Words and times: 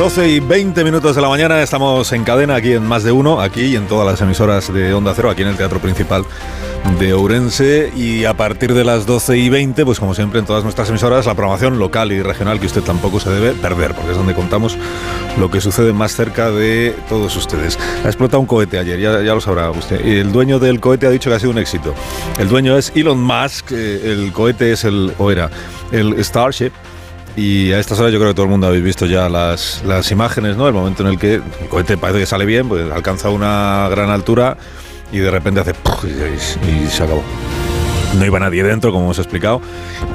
12 0.00 0.28
y 0.30 0.40
20 0.40 0.82
minutos 0.82 1.14
de 1.14 1.20
la 1.20 1.28
mañana 1.28 1.62
estamos 1.62 2.10
en 2.14 2.24
cadena 2.24 2.54
aquí 2.54 2.72
en 2.72 2.82
Más 2.82 3.04
de 3.04 3.12
Uno, 3.12 3.38
aquí 3.38 3.64
y 3.64 3.76
en 3.76 3.86
todas 3.86 4.06
las 4.06 4.18
emisoras 4.22 4.72
de 4.72 4.94
Onda 4.94 5.12
Cero, 5.14 5.28
aquí 5.28 5.42
en 5.42 5.48
el 5.48 5.58
Teatro 5.58 5.78
Principal 5.78 6.24
de 6.98 7.12
Ourense 7.12 7.92
y 7.94 8.24
a 8.24 8.32
partir 8.32 8.72
de 8.72 8.82
las 8.82 9.04
12 9.04 9.36
y 9.36 9.50
20, 9.50 9.84
pues 9.84 10.00
como 10.00 10.14
siempre 10.14 10.40
en 10.40 10.46
todas 10.46 10.64
nuestras 10.64 10.88
emisoras, 10.88 11.26
la 11.26 11.34
programación 11.34 11.78
local 11.78 12.12
y 12.12 12.22
regional 12.22 12.58
que 12.58 12.64
usted 12.64 12.80
tampoco 12.80 13.20
se 13.20 13.28
debe 13.28 13.52
perder, 13.52 13.92
porque 13.94 14.12
es 14.12 14.16
donde 14.16 14.32
contamos 14.32 14.78
lo 15.38 15.50
que 15.50 15.60
sucede 15.60 15.92
más 15.92 16.16
cerca 16.16 16.50
de 16.50 16.96
todos 17.10 17.36
ustedes. 17.36 17.78
Ha 18.02 18.06
explotado 18.06 18.40
un 18.40 18.46
cohete 18.46 18.78
ayer, 18.78 18.98
ya, 18.98 19.20
lo 19.20 19.40
sabrá 19.42 19.70
usted. 19.70 20.00
El 20.00 20.32
dueño 20.32 20.58
del 20.58 20.80
cohete 20.80 21.08
ha 21.08 21.10
dicho 21.10 21.28
que 21.28 21.36
ha 21.36 21.40
sido 21.40 21.50
un 21.50 21.58
éxito. 21.58 21.94
El 22.38 22.48
dueño 22.48 22.78
es 22.78 22.90
Elon 22.94 23.22
Musk, 23.22 23.72
eh, 23.72 24.12
el 24.12 24.32
cohete 24.32 24.72
es 24.72 24.84
el, 24.84 25.12
o 25.18 25.30
era, 25.30 25.50
el 25.92 26.24
Starship 26.24 26.72
y 27.36 27.72
a 27.72 27.78
estas 27.78 27.98
horas 28.00 28.12
yo 28.12 28.18
creo 28.18 28.30
que 28.30 28.34
todo 28.34 28.44
el 28.44 28.50
mundo 28.50 28.66
habéis 28.66 28.84
visto 28.84 29.06
ya 29.06 29.28
las, 29.28 29.82
las 29.86 30.10
imágenes, 30.10 30.56
¿no? 30.56 30.66
El 30.66 30.74
momento 30.74 31.02
en 31.02 31.10
el 31.10 31.18
que 31.18 31.34
el 31.34 31.68
cohete 31.68 31.96
parece 31.96 32.20
que 32.20 32.26
sale 32.26 32.44
bien, 32.44 32.68
pues 32.68 32.90
alcanza 32.90 33.30
una 33.30 33.88
gran 33.90 34.10
altura 34.10 34.56
y 35.12 35.18
de 35.18 35.30
repente 35.30 35.60
hace 35.60 35.72
y, 35.72 36.88
se 36.88 37.02
acabó. 37.02 37.22
No 38.18 38.26
iba 38.26 38.40
nadie 38.40 38.64
dentro, 38.64 38.90
como 38.90 39.04
hemos 39.04 39.18
explicado. 39.18 39.60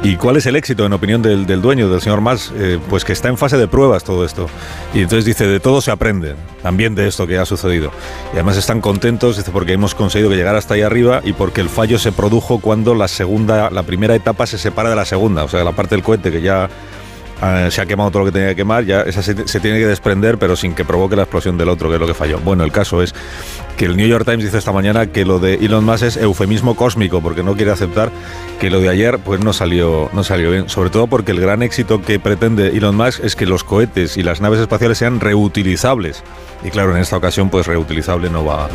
¿Y 0.04 0.18
cuál 0.18 0.36
es 0.36 0.46
el 0.48 0.58
éxito, 0.58 0.86
en 0.86 0.92
opinión 0.92 1.22
del, 1.22 1.46
del 1.46 1.62
dueño, 1.62 1.90
del 1.90 2.02
señor 2.02 2.20
Mas? 2.20 2.52
Eh, 2.58 2.78
pues 2.90 3.06
que 3.06 3.14
está 3.14 3.30
en 3.30 3.38
fase 3.38 3.56
de 3.56 3.70
pruebas 3.70 4.04
todo 4.04 4.26
esto. 4.26 4.48
Y 4.94 5.00
entonces 5.00 5.24
dice, 5.24 5.48
de 5.48 5.62
todo 5.62 5.80
se 5.80 5.92
aprende, 5.92 6.36
también 6.62 6.94
de 6.94 7.08
esto 7.08 7.26
que 7.26 7.38
ha 7.38 7.46
sucedido. 7.46 7.92
Y 8.34 8.36
además 8.36 8.58
están 8.58 8.82
contentos, 8.82 9.38
dice, 9.38 9.52
porque 9.52 9.72
hemos 9.72 9.96
conseguido 9.96 10.30
que 10.30 10.36
llegar 10.36 10.58
hasta 10.58 10.74
ahí 10.74 10.82
arriba 10.82 11.22
y 11.24 11.32
porque 11.32 11.62
el 11.62 11.70
fallo 11.70 11.98
se 11.98 12.12
produjo 12.12 12.60
cuando 12.60 12.96
la 12.96 13.08
segunda, 13.08 13.70
la 13.70 13.84
primera 13.84 14.14
etapa 14.14 14.46
se 14.46 14.58
separa 14.58 14.90
de 14.90 14.98
la 14.98 15.06
segunda. 15.06 15.46
O 15.46 15.48
sea, 15.48 15.64
la 15.64 15.72
parte 15.72 15.96
del 15.96 16.04
cohete 16.04 16.32
que 16.32 16.42
ya 16.42 16.70
Ah, 17.42 17.68
se 17.70 17.82
ha 17.82 17.86
quemado 17.86 18.12
todo 18.12 18.20
lo 18.20 18.26
que 18.28 18.32
tenía 18.32 18.50
que 18.50 18.56
quemar, 18.56 18.86
ya 18.86 19.02
esa 19.02 19.22
se, 19.22 19.34
tiene 19.34 19.80
que 19.80 19.88
desprender, 19.88 20.38
pero 20.38 20.56
sin 20.56 20.74
que 20.74 20.86
provoque 20.86 21.18
la 21.18 21.24
explosión 21.24 21.58
del 21.58 21.68
otro, 21.68 21.90
que 21.90 21.96
es 21.96 22.02
lo 22.02 22.08
que 22.08 22.14
falló. 22.14 22.40
Bueno, 22.40 22.64
el 22.64 22.72
caso 22.72 23.02
es 23.02 23.14
que 23.78 23.86
el 23.86 23.98
New 23.98 24.08
York 24.08 24.24
Times 24.26 24.46
dice 24.46 24.58
esta 24.58 24.72
mañana 24.72 25.08
que 25.08 25.26
lo 25.26 25.40
de 25.40 25.56
Elon 25.56 25.84
Musk 25.84 26.04
es 26.04 26.18
eufemismo 26.18 26.76
cósmico, 26.76 27.22
porque 27.22 27.44
no 27.44 27.56
quiere 27.56 27.72
aceptar 27.72 28.10
que 28.60 28.70
lo 28.70 28.80
de 28.80 28.88
ayer 28.88 29.20
pues 29.20 29.42
no 29.42 29.52
salió, 29.52 30.10
no 30.14 30.24
salió 30.24 30.50
bien. 30.52 30.70
Sobre 30.70 30.90
todo 30.90 31.08
porque 31.08 31.34
el 31.34 31.42
gran 31.42 31.62
éxito 31.62 32.02
que 32.02 32.20
pretende 32.20 32.70
Elon 32.70 32.96
Musk 32.96 33.24
es 33.24 33.36
que 33.36 33.46
los 33.46 33.66
cohetes 33.66 34.16
y 34.16 34.24
las 34.24 34.40
naves 34.40 34.62
espaciales 34.62 34.98
sean 34.98 35.20
reutilizables. 35.20 36.24
Y 36.64 36.70
claro, 36.70 36.96
en 36.96 37.02
esta 37.02 37.18
ocasión, 37.18 37.50
pues 37.50 37.68
reutilizable 37.68 38.30
no 38.30 38.46
va, 38.46 38.70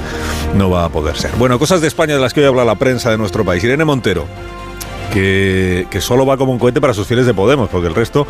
no 0.54 0.68
va 0.68 0.84
a 0.84 0.88
poder 0.90 1.16
ser. 1.16 1.30
Bueno, 1.38 1.58
cosas 1.58 1.80
de 1.80 1.88
España 1.88 2.14
de 2.14 2.20
las 2.20 2.34
que 2.34 2.40
hoy 2.40 2.46
habla 2.46 2.64
la 2.64 2.74
prensa 2.74 3.10
de 3.10 3.16
nuestro 3.16 3.42
país. 3.44 3.64
Irene 3.64 3.86
Montero 3.86 4.26
que, 5.10 5.86
solo 6.00 6.24
va 6.24 6.36
como 6.36 6.52
un 6.52 6.58
cohete 6.58 6.80
para 6.80 6.94
sus 6.94 7.06
fieles 7.06 7.26
de 7.26 7.34
Podemos, 7.34 7.68
porque 7.68 7.88
el 7.88 7.94
resto 7.94 8.26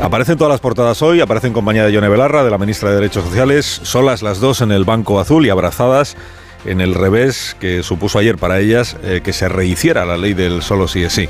aparece 0.00 0.32
en 0.32 0.38
todas 0.38 0.50
las 0.50 0.60
portadas 0.60 1.02
hoy, 1.02 1.20
aparece 1.20 1.48
en 1.48 1.52
compañía 1.52 1.84
de 1.84 1.92
Yone 1.92 2.08
Belarra, 2.08 2.44
de 2.44 2.50
la 2.50 2.58
ministra 2.58 2.90
de 2.90 2.96
Derechos 2.96 3.24
Sociales, 3.24 3.80
solas 3.82 4.22
las 4.22 4.40
dos 4.40 4.60
en 4.60 4.72
el 4.72 4.84
Banco 4.84 5.20
Azul 5.20 5.46
y 5.46 5.50
abrazadas 5.50 6.16
en 6.64 6.80
el 6.80 6.94
revés 6.94 7.56
que 7.58 7.82
supuso 7.82 8.18
ayer 8.18 8.38
para 8.38 8.60
ellas 8.60 8.96
eh, 9.02 9.20
que 9.22 9.32
se 9.32 9.48
rehiciera 9.48 10.04
la 10.04 10.16
ley 10.16 10.32
del 10.34 10.62
solo 10.62 10.86
sí 10.86 11.02
es 11.02 11.12
sí. 11.12 11.28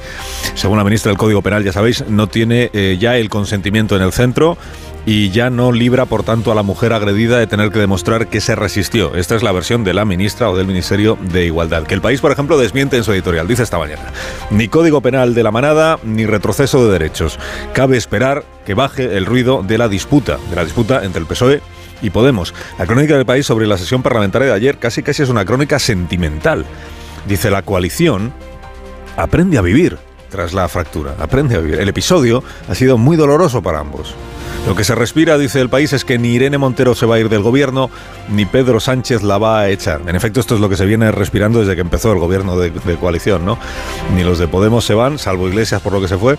Según 0.55 0.79
la 0.79 0.85
ministra 0.85 1.11
del 1.11 1.19
Código 1.19 1.43
Penal, 1.43 1.65
ya 1.65 1.73
sabéis, 1.73 2.05
no 2.09 2.27
tiene 2.29 2.71
eh, 2.73 2.99
ya 3.01 3.17
el 3.17 3.31
consentimiento 3.31 3.97
en 3.97 4.03
el 4.03 4.13
centro 4.13 4.59
y 5.05 5.31
ya 5.31 5.51
no 5.51 5.73
libra, 5.73 6.07
por 6.07 6.23
tanto, 6.23 6.53
a 6.53 6.55
la 6.55 6.63
mujer 6.63 6.93
agredida 6.93 7.39
de 7.39 7.47
tener 7.47 7.71
que 7.71 7.79
demostrar 7.79 8.29
que 8.29 8.41
se 8.41 8.55
resistió. 8.55 9.15
Esta 9.17 9.35
es 9.35 9.43
la 9.43 9.53
versión 9.53 9.85
de 9.85 9.95
la 9.95 10.05
ministra 10.05 10.51
o 10.51 10.57
del 10.57 10.67
Ministerio 10.67 11.19
de 11.21 11.47
Igualdad, 11.47 11.85
que 11.85 11.95
el 11.95 12.01
país, 12.01 12.21
por 12.21 12.31
ejemplo, 12.31 12.59
desmiente 12.59 12.97
en 12.97 13.05
su 13.05 13.13
editorial. 13.13 13.49
Dice 13.49 13.65
esta 13.65 13.79
mañana, 13.79 14.13
ni 14.51 14.69
código 14.69 15.01
penal 15.01 15.35
de 15.35 15.43
la 15.43 15.51
manada, 15.51 15.99
ni 16.05 16.27
retroceso 16.27 16.85
de 16.85 16.93
derechos. 16.93 17.39
Cabe 17.73 17.97
esperar 17.97 18.45
que 18.65 18.75
baje 18.75 19.17
el 19.17 19.27
ruido 19.27 19.63
de 19.63 19.79
la 19.79 19.89
disputa, 19.89 20.39
de 20.51 20.57
la 20.57 20.65
disputa 20.65 21.05
entre 21.05 21.21
el 21.21 21.27
PSOE 21.27 21.61
y 22.01 22.11
Podemos. 22.11 22.55
La 22.79 22.87
crónica 22.87 23.17
del 23.17 23.27
país 23.27 23.47
sobre 23.47 23.67
la 23.67 23.79
sesión 23.79 24.03
parlamentaria 24.03 24.49
de 24.49 24.55
ayer 24.55 24.79
casi 24.79 25.03
casi 25.03 25.23
es 25.23 25.29
una 25.29 25.45
crónica 25.45 25.79
sentimental. 25.79 26.65
Dice, 27.27 27.51
la 27.51 27.63
coalición 27.63 28.33
aprende 29.17 29.59
a 29.59 29.63
vivir 29.63 29.99
tras 30.31 30.53
la 30.55 30.69
fractura, 30.69 31.15
aprende 31.19 31.57
a 31.57 31.59
vivir. 31.59 31.81
El 31.81 31.89
episodio 31.89 32.43
ha 32.69 32.75
sido 32.75 32.99
muy 32.99 33.17
doloroso 33.17 33.63
para 33.63 33.81
ambos. 33.81 34.15
Lo 34.67 34.77
que 34.77 34.85
se 34.85 34.95
respira, 34.95 35.39
dice 35.39 35.61
el 35.61 35.69
país, 35.69 35.93
es 35.93 36.05
que 36.05 36.19
ni 36.19 36.29
Irene 36.29 36.57
Montero 36.57 36.95
se 36.95 37.05
va 37.05 37.17
a 37.17 37.19
ir 37.19 37.29
del 37.29 37.43
gobierno, 37.43 37.91
ni 38.31 38.47
Pedro 38.47 38.79
Sánchez 38.79 39.23
la 39.23 39.37
va 39.37 39.59
a 39.59 39.69
echar. 39.69 40.03
En 40.07 40.15
efecto, 40.15 40.39
esto 40.39 40.55
es 40.55 40.61
lo 40.61 40.69
que 40.69 40.77
se 40.77 40.87
viene 40.87 41.11
respirando 41.11 41.59
desde 41.59 41.75
que 41.75 41.81
empezó 41.81 42.13
el 42.13 42.21
gobierno 42.21 42.57
de, 42.57 42.71
coalición, 42.97 43.45
¿no? 43.45 43.59
Ni 44.15 44.23
los 44.23 44.39
de 44.39 44.47
Podemos 44.47 44.85
se 44.85 44.95
van, 44.95 45.19
salvo 45.19 45.49
Iglesias 45.49 45.83
por 45.83 45.93
lo 45.93 46.01
que 46.01 46.07
se 46.07 46.17
fue, 46.17 46.39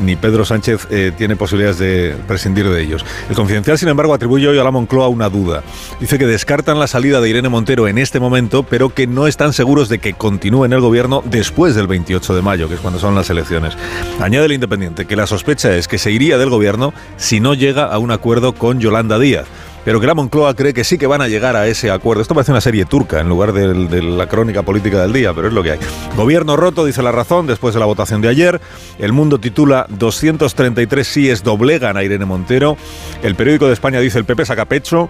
ni 0.00 0.14
Pedro 0.14 0.44
Sánchez 0.44 0.86
eh, 0.90 1.10
tiene 1.16 1.34
posibilidades 1.34 1.78
de 1.78 2.14
prescindir 2.28 2.68
de 2.68 2.80
ellos. 2.80 3.04
El 3.28 3.34
Confidencial, 3.34 3.76
sin 3.78 3.88
embargo, 3.88 4.14
atribuye 4.14 4.46
hoy 4.46 4.58
a 4.58 4.64
la 4.64 4.70
Moncloa 4.70 5.08
una 5.08 5.28
duda. 5.28 5.64
Dice 5.98 6.18
que 6.18 6.26
descartan 6.26 6.78
la 6.78 6.86
salida 6.86 7.20
de 7.20 7.28
Irene 7.28 7.48
Montero 7.48 7.88
en 7.88 7.98
este 7.98 8.20
momento, 8.20 8.62
pero 8.62 8.90
que 8.90 9.08
no 9.08 9.26
están 9.26 9.52
seguros 9.52 9.88
de 9.88 9.98
que 9.98 10.12
continúe 10.12 10.66
en 10.66 10.72
el 10.72 10.80
gobierno 10.80 11.22
después 11.24 11.74
del 11.74 11.88
28 11.88 12.34
de 12.34 12.42
mayo, 12.42 12.68
que 12.68 12.74
es 12.74 12.80
cuando 12.80 13.00
son 13.00 13.16
las 13.16 13.28
elecciones. 13.28 13.76
Añade 14.20 14.46
el 14.46 14.52
Independiente 14.52 15.06
que 15.06 15.16
la 15.16 15.26
sospecha 15.26 15.74
es 15.74 15.88
que 15.88 15.98
se 15.98 16.12
iría 16.12 16.38
del 16.38 16.50
gobierno 16.50 16.94
si 17.16 17.40
no 17.40 17.55
llega 17.56 17.86
a 17.86 17.98
un 17.98 18.10
acuerdo 18.10 18.54
con 18.54 18.80
Yolanda 18.80 19.18
Díaz 19.18 19.46
pero 19.86 20.00
que 20.00 20.08
la 20.08 20.14
Moncloa 20.14 20.52
cree 20.54 20.74
que 20.74 20.82
sí 20.82 20.98
que 20.98 21.06
van 21.06 21.22
a 21.22 21.28
llegar 21.28 21.54
a 21.54 21.68
ese 21.68 21.92
acuerdo. 21.92 22.20
Esto 22.20 22.34
parece 22.34 22.50
una 22.50 22.60
serie 22.60 22.86
turca 22.86 23.20
en 23.20 23.28
lugar 23.28 23.52
de, 23.52 24.02
la 24.02 24.26
crónica 24.26 24.64
política 24.64 25.00
del 25.00 25.12
día, 25.12 25.32
pero 25.32 25.46
es 25.46 25.54
lo 25.54 25.62
que 25.62 25.70
hay. 25.70 25.78
Gobierno 26.16 26.56
roto, 26.56 26.84
dice 26.84 27.04
la 27.04 27.12
razón, 27.12 27.46
después 27.46 27.72
de 27.72 27.78
la 27.78 27.86
votación 27.86 28.20
de 28.20 28.26
ayer. 28.26 28.60
El 28.98 29.12
Mundo 29.12 29.38
titula 29.38 29.86
233 29.90 31.06
síes 31.06 31.44
doblegan 31.44 31.96
a 31.96 32.02
Irene 32.02 32.24
Montero. 32.24 32.76
El 33.22 33.36
periódico 33.36 33.68
de 33.68 33.74
España 33.74 34.00
dice 34.00 34.18
el 34.18 34.24
PP 34.24 34.46
saca 34.46 34.64
pecho. 34.64 35.08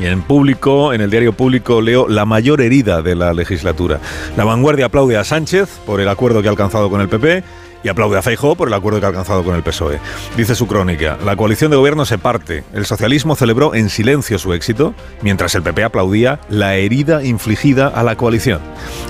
Y 0.00 0.06
en 0.06 0.22
público, 0.22 0.92
en 0.92 1.00
el 1.00 1.10
diario 1.10 1.32
público, 1.32 1.80
leo 1.80 2.06
la 2.06 2.24
mayor 2.26 2.60
herida 2.60 3.02
de 3.02 3.16
la 3.16 3.34
legislatura. 3.34 3.98
La 4.36 4.44
vanguardia 4.44 4.86
aplaude 4.86 5.16
a 5.16 5.24
Sánchez 5.24 5.80
por 5.84 6.00
el 6.00 6.08
acuerdo 6.08 6.42
que 6.42 6.46
ha 6.46 6.52
alcanzado 6.52 6.90
con 6.90 7.00
el 7.00 7.08
PP 7.08 7.42
y 7.82 7.88
aplaude 7.88 8.18
a 8.18 8.22
Feijóo 8.22 8.54
por 8.54 8.68
el 8.68 8.74
acuerdo 8.74 9.00
que 9.00 9.06
ha 9.06 9.08
alcanzado 9.08 9.44
con 9.44 9.54
el 9.54 9.62
PSOE. 9.62 10.00
Dice 10.36 10.54
su 10.54 10.66
crónica, 10.66 11.18
la 11.24 11.36
coalición 11.36 11.70
de 11.70 11.76
gobierno 11.76 12.04
se 12.04 12.18
parte. 12.18 12.64
El 12.72 12.86
socialismo 12.86 13.36
celebró 13.36 13.74
en 13.74 13.90
silencio 13.90 14.38
su 14.38 14.52
éxito, 14.52 14.94
mientras 15.22 15.54
el 15.54 15.62
PP 15.62 15.84
aplaudía 15.84 16.40
la 16.48 16.76
herida 16.76 17.24
infligida 17.24 17.88
a 17.88 18.02
la 18.02 18.16
coalición. 18.16 18.60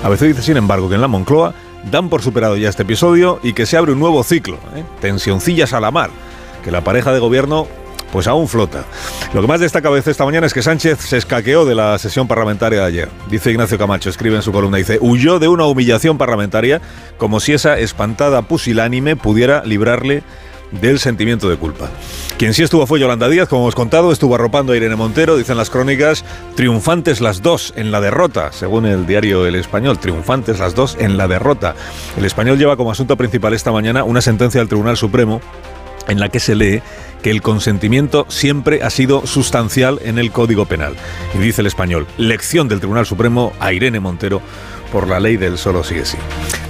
A 0.03 0.09
veces 0.09 0.29
dice, 0.29 0.43
sin 0.43 0.57
embargo, 0.57 0.89
que 0.89 0.95
en 0.95 1.01
la 1.01 1.07
Moncloa 1.07 1.53
dan 1.91 2.09
por 2.09 2.21
superado 2.21 2.57
ya 2.57 2.69
este 2.69 2.83
episodio 2.83 3.39
y 3.43 3.53
que 3.53 3.65
se 3.65 3.77
abre 3.77 3.93
un 3.93 3.99
nuevo 3.99 4.23
ciclo, 4.23 4.57
¿eh? 4.75 4.83
tensioncillas 4.99 5.73
a 5.73 5.79
la 5.79 5.91
mar, 5.91 6.09
que 6.63 6.71
la 6.71 6.81
pareja 6.81 7.11
de 7.13 7.19
gobierno 7.19 7.67
pues 8.11 8.27
aún 8.27 8.47
flota. 8.47 8.85
Lo 9.33 9.41
que 9.41 9.47
más 9.47 9.59
destaca 9.59 9.87
a 9.87 9.91
veces 9.91 10.11
esta 10.11 10.25
mañana 10.25 10.47
es 10.47 10.53
que 10.53 10.61
Sánchez 10.61 10.99
se 10.99 11.17
escaqueó 11.17 11.65
de 11.65 11.75
la 11.75 11.97
sesión 11.97 12.27
parlamentaria 12.27 12.79
de 12.79 12.85
ayer. 12.85 13.09
Dice 13.29 13.51
Ignacio 13.51 13.77
Camacho, 13.77 14.09
escribe 14.09 14.35
en 14.35 14.41
su 14.41 14.51
columna, 14.51 14.77
dice, 14.77 14.97
huyó 15.01 15.39
de 15.39 15.47
una 15.47 15.65
humillación 15.65 16.17
parlamentaria 16.17 16.81
como 17.17 17.39
si 17.39 17.53
esa 17.53 17.77
espantada 17.77 18.41
pusilánime 18.43 19.15
pudiera 19.15 19.63
librarle 19.65 20.23
del 20.71 20.99
sentimiento 20.99 21.49
de 21.49 21.57
culpa. 21.57 21.89
Quien 22.37 22.53
sí 22.53 22.63
estuvo 22.63 22.85
fue 22.85 22.99
Yolanda 22.99 23.29
Díaz, 23.29 23.47
como 23.47 23.63
hemos 23.63 23.75
contado, 23.75 24.11
estuvo 24.11 24.35
arropando 24.35 24.73
a 24.73 24.77
Irene 24.77 24.95
Montero, 24.95 25.37
dicen 25.37 25.57
las 25.57 25.69
crónicas, 25.69 26.23
triunfantes 26.55 27.21
las 27.21 27.41
dos 27.41 27.73
en 27.75 27.91
la 27.91 28.01
derrota, 28.01 28.51
según 28.51 28.85
el 28.85 29.07
diario 29.07 29.45
El 29.45 29.55
Español, 29.55 29.97
triunfantes 29.97 30.59
las 30.59 30.75
dos 30.75 30.97
en 30.99 31.17
la 31.17 31.27
derrota. 31.27 31.75
El 32.17 32.25
Español 32.25 32.57
lleva 32.57 32.77
como 32.77 32.91
asunto 32.91 33.17
principal 33.17 33.53
esta 33.53 33.71
mañana 33.71 34.03
una 34.03 34.21
sentencia 34.21 34.59
del 34.59 34.67
Tribunal 34.67 34.97
Supremo 34.97 35.41
en 36.07 36.19
la 36.19 36.29
que 36.29 36.39
se 36.39 36.55
lee 36.55 36.81
que 37.21 37.31
el 37.31 37.41
consentimiento 37.41 38.25
siempre 38.29 38.83
ha 38.83 38.89
sido 38.89 39.25
sustancial 39.25 39.99
en 40.03 40.19
el 40.19 40.31
Código 40.31 40.65
Penal. 40.65 40.95
Y 41.33 41.39
dice 41.39 41.61
el 41.61 41.67
español, 41.67 42.07
lección 42.17 42.67
del 42.67 42.79
Tribunal 42.79 43.05
Supremo 43.05 43.53
a 43.59 43.73
Irene 43.73 43.99
Montero 43.99 44.41
por 44.91 45.07
la 45.07 45.19
ley 45.19 45.37
del 45.37 45.57
solo 45.57 45.83
sigue 45.83 46.05
sí. 46.05 46.17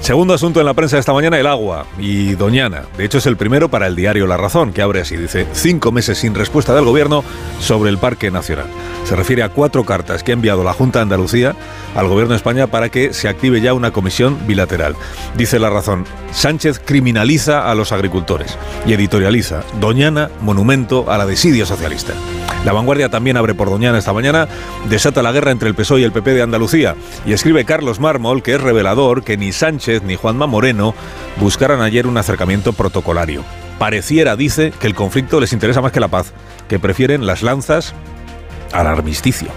Segundo 0.01 0.33
asunto 0.33 0.59
en 0.59 0.65
la 0.65 0.73
prensa 0.73 0.95
de 0.95 1.01
esta 1.01 1.11
mañana, 1.11 1.37
el 1.37 1.47
agua 1.47 1.85
y 1.99 2.35
Doñana. 2.35 2.83
De 2.97 3.03
hecho, 3.03 3.17
es 3.17 3.25
el 3.25 3.35
primero 3.35 3.67
para 3.69 3.87
el 3.87 3.95
diario 3.95 4.25
La 4.25 4.37
Razón, 4.37 4.71
que 4.71 4.81
abre 4.81 5.01
así. 5.01 5.17
Dice, 5.17 5.45
cinco 5.51 5.91
meses 5.91 6.19
sin 6.19 6.33
respuesta 6.33 6.73
del 6.73 6.85
gobierno 6.85 7.23
sobre 7.59 7.89
el 7.89 7.97
Parque 7.97 8.31
Nacional. 8.31 8.67
Se 9.03 9.15
refiere 9.15 9.43
a 9.43 9.49
cuatro 9.49 9.83
cartas 9.83 10.23
que 10.23 10.31
ha 10.31 10.33
enviado 10.33 10.63
la 10.63 10.73
Junta 10.73 10.99
de 10.99 11.03
Andalucía 11.03 11.55
al 11.95 12.07
gobierno 12.07 12.33
de 12.33 12.37
España 12.37 12.67
para 12.67 12.89
que 12.89 13.13
se 13.13 13.27
active 13.27 13.59
ya 13.59 13.73
una 13.73 13.91
comisión 13.91 14.37
bilateral. 14.47 14.95
Dice 15.35 15.59
La 15.59 15.69
Razón, 15.69 16.05
Sánchez 16.31 16.79
criminaliza 16.83 17.69
a 17.69 17.75
los 17.75 17.91
agricultores 17.91 18.57
y 18.85 18.93
editorializa 18.93 19.63
Doñana, 19.79 20.29
monumento 20.41 21.11
a 21.11 21.17
la 21.17 21.25
desidia 21.25 21.65
socialista. 21.65 22.13
La 22.65 22.73
vanguardia 22.73 23.09
también 23.09 23.37
abre 23.37 23.55
por 23.55 23.69
Doñana 23.69 23.97
esta 23.97 24.13
mañana, 24.13 24.47
desata 24.89 25.21
la 25.21 25.31
guerra 25.31 25.51
entre 25.51 25.69
el 25.69 25.75
PSOE 25.75 26.01
y 26.01 26.03
el 26.03 26.11
PP 26.11 26.33
de 26.33 26.41
Andalucía 26.41 26.95
y 27.25 27.33
escribe 27.33 27.65
Carlos 27.65 27.99
Mármol 28.07 28.41
que 28.41 28.55
es 28.55 28.61
revelador 28.61 29.21
que 29.21 29.35
ni 29.35 29.51
Sánchez 29.51 30.01
ni 30.01 30.15
Juanma 30.15 30.47
Moreno 30.47 30.95
buscaran 31.41 31.81
ayer 31.81 32.07
un 32.07 32.15
acercamiento 32.15 32.71
protocolario. 32.71 33.43
Pareciera, 33.79 34.37
dice, 34.37 34.71
que 34.79 34.87
el 34.87 34.95
conflicto 34.95 35.41
les 35.41 35.51
interesa 35.51 35.81
más 35.81 35.91
que 35.91 35.99
la 35.99 36.07
paz, 36.07 36.31
que 36.69 36.79
prefieren 36.79 37.25
las 37.25 37.43
lanzas 37.43 37.93
al 38.71 38.87
armisticio. 38.87 39.49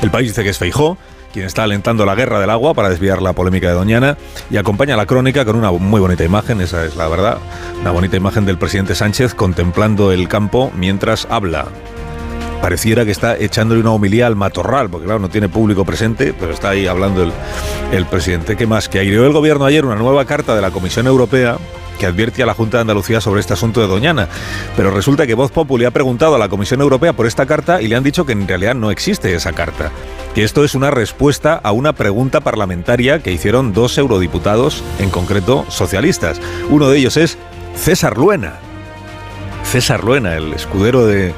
El 0.00 0.12
país 0.12 0.28
dice 0.28 0.44
que 0.44 0.50
es 0.50 0.58
Feijó, 0.58 0.96
quien 1.32 1.44
está 1.44 1.64
alentando 1.64 2.06
la 2.06 2.14
guerra 2.14 2.38
del 2.38 2.50
agua 2.50 2.72
para 2.72 2.88
desviar 2.88 3.20
la 3.20 3.32
polémica 3.32 3.66
de 3.66 3.74
Doñana 3.74 4.16
y 4.48 4.58
acompaña 4.58 4.96
la 4.96 5.06
crónica 5.06 5.44
con 5.44 5.56
una 5.56 5.72
muy 5.72 6.00
bonita 6.00 6.22
imagen, 6.22 6.60
esa 6.60 6.84
es 6.84 6.94
la 6.94 7.08
verdad, 7.08 7.38
una 7.80 7.90
bonita 7.90 8.16
imagen 8.16 8.46
del 8.46 8.58
presidente 8.58 8.94
Sánchez 8.94 9.34
contemplando 9.34 10.12
el 10.12 10.28
campo 10.28 10.70
mientras 10.76 11.26
habla 11.30 11.66
pareciera 12.60 13.04
que 13.04 13.10
está 13.10 13.36
echándole 13.36 13.80
una 13.80 13.92
homilía 13.92 14.26
al 14.26 14.36
matorral, 14.36 14.90
porque 14.90 15.06
claro, 15.06 15.20
no 15.20 15.28
tiene 15.28 15.48
público 15.48 15.84
presente, 15.84 16.34
pero 16.38 16.52
está 16.52 16.70
ahí 16.70 16.86
hablando 16.86 17.22
el, 17.92 18.06
presidente. 18.06 18.56
¿Qué 18.56 18.66
más? 18.66 18.88
Que 18.88 18.98
aireó 18.98 19.26
el 19.26 19.32
gobierno 19.32 19.64
ayer 19.64 19.84
una 19.84 19.96
nueva 19.96 20.24
carta 20.24 20.54
de 20.54 20.62
la 20.62 20.70
Comisión 20.70 21.06
Europea 21.06 21.58
que 21.98 22.06
advierte 22.06 22.42
a 22.42 22.46
la 22.46 22.54
Junta 22.54 22.76
de 22.78 22.82
Andalucía 22.82 23.20
sobre 23.20 23.40
este 23.40 23.54
asunto 23.54 23.80
de 23.80 23.88
Doñana. 23.88 24.28
Pero 24.76 24.90
resulta 24.90 25.26
que 25.26 25.34
Voz 25.34 25.50
Populi 25.50 25.84
ha 25.84 25.90
preguntado 25.90 26.36
a 26.36 26.38
la 26.38 26.48
Comisión 26.48 26.80
Europea 26.80 27.12
por 27.12 27.26
esta 27.26 27.44
carta 27.44 27.82
y 27.82 27.88
le 27.88 27.96
han 27.96 28.04
dicho 28.04 28.24
que 28.24 28.32
en 28.32 28.46
realidad 28.46 28.74
no 28.74 28.90
existe 28.90 29.34
esa 29.34 29.52
carta. 29.52 29.90
Que 30.34 30.44
esto 30.44 30.64
es 30.64 30.74
una 30.74 30.90
respuesta 30.90 31.60
a 31.62 31.72
una 31.72 31.92
pregunta 31.92 32.40
parlamentaria 32.40 33.20
que 33.20 33.32
hicieron 33.32 33.72
dos 33.72 33.98
eurodiputados, 33.98 34.84
en 35.00 35.10
concreto 35.10 35.66
socialistas. 35.68 36.40
Uno 36.70 36.88
de 36.88 36.98
ellos 36.98 37.16
es 37.16 37.36
César 37.74 38.16
Luena. 38.16 38.54
César 39.64 40.04
Luena, 40.04 40.36
el 40.36 40.52
escudero 40.54 41.04
de, 41.04 41.34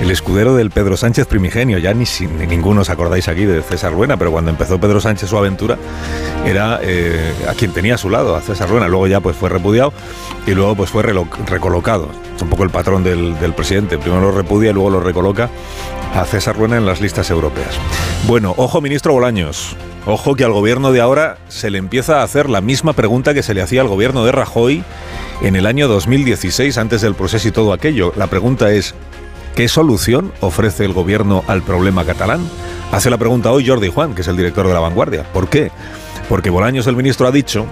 el 0.00 0.10
escudero 0.10 0.54
del 0.54 0.70
Pedro 0.70 0.96
Sánchez 0.96 1.26
primigenio. 1.26 1.78
Ya 1.78 1.94
ni, 1.94 2.04
ninguno 2.48 2.82
os 2.82 2.90
acordáis 2.90 3.28
aquí 3.28 3.44
de 3.44 3.62
César 3.62 3.92
Luena, 3.92 4.16
pero 4.16 4.32
cuando 4.32 4.50
empezó 4.50 4.78
Pedro 4.78 5.00
Sánchez 5.00 5.30
su 5.30 5.36
aventura 5.36 5.78
era 6.44 6.80
eh, 6.82 7.32
a 7.48 7.54
quien 7.54 7.72
tenía 7.72 7.94
a 7.94 7.98
su 7.98 8.10
lado, 8.10 8.36
a 8.36 8.40
César 8.40 8.70
Luena. 8.70 8.88
Luego 8.88 9.06
ya 9.06 9.20
pues 9.20 9.36
fue 9.36 9.48
repudiado 9.48 9.92
y 10.46 10.52
luego 10.52 10.74
pues 10.74 10.90
fue 10.90 11.02
recolocado. 11.02 12.08
Es 12.34 12.42
un 12.42 12.50
poco 12.50 12.64
el 12.64 12.70
patrón 12.70 13.02
del, 13.02 13.38
del 13.40 13.54
presidente. 13.54 13.98
Primero 13.98 14.20
lo 14.22 14.32
repudia 14.32 14.70
y 14.70 14.72
luego 14.72 14.90
lo 14.90 15.00
recoloca 15.00 15.48
a 16.14 16.24
César 16.24 16.56
Luena 16.56 16.76
en 16.76 16.86
las 16.86 17.00
listas 17.00 17.30
europeas. 17.30 17.78
Bueno, 18.26 18.54
ojo 18.56 18.80
ministro 18.80 19.12
Bolaños. 19.12 19.76
Ojo 20.08 20.36
que 20.36 20.44
al 20.44 20.52
gobierno 20.52 20.92
de 20.92 21.00
ahora 21.00 21.36
se 21.48 21.68
le 21.68 21.78
empieza 21.78 22.20
a 22.20 22.22
hacer 22.22 22.48
la 22.48 22.60
misma 22.60 22.92
pregunta 22.92 23.34
que 23.34 23.42
se 23.42 23.54
le 23.54 23.62
hacía 23.62 23.80
al 23.80 23.88
gobierno 23.88 24.24
de 24.24 24.30
Rajoy 24.30 24.84
en 25.42 25.56
el 25.56 25.66
año 25.66 25.88
2016, 25.88 26.78
antes 26.78 27.00
del 27.00 27.16
proceso 27.16 27.48
y 27.48 27.50
todo 27.50 27.72
aquello. 27.72 28.12
La 28.16 28.28
pregunta 28.28 28.70
es, 28.70 28.94
¿Qué 29.56 29.68
solución 29.68 30.34
ofrece 30.42 30.84
el 30.84 30.92
gobierno 30.92 31.42
al 31.46 31.62
problema 31.62 32.04
catalán? 32.04 32.46
Hace 32.92 33.08
la 33.08 33.16
pregunta 33.16 33.50
hoy 33.50 33.66
Jordi 33.66 33.88
Juan, 33.88 34.14
que 34.14 34.20
es 34.20 34.28
el 34.28 34.36
director 34.36 34.68
de 34.68 34.74
La 34.74 34.80
Vanguardia. 34.80 35.24
¿Por 35.32 35.48
qué? 35.48 35.70
Porque 36.28 36.50
Bolaños, 36.50 36.86
el 36.86 36.94
ministro, 36.94 37.26
ha 37.26 37.32
dicho 37.32 37.64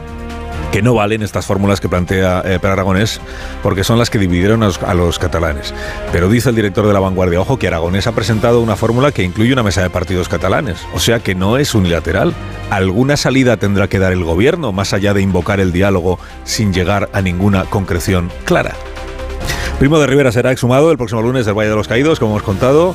que 0.72 0.80
no 0.80 0.94
valen 0.94 1.22
estas 1.22 1.44
fórmulas 1.44 1.82
que 1.82 1.90
plantea 1.90 2.40
eh, 2.46 2.58
Per 2.58 2.70
Aragonés 2.70 3.20
porque 3.62 3.84
son 3.84 3.98
las 3.98 4.08
que 4.08 4.18
dividieron 4.18 4.62
a 4.62 4.68
los, 4.68 4.82
a 4.82 4.94
los, 4.94 5.18
catalanes. 5.18 5.74
Pero 6.10 6.30
dice 6.30 6.48
el 6.48 6.56
director 6.56 6.86
de 6.86 6.94
la 6.94 7.00
vanguardia, 7.00 7.42
ojo, 7.42 7.58
que 7.58 7.68
Aragonés 7.68 8.06
ha 8.06 8.12
presentado 8.12 8.62
una 8.62 8.76
fórmula 8.76 9.12
que 9.12 9.22
incluye 9.22 9.52
una 9.52 9.62
mesa 9.62 9.82
de 9.82 9.90
partidos 9.90 10.30
catalanes, 10.30 10.78
o 10.94 11.00
sea 11.00 11.18
que 11.20 11.34
no 11.34 11.58
es 11.58 11.74
unilateral. 11.74 12.32
¿Alguna 12.70 13.18
salida 13.18 13.58
tendrá 13.58 13.88
que 13.88 13.98
dar 13.98 14.14
el 14.14 14.24
gobierno 14.24 14.72
más 14.72 14.94
allá 14.94 15.12
de 15.12 15.20
invocar 15.20 15.60
el 15.60 15.70
diálogo 15.70 16.18
sin 16.44 16.72
llegar 16.72 17.10
a 17.12 17.20
ninguna 17.20 17.66
concreción 17.66 18.32
clara? 18.46 18.74
Primo 19.78 19.98
de 19.98 20.06
Rivera 20.06 20.30
será 20.32 20.52
exhumado 20.52 20.90
el 20.92 20.96
próximo 20.96 21.20
lunes 21.20 21.46
del 21.46 21.54
Valle 21.54 21.70
de 21.70 21.76
los 21.76 21.88
Caídos, 21.88 22.18
como 22.18 22.32
hemos 22.32 22.42
contado. 22.42 22.94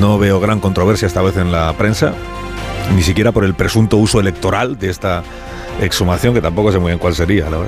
No 0.00 0.18
veo 0.18 0.40
gran 0.40 0.58
controversia 0.58 1.06
esta 1.06 1.22
vez 1.22 1.36
en 1.36 1.52
la 1.52 1.72
prensa, 1.74 2.14
ni 2.94 3.02
siquiera 3.02 3.30
por 3.30 3.44
el 3.44 3.54
presunto 3.54 3.98
uso 3.98 4.20
electoral 4.20 4.78
de 4.78 4.90
esta 4.90 5.22
exhumación, 5.80 6.34
que 6.34 6.40
tampoco 6.40 6.72
sé 6.72 6.78
muy 6.78 6.90
bien 6.90 6.98
cuál 6.98 7.14
sería. 7.14 7.50
La. 7.50 7.58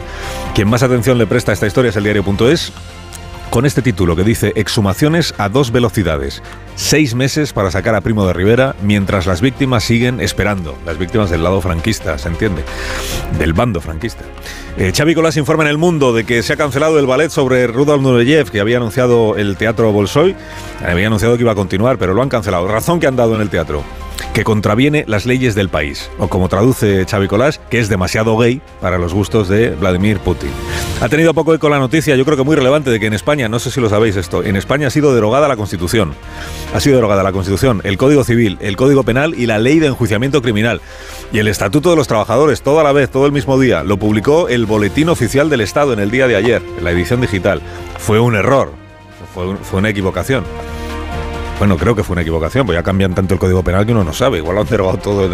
Quien 0.55 0.69
más 0.69 0.83
atención 0.83 1.19
le 1.19 1.27
presta 1.27 1.53
a 1.53 1.55
esta 1.55 1.67
historia 1.67 1.91
es 1.91 1.97
el 1.97 2.05
diario.es, 2.05 2.73
con 3.51 3.67
este 3.67 3.83
título 3.83 4.17
que 4.17 4.25
dice 4.25 4.53
Exhumaciones 4.57 5.35
a 5.39 5.49
dos 5.49 5.71
velocidades. 5.71 6.43
Seis 6.77 7.15
meses 7.15 7.55
para 7.55 7.71
sacar 7.71 7.95
a 7.95 8.03
Primo 8.03 8.27
de 8.27 8.35
Rivera 8.35 8.77
mientras 8.83 9.25
las 9.25 9.41
víctimas 9.41 9.83
siguen 9.83 10.21
esperando. 10.21 10.77
Las 10.85 10.99
víctimas 10.99 11.31
del 11.31 11.43
lado 11.43 11.63
franquista, 11.63 12.19
¿se 12.19 12.29
entiende? 12.29 12.63
Del 13.39 13.55
bando 13.55 13.81
franquista. 13.81 14.25
Eh, 14.77 14.93
Colás 15.15 15.39
informa 15.39 15.65
en 15.65 15.71
El 15.71 15.79
Mundo 15.79 16.13
de 16.13 16.25
que 16.25 16.43
se 16.43 16.53
ha 16.53 16.57
cancelado 16.57 16.99
el 16.99 17.07
ballet 17.07 17.31
sobre 17.31 17.67
Rudolf 17.67 18.03
Nureyev, 18.03 18.51
que 18.51 18.61
había 18.61 18.77
anunciado 18.77 19.37
el 19.37 19.57
Teatro 19.57 19.91
Bolshoi. 19.91 20.37
Había 20.87 21.07
anunciado 21.07 21.37
que 21.37 21.45
iba 21.45 21.53
a 21.53 21.57
continuar, 21.57 21.97
pero 21.97 22.13
lo 22.13 22.21
han 22.21 22.29
cancelado. 22.29 22.69
Razón 22.69 23.01
que 23.01 23.07
han 23.07 23.17
dado 23.17 23.35
en 23.35 23.41
el 23.41 23.49
teatro 23.49 23.83
que 24.37 24.45
contraviene 24.45 25.05
las 25.07 25.25
leyes 25.25 25.55
del 25.55 25.71
país, 25.71 26.11
o 26.19 26.29
como 26.29 26.49
traduce 26.51 27.07
Xavi 27.07 27.27
Colás, 27.27 27.59
que 27.71 27.79
es 27.79 27.89
demasiado 27.89 28.37
gay 28.37 28.61
para 28.83 28.99
los 28.99 29.15
gustos 29.15 29.49
de 29.49 29.71
Vladimir 29.71 30.19
Putin. 30.19 30.51
Ha 31.01 31.09
tenido 31.09 31.33
poco 31.33 31.55
eco 31.55 31.71
la 31.71 31.79
noticia, 31.79 32.17
yo 32.17 32.25
creo 32.27 32.37
que 32.37 32.43
muy 32.43 32.55
relevante, 32.55 32.91
de 32.91 33.01
que 33.01 33.07
en 33.07 33.15
España, 33.15 33.49
no 33.49 33.59
sé 33.59 33.71
si 33.71 33.81
lo 33.81 33.89
sabéis 33.89 34.17
esto, 34.17 34.45
en 34.45 34.57
España 34.57 34.89
ha 34.89 34.91
sido 34.91 35.15
derogada 35.15 35.49
la 35.49 35.57
Constitución. 35.57 36.13
Ha 36.75 36.81
sido 36.81 36.97
derogada 36.97 37.23
la 37.23 37.33
Constitución, 37.33 37.81
el 37.85 37.97
Código 37.97 38.25
Civil, 38.25 38.59
el 38.61 38.77
Código 38.77 39.03
Penal 39.03 39.35
y 39.35 39.47
la 39.47 39.59
Ley 39.59 39.79
de 39.79 39.87
Enjuiciamiento 39.87 40.43
Criminal. 40.43 40.81
Y 41.33 41.39
el 41.39 41.49
Estatuto 41.49 41.91
de 41.91 41.97
los 41.97 42.07
Trabajadores, 42.07 42.63
todo 42.63 42.81
a 42.81 42.85
la 42.85 42.93
vez, 42.93 43.11
todo 43.11 43.27
el 43.27 43.33
mismo 43.33 43.59
día, 43.59 43.83
lo 43.83 43.97
publicó 43.97 44.49
el 44.49 44.67
Boletín 44.67 45.09
Oficial 45.09 45.49
del 45.49 45.63
Estado 45.63 45.93
en 45.93 46.01
el 46.01 46.11
día 46.11 46.29
de 46.29 46.37
ayer, 46.37 46.63
en 46.77 46.85
la 46.85 46.91
edición 46.91 47.21
digital. 47.21 47.63
Fue 47.99 48.21
un 48.21 48.35
error, 48.35 48.73
fue, 49.35 49.79
una 49.79 49.89
equivocación. 49.89 50.45
Bueno, 51.59 51.79
creo 51.79 51.97
que 51.97 52.05
fue 52.05 52.13
una 52.13 52.23
equivocación, 52.23 52.67
porque 52.67 52.79
ya 52.79 52.83
cambian 52.83 53.15
tanto 53.15 53.33
el 53.33 53.41
Código 53.41 53.63
Penal 53.63 53.87
que 53.87 53.93
uno 53.93 54.05
no 54.05 54.13
sabe. 54.13 54.39
Igual 54.39 54.57
lo 54.57 54.61
han 54.61 54.69
derogado 54.69 54.99
todo 54.99 55.25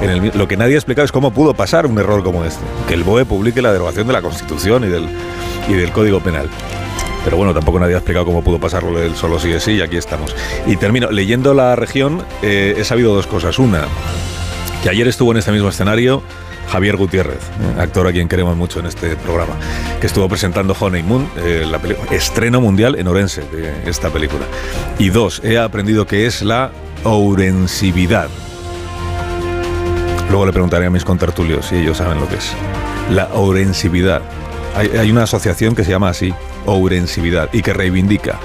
en 0.00 0.08
el, 0.08 0.30
Lo 0.34 0.46
que 0.46 0.56
nadie 0.56 0.74
ha 0.74 0.78
explicado 0.78 1.04
es 1.04 1.10
cómo 1.10 1.32
pudo 1.32 1.54
pasar 1.54 1.86
un 1.86 1.98
error 1.98 2.22
como 2.22 2.44
este. 2.44 2.64
Que 2.86 2.94
el 2.94 3.02
BOE 3.02 3.24
publique 3.24 3.60
la 3.60 3.72
derogación 3.72 4.06
de 4.06 4.12
la 4.12 4.22
Constitución 4.22 4.84
y 4.84 5.74
del 5.74 5.90
Código 5.92 6.20
Penal. 6.20 6.48
Pero 7.26 7.38
bueno, 7.38 7.52
tampoco 7.52 7.80
nadie 7.80 7.94
ha 7.94 7.98
explicado 7.98 8.24
cómo 8.24 8.44
pudo 8.44 8.60
pasarlo 8.60 8.96
del 8.96 9.16
solo 9.16 9.40
sí 9.40 9.50
es 9.50 9.64
sí 9.64 9.72
y 9.72 9.80
aquí 9.80 9.96
estamos. 9.96 10.32
Y 10.64 10.76
termino. 10.76 11.10
Leyendo 11.10 11.54
la 11.54 11.74
región 11.74 12.22
eh, 12.40 12.76
he 12.78 12.84
sabido 12.84 13.12
dos 13.12 13.26
cosas. 13.26 13.58
Una, 13.58 13.88
que 14.84 14.90
ayer 14.90 15.08
estuvo 15.08 15.32
en 15.32 15.38
este 15.38 15.50
mismo 15.50 15.68
escenario 15.68 16.22
Javier 16.70 16.96
Gutiérrez, 16.96 17.40
actor 17.80 18.06
a 18.06 18.12
quien 18.12 18.28
queremos 18.28 18.56
mucho 18.56 18.78
en 18.78 18.86
este 18.86 19.16
programa, 19.16 19.54
que 20.00 20.06
estuvo 20.06 20.28
presentando 20.28 20.76
Honeymoon, 20.78 21.28
eh, 21.38 21.66
la 21.68 21.80
estreno 22.14 22.60
mundial 22.60 22.94
en 22.96 23.08
Orense 23.08 23.42
de 23.42 23.90
esta 23.90 24.10
película. 24.10 24.44
Y 25.00 25.08
dos, 25.08 25.40
he 25.42 25.58
aprendido 25.58 26.06
que 26.06 26.26
es 26.26 26.42
la 26.42 26.70
ourensividad. 27.02 28.28
Luego 30.28 30.46
le 30.46 30.52
preguntaré 30.52 30.86
a 30.86 30.90
mis 30.90 31.04
contertulios 31.04 31.66
si 31.66 31.74
ellos 31.74 31.96
saben 31.96 32.20
lo 32.20 32.28
que 32.28 32.36
es. 32.36 32.52
La 33.10 33.30
ourensividad. 33.34 34.22
Hay, 34.76 35.10
una 35.10 35.22
asociación 35.22 35.74
que 35.74 35.84
se 35.84 35.90
llama 35.90 36.10
así, 36.10 36.34
ourensividad, 36.66 37.48
y 37.52 37.62
que 37.62 37.72
reivindica 37.72 38.38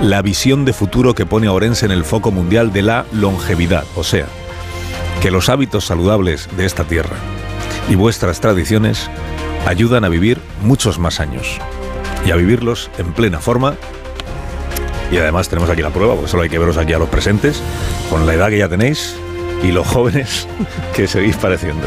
la 0.00 0.22
visión 0.22 0.64
de 0.64 0.72
futuro 0.72 1.14
que 1.14 1.26
pone 1.26 1.46
a 1.46 1.52
Orense 1.52 1.84
en 1.84 1.92
el 1.92 2.04
foco 2.04 2.30
mundial 2.30 2.72
de 2.72 2.82
la 2.82 3.04
longevidad, 3.12 3.84
o 3.94 4.02
sea, 4.02 4.26
que 5.20 5.30
los 5.30 5.50
hábitos 5.50 5.84
saludables 5.84 6.48
de 6.56 6.64
esta 6.64 6.84
tierra 6.84 7.16
y 7.88 7.96
vuestras 7.96 8.40
tradiciones 8.40 9.10
ayudan 9.66 10.04
a 10.04 10.08
vivir 10.08 10.40
muchos 10.62 10.98
más 10.98 11.20
años 11.20 11.58
y 12.26 12.30
a 12.30 12.36
vivirlos 12.36 12.90
en 12.98 13.12
plena 13.12 13.40
forma. 13.40 13.74
Y 15.12 15.18
además 15.18 15.48
tenemos 15.48 15.70
aquí 15.70 15.82
la 15.82 15.90
prueba, 15.90 16.14
porque 16.14 16.30
solo 16.30 16.42
hay 16.42 16.48
que 16.48 16.58
veros 16.58 16.78
aquí 16.78 16.92
a 16.94 16.98
los 16.98 17.08
presentes, 17.08 17.62
con 18.10 18.26
la 18.26 18.34
edad 18.34 18.48
que 18.48 18.58
ya 18.58 18.68
tenéis 18.68 19.16
y 19.62 19.70
los 19.70 19.86
jóvenes 19.86 20.48
que 20.94 21.06
seguís 21.06 21.36
pareciendo. 21.36 21.86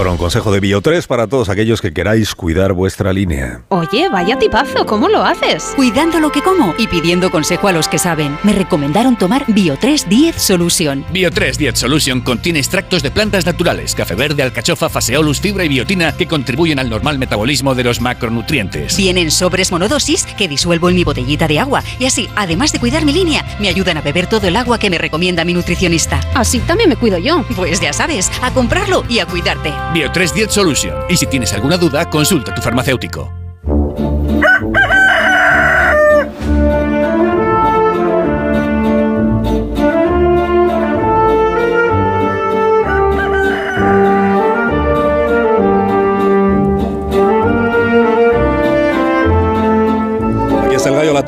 Ahora 0.00 0.12
un 0.12 0.16
consejo 0.16 0.50
de 0.50 0.62
Bio3 0.62 1.06
para 1.06 1.26
todos 1.26 1.50
aquellos 1.50 1.82
que 1.82 1.92
queráis 1.92 2.34
cuidar 2.34 2.72
vuestra 2.72 3.12
línea. 3.12 3.60
Oye, 3.68 4.08
vaya 4.08 4.38
tipazo, 4.38 4.86
¿cómo 4.86 5.10
lo 5.10 5.22
haces? 5.22 5.74
Cuidando 5.76 6.20
lo 6.20 6.32
que 6.32 6.40
como 6.40 6.74
y 6.78 6.86
pidiendo 6.86 7.30
consejo 7.30 7.68
a 7.68 7.72
los 7.72 7.86
que 7.86 7.98
saben. 7.98 8.38
Me 8.42 8.54
recomendaron 8.54 9.18
tomar 9.18 9.44
Bio3 9.46 10.06
10 10.06 10.36
Solution. 10.36 11.04
Bio3 11.12 11.56
10 11.56 11.78
Solution 11.78 12.20
contiene 12.22 12.60
extractos 12.60 13.02
de 13.02 13.10
plantas 13.10 13.44
naturales, 13.44 13.94
café 13.94 14.14
verde, 14.14 14.42
alcachofa, 14.42 14.88
faseolus, 14.88 15.38
fibra 15.38 15.64
y 15.64 15.68
biotina 15.68 16.16
que 16.16 16.26
contribuyen 16.26 16.78
al 16.78 16.88
normal 16.88 17.18
metabolismo 17.18 17.74
de 17.74 17.84
los 17.84 18.00
macronutrientes. 18.00 18.96
Vienen 18.96 19.30
sobres 19.30 19.70
monodosis 19.70 20.24
que 20.24 20.48
disuelvo 20.48 20.88
en 20.88 20.94
mi 20.94 21.04
botellita 21.04 21.46
de 21.46 21.58
agua 21.58 21.82
y 21.98 22.06
así, 22.06 22.26
además 22.36 22.72
de 22.72 22.80
cuidar 22.80 23.04
mi 23.04 23.12
línea, 23.12 23.44
me 23.60 23.68
ayudan 23.68 23.98
a 23.98 24.00
beber 24.00 24.28
todo 24.28 24.48
el 24.48 24.56
agua 24.56 24.78
que 24.78 24.88
me 24.88 24.96
recomienda 24.96 25.44
mi 25.44 25.52
nutricionista. 25.52 26.20
Así 26.32 26.58
también 26.60 26.88
me 26.88 26.96
cuido 26.96 27.18
yo. 27.18 27.44
Pues 27.54 27.82
ya 27.82 27.92
sabes, 27.92 28.32
a 28.40 28.50
comprarlo 28.50 29.04
y 29.06 29.18
a 29.18 29.26
cuidarte. 29.26 29.74
Bio 29.92 30.10
310 30.12 30.52
Solution. 30.52 30.94
Y 31.08 31.16
si 31.16 31.26
tienes 31.26 31.52
alguna 31.52 31.76
duda, 31.76 32.08
consulta 32.08 32.52
a 32.52 32.54
tu 32.54 32.62
farmacéutico. 32.62 33.39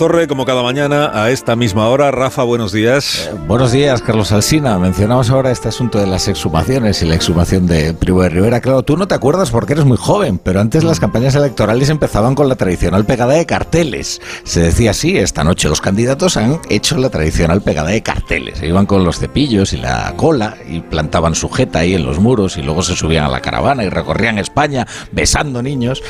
Torre, 0.02 0.26
como 0.26 0.44
cada 0.44 0.64
mañana, 0.64 1.12
a 1.14 1.30
esta 1.30 1.54
misma 1.54 1.88
hora. 1.88 2.10
Rafa, 2.10 2.42
buenos 2.42 2.72
días. 2.72 3.30
Eh, 3.30 3.36
buenos 3.46 3.70
días, 3.70 4.02
Carlos 4.02 4.32
Alsina. 4.32 4.76
Mencionamos 4.76 5.30
ahora 5.30 5.52
este 5.52 5.68
asunto 5.68 6.00
de 6.00 6.08
las 6.08 6.26
exhumaciones 6.26 7.00
y 7.02 7.06
la 7.06 7.14
exhumación 7.14 7.68
de 7.68 7.94
Primo 7.94 8.20
de 8.20 8.28
Rivera. 8.28 8.60
Claro, 8.60 8.82
tú 8.82 8.96
no 8.96 9.06
te 9.06 9.14
acuerdas 9.14 9.52
porque 9.52 9.74
eres 9.74 9.84
muy 9.84 9.96
joven, 9.96 10.38
pero 10.38 10.60
antes 10.60 10.82
las 10.82 10.98
campañas 10.98 11.36
electorales 11.36 11.88
empezaban 11.88 12.34
con 12.34 12.48
la 12.48 12.56
tradicional 12.56 13.06
pegada 13.06 13.34
de 13.34 13.46
carteles. 13.46 14.20
Se 14.42 14.58
decía 14.58 14.90
así, 14.90 15.16
esta 15.16 15.44
noche 15.44 15.68
los 15.68 15.80
candidatos 15.80 16.36
han 16.36 16.60
hecho 16.68 16.96
la 16.96 17.08
tradicional 17.08 17.62
pegada 17.62 17.90
de 17.90 18.02
carteles. 18.02 18.58
Se 18.58 18.66
iban 18.66 18.86
con 18.86 19.04
los 19.04 19.20
cepillos 19.20 19.72
y 19.72 19.76
la 19.76 20.14
cola 20.16 20.56
y 20.68 20.80
plantaban 20.80 21.36
sujeta 21.36 21.78
ahí 21.78 21.94
en 21.94 22.04
los 22.04 22.18
muros 22.18 22.56
y 22.56 22.62
luego 22.62 22.82
se 22.82 22.96
subían 22.96 23.26
a 23.26 23.28
la 23.28 23.38
caravana 23.38 23.84
y 23.84 23.88
recorrían 23.88 24.38
España 24.38 24.84
besando 25.12 25.62
niños. 25.62 26.02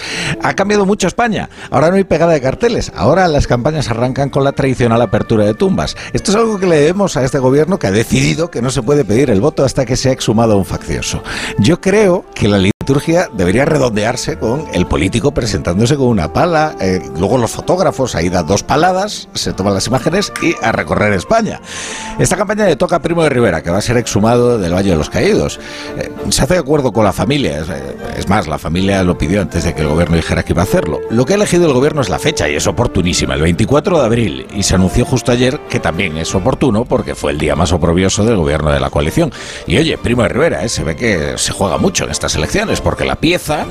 Ha 0.42 0.54
cambiado 0.54 0.86
mucho 0.86 1.08
España. 1.08 1.50
Ahora 1.70 1.90
no 1.90 1.96
hay 1.96 2.04
pegada 2.04 2.32
de 2.32 2.40
carteles. 2.40 2.90
Ahora 2.96 3.28
las 3.28 3.46
campañas 3.46 3.81
arrancan 3.90 4.30
con 4.30 4.44
la 4.44 4.52
tradicional 4.52 5.00
apertura 5.02 5.44
de 5.44 5.54
tumbas. 5.54 5.96
Esto 6.12 6.30
es 6.30 6.36
algo 6.36 6.58
que 6.58 6.66
le 6.66 6.76
debemos 6.76 7.16
a 7.16 7.24
este 7.24 7.38
gobierno 7.38 7.78
que 7.78 7.86
ha 7.86 7.92
decidido 7.92 8.50
que 8.50 8.62
no 8.62 8.70
se 8.70 8.82
puede 8.82 9.04
pedir 9.04 9.30
el 9.30 9.40
voto 9.40 9.64
hasta 9.64 9.84
que 9.84 9.96
se 9.96 10.08
ha 10.08 10.12
exhumado 10.12 10.54
a 10.54 10.56
un 10.56 10.64
faccioso. 10.64 11.22
Yo 11.58 11.80
creo 11.80 12.24
que 12.34 12.48
la 12.48 12.58
liturgia 12.82 13.28
debería 13.32 13.64
redondearse 13.64 14.40
con 14.40 14.64
el 14.72 14.86
político 14.86 15.30
presentándose 15.30 15.96
con 15.96 16.08
una 16.08 16.32
pala, 16.32 16.74
eh, 16.80 17.00
luego 17.16 17.38
los 17.38 17.52
fotógrafos, 17.52 18.16
ahí 18.16 18.28
da 18.28 18.42
dos 18.42 18.64
paladas, 18.64 19.28
se 19.34 19.52
toman 19.52 19.72
las 19.72 19.86
imágenes 19.86 20.32
y 20.42 20.56
a 20.60 20.72
recorrer 20.72 21.12
España. 21.12 21.60
Esta 22.18 22.36
campaña 22.36 22.64
le 22.64 22.74
toca 22.74 22.96
a 22.96 22.98
Primo 23.00 23.22
de 23.22 23.28
Rivera, 23.28 23.62
que 23.62 23.70
va 23.70 23.78
a 23.78 23.80
ser 23.80 23.98
exhumado 23.98 24.58
del 24.58 24.74
Valle 24.74 24.90
de 24.90 24.96
los 24.96 25.10
Caídos. 25.10 25.60
Eh, 25.96 26.10
se 26.30 26.42
hace 26.42 26.54
de 26.54 26.60
acuerdo 26.60 26.92
con 26.92 27.04
la 27.04 27.12
familia, 27.12 27.60
es, 27.60 27.68
eh, 27.68 27.96
es, 28.16 28.28
más, 28.28 28.48
la 28.48 28.58
familia 28.58 29.04
lo 29.04 29.16
pidió 29.16 29.40
antes 29.40 29.62
de 29.62 29.74
que 29.74 29.82
el 29.82 29.88
gobierno 29.88 30.16
dijera 30.16 30.42
que 30.42 30.52
iba 30.52 30.62
a 30.62 30.64
hacerlo. 30.64 30.98
Lo 31.08 31.24
que 31.24 31.34
ha 31.34 31.36
elegido 31.36 31.66
el 31.66 31.74
gobierno 31.74 32.00
es 32.00 32.08
la 32.08 32.18
fecha 32.18 32.48
y 32.48 32.56
es 32.56 32.66
oportunísima, 32.66 33.34
el 33.34 33.42
24 33.42 34.00
de 34.00 34.04
abril, 34.04 34.46
y 34.52 34.64
se 34.64 34.74
anunció 34.74 35.04
justo 35.04 35.30
ayer 35.30 35.60
que 35.70 35.78
también 35.78 36.16
es 36.16 36.34
oportuno 36.34 36.84
porque 36.84 37.14
fue 37.14 37.30
el 37.30 37.38
día 37.38 37.54
más 37.54 37.72
oprobioso 37.72 38.24
del 38.24 38.38
gobierno 38.38 38.72
de 38.72 38.80
la 38.80 38.90
coalición. 38.90 39.32
Y 39.68 39.78
oye, 39.78 39.96
Primo 39.98 40.24
de 40.24 40.30
Rivera, 40.30 40.68
se 40.68 40.82
ve 40.82 40.96
que 40.96 41.34
se 41.36 41.52
juega 41.52 41.78
mucho 41.78 42.04
en 42.04 42.10
estas 42.10 42.34
elecciones 42.34 42.71
porque 42.80 43.04
la 43.04 43.16
pieza, 43.16 43.66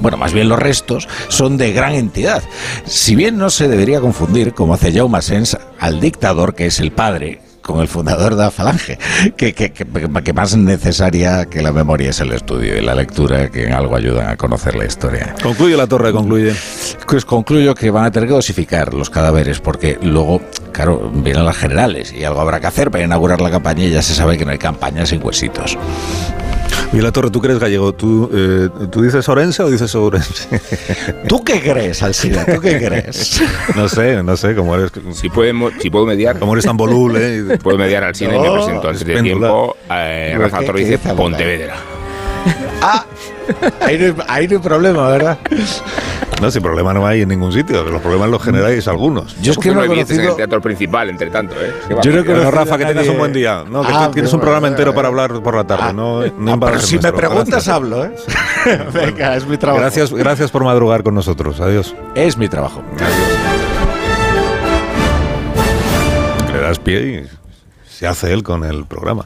bueno, 0.00 0.16
más 0.16 0.32
bien 0.32 0.48
los 0.48 0.58
restos, 0.58 1.08
son 1.28 1.56
de 1.56 1.72
gran 1.72 1.94
entidad. 1.94 2.42
Si 2.84 3.14
bien 3.14 3.36
no 3.36 3.50
se 3.50 3.68
debería 3.68 4.00
confundir, 4.00 4.54
como 4.54 4.74
hace 4.74 4.92
Jaume 4.92 5.22
Sens, 5.22 5.56
al 5.78 6.00
dictador 6.00 6.54
que 6.54 6.66
es 6.66 6.80
el 6.80 6.92
padre, 6.92 7.40
con 7.66 7.80
el 7.80 7.88
fundador 7.88 8.36
de 8.36 8.44
la 8.44 8.50
Falange, 8.50 8.96
que, 9.36 9.52
que, 9.52 9.72
que, 9.72 10.32
más 10.32 10.56
necesaria 10.56 11.46
que 11.46 11.60
la 11.62 11.72
memoria 11.72 12.10
es 12.10 12.20
el 12.20 12.32
estudio 12.32 12.78
y 12.78 12.80
la 12.80 12.94
lectura, 12.94 13.50
que 13.50 13.66
en 13.66 13.72
algo 13.72 13.96
ayudan 13.96 14.28
a 14.28 14.36
conocer 14.36 14.76
la 14.76 14.86
historia. 14.86 15.34
Concluye 15.42 15.76
la 15.76 15.88
torre, 15.88 16.12
concluye. 16.12 16.54
Pues 17.08 17.24
concluyo 17.24 17.74
que 17.74 17.90
van 17.90 18.04
a 18.04 18.10
tener 18.12 18.28
que 18.28 18.34
dosificar 18.34 18.94
los 18.94 19.10
cadáveres, 19.10 19.58
porque 19.58 19.98
luego, 20.00 20.40
claro, 20.72 21.10
vienen 21.12 21.44
las 21.44 21.56
generales 21.56 22.12
y 22.12 22.22
algo 22.22 22.40
habrá 22.40 22.60
que 22.60 22.68
hacer 22.68 22.90
para 22.90 23.04
inaugurar 23.04 23.40
la 23.40 23.50
campaña 23.50 23.84
y 23.84 23.90
ya 23.90 24.02
se 24.02 24.14
sabe 24.14 24.38
que 24.38 24.44
no 24.44 24.52
hay 24.52 24.58
campaña 24.58 25.04
sin 25.04 25.24
huesitos. 25.24 25.76
Y 26.92 27.00
la 27.00 27.12
Torre, 27.12 27.30
¿tú 27.30 27.40
crees 27.40 27.58
gallego? 27.58 27.92
¿Tú, 27.92 28.30
eh, 28.32 28.68
¿Tú 28.90 29.02
dices 29.02 29.28
Orense 29.28 29.62
o 29.62 29.70
dices 29.70 29.94
Ourense? 29.94 30.60
¿Tú 31.28 31.44
qué 31.44 31.60
crees, 31.60 32.02
Alcida? 32.02 32.44
¿Tú 32.46 32.60
qué 32.60 32.78
crees? 32.78 33.42
no 33.74 33.88
sé, 33.88 34.22
no 34.22 34.36
sé, 34.36 34.54
cómo 34.54 34.74
eres... 34.76 34.92
Si, 35.12 35.28
podemos, 35.28 35.72
si 35.80 35.90
puedo 35.90 36.06
mediar... 36.06 36.38
Como 36.38 36.52
eres 36.54 36.64
tan 36.64 36.76
voluble... 36.76 37.58
Puedo 37.62 37.76
mediar 37.78 38.04
al 38.04 38.14
cine 38.14 38.36
y 38.36 38.40
me 38.40 38.50
presento 38.50 38.88
antes 38.88 39.04
de 39.04 39.20
tiempo. 39.20 39.76
Eh, 39.90 40.36
Rafa 40.38 40.60
Torre 40.64 40.84
dice 40.84 40.98
Pontevedra. 40.98 41.76
Ah, 42.80 43.04
ahí 43.80 43.98
no, 43.98 44.22
hay, 44.28 44.48
no 44.48 44.56
hay 44.56 44.62
problema, 44.62 45.08
¿verdad? 45.08 45.38
No, 46.40 46.50
si 46.50 46.60
problema 46.60 46.92
no 46.92 47.06
hay 47.06 47.22
en 47.22 47.28
ningún 47.28 47.52
sitio, 47.52 47.82
los 47.84 48.02
problemas 48.02 48.28
los 48.28 48.42
generáis 48.42 48.86
algunos. 48.88 49.40
Yo 49.40 49.52
es 49.52 49.58
que 49.58 49.70
no 49.70 49.82
he 49.82 49.86
conocido... 49.86 50.22
en 50.22 50.28
el 50.28 50.36
teatro 50.36 50.60
principal, 50.60 51.08
entre 51.08 51.30
tanto, 51.30 51.54
¿eh? 51.54 51.72
Yo 52.02 52.12
no 52.12 52.24
creo, 52.24 52.50
Rafa, 52.50 52.76
que 52.76 52.84
tengas 52.84 53.08
un 53.08 53.18
buen 53.18 53.32
día. 53.32 53.64
No, 53.68 53.82
que 53.82 53.92
ah, 53.92 54.10
tienes 54.12 54.32
un 54.32 54.40
programa 54.40 54.68
entero 54.68 54.94
para 54.94 55.08
hablar 55.08 55.42
por 55.42 55.56
la 55.56 55.64
tarde. 55.64 55.84
Ah, 55.86 55.92
no, 55.92 56.26
no 56.26 56.52
ah, 56.52 56.58
pero 56.60 56.78
si 56.80 56.98
me 56.98 57.12
preguntas, 57.12 57.68
hablo, 57.68 58.04
¿eh? 58.04 58.14
Venga, 58.92 59.36
es 59.36 59.46
mi 59.46 59.56
trabajo. 59.56 59.80
Gracias, 59.80 60.12
gracias 60.12 60.50
por 60.50 60.64
madrugar 60.64 61.02
con 61.02 61.14
nosotros. 61.14 61.60
Adiós. 61.60 61.94
Es 62.14 62.36
mi 62.36 62.48
trabajo. 62.48 62.82
Adiós. 62.94 63.46
Le 66.52 66.60
das 66.60 66.78
pie 66.78 67.00
y 67.00 67.45
se 67.98 68.06
hace 68.06 68.30
él 68.32 68.42
con 68.42 68.62
el 68.64 68.84
programa. 68.84 69.24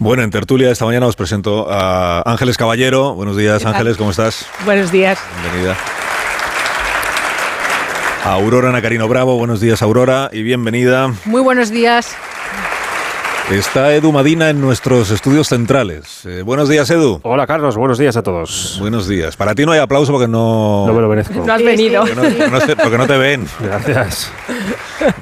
Bueno, 0.00 0.24
en 0.24 0.30
tertulia 0.30 0.70
esta 0.70 0.84
mañana 0.84 1.06
os 1.06 1.14
presento 1.14 1.68
a 1.70 2.22
Ángeles 2.26 2.56
Caballero. 2.56 3.14
Buenos 3.14 3.36
días, 3.36 3.64
Ángeles, 3.64 3.96
¿cómo 3.96 4.10
estás? 4.10 4.46
Buenos 4.64 4.90
días. 4.90 5.20
Bienvenida. 5.42 5.76
Aurora 8.24 8.72
Nacarino 8.72 9.06
Bravo, 9.08 9.38
buenos 9.38 9.60
días 9.60 9.80
Aurora 9.80 10.28
y 10.32 10.42
bienvenida. 10.42 11.14
Muy 11.24 11.40
buenos 11.40 11.70
días. 11.70 12.16
Está 13.48 13.94
Edu 13.94 14.12
Madina 14.12 14.50
en 14.50 14.60
nuestros 14.60 15.10
estudios 15.10 15.48
centrales. 15.48 16.24
Eh, 16.24 16.42
buenos 16.42 16.68
días, 16.68 16.88
Edu. 16.90 17.20
Hola, 17.24 17.46
Carlos. 17.46 17.76
Buenos 17.76 17.98
días 17.98 18.16
a 18.16 18.22
todos. 18.22 18.76
Buenos 18.78 19.08
días. 19.08 19.36
Para 19.36 19.56
ti 19.56 19.66
no 19.66 19.72
hay 19.72 19.80
aplauso 19.80 20.12
porque 20.12 20.28
no... 20.28 20.84
No 20.86 20.92
me 20.92 21.00
lo 21.00 21.08
merezco. 21.08 21.34
No 21.44 21.52
has 21.52 21.62
venido. 21.62 22.04
porque 22.82 22.98
no 22.98 23.06
te 23.08 23.16
ven. 23.16 23.46
Gracias. 23.60 24.30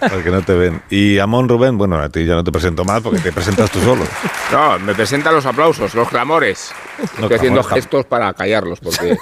Porque 0.01 0.31
no 0.31 0.43
te 0.43 0.53
ven. 0.55 0.83
Y 0.91 1.19
Amón 1.19 1.49
Rubén, 1.49 1.79
bueno, 1.79 1.99
a 1.99 2.09
ti 2.09 2.25
ya 2.27 2.35
no 2.35 2.45
te 2.45 2.53
presento 2.53 2.85
más 2.85 3.01
porque 3.01 3.21
te 3.21 3.33
presentas 3.33 3.71
tú 3.71 3.81
solo. 3.81 4.05
No, 4.53 4.79
me 4.81 4.95
presentan 4.95 5.35
los 5.35 5.47
aplausos, 5.47 5.95
los 5.95 6.09
clamores. 6.09 6.73
Estoy 7.03 7.37
haciendo 7.37 7.63
gestos 7.63 8.05
para 8.07 8.33
callarlos 8.35 8.81
porque, 8.81 9.17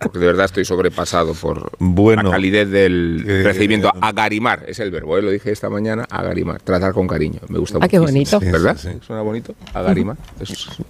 porque, 0.00 0.18
de 0.18 0.26
verdad 0.26 0.46
estoy 0.46 0.64
sobrepasado 0.64 1.34
por 1.34 1.70
la 1.78 2.30
calidez 2.30 2.68
del 2.68 3.24
eh, 3.26 3.42
recibimiento. 3.44 3.92
Agarimar 4.00 4.64
es 4.66 4.80
el 4.80 4.90
verbo, 4.90 5.16
¿eh? 5.16 5.22
lo 5.22 5.30
dije 5.30 5.52
esta 5.52 5.70
mañana, 5.70 6.04
agarimar, 6.10 6.60
tratar 6.62 6.92
con 6.92 7.06
cariño. 7.06 7.40
Me 7.48 7.58
gusta 7.58 7.78
ah, 7.80 7.88
¿Verdad? 8.40 8.76
Suena 9.06 9.22
bonito, 9.22 9.54
agarimar. 9.72 10.16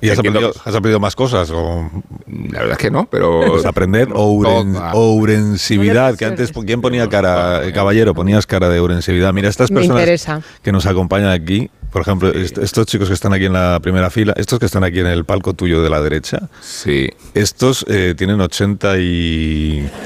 ¿Y 0.01 0.11
has 0.11 0.19
aprendido, 0.19 1.01
más 1.01 1.17
cosas? 1.17 1.51
O... 1.51 1.91
La 2.27 2.61
verdad 2.61 2.73
es 2.73 2.79
que 2.79 2.91
no, 2.91 3.09
pero... 3.11 3.41
Pues 3.51 3.67
aprender 3.67 4.09
ourensividad, 4.15 6.17
que 6.17 6.25
antes, 6.25 6.53
¿quién 6.53 6.81
ponía 6.81 7.09
cara? 7.09 7.65
El 7.65 7.73
caballero, 7.73 8.15
ponías 8.15 8.47
cara 8.47 8.69
de 8.69 8.81
urensividad. 8.81 9.33
Mira, 9.33 9.49
estas 9.49 9.71
personas 9.71 10.43
que 10.63 10.73
nos 10.73 10.87
acompañan 10.87 11.31
aquí, 11.31 11.71
por 11.91 12.03
ejemplo, 12.03 12.31
estos 12.33 12.87
chicos 12.87 13.09
que 13.09 13.15
están 13.15 13.33
aquí 13.33 13.47
en 13.47 13.53
la 13.53 13.81
primera 13.81 14.11
fila, 14.11 14.33
estos 14.37 14.59
que 14.59 14.67
están 14.67 14.85
aquí 14.85 15.01
en 15.01 15.07
el 15.07 15.25
palco 15.25 15.55
tuyo 15.55 15.83
de 15.83 15.91
la 15.91 16.01
derecha, 16.01 16.49
sí. 16.61 17.09
estos 17.35 17.85
eh, 17.89 18.15
tienen 18.17 18.41
80 18.41 18.99
y... 18.99 19.89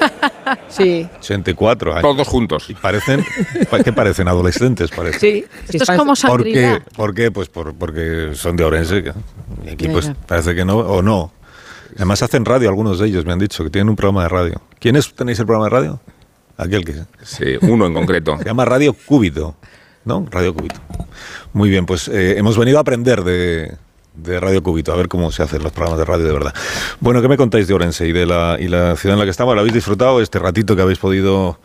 Sí. 0.68 1.08
84 1.18 1.92
años. 1.92 2.02
Todos 2.02 2.28
juntos. 2.28 2.68
Y 2.68 2.74
parecen, 2.74 3.24
¿qué 3.82 3.92
parecen? 3.92 4.28
Adolescentes, 4.28 4.90
parecen. 4.90 5.20
Sí, 5.20 5.44
esto 5.68 5.90
es 5.90 5.98
como 5.98 6.14
¿Por 6.14 6.44
qué? 6.44 6.82
¿Por 6.94 7.14
qué? 7.14 7.30
Pues 7.30 7.48
porque 7.48 8.32
son 8.34 8.56
de 8.56 8.64
Orense. 8.64 9.14
Y 9.64 9.68
aquí 9.70 9.88
pues 9.88 10.12
parece 10.26 10.54
que 10.54 10.64
no, 10.64 10.76
o 10.76 11.00
no. 11.00 11.32
Además 11.96 12.22
hacen 12.22 12.44
radio 12.44 12.68
algunos 12.68 12.98
de 12.98 13.06
ellos, 13.06 13.24
me 13.24 13.32
han 13.32 13.38
dicho, 13.38 13.62
que 13.64 13.70
tienen 13.70 13.88
un 13.88 13.96
programa 13.96 14.24
de 14.24 14.28
radio. 14.28 14.62
¿Quiénes 14.80 15.14
tenéis 15.14 15.38
el 15.38 15.46
programa 15.46 15.66
de 15.66 15.70
radio? 15.70 16.00
Aquel 16.56 16.84
que... 16.84 16.94
Sí, 17.22 17.56
uno 17.62 17.86
en 17.86 17.94
concreto. 17.94 18.36
Se 18.38 18.44
llama 18.44 18.64
Radio 18.64 18.94
Cúbito, 18.94 19.56
¿no? 20.04 20.26
Radio 20.30 20.54
Cúbito. 20.54 20.80
Muy 21.52 21.70
bien, 21.70 21.86
pues 21.86 22.08
eh, 22.08 22.38
hemos 22.38 22.58
venido 22.58 22.78
a 22.78 22.80
aprender 22.80 23.22
de, 23.22 23.76
Radio 24.40 24.62
Cúbito, 24.62 24.92
a 24.92 24.96
ver 24.96 25.08
cómo 25.08 25.32
se 25.32 25.42
hacen 25.42 25.62
los 25.62 25.72
programas 25.72 25.98
de 25.98 26.04
radio 26.04 26.24
de 26.24 26.32
verdad. 26.32 26.54
Bueno, 27.00 27.20
¿qué 27.20 27.28
me 27.28 27.36
contáis 27.36 27.66
de 27.66 27.74
Orense 27.74 28.06
y 28.06 28.12
de 28.12 28.26
la, 28.26 28.56
y 28.60 28.68
la 28.68 28.96
ciudad 28.96 29.14
en 29.14 29.20
la 29.20 29.24
que 29.24 29.30
estamos? 29.30 29.54
¿La 29.54 29.60
habéis 29.60 29.74
disfrutado 29.74 30.20
este 30.20 30.38
ratito 30.38 30.76
que 30.76 30.82
habéis 30.82 30.98
podido 30.98 31.58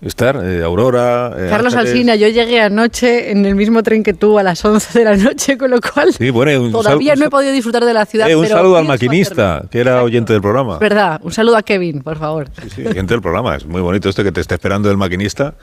Estar, 0.00 0.40
eh, 0.42 0.62
Aurora. 0.62 1.34
Eh, 1.36 1.48
Carlos 1.50 1.74
Alsina, 1.74 2.16
yo 2.16 2.26
llegué 2.28 2.62
anoche 2.62 3.30
en 3.30 3.44
el 3.44 3.54
mismo 3.54 3.82
tren 3.82 4.02
que 4.02 4.14
tú 4.14 4.38
a 4.38 4.42
las 4.42 4.64
11 4.64 4.98
de 4.98 5.04
la 5.04 5.16
noche, 5.16 5.58
con 5.58 5.70
lo 5.70 5.78
cual 5.78 6.14
todavía 6.72 7.16
no 7.16 7.26
he 7.26 7.30
podido 7.30 7.52
disfrutar 7.52 7.84
de 7.84 7.92
la 7.92 8.06
ciudad. 8.06 8.34
un 8.34 8.46
saludo 8.46 8.78
al 8.78 8.86
maquinista, 8.86 9.64
que 9.70 9.78
era 9.78 10.02
oyente 10.02 10.32
del 10.32 10.40
programa. 10.40 10.78
Verdad, 10.78 11.20
un 11.22 11.32
saludo 11.32 11.58
a 11.58 11.62
Kevin, 11.62 12.00
por 12.00 12.18
favor. 12.18 12.48
Sí, 12.62 12.70
sí, 12.76 12.86
oyente 12.86 13.12
del 13.12 13.20
programa. 13.20 13.56
Es 13.56 13.66
muy 13.66 13.82
bonito 13.82 14.08
esto 14.08 14.24
que 14.24 14.32
te 14.32 14.40
esté 14.40 14.54
esperando 14.54 14.90
el 14.90 14.96
maquinista. 14.96 15.54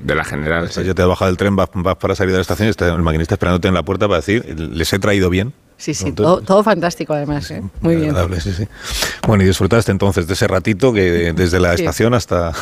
De 0.00 0.14
la 0.14 0.24
general. 0.24 0.68
Ya 0.68 0.94
te 0.94 1.02
has 1.02 1.08
bajado 1.08 1.30
del 1.30 1.36
tren, 1.36 1.56
vas, 1.56 1.68
para 1.68 2.14
salir 2.14 2.32
de 2.32 2.38
la 2.38 2.42
estación 2.42 2.68
y 2.68 2.70
está 2.70 2.88
el 2.88 3.02
maquinista 3.02 3.34
esperándote 3.34 3.68
en 3.68 3.74
la 3.74 3.82
puerta 3.82 4.06
para 4.06 4.18
decir, 4.18 4.58
les 4.58 4.92
he 4.92 4.98
traído 4.98 5.30
bien. 5.30 5.52
Sí, 5.78 5.92
sí, 5.92 6.12
todo, 6.12 6.62
fantástico 6.62 7.12
además, 7.12 7.50
¿eh? 7.50 7.62
muy 7.80 7.96
bien. 7.96 8.14
Sí, 8.40 8.52
sí. 8.52 8.66
Bueno, 9.26 9.44
y 9.44 9.46
disfrutaste 9.46 9.92
entonces 9.92 10.26
de 10.26 10.32
ese 10.32 10.48
ratito 10.48 10.90
que 10.92 11.34
desde 11.34 11.60
la 11.60 11.74
estación 11.74 12.14
hasta... 12.14 12.52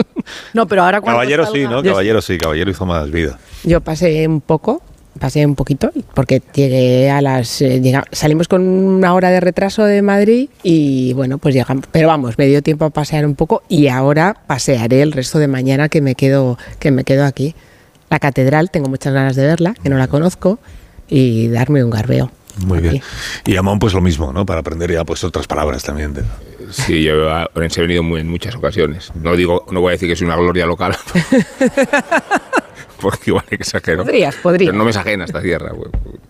no, 0.52 0.66
pero 0.66 0.82
ahora 0.82 1.00
cuando 1.00 1.18
Caballero 1.18 1.46
sí, 1.46 1.62
¿no? 1.62 1.82
Caballero 1.82 2.20
sí, 2.20 2.36
Caballero 2.36 2.70
hizo 2.70 2.84
más 2.84 3.10
vida. 3.10 3.38
Yo 3.64 3.80
pasé 3.80 4.28
un 4.28 4.42
poco, 4.42 4.82
pasé 5.18 5.44
un 5.44 5.54
poquito, 5.54 5.90
porque 6.14 6.42
llegué 6.54 7.10
a 7.10 7.20
las... 7.20 7.60
Eh, 7.62 7.82
salimos 8.12 8.48
con 8.48 8.62
una 8.66 9.14
hora 9.14 9.30
de 9.30 9.40
retraso 9.40 9.84
de 9.84 10.02
Madrid 10.02 10.48
y 10.62 11.12
bueno, 11.12 11.38
pues 11.38 11.54
llegamos, 11.54 11.84
pero 11.92 12.08
vamos, 12.08 12.38
me 12.38 12.46
dio 12.46 12.62
tiempo 12.62 12.84
a 12.84 12.90
pasear 12.90 13.26
un 13.26 13.34
poco 13.34 13.62
y 13.68 13.88
ahora 13.88 14.36
pasearé 14.46 15.02
el 15.02 15.12
resto 15.12 15.38
de 15.38 15.48
mañana 15.48 15.88
que 15.88 16.00
me 16.00 16.14
quedo, 16.14 16.58
que 16.78 16.90
me 16.90 17.04
quedo 17.04 17.24
aquí. 17.24 17.54
La 18.10 18.18
catedral, 18.18 18.70
tengo 18.70 18.88
muchas 18.88 19.12
ganas 19.12 19.36
de 19.36 19.46
verla, 19.46 19.74
que 19.82 19.90
no 19.90 19.98
la 19.98 20.08
conozco, 20.08 20.58
y 21.08 21.48
darme 21.48 21.84
un 21.84 21.90
garbeo. 21.90 22.30
Muy 22.64 22.80
bien. 22.80 23.02
Y 23.44 23.56
Amón, 23.56 23.78
pues 23.78 23.94
lo 23.94 24.00
mismo, 24.00 24.32
¿no? 24.32 24.44
Para 24.44 24.60
aprender 24.60 24.90
ya 24.90 25.04
pues 25.04 25.22
otras 25.24 25.46
palabras 25.46 25.82
también. 25.82 26.14
Sí, 26.70 27.02
yo 27.02 27.30
a 27.30 27.48
Orense 27.54 27.80
he 27.80 27.82
venido 27.82 28.02
muy, 28.02 28.20
en 28.20 28.28
muchas 28.28 28.54
ocasiones. 28.56 29.12
No 29.14 29.36
digo, 29.36 29.64
no 29.70 29.80
voy 29.80 29.90
a 29.90 29.92
decir 29.92 30.08
que 30.08 30.14
es 30.14 30.22
una 30.22 30.36
gloria 30.36 30.66
local. 30.66 30.96
porque 33.00 33.30
igual 33.30 33.44
que 33.44 33.56
exagero. 33.56 34.04
Podrías, 34.04 34.36
podrías. 34.36 34.70
Pero 34.70 34.78
no 34.78 34.84
me 34.84 34.90
es 34.90 34.96
ajena 34.96 35.24
esta 35.24 35.40
tierra, 35.40 35.72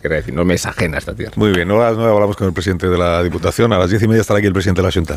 quería 0.00 0.18
decir, 0.18 0.34
no 0.34 0.44
me 0.44 0.54
es 0.54 0.66
ajena 0.66 0.98
esta 0.98 1.14
tierra. 1.14 1.32
Muy 1.36 1.52
bien, 1.52 1.68
no, 1.68 1.76
no 1.76 2.04
hablamos 2.04 2.36
con 2.36 2.46
el 2.46 2.52
presidente 2.52 2.88
de 2.88 2.98
la 2.98 3.22
Diputación. 3.22 3.72
A 3.72 3.78
las 3.78 3.90
diez 3.90 4.02
y 4.02 4.08
media 4.08 4.20
estará 4.20 4.38
aquí 4.38 4.46
el 4.46 4.52
presidente 4.52 4.82
de 4.82 4.88
la 4.88 4.92
Junta 4.92 5.16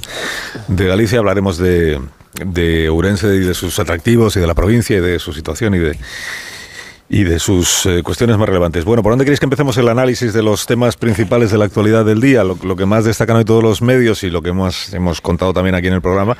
de 0.67 0.87
Galicia. 0.87 1.19
Hablaremos 1.19 1.57
de, 1.57 1.99
de 2.45 2.89
Urense 2.89 3.27
y 3.35 3.39
de 3.39 3.53
sus 3.53 3.77
atractivos 3.79 4.35
y 4.37 4.39
de 4.39 4.47
la 4.47 4.55
provincia 4.55 4.97
y 4.97 5.01
de 5.01 5.19
su 5.19 5.33
situación 5.33 5.75
y 5.75 5.79
de 5.79 5.97
y 7.13 7.25
de 7.25 7.39
sus 7.39 7.85
eh, 7.85 8.03
cuestiones 8.03 8.37
más 8.37 8.47
relevantes. 8.47 8.85
Bueno, 8.85 9.03
¿por 9.03 9.11
dónde 9.11 9.25
queréis 9.25 9.41
que 9.41 9.45
empecemos 9.45 9.75
el 9.75 9.89
análisis 9.89 10.31
de 10.31 10.41
los 10.41 10.65
temas 10.65 10.95
principales 10.95 11.51
de 11.51 11.57
la 11.57 11.65
actualidad 11.65 12.05
del 12.05 12.21
día? 12.21 12.45
Lo, 12.45 12.55
que 12.55 12.85
más 12.85 13.03
destacan 13.03 13.35
hoy 13.35 13.43
todos 13.43 13.61
los 13.61 13.81
medios 13.81 14.23
y 14.23 14.29
lo 14.29 14.41
que 14.41 14.51
hemos, 14.51 14.93
hemos 14.93 15.19
contado 15.19 15.51
también 15.51 15.75
aquí 15.75 15.87
en 15.87 15.95
el 15.95 16.01
programa 16.01 16.37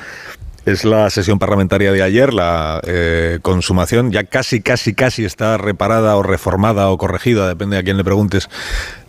es 0.64 0.84
la 0.84 1.10
sesión 1.10 1.38
parlamentaria 1.38 1.92
de 1.92 2.02
ayer, 2.02 2.32
la 2.32 2.80
eh, 2.86 3.38
consumación. 3.42 4.12
Ya 4.12 4.24
casi, 4.24 4.60
casi, 4.60 4.94
casi 4.94 5.24
está 5.24 5.58
reparada 5.58 6.16
o 6.16 6.22
reformada 6.22 6.88
o 6.90 6.98
corregida, 6.98 7.48
depende 7.48 7.78
a 7.78 7.82
quién 7.82 7.96
le 7.96 8.04
preguntes, 8.04 8.48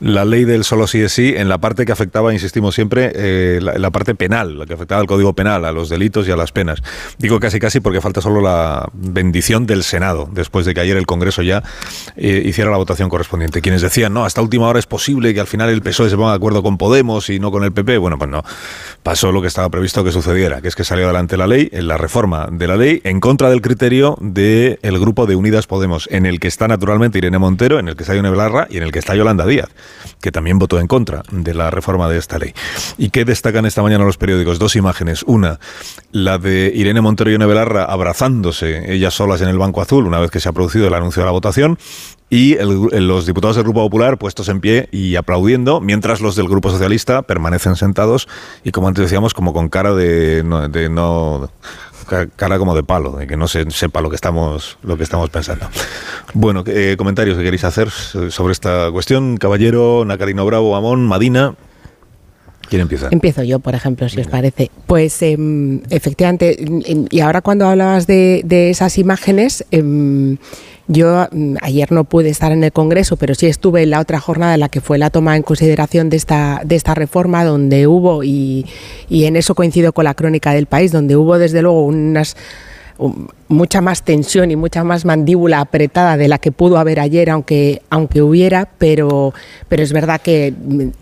la 0.03 0.25
ley 0.25 0.43
del 0.43 0.65
solo 0.65 0.85
sí 0.85 0.99
es 0.99 1.13
sí 1.13 1.33
en 1.35 1.47
la 1.47 1.59
parte 1.59 1.85
que 1.85 1.93
afectaba, 1.93 2.33
insistimos 2.33 2.75
siempre, 2.75 3.13
eh, 3.15 3.59
la, 3.61 3.89
parte 3.89 4.15
penal, 4.15 4.59
la 4.59 4.65
que 4.65 4.73
afectaba 4.73 4.99
al 4.99 5.07
Código 5.07 5.31
Penal, 5.31 5.63
a 5.63 5.71
los 5.71 5.87
delitos 5.87 6.27
y 6.27 6.31
a 6.31 6.35
las 6.35 6.51
penas. 6.51 6.83
Digo 7.19 7.39
casi, 7.39 7.57
casi 7.57 7.79
porque 7.79 8.01
falta 8.01 8.19
solo 8.19 8.41
la 8.41 8.89
bendición 8.91 9.65
del 9.65 9.83
Senado, 9.83 10.27
después 10.33 10.65
de 10.65 10.73
que 10.73 10.81
ayer 10.81 10.97
el 10.97 11.05
Congreso 11.05 11.41
ya 11.41 11.63
eh, 12.17 12.43
hiciera 12.45 12.69
la 12.69 12.75
votación 12.75 13.07
correspondiente. 13.07 13.61
Quienes 13.61 13.81
decían, 13.81 14.13
no, 14.13 14.25
hasta 14.25 14.41
última 14.41 14.67
hora 14.67 14.77
es 14.77 14.87
posible 14.87 15.33
que 15.33 15.39
al 15.39 15.47
final 15.47 15.69
el 15.69 15.81
PSOE 15.81 16.09
se 16.09 16.17
ponga 16.17 16.31
de 16.31 16.35
acuerdo 16.35 16.63
con 16.63 16.77
Podemos 16.77 17.29
y 17.29 17.39
no 17.39 17.49
con 17.49 17.63
el 17.63 17.71
PP, 17.71 17.97
bueno, 17.97 18.17
pues 18.17 18.29
no, 18.29 18.43
pasó 19.03 19.31
lo 19.31 19.41
que 19.41 19.47
estaba 19.47 19.69
previsto 19.69 20.03
que 20.03 20.11
sucediera, 20.11 20.61
que 20.61 20.67
es 20.67 20.75
que 20.75 20.83
salió 20.83 21.05
adelante 21.05 21.37
la 21.37 21.47
ley, 21.47 21.69
la 21.71 21.97
reforma 21.97 22.49
de 22.51 22.67
la 22.67 22.75
ley, 22.75 22.99
en 23.05 23.21
contra 23.21 23.49
del 23.49 23.61
criterio 23.61 24.17
del 24.19 24.79
el 24.81 24.99
grupo 24.99 25.27
de 25.27 25.37
Unidas 25.37 25.65
Podemos, 25.65 26.09
en 26.11 26.25
el 26.25 26.41
que 26.41 26.49
está 26.49 26.67
naturalmente 26.67 27.19
Irene 27.19 27.37
Montero, 27.37 27.79
en 27.79 27.87
el 27.87 27.95
que 27.95 28.03
está 28.03 28.15
Ione 28.15 28.29
Belarra 28.29 28.67
y 28.69 28.77
en 28.77 28.83
el 28.83 28.91
que 28.91 28.99
está 28.99 29.15
Yolanda 29.15 29.45
Díaz, 29.45 29.69
que 30.21 30.31
también 30.31 30.59
votó 30.59 30.79
en 30.79 30.87
contra 30.87 31.23
de 31.31 31.53
la 31.53 31.71
reforma 31.71 32.09
de 32.09 32.17
esta 32.17 32.37
ley. 32.39 32.53
¿Y 32.97 33.09
qué 33.09 33.25
destacan 33.25 33.65
esta 33.65 33.81
mañana 33.81 34.05
los 34.05 34.17
periódicos? 34.17 34.59
Dos 34.59 34.75
imágenes. 34.75 35.23
Una, 35.23 35.59
la 36.11 36.37
de 36.37 36.71
Irene 36.73 37.01
Montero 37.01 37.29
y 37.29 37.33
Ione 37.33 37.45
Belarra 37.45 37.85
abrazándose, 37.85 38.93
ellas 38.93 39.13
solas 39.13 39.41
en 39.41 39.49
el 39.49 39.57
Banco 39.57 39.81
Azul, 39.81 40.05
una 40.05 40.19
vez 40.19 40.31
que 40.31 40.39
se 40.39 40.49
ha 40.49 40.53
producido 40.53 40.87
el 40.87 40.93
anuncio 40.93 41.21
de 41.21 41.25
la 41.25 41.31
votación, 41.31 41.77
y 42.29 42.55
los 42.55 43.27
diputados 43.27 43.57
del 43.57 43.63
Grupo 43.63 43.81
Popular 43.81 44.17
puestos 44.17 44.49
en 44.49 44.59
pie 44.59 44.89
y 44.91 45.17
aplaudiendo, 45.17 45.79
mientras 45.79 46.19
los 46.19 46.35
del 46.35 46.47
Grupo 46.47 46.71
Socialista 46.71 47.21
permanecen 47.21 47.75
sentados 47.75 48.27
y, 48.63 48.71
como 48.71 48.87
antes 48.87 49.03
decíamos, 49.03 49.35
como 49.35 49.53
con 49.53 49.69
cara 49.69 49.93
de 49.93 50.41
no, 50.43 51.49
cara 52.05 52.57
como 52.57 52.75
de 52.75 52.83
palo, 52.83 53.13
de 53.17 53.27
que 53.27 53.37
no 53.37 53.47
se 53.47 53.69
sepa 53.71 54.01
lo 54.01 54.09
que 54.09 54.15
estamos, 54.15 54.77
lo 54.83 54.97
que 54.97 55.03
estamos 55.03 55.29
pensando. 55.29 55.67
Bueno, 56.33 56.63
eh, 56.65 56.95
comentarios 56.97 57.37
que 57.37 57.43
queréis 57.43 57.63
hacer 57.63 57.89
sobre 57.91 58.53
esta 58.53 58.89
cuestión, 58.91 59.37
Caballero, 59.37 60.03
Nacarino 60.05 60.45
Bravo, 60.45 60.75
Amón, 60.75 61.05
Madina. 61.05 61.55
¿Quién 62.69 62.81
empieza? 62.81 63.09
Empiezo 63.11 63.43
yo, 63.43 63.59
por 63.59 63.75
ejemplo, 63.75 64.09
si 64.09 64.19
os 64.19 64.27
parece. 64.27 64.71
Pues 64.87 65.21
em, 65.21 65.81
efectivamente, 65.89 66.57
y 67.11 67.19
ahora 67.19 67.41
cuando 67.41 67.67
hablabas 67.67 68.07
de, 68.07 68.41
de 68.45 68.71
esas 68.71 68.97
imágenes, 68.97 69.63
em, 69.69 70.37
yo 70.87 71.27
mm, 71.31 71.55
ayer 71.61 71.91
no 71.91 72.03
pude 72.03 72.29
estar 72.29 72.51
en 72.51 72.63
el 72.63 72.71
Congreso, 72.71 73.15
pero 73.17 73.35
sí 73.35 73.47
estuve 73.47 73.83
en 73.83 73.91
la 73.91 73.99
otra 73.99 74.19
jornada 74.19 74.53
en 74.55 74.59
la 74.59 74.69
que 74.69 74.81
fue 74.81 74.97
la 74.97 75.09
toma 75.09 75.35
en 75.35 75.43
consideración 75.43 76.09
de 76.09 76.17
esta, 76.17 76.61
de 76.65 76.75
esta 76.75 76.93
reforma, 76.93 77.45
donde 77.45 77.87
hubo, 77.87 78.23
y, 78.23 78.65
y 79.09 79.25
en 79.25 79.35
eso 79.35 79.55
coincido 79.55 79.93
con 79.93 80.05
la 80.05 80.13
crónica 80.13 80.53
del 80.53 80.65
país, 80.65 80.91
donde 80.91 81.15
hubo 81.15 81.37
desde 81.37 81.61
luego 81.61 81.85
unas 81.85 82.35
mucha 83.53 83.81
más 83.81 84.03
tensión 84.03 84.51
y 84.51 84.55
mucha 84.55 84.83
más 84.83 85.05
mandíbula 85.05 85.59
apretada 85.59 86.17
de 86.17 86.27
la 86.27 86.37
que 86.37 86.51
pudo 86.51 86.77
haber 86.77 86.99
ayer, 86.99 87.29
aunque, 87.29 87.81
aunque 87.89 88.21
hubiera, 88.21 88.69
pero, 88.77 89.33
pero 89.69 89.83
es 89.83 89.93
verdad 89.93 90.19
que, 90.21 90.53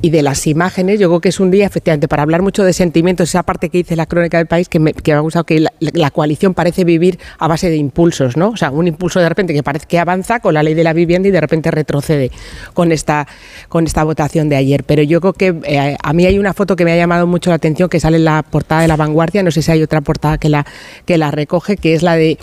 y 0.02 0.10
de 0.10 0.22
las 0.22 0.46
imágenes, 0.48 1.00
yo 1.00 1.10
creo 1.10 1.22
que 1.22 1.30
es 1.30 1.40
un 1.40 1.52
día, 1.52 1.66
efectivamente, 1.66 2.08
para 2.08 2.24
hablar 2.24 2.42
mucho 2.42 2.64
de 2.64 2.74
sentimientos, 2.74 3.30
esa 3.30 3.44
parte 3.44 3.70
que 3.70 3.80
dice 3.80 3.96
la 3.96 4.06
crónica 4.06 4.38
del 4.38 4.48
país, 4.48 4.70
que 4.70 4.80
me, 4.80 4.94
que 4.94 5.12
me 5.12 5.18
ha 5.18 5.22
gustado 5.22 5.46
que 5.46 5.66
la, 5.80 6.12
coalición 6.12 6.54
parece 6.54 6.84
vivir 6.84 7.20
a 7.40 7.48
base 7.48 7.70
de 7.70 7.78
impulsos, 7.78 8.38
¿no? 8.38 8.50
O 8.50 8.58
sea, 8.58 8.70
un 8.72 8.88
impulso 8.88 9.20
de 9.20 9.30
repente 9.30 9.54
que 9.54 9.64
parece 9.64 9.86
que 9.88 9.98
avanza 9.98 10.40
con 10.40 10.54
la 10.54 10.62
ley 10.62 10.74
de 10.74 10.84
la 10.84 10.94
vivienda 10.94 11.30
y 11.30 11.32
de 11.32 11.40
repente 11.40 11.72
retrocede 11.72 12.32
con 12.74 12.92
esta, 12.92 13.28
con 13.70 13.86
esta 13.86 14.04
votación 14.04 14.50
de 14.50 14.58
ayer. 14.58 14.84
Pero 14.84 15.04
yo 15.04 15.22
creo 15.22 15.34
que 15.34 15.56
eh, 15.64 15.96
a 16.02 16.14
mí 16.14 16.26
hay 16.26 16.38
una 16.38 16.54
foto 16.54 16.76
que 16.76 16.86
me 16.86 16.92
ha 16.92 16.98
llamado 16.98 17.28
mucho 17.28 17.50
la 17.50 17.56
atención 17.56 17.90
que 17.90 18.00
sale 18.00 18.18
en 18.18 18.26
la 18.26 18.44
portada 18.44 18.82
de 18.82 18.88
La 18.88 18.98
Vanguardia, 18.98 19.42
no 19.44 19.52
sé 19.52 19.62
si 19.62 19.72
hay 19.72 19.82
otra 19.82 20.02
portada 20.02 20.38
que 20.38 20.50
la, 20.50 20.66
que 21.06 21.18
la 21.18 21.32
recoge, 21.32 21.78
que 21.78 21.94
es 21.94 22.04
la 22.04 22.16
de 22.16 22.38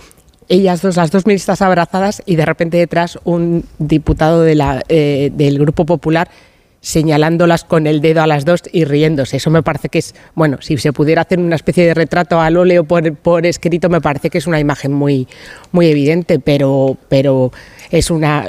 ellas 0.48 0.82
dos, 0.82 0.96
las 0.96 1.10
dos 1.10 1.26
ministras 1.26 1.62
abrazadas 1.62 2.22
y 2.26 2.36
de 2.36 2.46
repente 2.46 2.76
detrás 2.76 3.18
un 3.24 3.64
diputado 3.78 4.46
eh, 4.46 5.30
del 5.32 5.58
Grupo 5.58 5.84
Popular 5.84 6.28
señalándolas 6.80 7.64
con 7.64 7.86
el 7.86 8.00
dedo 8.00 8.22
a 8.22 8.26
las 8.26 8.44
dos 8.44 8.62
y 8.72 8.84
riéndose. 8.84 9.38
Eso 9.38 9.50
me 9.50 9.62
parece 9.62 9.88
que 9.88 9.98
es, 9.98 10.14
bueno, 10.34 10.58
si 10.60 10.78
se 10.78 10.92
pudiera 10.92 11.22
hacer 11.22 11.38
una 11.38 11.56
especie 11.56 11.84
de 11.84 11.94
retrato 11.94 12.40
al 12.40 12.56
óleo 12.56 12.84
por, 12.84 13.14
por 13.16 13.46
escrito, 13.46 13.88
me 13.88 14.00
parece 14.00 14.30
que 14.30 14.38
es 14.38 14.46
una 14.46 14.60
imagen 14.60 14.92
muy, 14.92 15.26
muy 15.72 15.88
evidente, 15.88 16.38
pero, 16.38 16.96
pero 17.08 17.52
es 17.90 18.10
una, 18.10 18.48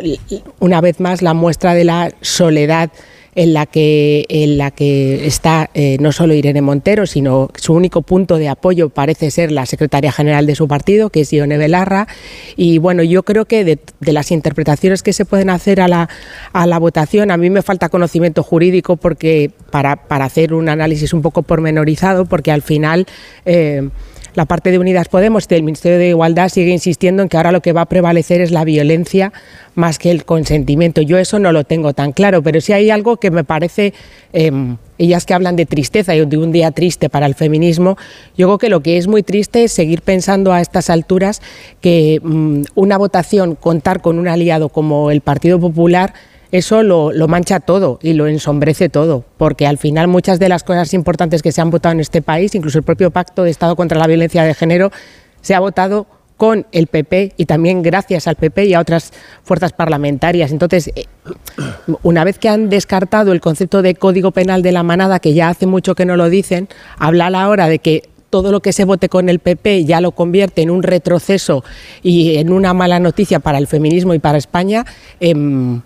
una 0.60 0.80
vez 0.80 1.00
más 1.00 1.22
la 1.22 1.34
muestra 1.34 1.74
de 1.74 1.84
la 1.86 2.12
soledad 2.22 2.92
en 3.36 3.54
la 3.54 3.66
que, 3.66 4.26
en 4.30 4.58
la 4.58 4.72
que 4.72 5.28
está 5.28 5.70
eh, 5.74 5.98
no 6.00 6.12
solo 6.12 6.34
Irene 6.34 6.62
Montero, 6.62 7.06
sino 7.06 7.50
su 7.56 7.74
único 7.74 8.02
punto 8.02 8.38
de 8.38 8.50
apoyo 8.50 8.90
parece 8.90 9.32
ser 9.32 9.52
la 9.52 9.66
secretaria 9.66 10.12
general 10.12 10.46
de 10.46 10.56
su 10.56 10.68
partido, 10.68 11.10
que 11.10 11.22
es 11.22 11.34
Ione 11.34 11.58
Belarra. 11.58 12.08
Y 12.56 12.78
bueno, 12.78 13.04
yo 13.04 13.24
creo 13.24 13.46
que 13.46 13.64
de, 13.66 13.80
las 14.12 14.32
interpretaciones 14.32 15.04
que 15.04 15.14
se 15.14 15.26
pueden 15.26 15.50
hacer 15.50 15.82
a 15.82 15.88
la, 15.88 16.10
a 16.54 16.66
la 16.66 16.80
votación, 16.80 17.32
a 17.32 17.38
mí 17.38 17.50
me 17.50 17.62
falta 17.62 17.90
conocimiento 17.90 18.44
jurídico 18.44 18.98
porque 18.98 19.52
para, 19.72 20.08
para 20.08 20.26
hacer 20.26 20.54
un 20.54 20.70
análisis 20.70 21.14
un 21.14 21.22
poco 21.22 21.44
pormenorizado, 21.44 22.26
porque 22.26 22.52
al 22.52 22.62
final... 22.62 23.06
Eh, 23.46 23.90
la 24.40 24.46
parte 24.46 24.72
de 24.72 24.80
Unidas 24.80 25.10
Podemos 25.10 25.50
del 25.50 25.64
Ministerio 25.64 25.98
de 25.98 26.08
Igualdad 26.08 26.48
sigue 26.48 26.72
insistiendo 26.72 27.22
en 27.22 27.28
que 27.28 27.36
ahora 27.36 27.52
lo 27.52 27.60
que 27.60 27.74
va 27.74 27.82
a 27.82 27.86
prevalecer 27.88 28.40
es 28.40 28.52
la 28.52 28.64
violencia 28.64 29.34
más 29.76 30.00
que 30.00 30.12
el 30.12 30.24
consentimiento. 30.24 31.02
Yo 31.02 31.18
eso 31.18 31.40
no 31.40 31.52
lo 31.52 31.66
tengo 31.66 31.92
tan 31.92 32.14
claro, 32.14 32.42
pero 32.42 32.62
sí 32.62 32.72
hay 32.72 32.90
algo 32.90 33.18
que 33.18 33.32
me 33.32 33.44
parece, 33.44 33.94
em, 34.32 34.78
ellas 34.98 35.26
que 35.26 35.34
hablan 35.34 35.58
de 35.58 35.66
tristeza 35.66 36.16
y 36.16 36.26
de 36.26 36.38
un 36.38 36.54
día 36.54 36.72
triste 36.72 37.10
para 37.10 37.26
el 37.26 37.36
feminismo, 37.36 37.98
yo 38.38 38.48
creo 38.48 38.58
que 38.60 38.70
lo 38.70 38.82
que 38.82 38.96
es 38.96 39.08
muy 39.08 39.24
triste 39.24 39.66
es 39.66 39.74
seguir 39.74 40.04
pensando 40.04 40.54
a 40.54 40.62
estas 40.62 40.90
alturas 40.90 41.42
que 41.82 42.22
mm, 42.24 42.62
una 42.76 42.98
votación, 42.98 43.56
contar 43.56 44.02
con 44.02 44.20
un 44.20 44.30
aliado 44.30 44.70
como 44.70 45.12
el 45.12 45.20
Partido 45.20 45.60
Popular, 45.60 46.14
eso 46.52 46.82
lo, 46.84 47.12
mancha 47.28 47.60
todo 47.60 48.00
y 48.02 48.14
lo 48.14 48.28
ensombrece 48.28 48.90
todo, 48.90 49.24
porque 49.38 49.68
al 49.68 49.78
final 49.78 50.08
muchas 50.08 50.40
de 50.40 50.50
las 50.50 50.64
cosas 50.64 50.94
importantes 50.94 51.42
que 51.44 51.52
se 51.52 51.62
han 51.62 51.70
votado 51.70 51.94
en 51.94 52.00
este 52.00 52.22
país, 52.22 52.56
incluso 52.56 52.80
el 52.80 52.84
propio 52.84 53.12
Pacto 53.12 53.44
de 53.44 53.52
Estado 53.52 53.76
contra 53.76 54.00
la 54.00 54.08
Violencia 54.08 54.44
de 54.44 54.54
Género, 54.54 54.92
se 55.42 55.54
ha 55.54 55.60
votado 55.60 56.08
con 56.38 56.66
el 56.72 56.88
PP 56.88 57.34
y 57.36 57.46
también 57.46 57.84
gracias 57.84 58.26
al 58.26 58.38
PP 58.38 58.66
y 58.66 58.74
a 58.74 58.80
otras 58.80 59.12
fuerzas 59.44 59.74
parlamentarias. 59.74 60.52
Entonces, 60.52 60.90
eh, 60.96 61.06
una 62.02 62.24
vez 62.24 62.40
que 62.40 62.48
han 62.48 62.70
descartado 62.70 63.34
el 63.34 63.42
concepto 63.42 63.82
de 63.82 63.94
código 63.94 64.32
penal 64.32 64.62
de 64.62 64.72
la 64.72 64.82
manada, 64.82 65.20
que 65.20 65.34
ya 65.34 65.50
hace 65.50 65.68
mucho 65.68 65.96
que 65.96 66.06
no 66.06 66.16
lo 66.16 66.30
dicen, 66.30 66.70
hablar 66.98 67.36
ahora 67.36 67.68
de 67.68 67.80
que 67.80 68.10
todo 68.30 68.52
lo 68.52 68.62
que 68.62 68.74
se 68.74 68.86
vote 68.86 69.10
con 69.10 69.28
el 69.28 69.40
PP 69.40 69.86
ya 69.86 70.02
lo 70.02 70.12
convierte 70.12 70.62
en 70.62 70.70
un 70.70 70.84
retroceso 70.84 71.64
y 72.02 72.38
en 72.38 72.52
una 72.52 72.74
mala 72.74 73.00
noticia 73.00 73.40
para 73.40 73.58
el 73.58 73.68
feminismo 73.68 74.14
y 74.14 74.20
para 74.20 74.38
España, 74.38 74.86
em, 75.20 75.82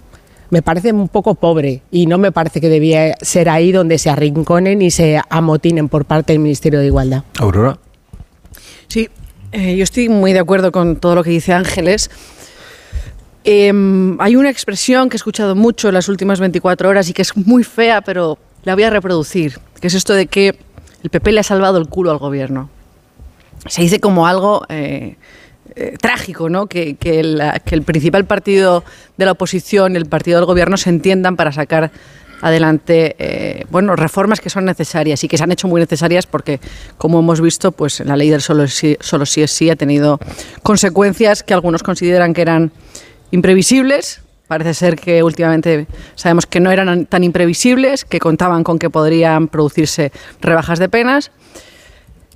me 0.54 0.62
parece 0.62 0.94
un 0.94 1.08
poco 1.08 1.34
pobre 1.34 1.82
y 1.90 2.06
no 2.06 2.20
me 2.20 2.32
parece 2.32 2.62
que 2.62 2.70
debía 2.70 3.16
ser 3.22 3.50
ahí 3.50 3.72
donde 3.72 3.98
se 3.98 4.12
arrinconen 4.12 4.84
y 4.84 4.92
se 4.92 5.20
amotinen 5.28 5.90
por 5.90 6.06
parte 6.06 6.32
del 6.32 6.44
Ministerio 6.44 6.80
de 6.80 6.86
Igualdad. 6.86 7.24
Aurora. 7.40 7.80
Sí, 8.88 9.10
eh, 9.52 9.76
yo 9.76 9.84
estoy 9.84 10.10
muy 10.10 10.32
de 10.32 10.38
acuerdo 10.38 10.72
con 10.72 10.98
todo 10.98 11.16
lo 11.16 11.24
que 11.24 11.32
dice 11.32 11.54
Ángeles. 11.54 12.12
Em, 13.44 14.22
hay 14.22 14.36
una 14.36 14.52
expresión 14.52 15.10
que 15.10 15.16
he 15.16 15.18
escuchado 15.18 15.56
mucho 15.56 15.88
en 15.88 15.96
las 15.96 16.08
últimas 16.08 16.40
24 16.40 16.88
horas 16.88 17.10
y 17.10 17.14
que 17.14 17.24
es 17.24 17.36
muy 17.36 17.64
fea, 17.64 18.02
pero 18.02 18.38
la 18.64 18.76
voy 18.76 18.84
a 18.84 18.92
reproducir, 18.92 19.58
que 19.82 19.88
es 19.88 19.96
esto 19.96 20.14
de 20.14 20.28
que 20.28 20.56
el 21.02 21.10
PP 21.10 21.32
le 21.32 21.40
ha 21.40 21.44
salvado 21.44 21.80
el 21.80 21.88
culo 21.90 22.12
al 22.12 22.20
gobierno. 22.20 22.70
Se 23.66 23.82
dice 23.82 24.00
como 24.00 24.28
algo 24.28 24.68
eh, 24.70 25.16
eh, 25.76 25.96
trágico, 26.00 26.50
¿no? 26.50 26.68
Que, 26.68 26.98
el, 27.02 27.84
principal 27.84 28.26
partido 28.26 28.84
de 29.18 29.26
la 29.26 29.32
oposición 29.32 29.96
el 29.96 30.06
partido 30.06 30.38
del 30.38 30.46
gobierno 30.46 30.78
se 30.78 30.90
entiendan 30.90 31.36
para 31.36 31.52
sacar 31.52 31.92
adelante 32.42 33.16
eh, 33.20 33.66
bueno, 33.70 33.96
reformas 33.96 34.42
que 34.42 34.50
son 34.50 34.66
necesarias 34.66 35.24
y 35.24 35.28
que 35.28 35.38
se 35.38 35.44
han 35.44 35.52
hecho 35.52 35.68
muy 35.68 35.80
necesarias 35.80 36.28
porque, 36.28 36.60
como 36.98 37.20
hemos 37.20 37.40
visto, 37.40 37.72
pues 37.72 38.02
la 38.02 38.18
ley 38.18 38.30
del 38.30 38.42
solo 38.42 38.68
sí, 38.68 38.98
solo 39.00 39.24
es 39.24 39.52
sí 39.52 39.70
ha 39.70 39.76
tenido 39.76 40.20
consecuencias 40.62 41.42
que 41.42 41.54
algunos 41.54 41.84
consideran 41.84 42.34
que 42.34 42.42
eran 42.42 42.72
imprevisibles. 43.32 44.22
Parece 44.48 44.74
ser 44.74 44.98
que 44.98 45.24
últimamente 45.24 45.88
sabemos 46.16 46.46
que 46.46 46.60
no 46.60 46.70
eran 46.70 47.06
tan 47.06 47.24
imprevisibles, 47.24 48.06
que 48.06 48.20
contaban 48.20 48.64
con 48.64 48.78
que 48.78 48.90
podrían 48.90 49.48
producirse 49.48 50.12
rebajas 50.42 50.80
de 50.80 50.90
penas. 50.90 51.32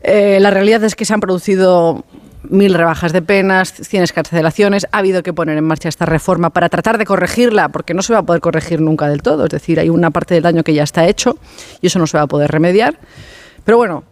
Eh, 0.01 0.39
la 0.39 0.51
realidad 0.51 0.83
es 0.83 0.95
que 0.95 1.05
se 1.05 1.13
han 1.13 1.19
producido 1.19 2.05
mil 2.49 2.73
rebajas 2.73 3.13
de 3.13 3.21
penas, 3.21 3.73
cien 3.73 4.03
escarcelaciones. 4.03 4.87
Ha 4.91 4.99
habido 4.99 5.23
que 5.23 5.33
poner 5.33 5.57
en 5.57 5.63
marcha 5.63 5.89
esta 5.89 6.05
reforma 6.05 6.49
para 6.51 6.69
tratar 6.69 6.97
de 6.97 7.05
corregirla, 7.05 7.69
porque 7.69 7.93
no 7.93 8.01
se 8.01 8.13
va 8.13 8.19
a 8.19 8.23
poder 8.23 8.41
corregir 8.41 8.81
nunca 8.81 9.07
del 9.07 9.21
todo. 9.21 9.45
Es 9.45 9.49
decir, 9.49 9.79
hay 9.79 9.89
una 9.89 10.11
parte 10.11 10.33
del 10.33 10.43
daño 10.43 10.63
que 10.63 10.73
ya 10.73 10.83
está 10.83 11.07
hecho 11.07 11.37
y 11.81 11.87
eso 11.87 11.99
no 11.99 12.07
se 12.07 12.17
va 12.17 12.23
a 12.23 12.27
poder 12.27 12.51
remediar. 12.51 12.99
Pero 13.63 13.77
bueno, 13.77 14.03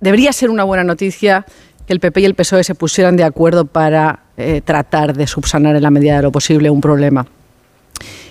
debería 0.00 0.32
ser 0.32 0.50
una 0.50 0.64
buena 0.64 0.84
noticia 0.84 1.44
que 1.86 1.92
el 1.92 2.00
PP 2.00 2.20
y 2.20 2.24
el 2.24 2.34
PSOE 2.34 2.64
se 2.64 2.74
pusieran 2.74 3.16
de 3.16 3.24
acuerdo 3.24 3.64
para 3.64 4.24
eh, 4.36 4.60
tratar 4.64 5.14
de 5.14 5.26
subsanar 5.26 5.76
en 5.76 5.82
la 5.82 5.90
medida 5.90 6.16
de 6.16 6.22
lo 6.22 6.32
posible 6.32 6.70
un 6.70 6.80
problema. 6.80 7.26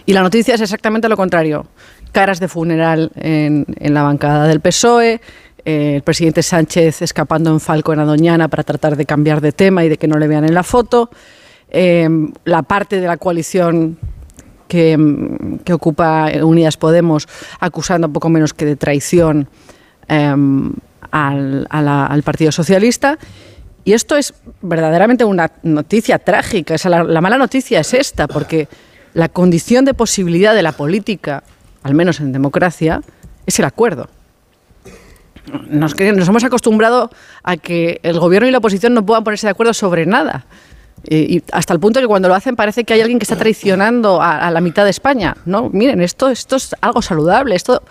Y 0.06 0.14
la 0.14 0.22
noticia 0.22 0.56
es 0.56 0.62
exactamente 0.62 1.08
lo 1.10 1.18
contrario. 1.18 1.68
Caras 2.12 2.40
de 2.40 2.48
funeral 2.48 3.12
en 3.16 3.66
la 3.80 4.04
bancada 4.04 4.48
del 4.48 4.60
PSOE, 4.60 5.22
eh, 5.66 5.96
el 5.98 6.02
presidente 6.02 6.44
Sánchez 6.44 7.02
escapando 7.02 7.52
en 7.52 7.60
Falco 7.60 7.94
en 7.94 8.00
Adoñana 8.00 8.48
para 8.48 8.64
tratar 8.64 8.96
de 8.96 9.06
cambiar 9.06 9.42
de 9.42 9.52
tema 9.52 9.84
y 9.84 9.90
de 9.90 9.98
que 9.98 10.08
no 10.08 10.18
le 10.18 10.28
vean 10.28 10.46
en 10.46 10.54
la 10.54 10.64
foto. 10.64 11.10
Eh, 11.70 12.10
la 12.46 12.64
parte 12.64 13.00
de 13.00 13.08
la 13.08 13.18
coalición 13.18 13.98
que, 14.68 14.98
ocupa 15.72 16.30
Unidas 16.44 16.78
Podemos 16.78 17.28
acusando 17.60 18.12
poco 18.12 18.30
menos 18.30 18.54
que 18.54 18.66
de 18.66 18.76
traición 18.76 19.50
em, 20.08 20.74
al, 21.12 22.22
Partido 22.24 22.52
Socialista. 22.52 23.18
Y 23.84 23.94
esto 23.94 24.16
es 24.16 24.34
verdaderamente 24.62 25.26
una 25.26 25.52
noticia 25.64 26.20
trágica. 26.20 26.76
la 26.88 27.22
mala 27.22 27.38
noticia 27.38 27.80
es 27.82 27.94
esta, 27.94 28.28
porque 28.28 28.68
la 29.14 29.28
condición 29.28 29.86
de 29.86 29.94
posibilidad 29.94 30.56
de 30.56 30.62
la 30.62 30.72
política, 30.72 31.44
al 31.84 31.96
menos 31.96 32.20
en 32.20 32.32
democracia, 32.32 33.02
es 33.46 33.60
el 33.60 33.66
acuerdo 33.66 34.08
nos, 35.70 36.00
hemos 36.00 36.44
acostumbrado 36.44 37.10
a 37.44 37.58
que 37.58 38.00
el 38.04 38.20
gobierno 38.20 38.48
y 38.48 38.52
la 38.52 38.60
oposición 38.60 38.94
no 38.94 39.06
puedan 39.06 39.24
ponerse 39.24 39.48
de 39.48 39.52
acuerdo 39.52 39.74
sobre 39.74 40.06
nada. 40.06 40.46
Y, 41.10 41.42
hasta 41.52 41.74
el 41.74 41.80
punto 41.80 42.00
que 42.00 42.08
cuando 42.08 42.28
lo 42.28 42.36
hacen 42.36 42.56
parece 42.56 42.84
que 42.84 42.94
hay 42.94 43.02
alguien 43.02 43.18
que 43.18 43.24
está 43.24 43.36
traicionando 43.36 44.22
a, 44.22 44.52
la 44.52 44.62
mitad 44.62 44.84
de 44.84 44.92
España. 44.92 45.36
No, 45.46 45.70
miren, 45.70 46.02
esto, 46.02 46.30
esto 46.30 46.56
es 46.56 46.76
algo 46.82 47.02
saludable. 47.02 47.56
Esto 47.56 47.82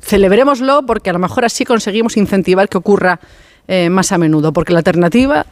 celebrémoslo 0.00 0.84
porque 0.86 1.10
a 1.10 1.12
lo 1.12 1.18
mejor 1.18 1.44
así 1.44 1.64
conseguimos 1.64 2.16
incentivar 2.16 2.68
que 2.68 2.78
ocurra 2.78 3.20
eh, 3.66 3.88
más 3.88 4.12
a 4.12 4.18
menudo. 4.18 4.52
Porque 4.52 4.72
la 4.72 4.80
alternativa 4.80 5.46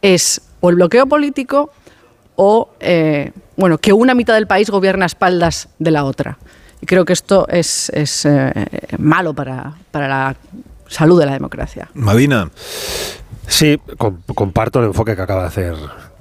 es 0.00 0.40
o 0.60 0.70
el 0.70 0.76
bloqueo 0.76 1.06
político 1.06 1.72
o 2.36 2.70
eh, 2.80 3.32
bueno 3.56 3.78
que 3.78 3.92
una 3.92 4.14
mitad 4.14 4.34
del 4.34 4.46
país 4.46 4.70
gobierne 4.70 5.04
a 5.04 5.06
espaldas 5.06 5.68
de 5.78 5.90
la 5.90 6.04
otra. 6.04 6.38
Y 6.80 6.86
creo 6.86 7.04
que 7.04 7.12
esto 7.12 7.46
es, 7.48 7.90
es 7.90 8.24
eh, 8.24 8.52
malo 8.96 9.34
para, 9.34 9.74
para 9.90 10.08
la 10.08 10.36
salud 10.90 11.18
de 11.18 11.26
la 11.26 11.32
democracia. 11.32 11.88
Madina. 11.94 12.50
Sí, 13.46 13.80
comparto 14.34 14.80
el 14.80 14.86
enfoque 14.86 15.16
que 15.16 15.22
acaba 15.22 15.42
de 15.42 15.48
hacer 15.48 15.74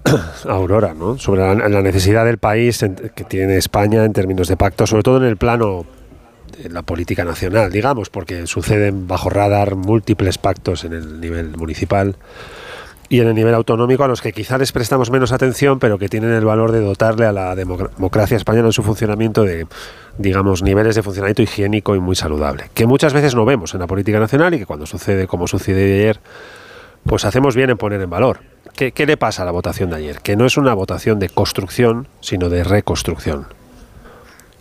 Aurora, 0.48 0.94
¿no? 0.94 1.18
Sobre 1.18 1.42
la, 1.42 1.82
necesidad 1.82 2.26
del 2.26 2.38
país 2.38 2.84
que 3.16 3.24
tiene 3.24 3.58
España 3.58 4.06
en 4.06 4.14
términos 4.14 4.48
de 4.48 4.58
pacto, 4.58 4.88
sobre 4.88 5.04
todo 5.04 5.18
en 5.18 5.26
el 5.26 5.38
plano 5.38 5.86
de 6.58 6.70
la 6.70 6.82
política 6.82 7.26
nacional, 7.26 7.72
digamos, 7.72 8.10
porque 8.10 8.48
suceden 8.48 9.08
bajo 9.08 9.30
radar 9.30 9.76
múltiples 9.76 10.38
pactos 10.38 10.84
en 10.86 10.94
el 10.94 11.20
nivel 11.20 11.56
municipal 11.58 12.16
y 13.10 13.20
en 13.20 13.28
el 13.28 13.34
nivel 13.34 13.56
autonómico 13.56 14.04
a 14.04 14.08
los 14.08 14.22
que 14.22 14.32
quizá 14.32 14.58
les 14.58 14.72
prestamos 14.72 15.10
menos 15.10 15.32
atención, 15.32 15.80
pero 15.80 15.98
que 15.98 16.08
tienen 16.08 16.32
el 16.32 16.46
valor 16.46 16.72
de 16.72 16.80
dotarle 16.80 17.26
a 17.26 17.32
la 17.32 17.56
democracia 17.56 18.38
española 18.38 18.68
en 18.68 18.74
su 18.74 18.84
funcionamiento 18.84 19.44
de, 19.44 19.66
digamos, 20.20 20.62
niveles 20.62 20.96
de 20.96 21.02
funcionamiento 21.02 21.42
higiénico 21.42 21.96
y 21.96 22.00
muy 22.00 22.16
saludable, 22.16 22.70
que 22.76 22.86
muchas 22.86 23.14
veces 23.14 23.34
no 23.34 23.46
vemos 23.46 23.74
en 23.74 23.80
la 23.80 23.88
política 23.88 24.20
nacional 24.20 24.54
y 24.54 24.60
que 24.60 24.66
cuando 24.68 24.86
sucede 24.86 25.26
como 25.26 25.48
sucede 25.48 26.02
ayer, 26.02 26.20
pues 27.04 27.26
hacemos 27.26 27.56
bien 27.56 27.72
en 27.72 27.78
poner 27.78 28.00
en 28.02 28.10
valor. 28.10 28.42
¿Qué, 28.76 28.92
¿Qué 28.92 29.06
le 29.08 29.18
pasa 29.18 29.42
a 29.42 29.46
la 29.46 29.52
votación 29.52 29.90
de 29.90 29.98
ayer? 29.98 30.20
Que 30.20 30.36
no 30.36 30.46
es 30.46 30.56
una 30.56 30.74
votación 30.74 31.18
de 31.18 31.30
construcción, 31.30 32.08
sino 32.22 32.50
de 32.50 32.64
reconstrucción 32.64 33.59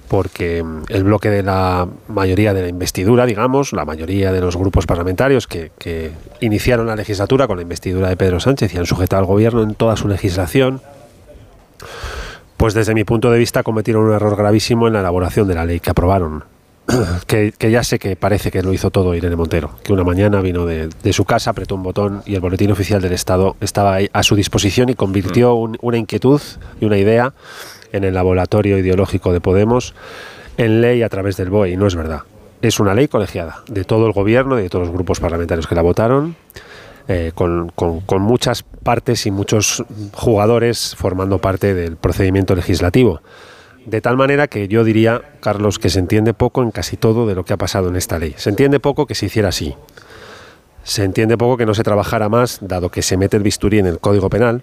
porque 0.08 0.62
mm, 0.62 0.84
el 0.88 1.04
bloque 1.04 1.30
de 1.30 1.42
la 1.42 1.86
mayoría 2.08 2.54
de 2.54 2.62
la 2.62 2.68
investidura, 2.68 3.26
digamos, 3.26 3.72
la 3.72 3.84
mayoría 3.84 4.32
de 4.32 4.40
los 4.40 4.56
grupos 4.56 4.86
parlamentarios 4.86 5.46
que, 5.46 5.70
iniciaron 6.40 6.86
la 6.86 6.96
legislatura 6.96 7.46
con 7.46 7.56
la 7.56 7.62
investidura 7.62 8.08
de 8.08 8.16
Pedro 8.16 8.40
Sánchez 8.40 8.74
y 8.74 8.78
han 8.78 8.86
sujetado 8.86 9.20
al 9.20 9.26
gobierno 9.26 9.62
en 9.62 9.74
toda 9.74 9.96
su 9.96 10.08
legislación, 10.08 10.80
pues 12.56 12.74
desde 12.74 12.94
mi 12.94 13.04
punto 13.04 13.30
de 13.30 13.38
vista 13.38 13.62
cometieron 13.62 14.04
un 14.04 14.14
error 14.14 14.36
gravísimo 14.36 14.86
en 14.86 14.94
la 14.94 15.00
elaboración 15.00 15.48
de 15.48 15.54
la 15.54 15.64
ley 15.64 15.80
que 15.80 15.90
aprobaron. 15.90 16.44
Que, 17.26 17.52
ya 17.70 17.84
sé 17.84 17.98
que 17.98 18.16
parece 18.16 18.50
que 18.50 18.62
lo 18.62 18.72
hizo 18.72 18.90
todo 18.90 19.14
Irene 19.14 19.36
Montero, 19.36 19.72
que 19.82 19.92
una 19.92 20.04
mañana 20.04 20.40
vino 20.40 20.64
de, 20.64 21.12
su 21.12 21.26
casa, 21.26 21.50
apretó 21.50 21.74
un 21.74 21.82
botón 21.82 22.22
y 22.24 22.34
el 22.34 22.40
boletín 22.40 22.72
oficial 22.72 23.02
del 23.02 23.12
Estado 23.12 23.56
estaba 23.60 23.94
ahí 23.94 24.08
a 24.14 24.22
su 24.22 24.34
disposición 24.34 24.88
y 24.88 24.94
convirtió 24.94 25.54
mm. 25.54 25.74
una 25.82 25.98
inquietud 25.98 26.40
y 26.80 26.86
una 26.86 26.96
idea 26.96 27.34
en 27.92 28.04
el 28.04 28.14
laboratorio 28.14 28.78
ideológico 28.78 29.32
de 29.32 29.40
Podemos 29.40 29.94
en 30.58 30.80
ley 30.80 31.02
a 31.02 31.08
través 31.08 31.36
del 31.36 31.50
BOE, 31.50 31.70
y 31.70 31.76
no 31.76 31.86
es 31.86 31.94
verdad. 31.94 32.22
Es 32.60 32.80
una 32.80 32.92
ley 32.92 33.08
colegiada 33.08 33.62
de 33.68 33.84
todo 33.84 34.06
el 34.06 34.12
gobierno 34.12 34.58
y 34.58 34.62
de 34.62 34.68
todos 34.68 34.86
los 34.86 34.94
grupos 34.94 35.20
parlamentarios 35.20 35.66
que 35.66 35.76
la 35.76 35.82
votaron, 35.82 36.36
eh, 37.06 37.32
con, 37.34 37.70
con, 37.70 38.20
muchas 38.20 38.64
partes 38.82 39.24
y 39.24 39.30
muchos 39.30 39.82
jugadores 40.12 40.94
formando 40.98 41.38
parte 41.38 41.72
del 41.72 41.96
procedimiento 41.96 42.54
legislativo. 42.54 43.22
De 43.86 44.02
tal 44.02 44.18
manera 44.18 44.48
que 44.48 44.68
yo 44.68 44.84
diría, 44.84 45.22
Carlos, 45.40 45.78
que 45.78 45.88
se 45.88 46.00
entiende 46.00 46.34
poco 46.34 46.62
en 46.62 46.70
casi 46.72 46.98
todo 46.98 47.26
de 47.26 47.34
lo 47.34 47.44
que 47.44 47.54
ha 47.54 47.56
pasado 47.56 47.88
en 47.88 47.96
esta 47.96 48.18
ley. 48.18 48.34
Se 48.36 48.50
entiende 48.50 48.80
poco 48.80 49.06
que 49.06 49.14
se 49.14 49.26
hiciera 49.26 49.48
así. 49.48 49.74
Se 50.82 51.04
entiende 51.04 51.38
poco 51.38 51.56
que 51.56 51.64
no 51.64 51.72
se 51.72 51.82
trabajara 51.82 52.28
más, 52.28 52.58
dado 52.60 52.90
que 52.90 53.00
se 53.00 53.16
mete 53.16 53.38
el 53.38 53.42
bisturí 53.42 53.78
en 53.78 53.86
el 53.86 54.00
Código 54.00 54.28
Penal, 54.28 54.62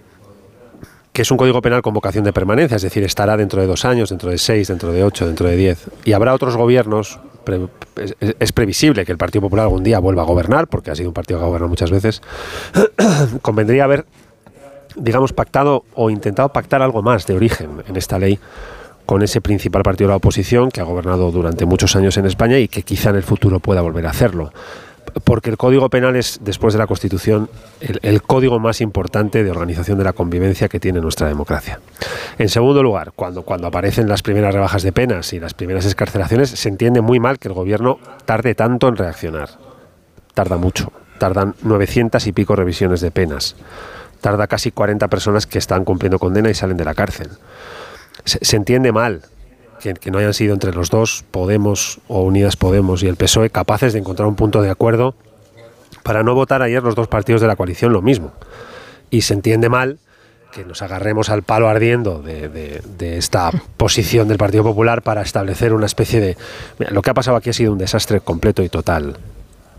que 1.15 1.21
es 1.21 1.32
un 1.32 1.38
código 1.38 1.62
penal 1.62 1.82
con 1.82 1.93
vocación 1.93 2.25
de 2.25 2.34
permanencia, 2.34 2.75
es 2.75 2.82
decir, 2.82 3.01
estará 3.06 3.38
dentro 3.38 3.62
de 3.62 3.67
dos 3.67 3.86
años, 3.86 4.10
dentro 4.10 4.30
de 4.30 4.38
seis, 4.38 4.67
dentro 4.67 4.91
de 4.91 5.01
ocho, 5.01 5.25
dentro 5.25 5.47
de 5.47 5.56
diez. 5.56 5.88
Y 6.04 6.12
habrá 6.12 6.34
otros 6.34 6.58
gobiernos, 6.58 7.21
es, 8.38 8.51
previsible 8.51 9.06
que 9.06 9.13
el 9.13 9.17
Partido 9.17 9.43
Popular 9.43 9.63
algún 9.63 9.82
día 9.82 9.99
vuelva 9.99 10.23
a 10.23 10.25
gobernar, 10.25 10.67
porque 10.67 10.91
ha 10.91 10.95
sido 10.95 11.08
un 11.12 11.13
partido 11.13 11.39
que 11.39 11.45
ha 11.45 11.47
gobernado 11.47 11.69
muchas 11.69 11.89
veces. 11.89 12.21
Convendría 13.41 13.86
haber, 13.86 14.06
digamos, 14.97 15.32
pactado 15.32 15.86
o 15.93 16.10
intentado 16.10 16.49
pactar 16.49 16.82
algo 16.82 17.01
más 17.01 17.25
de 17.28 17.36
origen 17.36 17.82
en 17.88 17.95
esta 17.95 18.19
ley 18.19 18.38
con 19.06 19.23
ese 19.23 19.39
principal 19.39 19.84
partido 19.84 20.10
de 20.10 20.12
la 20.12 20.17
oposición 20.17 20.69
que 20.69 20.82
ha 20.82 20.84
gobernado 20.84 21.32
durante 21.32 21.65
muchos 21.65 21.95
años 21.95 22.17
en 22.17 22.25
España 22.25 22.60
y 22.60 22.67
que 22.67 22.84
quizá 22.84 23.12
en 23.12 23.15
el 23.15 23.23
futuro 23.23 23.62
pueda 23.62 23.80
volver 23.80 24.06
a 24.06 24.10
hacerlo 24.10 24.51
porque 25.23 25.49
el 25.49 25.58
Código 25.58 25.89
Penal 25.89 26.15
es, 26.15 26.39
después 26.43 26.73
de 26.73 26.80
la 26.80 26.88
Constitución, 26.88 27.49
el, 27.80 28.21
código 28.21 28.60
más 28.60 28.82
importante 28.82 29.43
de 29.43 29.51
organización 29.51 29.97
de 29.97 30.04
la 30.04 30.13
convivencia 30.13 30.67
que 30.67 30.80
tiene 30.80 30.99
nuestra 30.99 31.28
democracia. 31.28 31.80
En 32.38 32.49
segundo 32.49 32.84
lugar, 32.84 33.13
cuando, 33.15 33.43
cuando 33.43 33.67
aparecen 33.67 34.10
las 34.10 34.21
primeras 34.21 34.54
rebajas 34.54 34.84
de 34.84 34.91
penas 34.91 35.32
y 35.34 35.39
las 35.39 35.54
primeras 35.54 35.86
escarcelaciones, 35.86 36.49
se 36.49 36.69
entiende 36.69 37.01
muy 37.01 37.19
mal 37.19 37.39
que 37.39 37.47
el 37.47 37.54
Gobierno 37.54 37.99
tarde 38.25 38.56
tanto 38.56 38.89
en 38.89 38.97
reaccionar. 38.97 39.49
Tarda 40.34 40.58
mucho. 40.58 40.91
Tardan 41.17 41.56
900 41.63 42.28
y 42.28 42.34
pico 42.34 42.56
revisiones 42.58 42.99
de 42.99 43.12
penas. 43.12 43.56
Tarda 44.19 44.47
casi 44.47 44.71
40 44.71 45.08
personas 45.08 45.47
que 45.47 45.60
están 45.60 45.86
cumpliendo 45.86 46.19
condena 46.19 46.49
y 46.49 46.54
salen 46.54 46.75
de 46.75 46.84
la 46.84 46.93
cárcel. 46.93 47.30
se 48.25 48.56
entiende 48.56 48.91
mal 48.91 49.21
que, 49.93 50.12
no 50.12 50.17
hayan 50.17 50.34
sido 50.34 50.54
entre 50.54 50.74
los 50.74 50.89
dos, 50.89 51.24
Podemos 51.32 52.00
o 52.08 52.24
Unidas 52.24 52.56
Podemos 52.56 53.04
y 53.04 53.08
el 53.08 53.15
PSOE, 53.15 53.50
capaces 53.50 53.93
de 53.93 54.00
encontrar 54.00 54.28
un 54.28 54.36
punto 54.36 54.62
de 54.62 54.69
acuerdo 54.69 55.15
para 56.04 56.24
no 56.24 56.34
votar 56.34 56.62
ayer 56.62 56.82
los 56.82 56.95
dos 56.95 57.08
partidos 57.08 57.41
de 57.41 57.48
la 57.48 57.56
coalición 57.56 57.93
lo 57.93 58.02
mismo. 58.02 58.32
Y 59.10 59.21
se 59.21 59.34
entiende 59.34 59.69
mal 59.69 60.00
que 60.52 60.65
nos 60.65 60.82
agarremos 60.82 61.30
al 61.30 61.43
palo 61.43 61.67
ardiendo 61.67 62.21
de, 62.21 62.82
esta 63.17 63.52
posición 63.78 64.28
del 64.28 64.38
Partido 64.38 64.63
Popular 64.63 65.02
para 65.02 65.21
establecer 65.21 65.74
una 65.74 65.86
especie 65.86 66.21
de... 66.21 66.38
lo 66.78 67.02
que 67.02 67.10
ha 67.10 67.13
pasado 67.13 67.38
aquí 67.38 67.50
ha 67.50 67.54
sido 67.54 67.74
un 67.74 67.78
desastre 67.78 68.21
completo 68.21 68.63
y 68.63 68.69
total. 68.69 69.17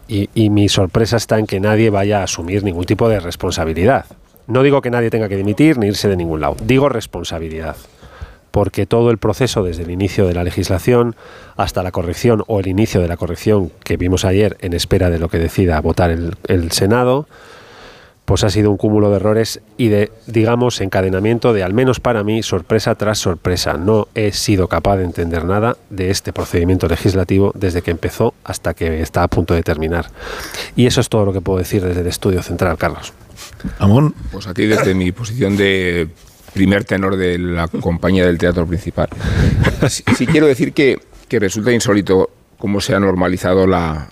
Y, 0.09 0.29
y 0.35 0.51
mi 0.51 0.69
sorpresa 0.69 1.17
está 1.17 1.39
en 1.39 1.47
que 1.47 1.61
nadie 1.61 1.91
vaya 1.91 2.21
a 2.21 2.25
asumir 2.25 2.63
ningún 2.63 2.85
tipo 2.85 3.09
de 3.09 3.21
responsabilidad. 3.21 4.05
No 4.47 4.63
digo 4.63 4.83
que 4.83 4.91
nadie 4.91 5.11
tenga 5.11 5.29
que 5.29 5.37
dimitir 5.37 5.79
ni 5.79 5.87
irse 5.89 6.09
de 6.09 6.17
ningún 6.17 6.41
lado, 6.41 6.57
digo 6.63 6.89
responsabilidad 6.89 7.77
porque 8.57 8.87
todo 8.87 9.11
el 9.11 9.19
proceso, 9.19 9.63
desde 9.63 9.83
el 9.83 9.91
inicio 9.91 10.27
de 10.27 10.33
la 10.33 10.43
legislación 10.43 11.15
hasta 11.59 11.83
la 11.83 11.91
corrección 11.91 12.43
o 12.47 12.59
el 12.59 12.69
inicio 12.69 13.03
de 13.03 13.07
la 13.07 13.19
corrección 13.19 13.71
que 13.85 13.99
vimos 13.99 14.25
ayer 14.25 14.57
en 14.63 14.73
espera 14.73 15.11
de 15.11 15.19
lo 15.19 15.29
que 15.29 15.39
decida 15.39 15.79
votar 15.83 16.11
el, 16.11 16.73
Senado, 16.73 17.29
pues 18.25 18.45
ha 18.45 18.49
sido 18.49 18.71
un 18.71 18.79
cúmulo 18.79 19.11
de 19.11 19.17
errores 19.17 19.61
y 19.77 19.89
de, 19.89 20.11
digamos, 20.27 20.81
encadenamiento 20.81 21.53
de, 21.53 21.65
al 21.65 21.75
menos 21.75 22.01
para 22.01 22.25
mí, 22.25 22.43
sorpresa 22.43 22.95
tras 22.95 23.19
sorpresa. 23.19 23.75
No 23.75 24.09
he 24.15 24.33
sido 24.33 24.69
capaz 24.69 24.97
de 24.97 25.05
entender 25.05 25.45
nada 25.45 25.77
de 25.91 26.09
este 26.09 26.33
procedimiento 26.33 26.89
legislativo 26.89 27.53
desde 27.55 27.83
que 27.83 27.91
empezó 27.91 28.33
hasta 28.43 28.73
que 28.73 29.03
está 29.03 29.23
a 29.23 29.29
punto 29.29 29.53
de 29.53 29.63
terminar. 29.63 30.07
Y 30.77 30.87
eso 30.87 31.03
es 31.03 31.11
todo 31.11 31.27
lo 31.27 31.35
que 31.35 31.43
puedo 31.43 31.59
decir 31.59 31.85
desde 31.85 32.01
el 32.01 32.07
estudio 32.07 32.43
central, 32.43 32.79
Carlos. 32.79 33.13
Amón. 33.79 34.15
Pues 34.33 34.47
aquí 34.47 34.65
desde 34.65 34.95
mi 34.95 35.13
posición 35.13 35.59
de 35.59 36.09
primer 36.57 36.85
tenor 36.85 37.17
de 37.17 37.37
la 37.39 37.69
compañía 37.69 38.25
del 38.25 38.39
teatro 38.39 38.67
principal. 38.67 39.09
Sí, 39.89 40.27
quiero 40.27 40.47
decir 40.47 40.73
que, 40.73 40.99
resulta 41.31 41.71
insólito 41.71 42.31
cómo 42.57 42.81
se 42.81 42.95
ha 42.95 42.99
normalizado 42.99 43.67
la, 43.67 44.09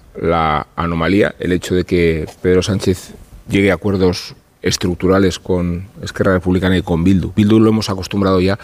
anomalía, 0.76 1.34
el 1.40 1.52
hecho 1.52 1.74
de 1.74 1.84
que 1.84 2.26
Pedro 2.42 2.62
Sánchez 2.62 3.14
llegue 3.48 3.70
a 3.70 3.74
acuerdos 3.74 4.34
estructurales 4.60 5.38
con 5.38 5.88
Esquerra 6.02 6.34
Republicana 6.34 6.76
y 6.76 6.82
con 6.82 7.02
Bildu. 7.02 7.32
Bildu 7.34 7.58
lo 7.58 7.70
hemos 7.70 7.88
acostumbrado 7.88 8.40
ya 8.42 8.58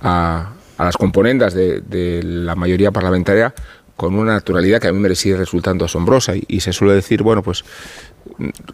a, 0.00 0.52
las 0.78 0.96
componendas 0.96 1.52
de, 1.52 2.20
la 2.22 2.54
mayoría 2.54 2.92
parlamentaria 2.92 3.52
con 3.96 4.14
una 4.14 4.34
naturalidad 4.34 4.80
que 4.80 4.86
a 4.88 4.92
mí 4.92 5.00
me 5.00 5.14
sigue 5.16 5.36
resultando 5.36 5.84
asombrosa 5.84 6.36
y, 6.36 6.44
y 6.46 6.60
se 6.60 6.72
suele 6.72 6.94
decir, 6.94 7.22
bueno, 7.22 7.42
pues 7.42 7.64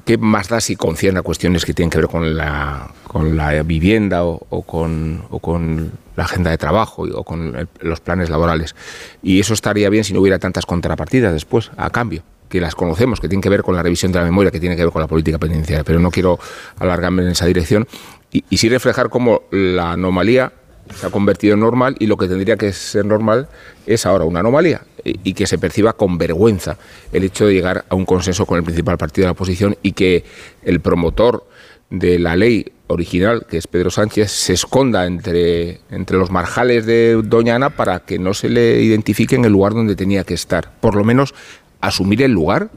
¿Qué 0.04 0.18
más 0.18 0.48
da 0.48 0.60
si 0.60 0.76
concierne 0.76 1.20
a 1.20 1.22
cuestiones 1.22 1.64
que 1.64 1.74
tienen 1.74 1.90
que 1.90 1.98
ver 1.98 2.08
con 2.08 2.36
la, 2.36 2.90
con 3.04 3.36
la 3.36 3.62
vivienda 3.62 4.24
o, 4.24 4.62
con, 4.62 5.24
o, 5.30 5.38
con, 5.38 5.92
la 6.16 6.24
agenda 6.24 6.50
de 6.50 6.58
trabajo 6.58 7.02
o 7.02 7.24
con 7.24 7.68
los 7.80 8.00
planes 8.00 8.30
laborales? 8.30 8.74
Y 9.22 9.40
eso 9.40 9.54
estaría 9.54 9.90
bien 9.90 10.04
si 10.04 10.12
no 10.12 10.20
hubiera 10.20 10.38
tantas 10.38 10.66
contrapartidas 10.66 11.32
después, 11.32 11.70
a 11.76 11.90
cambio 11.90 12.22
que 12.48 12.60
las 12.60 12.76
conocemos, 12.76 13.20
que 13.20 13.28
tienen 13.28 13.42
que 13.42 13.48
ver 13.48 13.62
con 13.62 13.74
la 13.74 13.82
revisión 13.82 14.12
de 14.12 14.20
la 14.20 14.24
memoria, 14.24 14.52
que 14.52 14.60
tiene 14.60 14.76
que 14.76 14.84
ver 14.84 14.92
con 14.92 15.02
la 15.02 15.08
política 15.08 15.36
penitenciaria, 15.38 15.82
pero 15.82 15.98
no 15.98 16.12
quiero 16.12 16.38
alargarme 16.78 17.22
en 17.22 17.30
esa 17.30 17.44
dirección, 17.44 17.88
y, 18.30 18.44
y 18.48 18.58
sí 18.58 18.68
reflejar 18.68 19.08
cómo 19.08 19.42
la 19.50 19.92
anomalía 19.92 20.52
se 20.94 21.06
ha 21.06 21.10
convertido 21.10 21.54
en 21.54 21.60
normal 21.60 21.96
y 21.98 22.06
lo 22.06 22.16
que 22.16 22.28
tendría 22.28 22.56
que 22.56 22.72
ser 22.72 23.04
normal 23.04 23.48
es 23.86 24.06
ahora 24.06 24.24
una 24.24 24.40
anomalía 24.40 24.82
y 25.04 25.34
que 25.34 25.46
se 25.46 25.58
perciba 25.58 25.92
con 25.92 26.18
vergüenza 26.18 26.76
el 27.12 27.24
hecho 27.24 27.46
de 27.46 27.54
llegar 27.54 27.84
a 27.88 27.94
un 27.94 28.04
consenso 28.04 28.46
con 28.46 28.58
el 28.58 28.64
principal 28.64 28.98
partido 28.98 29.24
de 29.24 29.28
la 29.28 29.32
oposición 29.32 29.76
y 29.82 29.92
que 29.92 30.24
el 30.62 30.80
promotor 30.80 31.46
de 31.90 32.18
la 32.18 32.34
ley 32.34 32.72
original, 32.88 33.46
que 33.48 33.58
es 33.58 33.66
Pedro 33.66 33.90
Sánchez, 33.90 34.30
se 34.30 34.52
esconda 34.52 35.06
entre, 35.06 35.80
entre 35.90 36.16
los 36.16 36.30
marjales 36.30 36.86
de 36.86 37.20
Doña 37.24 37.56
Ana 37.56 37.70
para 37.70 38.00
que 38.00 38.18
no 38.18 38.34
se 38.34 38.48
le 38.48 38.80
identifique 38.82 39.36
en 39.36 39.44
el 39.44 39.52
lugar 39.52 39.74
donde 39.74 39.96
tenía 39.96 40.24
que 40.24 40.34
estar. 40.34 40.72
Por 40.80 40.94
lo 40.94 41.04
menos 41.04 41.34
asumir 41.80 42.22
el 42.22 42.32
lugar 42.32 42.70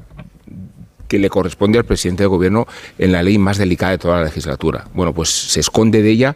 que 1.08 1.20
le 1.20 1.30
corresponde 1.30 1.80
al 1.80 1.86
presidente 1.86 2.24
de 2.24 2.28
gobierno 2.28 2.68
en 2.98 3.12
la 3.12 3.24
ley 3.24 3.38
más 3.38 3.58
delicada 3.58 3.94
de 3.94 3.98
toda 3.98 4.18
la 4.18 4.26
legislatura. 4.26 4.86
Bueno, 4.94 5.14
pues 5.14 5.30
se 5.30 5.60
esconde 5.60 6.04
de 6.04 6.12
ella 6.12 6.36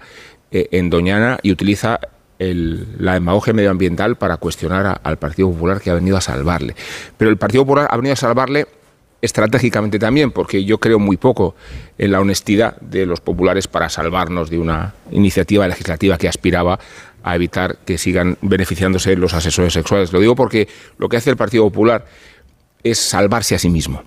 eh, 0.53 0.67
en 0.71 0.91
Doñana 0.91 1.39
y 1.41 1.51
utiliza 1.51 1.99
la 2.37 3.13
demagogia 3.13 3.53
medioambiental 3.53 4.17
para 4.17 4.37
cuestionar 4.37 4.99
al 5.01 5.17
Partido 5.17 5.49
Popular 5.49 5.81
que 5.81 5.89
ha 5.89 5.95
venido 5.95 6.15
a 6.15 6.21
salvarle. 6.21 6.75
Pero 7.17 7.31
el 7.31 7.37
Partido 7.37 7.63
Popular 7.63 7.87
ha 7.89 7.95
venido 7.95 8.13
a 8.13 8.17
salvarle 8.17 8.67
estratégicamente 9.19 9.97
también, 9.97 10.31
porque 10.31 10.63
yo 10.63 10.77
creo 10.77 10.99
muy 10.99 11.17
poco 11.17 11.55
en 11.97 12.11
la 12.11 12.19
honestidad 12.19 12.79
de 12.81 13.07
los 13.07 13.19
populares 13.19 13.67
para 13.67 13.89
salvarnos 13.89 14.51
de 14.51 14.59
una 14.59 14.93
iniciativa 15.11 15.67
legislativa 15.67 16.17
que 16.17 16.27
aspiraba 16.27 16.79
a 17.23 17.35
evitar 17.35 17.77
que 17.85 17.97
sigan 17.97 18.37
beneficiándose 18.41 19.15
los 19.15 19.33
asesores 19.33 19.73
sexuales. 19.73 20.13
Lo 20.13 20.19
digo 20.19 20.35
porque 20.35 20.67
lo 20.99 21.09
que 21.09 21.17
hace 21.17 21.31
el 21.31 21.37
Partido 21.37 21.63
Popular 21.63 22.05
es 22.83 22.99
salvarse 22.99 23.55
a 23.55 23.59
sí 23.59 23.69
mismo 23.69 24.03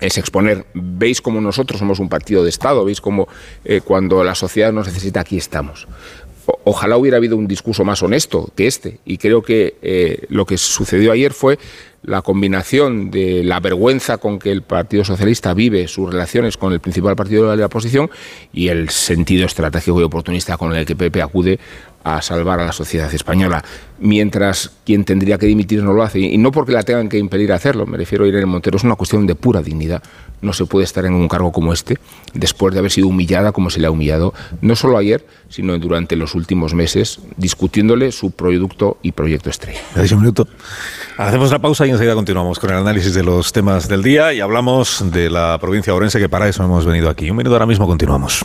es 0.00 0.18
exponer, 0.18 0.66
veis 0.74 1.20
como 1.20 1.40
nosotros 1.40 1.78
somos 1.78 1.98
un 1.98 2.08
partido 2.08 2.42
de 2.42 2.50
Estado, 2.50 2.84
veis 2.84 3.00
como 3.00 3.28
eh, 3.64 3.80
cuando 3.82 4.22
la 4.24 4.34
sociedad 4.34 4.72
nos 4.72 4.86
necesita, 4.86 5.20
aquí 5.20 5.36
estamos. 5.36 5.86
ojalá 6.64 6.96
hubiera 6.96 7.16
habido 7.16 7.36
un 7.36 7.46
discurso 7.46 7.84
más 7.84 8.02
honesto 8.02 8.50
que 8.54 8.66
este, 8.66 8.98
y 9.04 9.18
creo 9.18 9.42
que 9.42 9.76
eh, 9.82 10.26
lo 10.28 10.44
que 10.44 10.58
sucedió 10.58 11.12
ayer 11.12 11.32
fue 11.32 11.58
la 12.02 12.20
combinación 12.20 13.10
de 13.10 13.42
la 13.44 13.60
vergüenza 13.60 14.18
con 14.18 14.38
que 14.38 14.50
el 14.50 14.62
Partido 14.62 15.04
Socialista 15.04 15.54
vive 15.54 15.88
sus 15.88 16.10
relaciones 16.10 16.56
con 16.56 16.72
el 16.72 16.80
principal 16.80 17.16
partido 17.16 17.50
de 17.50 17.56
la 17.56 17.66
oposición 17.66 18.10
y 18.52 18.68
el 18.68 18.90
sentido 18.90 19.46
estratégico 19.46 20.00
y 20.00 20.04
oportunista 20.04 20.58
con 20.58 20.74
el 20.74 20.84
que 20.84 20.96
Pepe 20.96 21.22
acude 21.22 21.58
a 22.04 22.20
salvar 22.20 22.60
a 22.60 22.66
la 22.66 22.72
sociedad 22.72 23.12
española, 23.12 23.64
mientras 23.98 24.70
quien 24.84 25.04
tendría 25.04 25.38
que 25.38 25.46
dimitir 25.46 25.82
no 25.82 25.94
lo 25.94 26.02
hace, 26.02 26.20
y 26.20 26.38
no 26.38 26.52
porque 26.52 26.72
la 26.72 26.82
tengan 26.82 27.08
que 27.08 27.18
impedir 27.18 27.52
hacerlo, 27.52 27.86
me 27.86 27.96
refiero 27.96 28.24
a 28.24 28.28
Irene 28.28 28.46
Montero, 28.46 28.76
es 28.76 28.84
una 28.84 28.94
cuestión 28.94 29.26
de 29.26 29.34
pura 29.34 29.62
dignidad. 29.62 30.02
No 30.42 30.52
se 30.52 30.66
puede 30.66 30.84
estar 30.84 31.06
en 31.06 31.14
un 31.14 31.26
cargo 31.26 31.52
como 31.52 31.72
este 31.72 31.98
después 32.34 32.74
de 32.74 32.80
haber 32.80 32.90
sido 32.90 33.08
humillada 33.08 33.52
como 33.52 33.70
se 33.70 33.80
le 33.80 33.86
ha 33.86 33.90
humillado, 33.90 34.34
no 34.60 34.76
solo 34.76 34.98
ayer, 34.98 35.26
sino 35.48 35.78
durante 35.78 36.16
los 36.16 36.34
últimos 36.34 36.74
meses, 36.74 37.20
discutiéndole 37.38 38.12
su 38.12 38.30
producto 38.32 38.98
y 39.02 39.12
proyecto 39.12 39.48
estrella. 39.48 39.80
un 40.12 40.20
minuto. 40.20 40.46
Hacemos 41.16 41.50
la 41.50 41.60
pausa 41.60 41.86
y 41.86 41.90
enseguida 41.90 42.14
continuamos 42.14 42.58
con 42.58 42.70
el 42.70 42.76
análisis 42.76 43.14
de 43.14 43.22
los 43.22 43.52
temas 43.52 43.88
del 43.88 44.02
día 44.02 44.34
y 44.34 44.40
hablamos 44.40 45.02
de 45.10 45.30
la 45.30 45.56
provincia 45.58 45.92
de 45.92 45.96
Orense, 45.96 46.18
que 46.18 46.28
para 46.28 46.48
eso 46.48 46.62
hemos 46.62 46.84
venido 46.84 47.08
aquí. 47.08 47.30
Un 47.30 47.38
minuto 47.38 47.54
ahora 47.54 47.66
mismo 47.66 47.86
continuamos. 47.86 48.44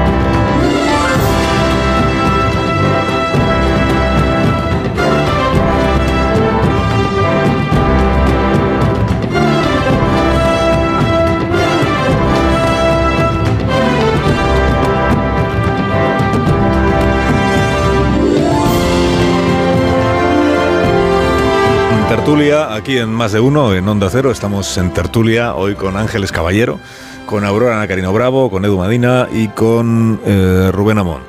Tertulia, 22.17 22.75
aquí 22.75 22.97
en 22.97 23.09
Más 23.09 23.31
de 23.31 23.39
Uno, 23.39 23.73
en 23.73 23.87
Onda 23.87 24.09
Cero. 24.11 24.31
Estamos 24.31 24.77
en 24.77 24.91
tertulia 24.93 25.55
hoy 25.55 25.75
con 25.75 25.95
Ángeles 25.95 26.33
Caballero, 26.33 26.77
con 27.25 27.45
Aurora 27.45 27.77
Ana 27.77 27.87
Carino 27.87 28.11
Bravo, 28.11 28.51
con 28.51 28.65
Edu 28.65 28.77
Madina 28.77 29.29
y 29.31 29.47
con 29.47 30.19
eh, 30.25 30.71
Rubén 30.73 30.97
Amón. 30.97 31.21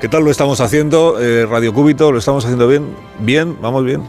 ¿Qué 0.00 0.08
tal 0.08 0.22
lo 0.22 0.30
estamos 0.30 0.60
haciendo? 0.60 1.20
Eh, 1.20 1.46
Radio 1.46 1.74
Cúbito, 1.74 2.12
¿lo 2.12 2.18
estamos 2.20 2.44
haciendo 2.44 2.68
bien? 2.68 2.94
¿Bien? 3.18 3.56
¿Vamos 3.60 3.84
bien? 3.84 4.04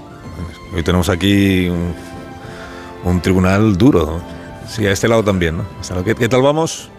Hoy 0.75 0.83
tenemos 0.83 1.09
aquí 1.09 1.71
un, 3.03 3.21
tribunal 3.21 3.75
duro. 3.75 4.21
Sí, 4.67 4.85
a 4.85 4.91
este 4.91 5.07
lado 5.07 5.23
también. 5.23 5.57
¿Qué, 6.05 6.13
¿Qué 6.13 6.29
tal 6.29 6.43
vamos? 6.43 6.91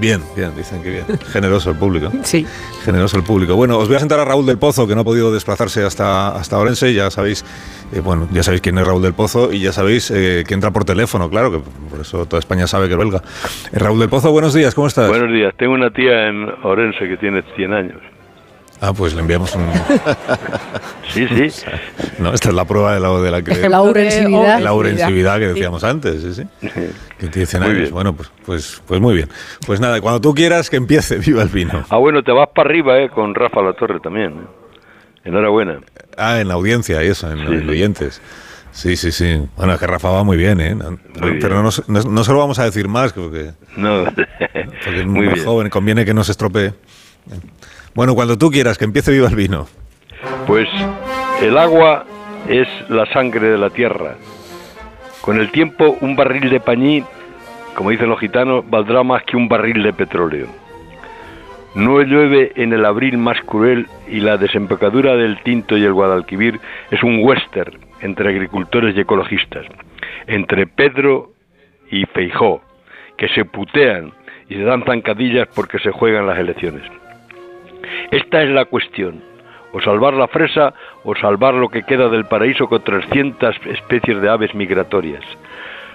Bien, 0.00 0.20
bien, 0.34 0.56
dicen 0.56 0.82
que 0.82 0.90
bien. 0.90 1.04
Generoso 1.30 1.70
el 1.70 1.76
público. 1.76 2.10
Sí. 2.22 2.46
Generoso 2.84 3.16
el 3.16 3.24
público. 3.24 3.56
Bueno, 3.56 3.76
os 3.76 3.88
voy 3.88 3.96
a 3.96 3.98
sentar 3.98 4.20
a 4.20 4.24
Raúl 4.24 4.46
del 4.46 4.56
Pozo, 4.56 4.86
que 4.86 4.94
no 4.94 5.00
ha 5.02 5.04
podido 5.04 5.32
desplazarse 5.32 5.82
hasta, 5.82 6.28
hasta 6.28 6.58
Orense. 6.58 6.94
Ya 6.94 7.10
sabéis, 7.10 7.44
eh, 7.92 8.00
bueno, 8.00 8.28
ya 8.32 8.42
sabéis 8.42 8.62
quién 8.62 8.78
es 8.78 8.86
Raúl 8.86 9.02
del 9.02 9.14
Pozo 9.14 9.52
y 9.52 9.60
ya 9.60 9.72
sabéis 9.72 10.10
eh, 10.10 10.44
que 10.46 10.54
entra 10.54 10.70
por 10.70 10.84
teléfono, 10.84 11.28
claro, 11.28 11.50
que 11.50 11.58
por 11.90 12.00
eso 12.00 12.24
toda 12.26 12.38
España 12.38 12.66
sabe 12.66 12.86
que 12.86 12.94
es 12.94 12.98
belga. 12.98 13.22
Eh, 13.72 13.78
Raúl 13.78 13.98
del 13.98 14.08
Pozo, 14.08 14.30
buenos 14.30 14.54
días, 14.54 14.74
¿cómo 14.74 14.86
estás? 14.86 15.08
Buenos 15.08 15.32
días. 15.32 15.52
Tengo 15.58 15.74
una 15.74 15.90
tía 15.90 16.28
en 16.28 16.48
Orense 16.62 17.06
que 17.08 17.16
tiene 17.16 17.42
100 17.56 17.72
años. 17.72 18.00
Ah, 18.82 18.94
pues 18.94 19.12
le 19.12 19.20
enviamos 19.20 19.54
un... 19.54 19.66
sí, 21.10 21.28
sí. 21.28 21.64
No, 22.18 22.32
esta 22.32 22.48
es 22.48 22.54
la 22.54 22.64
prueba 22.64 22.94
de 22.94 23.00
la, 23.00 23.10
de 23.20 23.30
la 23.30 23.42
que... 23.42 23.68
La 23.68 23.82
urensividad. 23.82 24.60
La 24.60 24.72
urensividad 24.72 25.38
que 25.38 25.48
decíamos 25.48 25.84
antes, 25.84 26.22
sí, 26.22 26.32
sí. 26.32 26.68
Que 27.18 27.46
100 27.46 27.62
años. 27.62 27.90
Bueno, 27.90 28.14
pues, 28.14 28.30
pues, 28.46 28.82
pues 28.86 29.00
muy 29.00 29.14
bien. 29.14 29.28
Pues 29.66 29.80
nada, 29.80 30.00
cuando 30.00 30.20
tú 30.22 30.34
quieras 30.34 30.70
que 30.70 30.76
empiece, 30.76 31.18
viva 31.26 31.42
el 31.42 31.50
vino. 31.50 31.84
Ah, 31.90 31.98
bueno, 31.98 32.22
te 32.22 32.32
vas 32.32 32.48
para 32.54 32.70
arriba, 32.70 32.98
eh, 32.98 33.10
con 33.10 33.34
Rafa 33.34 33.60
La 33.60 33.74
Torre 33.74 34.00
también. 34.00 34.46
Enhorabuena. 35.24 35.80
Ah, 36.16 36.40
en 36.40 36.48
la 36.48 36.54
audiencia 36.54 37.04
y 37.04 37.08
eso, 37.08 37.30
en, 37.30 37.44
los 37.44 37.68
oyentes. 37.68 38.22
Sí, 38.72 38.96
sí, 38.96 39.12
sí. 39.12 39.42
Bueno, 39.56 39.74
es 39.74 39.80
que 39.80 39.86
Rafa 39.86 40.10
va 40.10 40.24
muy 40.24 40.38
bien, 40.38 40.58
¿eh? 40.60 40.74
Pero, 41.40 41.62
no, 41.62 41.70
se 41.70 42.32
lo 42.32 42.38
vamos 42.38 42.58
a 42.58 42.64
decir 42.64 42.88
más, 42.88 43.12
porque, 43.12 43.50
no. 43.76 44.04
porque 44.84 45.04
muy 45.06 45.38
joven, 45.40 45.68
conviene 45.68 46.06
que 46.06 46.14
no 46.14 46.24
se 46.24 46.32
estropee. 46.32 46.72
Bueno, 47.94 48.14
cuando 48.14 48.38
tú 48.38 48.50
quieras, 48.50 48.78
que 48.78 48.84
empiece 48.84 49.12
viva 49.12 49.28
el 49.28 49.36
vino. 49.36 49.66
Pues 50.46 50.68
el 51.42 51.58
agua 51.58 52.04
es 52.48 52.68
la 52.88 53.06
sangre 53.06 53.48
de 53.48 53.58
la 53.58 53.70
tierra. 53.70 54.14
Con 55.20 55.38
el 55.38 55.50
tiempo, 55.50 55.96
un 56.00 56.16
barril 56.16 56.50
de 56.50 56.60
pañí, 56.60 57.04
como 57.74 57.90
dicen 57.90 58.08
los 58.08 58.20
gitanos, 58.20 58.68
valdrá 58.68 59.02
más 59.02 59.22
que 59.24 59.36
un 59.36 59.48
barril 59.48 59.82
de 59.82 59.92
petróleo. 59.92 60.46
No 61.74 62.00
llueve 62.02 62.52
en 62.56 62.72
el 62.72 62.84
abril 62.84 63.16
más 63.16 63.40
cruel 63.42 63.86
y 64.08 64.20
la 64.20 64.36
desembocadura 64.36 65.14
del 65.14 65.40
Tinto 65.42 65.76
y 65.76 65.84
el 65.84 65.92
Guadalquivir 65.92 66.58
es 66.90 67.02
un 67.02 67.20
western 67.22 67.78
entre 68.00 68.30
agricultores 68.30 68.96
y 68.96 69.00
ecologistas, 69.00 69.66
entre 70.26 70.66
Pedro 70.66 71.32
y 71.90 72.06
Feijó, 72.06 72.60
que 73.16 73.28
se 73.28 73.44
putean 73.44 74.12
y 74.48 74.54
se 74.54 74.62
dan 74.62 74.84
zancadillas 74.84 75.48
porque 75.54 75.78
se 75.78 75.92
juegan 75.92 76.26
las 76.26 76.38
elecciones. 76.38 76.99
Esta 78.10 78.42
es 78.42 78.50
la 78.50 78.64
cuestión, 78.64 79.22
o 79.72 79.80
salvar 79.80 80.14
la 80.14 80.28
fresa 80.28 80.74
o 81.04 81.14
salvar 81.14 81.54
lo 81.54 81.68
que 81.68 81.82
queda 81.82 82.08
del 82.08 82.26
paraíso 82.26 82.68
con 82.68 82.82
300 82.82 83.56
especies 83.66 84.20
de 84.20 84.28
aves 84.28 84.54
migratorias, 84.54 85.24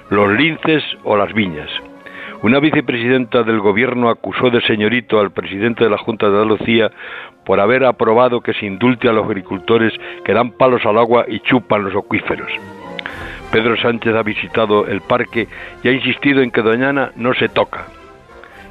los 0.09 0.31
linces 0.31 0.83
o 1.03 1.17
las 1.17 1.33
viñas. 1.33 1.69
Una 2.41 2.59
vicepresidenta 2.59 3.43
del 3.43 3.59
gobierno 3.59 4.09
acusó 4.09 4.49
de 4.49 4.61
señorito 4.61 5.19
al 5.19 5.31
presidente 5.31 5.83
de 5.83 5.89
la 5.89 5.97
Junta 5.97 6.29
de 6.29 6.33
Andalucía 6.33 6.91
por 7.43 7.59
haber 7.59 7.85
aprobado 7.85 8.41
que 8.41 8.53
se 8.53 8.65
indulte 8.65 9.07
a 9.07 9.13
los 9.13 9.25
agricultores 9.25 9.93
que 10.23 10.33
dan 10.33 10.51
palos 10.51 10.85
al 10.85 10.97
agua 10.97 11.25
y 11.27 11.39
chupan 11.39 11.83
los 11.83 11.95
acuíferos. 11.95 12.51
Pedro 13.51 13.77
Sánchez 13.77 14.13
ha 14.15 14.23
visitado 14.23 14.85
el 14.85 15.01
parque 15.01 15.47
y 15.81 15.87
ha 15.87 15.91
insistido 15.91 16.41
en 16.41 16.51
que 16.51 16.61
Doñana 16.61 17.11
no 17.15 17.33
se 17.33 17.47
toca. 17.47 17.87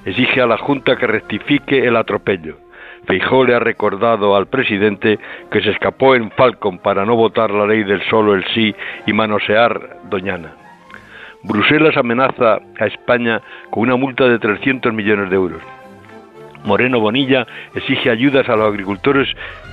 Exige 0.05 0.43
a 0.43 0.47
la 0.47 0.59
Junta 0.59 0.97
que 0.97 1.07
rectifique 1.07 1.87
el 1.87 1.97
atropello. 1.97 2.64
Feijó 3.07 3.45
le 3.45 3.55
ha 3.55 3.59
recordado 3.59 4.35
al 4.35 4.47
presidente 4.47 5.19
que 5.51 5.61
se 5.61 5.71
escapó 5.71 6.15
en 6.15 6.31
Falcon 6.31 6.79
para 6.79 7.05
no 7.05 7.17
votar 7.17 7.51
la 7.51 7.67
ley 7.67 7.85
del 7.85 8.03
solo 8.09 8.35
el 8.35 8.45
sí 8.55 8.75
y 9.07 9.13
manosear 9.13 9.99
Doñana. 10.09 10.53
Bruselas 11.43 11.97
amenaza 11.97 12.61
a 12.81 12.87
España 12.87 13.43
con 13.71 13.83
una 13.83 13.97
multa 13.97 14.25
de 14.25 14.39
300 14.39 14.93
millones 14.95 15.29
de 15.29 15.37
euros. 15.37 15.63
Moreno 16.65 16.99
Bonilla 16.99 17.47
exige 17.75 18.11
ayudas 18.11 18.49
a 18.49 18.57
los 18.57 18.69
agricultores 18.69 19.29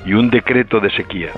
y 0.05 0.13
un 0.13 0.29
decreto 0.29 0.81
de 0.81 0.89
sequía. 0.91 1.29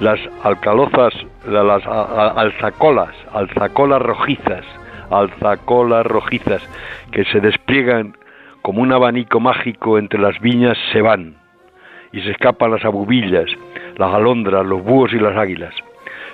Las 0.00 0.18
alcalozas, 0.42 1.12
las 1.46 1.86
alzacolas, 1.86 3.14
alzacolas 3.32 4.00
rojizas, 4.00 4.64
alzacolas 5.10 6.06
rojizas 6.06 6.62
que 7.12 7.24
se 7.24 7.40
despliegan 7.40 8.16
como 8.68 8.82
un 8.82 8.92
abanico 8.92 9.40
mágico 9.40 9.98
entre 9.98 10.20
las 10.20 10.38
viñas 10.40 10.76
se 10.92 11.00
van 11.00 11.36
y 12.12 12.20
se 12.20 12.32
escapan 12.32 12.70
las 12.70 12.84
abubillas, 12.84 13.46
las 13.96 14.12
alondras, 14.12 14.66
los 14.66 14.84
búhos 14.84 15.10
y 15.14 15.18
las 15.18 15.34
águilas. 15.38 15.74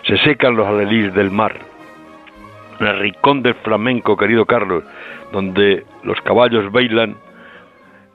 Se 0.02 0.16
secan 0.16 0.56
los 0.56 0.66
alelís 0.66 1.14
del 1.14 1.30
mar 1.30 1.54
el 2.80 2.98
rincón 2.98 3.44
del 3.44 3.54
flamenco, 3.54 4.16
querido 4.16 4.46
Carlos, 4.46 4.82
donde 5.30 5.84
los 6.02 6.20
caballos 6.22 6.72
bailan, 6.72 7.14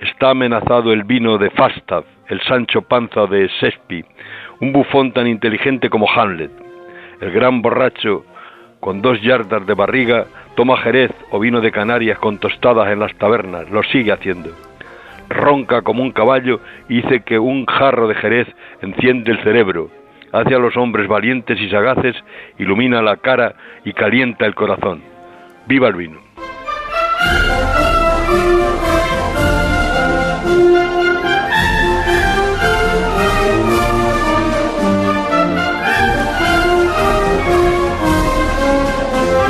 está 0.01 0.32
amenazado 0.32 0.91
el 0.91 1.05
vino 1.05 1.38
de 1.38 1.49
Falstaff, 1.51 2.03
el 2.27 2.41
Sancho 2.41 2.82
Panza 2.82 3.25
de 3.25 3.47
Shakespeare, 3.62 4.05
un 4.60 4.73
bufón 4.73 5.13
tan 5.13 5.27
inteligente 5.27 5.89
como 5.89 6.12
Hamlet. 6.12 6.51
El 7.21 7.32
gran 7.32 7.62
borracho, 7.62 8.25
con 8.80 9.02
dos 9.02 9.22
yardas 9.22 9.65
de 9.65 9.74
barriga, 9.74 10.26
toma 10.56 10.78
jerez 10.78 11.12
o 11.32 11.39
vino 11.39 11.62
de 11.62 11.72
Canarias 11.72 12.18
con 12.20 12.38
tostadas 12.38 12.89
en 12.92 13.00
las 13.00 13.13
tabernas, 13.15 13.70
lo 13.70 13.84
sigue 13.84 14.12
haciendo. 14.12 14.52
Ronca 15.30 15.82
como 15.82 16.02
un 16.02 16.12
caballo 16.12 16.60
y 16.88 17.02
dice 17.02 17.22
que 17.22 17.38
un 17.38 17.65
jarro 17.65 18.08
de 18.08 18.15
jerez 18.15 18.48
enciende 18.82 19.32
el 19.32 19.44
cerebro, 19.44 19.89
hace 20.32 20.56
a 20.56 20.60
los 20.60 20.76
hombres 20.78 21.08
valientes 21.08 21.60
y 21.60 21.70
sagaces, 21.70 22.15
ilumina 22.58 23.02
la 23.02 23.18
cara 23.18 23.56
y 23.84 23.94
calienta 23.94 24.46
el 24.46 24.56
corazón. 24.56 25.02
¡Viva 25.68 25.88
el 25.88 25.96
vino! 25.96 26.29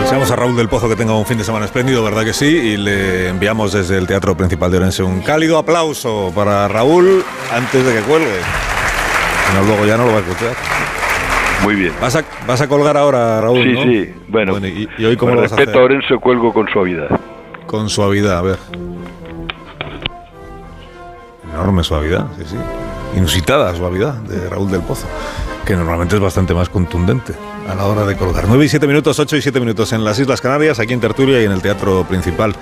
Deseamos 0.09 0.31
a 0.31 0.35
Raúl 0.37 0.55
del 0.55 0.67
Pozo 0.67 0.89
que 0.89 0.95
tenga 0.95 1.13
un 1.13 1.23
fin 1.23 1.37
de 1.37 1.43
semana 1.43 1.65
espléndido, 1.65 2.03
¿verdad 2.03 2.25
que 2.25 2.33
sí? 2.33 2.47
Y 2.47 2.77
le 2.77 3.27
enviamos 3.27 3.73
desde 3.73 3.95
el 3.95 4.07
Teatro 4.07 4.35
Principal 4.35 4.71
de 4.71 4.77
Orense 4.77 5.03
un 5.03 5.21
cálido 5.21 5.59
aplauso 5.59 6.31
para 6.33 6.67
Raúl 6.67 7.23
antes 7.53 7.85
de 7.85 7.93
que 7.93 8.01
cuelgue. 8.01 8.39
No, 9.53 9.67
luego 9.67 9.85
ya 9.85 9.97
no 9.97 10.05
lo 10.05 10.13
va 10.13 10.17
a 10.17 10.21
escuchar. 10.21 10.55
Muy 11.61 11.75
bien. 11.75 11.93
¿Vas 12.01 12.15
a, 12.15 12.23
vas 12.47 12.59
a 12.59 12.67
colgar 12.67 12.97
ahora, 12.97 13.39
Raúl? 13.39 13.61
Sí, 13.61 13.75
sí. 13.83 14.13
Bueno, 14.29 14.57
y, 14.57 15.05
hoy 15.05 15.15
cómo 15.15 15.35
lo 15.35 15.41
vas 15.41 15.51
a 15.51 15.55
hacer? 15.57 15.77
a 15.77 15.79
Orense 15.79 16.17
cuelgo 16.17 16.51
con 16.51 16.67
suavidad. 16.69 17.19
Con 17.67 17.87
suavidad, 17.87 18.39
a 18.39 18.41
ver. 18.41 18.57
Enorme 21.53 21.83
suavidad, 21.83 22.25
sí, 22.35 22.45
sí. 22.47 22.57
Inusitada 23.15 23.75
suavidad 23.75 24.15
de 24.15 24.49
Raúl 24.49 24.71
del 24.71 24.81
Pozo, 24.81 25.05
que 25.63 25.75
normalmente 25.75 26.15
es 26.15 26.21
bastante 26.21 26.55
más 26.55 26.67
contundente 26.67 27.35
a 27.69 27.75
la 27.75 27.85
hora 27.85 28.05
de 28.05 28.15
colgar. 28.15 28.45
9 28.47 28.65
y 28.65 28.69
7 28.69 28.87
minutos, 28.87 29.19
8 29.19 29.37
y 29.37 29.41
7 29.43 29.59
minutos 29.59 29.93
en 29.93 30.03
las 30.03 30.17
Islas 30.17 30.41
Canarias, 30.41 30.79
aquí 30.79 30.93
en 30.93 30.99
Tertulia 30.99 31.39
y 31.39 31.45
en 31.45 31.51
el 31.51 31.61
Teatro 31.61 32.03
Principal 32.07 32.55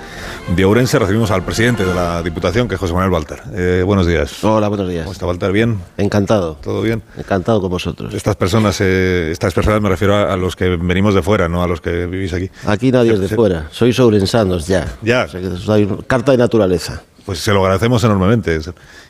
de 0.54 0.64
Ourense 0.66 0.98
recibimos 0.98 1.30
al 1.30 1.42
presidente 1.42 1.84
de 1.84 1.94
la 1.94 2.22
Diputación, 2.22 2.68
que 2.68 2.74
es 2.74 2.80
José 2.80 2.92
Manuel 2.92 3.12
Walter. 3.12 3.42
Eh, 3.54 3.82
buenos 3.86 4.06
días. 4.06 4.44
Hola, 4.44 4.68
buenos 4.68 4.86
días. 4.86 5.04
¿Cómo 5.04 5.12
está 5.12 5.26
Walter? 5.26 5.50
¿Bien? 5.50 5.78
Encantado. 5.96 6.58
¿Todo 6.62 6.82
bien? 6.82 7.02
Encantado 7.16 7.60
con 7.62 7.70
vosotros. 7.70 8.12
Estas 8.12 8.36
personas, 8.36 8.78
eh, 8.82 9.30
estas 9.32 9.54
personas 9.54 9.80
me 9.80 9.88
refiero 9.88 10.14
a, 10.14 10.36
los 10.36 10.54
que 10.56 10.76
venimos 10.76 11.14
de 11.14 11.22
fuera, 11.22 11.48
no 11.48 11.62
a 11.62 11.66
los 11.66 11.80
que 11.80 12.04
vivís 12.04 12.34
aquí. 12.34 12.50
Aquí 12.66 12.92
nadie 12.92 13.14
es 13.14 13.20
de 13.20 13.28
fuera, 13.28 13.68
sois 13.70 13.98
ourensanos 13.98 14.66
ya. 14.66 14.86
Ya. 15.00 15.26
O 15.66 16.02
carta 16.06 16.32
de 16.32 16.38
naturaleza. 16.38 17.02
Pues 17.24 17.38
se 17.38 17.52
lo 17.52 17.60
agradecemos 17.60 18.04
enormemente. 18.04 18.58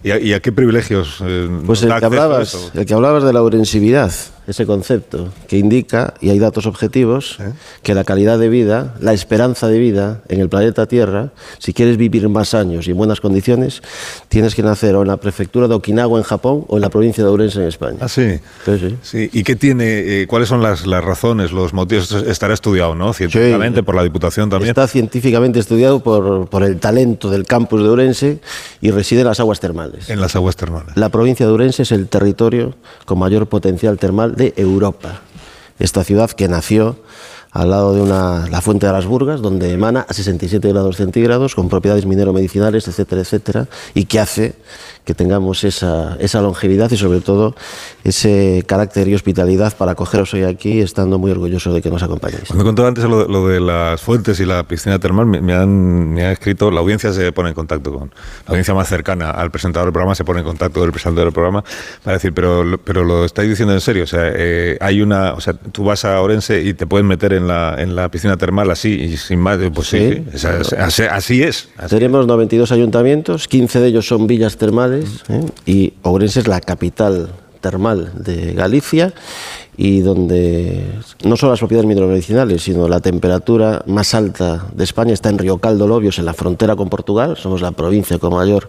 ¿Y 0.04 0.32
a, 0.32 0.40
qué 0.40 0.52
privilegios? 0.52 1.18
Eh, 1.24 1.48
pues 1.66 1.82
el 1.82 1.94
que, 1.94 2.04
hablabas, 2.04 2.70
el 2.74 2.86
que 2.86 2.94
hablabas 2.94 3.24
de 3.24 3.32
la 3.32 3.42
orensividad 3.42 4.12
ese 4.48 4.64
concepto 4.64 5.28
que 5.46 5.58
indica, 5.58 6.14
y 6.22 6.30
hay 6.30 6.38
datos 6.38 6.64
objetivos, 6.64 7.38
que 7.82 7.94
la 7.94 8.04
calidad 8.04 8.38
de 8.38 8.48
vida, 8.48 8.94
la 8.98 9.12
esperanza 9.12 9.68
de 9.68 9.78
vida 9.78 10.22
en 10.28 10.40
el 10.40 10.48
planeta 10.48 10.86
Tierra, 10.86 11.32
si 11.58 11.74
quieres 11.74 11.98
vivir 11.98 12.26
más 12.30 12.54
años 12.54 12.88
y 12.88 12.92
en 12.92 12.96
buenas 12.96 13.20
condiciones, 13.20 13.82
tienes 14.28 14.54
que 14.54 14.62
nacer 14.62 14.96
o 14.96 15.02
en 15.02 15.08
la 15.08 15.18
prefectura 15.18 15.68
de 15.68 15.74
Okinawa 15.74 16.18
en 16.18 16.24
Japón 16.24 16.64
o 16.68 16.76
en 16.76 16.80
la 16.80 16.88
provincia 16.88 17.22
de 17.22 17.28
Ourense 17.28 17.60
en 17.60 17.68
España. 17.68 17.98
Ah, 18.00 18.08
sí. 18.08 18.40
sí. 19.02 19.28
¿Y 19.34 19.44
qué 19.44 19.54
tiene, 19.54 20.22
eh, 20.22 20.26
cuáles 20.26 20.48
son 20.48 20.62
las, 20.62 20.86
razones, 20.86 21.52
los 21.52 21.74
motivos? 21.74 22.10
Estará 22.12 22.54
estudiado, 22.54 22.94
¿no? 22.94 23.12
Científicamente, 23.12 23.82
por 23.82 23.96
la 23.96 24.02
Diputación 24.02 24.48
también. 24.48 24.70
Está 24.70 24.88
científicamente 24.88 25.58
estudiado 25.58 26.02
por, 26.02 26.48
por 26.48 26.62
el 26.62 26.80
talento 26.80 27.28
del 27.28 27.44
campus 27.44 27.82
de 27.82 27.88
Ourense 27.90 28.38
y 28.80 28.92
reside 28.92 29.20
en 29.20 29.26
las 29.26 29.40
aguas 29.40 29.60
termales. 29.60 30.08
En 30.08 30.22
las 30.22 30.34
aguas 30.36 30.56
termales. 30.56 30.96
La 30.96 31.10
provincia 31.10 31.44
de 31.44 31.52
Ourense 31.52 31.82
es 31.82 31.92
el 31.92 32.08
territorio 32.08 32.74
con 33.04 33.18
mayor 33.18 33.46
potencial 33.46 33.98
termal 33.98 34.37
de 34.38 34.54
Europa. 34.56 35.20
Esta 35.78 36.02
ciudad 36.02 36.30
que 36.30 36.48
nació 36.48 36.96
al 37.52 37.70
lado 37.70 37.94
de 37.94 38.02
una, 38.02 38.46
la 38.48 38.60
fuente 38.60 38.86
de 38.86 38.92
las 38.92 39.06
Burgas, 39.06 39.40
donde 39.40 39.72
emana 39.72 40.06
a 40.08 40.12
67 40.12 40.68
grados 40.68 40.96
centígrados, 40.96 41.54
con 41.54 41.68
propiedades 41.68 42.06
minero-medicinales, 42.06 42.86
etcétera, 42.88 43.22
etcétera, 43.22 43.66
y 43.94 44.04
que 44.04 44.20
hace 44.20 44.54
que 45.04 45.14
tengamos 45.14 45.64
esa, 45.64 46.18
esa 46.20 46.42
longevidad 46.42 46.90
y 46.90 46.98
sobre 46.98 47.22
todo 47.22 47.54
ese 48.04 48.62
carácter 48.66 49.08
y 49.08 49.14
hospitalidad 49.14 49.74
para 49.74 49.92
acogeros 49.92 50.34
hoy 50.34 50.44
aquí, 50.44 50.80
estando 50.80 51.18
muy 51.18 51.30
orgulloso 51.30 51.72
de 51.72 51.80
que 51.80 51.90
nos 51.90 52.02
acompañéis. 52.02 52.44
Cuando 52.48 52.64
contó 52.64 52.86
antes 52.86 53.04
lo, 53.04 53.48
de 53.48 53.58
las 53.58 54.02
fuentes 54.02 54.38
y 54.40 54.44
la 54.44 54.68
piscina 54.68 54.98
termal, 54.98 55.24
me, 55.24 55.54
han, 55.54 56.12
me 56.12 56.26
ha 56.26 56.32
escrito, 56.32 56.70
la 56.70 56.80
audiencia 56.80 57.10
se 57.14 57.32
pone 57.32 57.48
en 57.48 57.54
contacto 57.54 57.90
con, 57.90 58.10
la 58.10 58.50
audiencia 58.50 58.74
más 58.74 58.86
cercana 58.86 59.30
al 59.30 59.50
presentador 59.50 59.86
del 59.86 59.94
programa 59.94 60.14
se 60.14 60.24
pone 60.24 60.40
en 60.40 60.44
contacto 60.44 60.80
con 60.80 60.86
el 60.86 60.92
presentador 60.92 61.28
del 61.28 61.32
programa 61.32 61.64
para 62.04 62.18
decir, 62.18 62.34
pero, 62.34 62.78
pero 62.84 63.02
lo 63.02 63.24
estáis 63.24 63.48
diciendo 63.48 63.72
en 63.72 63.80
serio, 63.80 64.04
o 64.04 64.06
sea, 64.06 64.30
eh, 64.34 64.76
hay 64.78 65.00
una, 65.00 65.32
o 65.32 65.40
sea, 65.40 65.54
tú 65.54 65.84
vas 65.84 66.04
a 66.04 66.20
Orense 66.20 66.60
y 66.60 66.74
te 66.74 66.86
pueden 66.86 67.06
meter 67.06 67.32
en 67.32 67.37
la, 67.46 67.76
en 67.78 67.94
la 67.94 68.10
piscina 68.10 68.36
termal 68.36 68.70
así 68.70 68.90
y 68.90 69.16
sin 69.16 69.38
más, 69.38 69.58
pues 69.72 69.88
sí, 69.88 70.24
así, 71.10 71.42
es. 71.42 71.68
Tenemos 71.88 72.26
92 72.26 72.72
ayuntamientos, 72.72 73.46
15 73.48 73.80
de 73.80 73.88
ellos 73.88 74.06
son 74.06 74.26
villas 74.26 74.56
termales 74.56 75.24
¿eh? 75.28 75.44
y 75.66 75.92
Ourense 76.02 76.40
es 76.40 76.48
la 76.48 76.60
capital 76.60 77.30
termal 77.60 78.12
de 78.14 78.52
Galicia 78.54 79.12
y 79.80 80.00
donde 80.00 80.90
no 81.22 81.36
solo 81.36 81.52
las 81.52 81.60
propiedades 81.60 81.86
mineromedicinales, 81.86 82.62
sino 82.64 82.88
la 82.88 82.98
temperatura 82.98 83.84
más 83.86 84.12
alta 84.12 84.66
de 84.74 84.82
España 84.82 85.12
está 85.12 85.28
en 85.28 85.38
Río 85.38 85.58
Caldo 85.58 85.86
Lobios, 85.86 86.18
en 86.18 86.24
la 86.24 86.34
frontera 86.34 86.74
con 86.74 86.88
Portugal. 86.88 87.36
Somos 87.36 87.62
la 87.62 87.70
provincia 87.70 88.18
con 88.18 88.34
mayor 88.34 88.68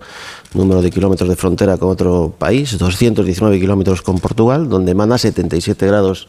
número 0.54 0.84
de 0.84 0.92
kilómetros 0.92 1.28
de 1.28 1.36
frontera 1.36 1.78
con 1.78 1.90
otro 1.90 2.32
país, 2.38 2.78
219 2.78 3.60
kilómetros 3.60 4.04
con 4.04 4.20
Portugal, 4.20 4.70
donde 4.70 4.92
emana 4.92 5.18
77 5.18 5.88
grados 5.88 6.28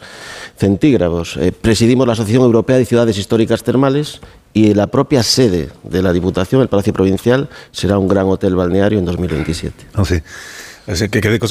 centígrados. 0.56 1.36
Eh, 1.36 1.52
presidimos 1.52 2.06
la 2.06 2.14
Asociación 2.14 2.44
Europea 2.44 2.78
de 2.78 2.86
Ciudades 2.86 3.18
Históricas 3.18 3.62
Termales 3.62 4.22
y 4.54 4.72
la 4.72 4.86
propia 4.86 5.22
sede 5.22 5.68
de 5.82 6.02
la 6.02 6.14
Diputación, 6.14 6.62
el 6.62 6.68
Palacio 6.68 6.94
Provincial, 6.94 7.50
será 7.70 7.98
un 7.98 8.08
gran 8.08 8.26
hotel 8.28 8.56
balneario 8.56 8.98
en 8.98 9.04
2027. 9.04 9.86
Ah, 9.92 10.04
sí. 10.06 10.16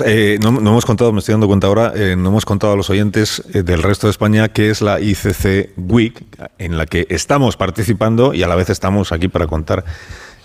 Eh, 0.06 0.38
no, 0.42 0.50
hemos 0.50 0.86
contado, 0.86 1.14
me 1.14 1.20
estoy 1.20 1.34
dando 1.34 1.48
cuenta 1.48 1.68
ahora, 1.68 1.94
eh, 1.96 2.18
no 2.18 2.28
hemos 2.28 2.44
contado 2.44 2.74
a 2.74 2.76
los 2.76 2.90
oyentes 2.90 3.42
eh, 3.54 3.64
del 3.64 3.82
resto 3.82 4.08
de 4.08 4.12
España 4.12 4.50
qué 4.50 4.70
es 4.70 4.82
la 4.82 5.00
ICC 5.00 5.78
Week, 5.78 6.22
en 6.58 6.78
la 6.78 6.86
que 6.86 7.08
estamos 7.10 7.56
participando 7.56 8.34
y 8.34 8.44
a 8.44 8.50
la 8.50 8.56
vez 8.56 8.70
estamos 8.70 9.14
aquí 9.14 9.30
para 9.30 9.48
contar 9.48 9.86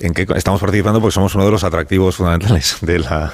en 0.01 0.13
qué 0.13 0.27
estamos 0.35 0.61
participando 0.61 1.01
porque 1.01 1.15
somos 1.15 1.35
uno 1.35 1.45
de 1.45 1.51
los 1.51 1.65
atractivos 1.65 2.17
fundamentales 2.17 2.77
de 2.83 2.99
la 2.99 3.33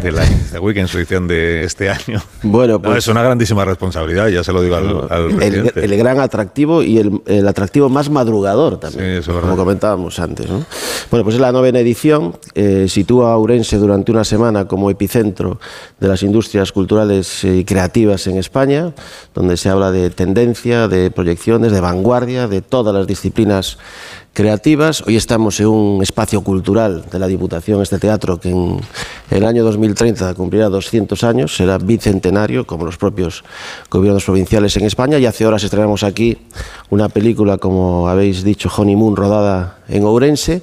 de 0.00 0.12
la 0.12 0.24
Week 0.60 0.76
en 0.76 0.88
su 0.88 0.98
edición 0.98 1.28
de 1.28 1.64
este 1.64 1.90
año. 1.90 2.22
Bueno, 2.42 2.80
pues, 2.80 2.98
es 2.98 3.08
una 3.08 3.22
grandísima 3.22 3.64
responsabilidad, 3.64 4.28
ya 4.28 4.42
se 4.42 4.52
lo 4.52 4.62
digo 4.62 4.76
al, 4.76 5.34
presidente. 5.34 5.84
El, 5.84 5.96
gran 5.96 6.20
atractivo 6.20 6.82
y 6.82 6.98
el, 6.98 7.48
atractivo 7.48 7.88
más 7.88 8.08
madrugador 8.08 8.78
también, 8.78 9.22
como 9.22 9.56
comentábamos 9.56 10.18
antes. 10.18 10.46
Bueno, 10.48 11.24
pues 11.24 11.34
es 11.34 11.40
la 11.40 11.52
novena 11.52 11.80
edición, 11.80 12.36
eh, 12.54 12.86
sitúa 12.88 13.32
a 13.32 13.36
Ourense 13.36 13.76
durante 13.76 14.10
una 14.12 14.24
semana 14.24 14.66
como 14.66 14.90
epicentro 14.90 15.60
de 16.00 16.08
las 16.08 16.22
industrias 16.22 16.72
culturales 16.72 17.44
y 17.44 17.64
creativas 17.64 18.26
en 18.26 18.38
España, 18.38 18.92
donde 19.34 19.56
se 19.56 19.68
habla 19.68 19.90
de 19.90 20.10
tendencia, 20.10 20.88
de 20.88 21.10
proyecciones, 21.10 21.72
de 21.72 21.80
vanguardia, 21.80 22.48
de 22.48 22.62
todas 22.62 22.94
las 22.94 23.06
disciplinas 23.06 23.78
creativas. 24.32 25.02
Hoy 25.06 25.16
estamos 25.16 25.60
en 25.60 25.66
un 25.66 26.02
espacio 26.02 26.42
cultural 26.42 27.04
de 27.10 27.18
la 27.18 27.26
Diputación, 27.26 27.82
este 27.82 27.98
teatro 27.98 28.40
que 28.40 28.50
en 28.50 28.80
el 29.30 29.44
año 29.44 29.62
2030 29.64 30.34
cumplirá 30.34 30.68
200 30.68 31.22
años, 31.24 31.54
será 31.54 31.78
bicentenario, 31.78 32.66
como 32.66 32.84
los 32.84 32.96
propios 32.96 33.44
gobiernos 33.90 34.24
provinciales 34.24 34.76
en 34.76 34.86
España, 34.86 35.18
y 35.18 35.26
hace 35.26 35.46
horas 35.46 35.64
estrenamos 35.64 36.02
aquí 36.02 36.38
una 36.90 37.08
película, 37.08 37.58
como 37.58 38.08
habéis 38.08 38.42
dicho, 38.42 38.70
Honeymoon, 38.74 39.16
rodada 39.16 39.78
en 39.88 40.04
Ourense, 40.04 40.62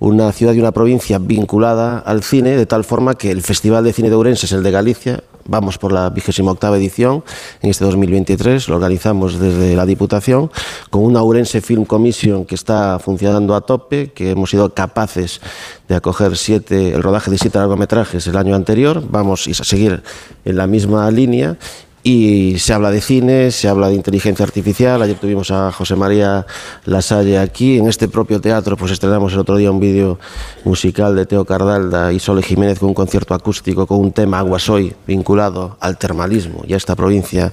una 0.00 0.32
ciudad 0.32 0.54
y 0.54 0.58
una 0.58 0.72
provincia 0.72 1.18
vinculada 1.18 1.98
al 1.98 2.22
cine, 2.22 2.56
de 2.56 2.66
tal 2.66 2.84
forma 2.84 3.14
que 3.14 3.30
el 3.30 3.42
Festival 3.42 3.84
de 3.84 3.92
Cine 3.92 4.08
de 4.08 4.16
Ourense 4.16 4.46
es 4.46 4.52
el 4.52 4.62
de 4.62 4.70
Galicia, 4.70 5.22
vamos 5.44 5.78
por 5.78 5.92
la 5.92 6.08
vigésima 6.08 6.52
octava 6.52 6.78
edición. 6.78 7.22
En 7.60 7.70
este 7.70 7.84
2023, 7.84 8.68
lo 8.68 8.76
organizamos 8.76 9.38
desde 9.38 9.76
la 9.76 9.84
Diputación, 9.84 10.50
con 10.88 11.02
una 11.04 11.20
Ourense 11.20 11.60
Film 11.60 11.84
Commission 11.84 12.46
que 12.46 12.54
está 12.54 12.98
funcionando 12.98 13.54
a 13.54 13.60
tope, 13.60 14.12
que 14.12 14.30
hemos 14.30 14.50
sido 14.50 14.72
capaces 14.72 15.40
de 15.88 15.96
acoger 15.96 16.32
el 16.70 17.02
rodaje 17.02 17.30
de 17.30 17.38
siete 17.38 17.58
largometrajes 17.58 18.26
el 18.26 18.36
año 18.36 18.54
anterior, 18.54 19.02
vamos 19.06 19.46
a 19.48 19.64
seguir 19.64 20.02
en 20.44 20.56
la 20.56 20.66
misma 20.66 21.10
línea 21.10 21.58
y 22.02 22.58
se 22.58 22.72
habla 22.72 22.90
de 22.90 23.00
cine, 23.00 23.50
se 23.50 23.68
habla 23.68 23.88
de 23.88 23.94
inteligencia 23.94 24.44
artificial. 24.44 25.02
Ayer 25.02 25.18
tuvimos 25.18 25.50
a 25.50 25.70
José 25.72 25.96
María 25.96 26.46
Lasalle 26.86 27.38
aquí. 27.38 27.78
En 27.78 27.88
este 27.88 28.08
propio 28.08 28.40
teatro 28.40 28.76
pues 28.76 28.92
estrenamos 28.92 29.32
el 29.32 29.40
otro 29.40 29.56
día 29.56 29.70
un 29.70 29.80
vídeo 29.80 30.18
musical 30.64 31.14
de 31.16 31.26
Teo 31.26 31.44
Cardalda 31.44 32.12
y 32.12 32.18
Sole 32.18 32.42
Jiménez 32.42 32.78
con 32.78 32.88
un 32.88 32.94
concierto 32.94 33.34
acústico 33.34 33.86
con 33.86 33.98
un 33.98 34.12
tema 34.12 34.38
Aguasoy 34.38 34.94
vinculado 35.06 35.76
al 35.80 35.98
termalismo 35.98 36.62
y 36.66 36.74
a 36.74 36.76
esta 36.76 36.96
provincia 36.96 37.52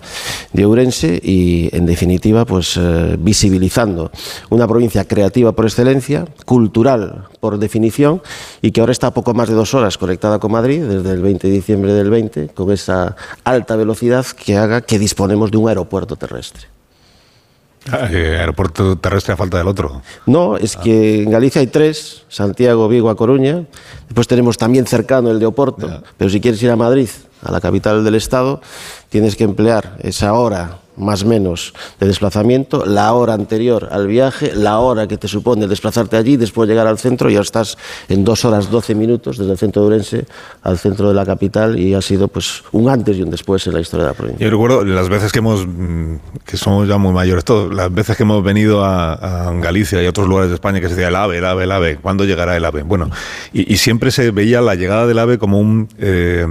de 0.53 0.65
Ourense 0.65 1.19
y 1.21 1.69
en 1.75 1.85
definitiva 1.85 2.45
pues 2.45 2.77
eh, 2.77 3.17
visibilizando 3.19 4.11
una 4.49 4.67
provincia 4.67 5.05
creativa 5.05 5.51
por 5.51 5.65
excelencia, 5.65 6.25
cultural 6.45 7.27
por 7.39 7.59
definición 7.59 8.21
y 8.61 8.71
que 8.71 8.81
ahora 8.81 8.91
está 8.91 9.07
a 9.07 9.13
poco 9.13 9.33
más 9.33 9.49
de 9.49 9.55
dos 9.55 9.73
horas 9.73 9.97
conectada 9.97 10.39
con 10.39 10.51
Madrid 10.51 10.83
desde 10.83 11.11
el 11.11 11.21
20 11.21 11.47
de 11.47 11.53
diciembre 11.53 11.93
del 11.93 12.09
20 12.09 12.49
con 12.49 12.71
esa 12.71 13.15
alta 13.43 13.75
velocidad 13.75 14.25
que 14.25 14.57
haga 14.57 14.81
que 14.81 14.99
disponemos 14.99 15.51
de 15.51 15.57
un 15.57 15.69
aeropuerto 15.69 16.15
terrestre. 16.15 16.67
Ah, 17.91 18.09
eh, 18.11 18.37
aeropuerto 18.37 18.97
terrestre 18.97 19.33
a 19.33 19.37
falta 19.37 19.57
del 19.57 19.67
otro. 19.67 20.01
No, 20.25 20.57
es 20.57 20.75
que 20.75 21.23
en 21.23 21.31
Galicia 21.31 21.61
hay 21.61 21.67
tres, 21.67 22.25
Santiago, 22.27 22.87
Vigo, 22.89 23.09
A 23.09 23.15
Coruña. 23.15 23.63
Después 24.07 24.27
tenemos 24.27 24.57
también 24.57 24.85
cercano 24.85 25.31
el 25.31 25.39
de 25.39 25.45
Oporto. 25.45 26.03
Pero 26.17 26.29
si 26.29 26.41
quieres 26.41 26.61
ir 26.63 26.69
a 26.69 26.75
Madrid, 26.75 27.09
a 27.41 27.51
la 27.51 27.61
capital 27.61 28.03
del 28.03 28.15
Estado, 28.15 28.61
tienes 29.09 29.35
que 29.35 29.45
emplear 29.45 29.95
esa 29.99 30.33
hora 30.33 30.79
más 30.97 31.25
menos 31.25 31.73
de 31.99 32.07
desplazamiento, 32.07 32.85
la 32.85 33.13
hora 33.13 33.33
anterior 33.33 33.89
al 33.91 34.07
viaje, 34.07 34.53
la 34.55 34.79
hora 34.79 35.07
que 35.07 35.17
te 35.17 35.27
supone 35.27 35.67
desplazarte 35.67 36.17
allí, 36.17 36.37
después 36.37 36.67
llegar 36.67 36.87
al 36.87 36.97
centro, 36.97 37.29
ya 37.29 37.41
estás 37.41 37.77
en 38.09 38.23
dos 38.23 38.45
horas 38.45 38.69
doce 38.69 38.95
minutos 38.95 39.37
desde 39.37 39.51
el 39.51 39.57
centro 39.57 39.83
de 39.83 39.87
Urense 39.87 40.25
al 40.63 40.77
centro 40.77 41.09
de 41.09 41.13
la 41.13 41.25
capital 41.25 41.79
y 41.79 41.93
ha 41.93 42.01
sido 42.01 42.27
pues 42.27 42.63
un 42.71 42.89
antes 42.89 43.17
y 43.17 43.21
un 43.21 43.29
después 43.29 43.65
en 43.67 43.73
la 43.73 43.79
historia 43.79 44.05
de 44.05 44.11
la 44.11 44.17
provincia. 44.17 44.45
Yo 44.45 44.51
recuerdo 44.51 44.83
las 44.83 45.09
veces 45.09 45.31
que 45.31 45.39
hemos, 45.39 45.65
mm, 45.65 46.15
que 46.45 46.57
somos 46.57 46.87
ya 46.87 46.97
muy 46.97 47.13
mayores 47.13 47.45
todos, 47.45 47.73
las 47.73 47.93
veces 47.93 48.17
que 48.17 48.23
hemos 48.23 48.43
venido 48.43 48.83
a, 48.83 49.53
Galicia 49.61 50.01
y 50.01 50.05
a 50.05 50.09
otros 50.09 50.27
lugares 50.27 50.49
de 50.49 50.55
España 50.55 50.79
que 50.79 50.87
se 50.87 50.95
decía 50.95 51.07
el 51.07 51.15
AVE, 51.15 51.37
el 51.37 51.45
AVE, 51.45 51.63
el 51.63 51.71
AVE, 51.71 51.97
¿cuándo 51.97 52.25
llegará 52.25 52.55
el 52.55 52.65
AVE? 52.65 52.83
Bueno, 52.83 53.09
y, 53.53 53.77
siempre 53.77 54.11
se 54.11 54.31
veía 54.31 54.61
la 54.61 54.75
llegada 54.75 55.07
del 55.07 55.19
AVE 55.19 55.37
como 55.37 55.59
un... 55.59 55.87
Eh, 55.97 56.45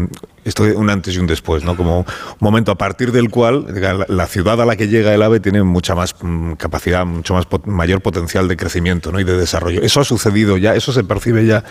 esto 0.47 0.62
un 0.62 0.88
antes 0.90 1.14
y 1.16 1.18
un 1.18 1.26
después, 1.26 1.64
¿no? 1.64 1.76
Como 1.76 2.01
un 2.01 2.07
momento 2.38 2.70
a 2.70 2.76
partir 2.76 3.11
del 3.11 3.30
cual 3.30 3.66
la, 4.09 4.26
ciudad 4.26 4.61
a 4.61 4.64
la 4.64 4.76
que 4.76 4.86
llega 4.86 5.12
el 5.12 5.22
AVE 5.22 5.40
tiene 5.40 5.62
mucha 5.64 5.97
más 5.97 6.14
mm, 6.20 6.53
capacidad, 6.53 7.05
mucho 7.05 7.34
más 7.34 7.47
mayor 7.66 8.01
potencial 8.01 8.47
de 8.47 8.57
crecimiento 8.57 9.11
¿no? 9.11 9.18
y 9.18 9.24
de 9.24 9.36
desarrollo. 9.36 9.82
Eso 9.82 10.01
ha 10.01 10.05
sucedido 10.05 10.57
ya, 10.57 10.76
eso 10.76 10.92
se 10.92 11.03
percibe 11.03 11.44
ya 11.47 11.64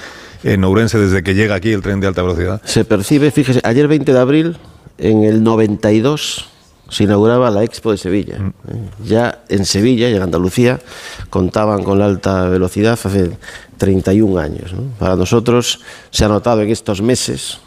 en 0.44 0.64
Ourense 0.66 1.00
desde 1.00 1.24
que 1.24 1.34
llega 1.34 1.56
aquí 1.56 1.72
el 1.72 1.82
tren 1.82 2.02
de 2.02 2.08
alta 2.08 2.22
velocidad. 2.22 2.62
Se 2.66 2.84
percibe, 2.84 3.32
fíjese, 3.32 3.62
ayer 3.64 3.88
20 3.88 4.12
de 4.12 4.20
abril, 4.20 4.58
en 4.98 5.24
el 5.24 5.42
92 5.42 6.50
se 6.90 7.04
inauguraba 7.06 7.50
la 7.50 7.64
Expo 7.64 7.92
de 7.92 7.98
Sevilla. 7.98 8.40
Mm. 8.40 8.48
¿eh? 8.48 8.90
Ya 9.06 9.44
en 9.48 9.66
Sevilla 9.66 10.10
y 10.10 10.16
en 10.16 10.22
Andalucía 10.22 10.82
contaban 11.30 11.82
con 11.84 11.98
la 11.98 12.06
alta 12.06 12.50
velocidad 12.50 13.00
hace 13.02 13.38
31 13.78 14.38
años. 14.38 14.76
Para 15.00 15.16
nosotros 15.16 15.80
se 16.12 16.26
ha 16.26 16.28
notado 16.28 16.62
en 16.62 16.70
estos 16.70 17.02
meses 17.02 17.60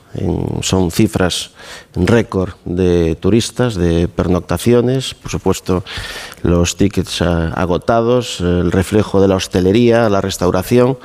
son 0.63 0.91
cifras 0.91 1.51
récord 1.95 2.55
de 2.65 3.17
turistas, 3.17 3.75
de 3.75 4.09
pernoctaciones, 4.09 5.15
por 5.15 5.31
supuesto 5.31 5.85
los 6.43 6.77
tickets 6.77 7.23
agotados, 7.23 8.41
el 8.41 8.73
reflejo 8.73 9.21
de 9.21 9.29
la 9.29 9.37
hostelería, 9.37 10.09
la 10.09 10.21
restauración. 10.21 10.99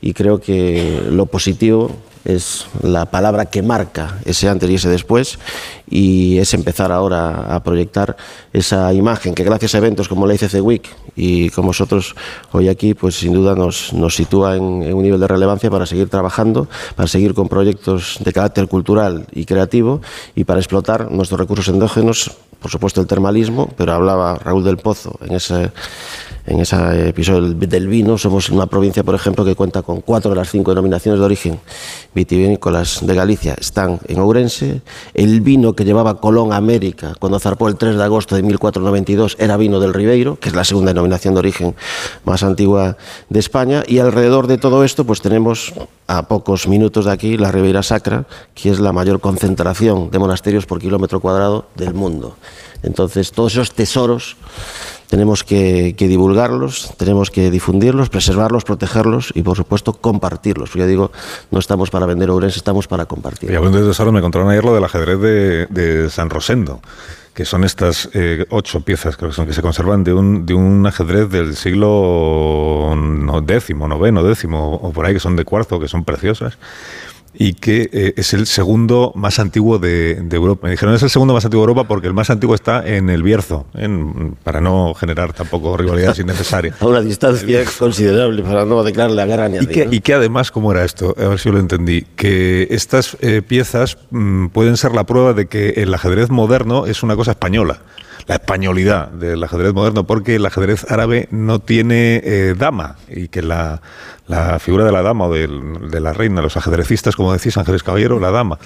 Y 0.00 0.14
creo 0.14 0.40
que 0.40 1.02
lo 1.10 1.26
positivo 1.26 1.90
es 2.28 2.66
la 2.82 3.06
palabra 3.06 3.46
que 3.46 3.62
marca 3.62 4.18
ese 4.26 4.48
antes 4.48 4.68
y 4.68 4.74
ese 4.74 4.90
después 4.90 5.38
y 5.90 6.36
es 6.38 6.52
empezar 6.52 6.92
ahora 6.92 7.54
a 7.54 7.62
proyectar 7.62 8.16
esa 8.52 8.92
imagen 8.92 9.34
que 9.34 9.44
gracias 9.44 9.74
a 9.74 9.78
eventos 9.78 10.08
como 10.08 10.26
la 10.26 10.34
ICC 10.34 10.62
Week 10.62 10.86
y 11.16 11.48
como 11.50 11.68
vosotros 11.68 12.14
hoy 12.52 12.68
aquí, 12.68 12.92
pues 12.92 13.16
sin 13.16 13.32
duda 13.32 13.54
nos, 13.54 13.94
nos 13.94 14.14
sitúa 14.14 14.56
en, 14.56 14.62
un 14.62 15.02
nivel 15.02 15.18
de 15.18 15.26
relevancia 15.26 15.70
para 15.70 15.86
seguir 15.86 16.10
trabajando, 16.10 16.68
para 16.94 17.08
seguir 17.08 17.32
con 17.32 17.48
proyectos 17.48 18.18
de 18.22 18.32
carácter 18.32 18.68
cultural 18.68 19.26
y 19.32 19.46
creativo 19.46 20.02
y 20.34 20.44
para 20.44 20.60
explotar 20.60 21.10
nuestros 21.10 21.40
recursos 21.40 21.68
endógenos, 21.68 22.32
por 22.60 22.70
supuesto 22.70 23.00
el 23.00 23.06
termalismo, 23.06 23.70
pero 23.76 23.94
hablaba 23.94 24.36
Raúl 24.36 24.64
del 24.64 24.76
Pozo 24.76 25.18
en 25.22 25.34
ese 25.34 25.70
en 26.48 26.60
ese 26.60 27.08
episodio 27.08 27.52
del 27.52 27.88
vino. 27.88 28.16
Somos 28.16 28.48
una 28.48 28.66
provincia, 28.66 29.04
por 29.04 29.14
ejemplo, 29.14 29.44
que 29.44 29.54
cuenta 29.54 29.82
con 29.82 30.00
cuatro 30.00 30.30
de 30.30 30.36
las 30.36 30.50
cinco 30.50 30.70
denominaciones 30.70 31.20
de 31.20 31.26
origen 31.26 31.60
vitivinícolas 32.14 33.06
de 33.06 33.14
Galicia. 33.14 33.54
Están 33.60 34.00
en 34.08 34.18
Ourense. 34.18 34.80
El 35.12 35.42
vino 35.42 35.74
que 35.74 35.84
llevaba 35.84 36.20
Colón 36.20 36.52
a 36.52 36.56
América 36.56 37.12
cuando 37.18 37.38
zarpó 37.38 37.68
el 37.68 37.76
3 37.76 37.96
de 37.96 38.02
agosto 38.02 38.34
de 38.34 38.42
1492 38.42 39.36
era 39.38 39.56
vino 39.56 39.78
del 39.78 39.92
Ribeiro, 39.92 40.38
que 40.40 40.48
es 40.48 40.54
la 40.54 40.64
segunda 40.64 40.92
denominación 40.92 41.34
de 41.34 41.40
origen 41.40 41.74
más 42.24 42.42
antigua 42.42 42.96
de 43.28 43.38
España. 43.38 43.82
Y 43.86 43.98
alrededor 43.98 44.46
de 44.46 44.56
todo 44.56 44.84
esto, 44.84 45.04
pues 45.04 45.20
tenemos 45.20 45.74
a 46.06 46.28
pocos 46.28 46.66
minutos 46.66 47.04
de 47.04 47.12
aquí 47.12 47.36
la 47.36 47.52
Ribeira 47.52 47.82
Sacra, 47.82 48.24
que 48.54 48.70
es 48.70 48.80
la 48.80 48.92
mayor 48.92 49.20
concentración 49.20 50.10
de 50.10 50.18
monasterios 50.18 50.64
por 50.64 50.80
kilómetro 50.80 51.20
cuadrado 51.20 51.66
del 51.76 51.92
mundo. 51.92 52.36
Entonces, 52.82 53.32
todos 53.32 53.52
esos 53.52 53.72
tesoros 53.72 54.36
tenemos 55.08 55.42
que, 55.42 55.94
divulgarlos, 55.98 56.92
tenemos 56.96 57.30
que 57.30 57.50
difundirlos, 57.50 58.10
preservarlos, 58.10 58.64
protegerlos 58.64 59.32
y, 59.34 59.42
por 59.42 59.56
supuesto, 59.56 59.94
compartirlos. 59.94 60.72
Yo 60.74 60.86
digo, 60.86 61.10
no 61.50 61.58
estamos 61.58 61.90
para 61.90 62.06
vender 62.06 62.30
Ourense, 62.30 62.58
estamos 62.58 62.86
para 62.86 63.06
compartir. 63.06 63.50
Y 63.50 63.54
hablando 63.54 63.80
de 63.80 63.88
tesoro, 63.88 64.12
me 64.12 64.20
contaron 64.20 64.48
ayer 64.50 64.64
lo 64.64 64.74
del 64.74 64.84
ajedrez 64.84 65.18
de, 65.70 66.10
San 66.10 66.30
Rosendo 66.30 66.80
que 67.34 67.44
son 67.44 67.62
estas 67.62 68.08
eh, 68.14 68.46
ocho 68.50 68.80
piezas 68.80 69.16
creo 69.16 69.30
que, 69.30 69.36
son, 69.36 69.46
que 69.46 69.52
se 69.52 69.62
conservan 69.62 70.02
de 70.02 70.12
un, 70.12 70.44
de 70.44 70.54
un 70.54 70.84
ajedrez 70.84 71.30
del 71.30 71.54
siglo 71.54 72.96
décimo, 73.44 73.86
noveno, 73.86 74.24
décimo, 74.24 74.74
o 74.74 74.90
por 74.90 75.06
ahí, 75.06 75.14
que 75.14 75.20
son 75.20 75.36
de 75.36 75.44
cuarzo, 75.44 75.78
que 75.78 75.86
son 75.86 76.02
preciosas 76.02 76.58
y 77.40 77.54
que 77.54 77.88
eh, 77.92 78.14
es 78.16 78.34
el 78.34 78.46
segundo 78.46 79.12
más 79.14 79.38
antiguo 79.38 79.78
de, 79.78 80.18
Europa. 80.32 80.66
Me 80.66 80.72
dijeron 80.72 80.94
es 80.94 81.02
el 81.04 81.10
segundo 81.10 81.34
más 81.34 81.44
antiguo 81.44 81.64
de 81.64 81.70
Europa 81.70 81.86
porque 81.86 82.08
el 82.08 82.14
más 82.14 82.30
antiguo 82.30 82.54
está 82.54 82.86
en 82.86 83.08
el 83.10 83.22
Bierzo, 83.22 83.66
para 84.42 84.60
no 84.60 84.92
generar 84.94 85.32
tampoco 85.32 85.76
rivalidades 85.76 86.18
innecesarias. 86.18 86.74
A 86.82 86.86
una 86.86 87.00
distancia 87.00 87.64
considerable 87.78 88.42
para 88.42 88.64
no 88.64 88.82
declarar 88.82 89.12
la 89.12 89.28
y 89.60 89.66
que, 89.66 89.88
y 89.88 90.00
que 90.00 90.14
además, 90.14 90.50
¿cómo 90.50 90.72
era 90.72 90.84
esto? 90.84 91.14
A 91.16 91.28
ver 91.28 91.38
si 91.38 91.50
lo 91.50 91.60
entendí. 91.60 92.02
Que 92.16 92.66
estas 92.70 93.16
eh, 93.20 93.42
piezas 93.46 93.98
mm, 94.10 94.48
pueden 94.48 94.76
ser 94.76 94.92
la 94.92 95.04
prueba 95.04 95.32
de 95.32 95.46
que 95.46 95.70
el 95.76 95.94
ajedrez 95.94 96.30
moderno 96.30 96.86
es 96.86 97.04
una 97.04 97.14
cosa 97.14 97.32
española 97.32 97.80
la 98.28 98.34
españolidad 98.34 99.08
del 99.08 99.42
ajedrez 99.42 99.72
moderno, 99.72 100.04
porque 100.04 100.36
el 100.36 100.44
ajedrez 100.44 100.88
árabe 100.90 101.28
no 101.30 101.60
tiene 101.60 102.20
eh, 102.22 102.54
dama 102.56 102.96
y 103.08 103.28
que 103.28 103.40
la, 103.40 103.80
figura 104.60 104.84
de 104.84 104.92
la 104.92 105.00
dama 105.00 105.24
o 105.24 105.32
de, 105.32 106.00
la 106.00 106.12
reina, 106.12 106.42
los 106.42 106.58
ajedrecistas, 106.58 107.16
como 107.16 107.32
decís, 107.32 107.56
Ángeles 107.56 107.82
Caballero, 107.82 108.20
la 108.20 108.30
dama. 108.30 108.58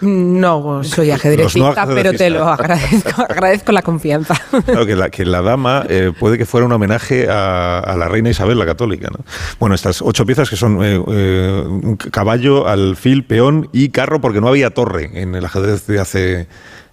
No 0.00 0.82
soy 0.82 1.12
ajedrecista, 1.12 1.86
pero 1.86 2.12
te 2.12 2.28
lo 2.28 2.48
agradezco, 2.48 3.22
agradezco 3.28 3.70
la 3.70 3.82
confianza. 3.82 4.34
Claro, 4.64 4.84
que 4.84 4.96
la, 4.96 5.10
que 5.10 5.24
la 5.24 5.42
dama 5.42 5.86
eh, 5.88 6.10
puede 6.18 6.36
que 6.36 6.44
fuera 6.44 6.66
un 6.66 6.72
homenaje 6.72 7.28
a, 7.30 7.94
la 7.96 8.08
reina 8.08 8.30
Isabel 8.30 8.58
la 8.58 8.66
Católica. 8.66 9.10
Bueno, 9.60 9.76
estas 9.76 10.02
ocho 10.02 10.26
piezas 10.26 10.50
que 10.50 10.56
son 10.56 10.80
eh, 10.82 10.98
un 10.98 11.96
caballo, 11.96 12.66
alfil, 12.66 13.24
peón 13.24 13.68
y 13.72 13.90
carro, 13.90 14.20
porque 14.20 14.40
no 14.40 14.48
había 14.48 14.70
torre 14.70 15.08
en 15.14 15.36
el 15.36 15.44
ajedrez 15.44 15.86
de 15.86 16.00
hace 16.00 16.48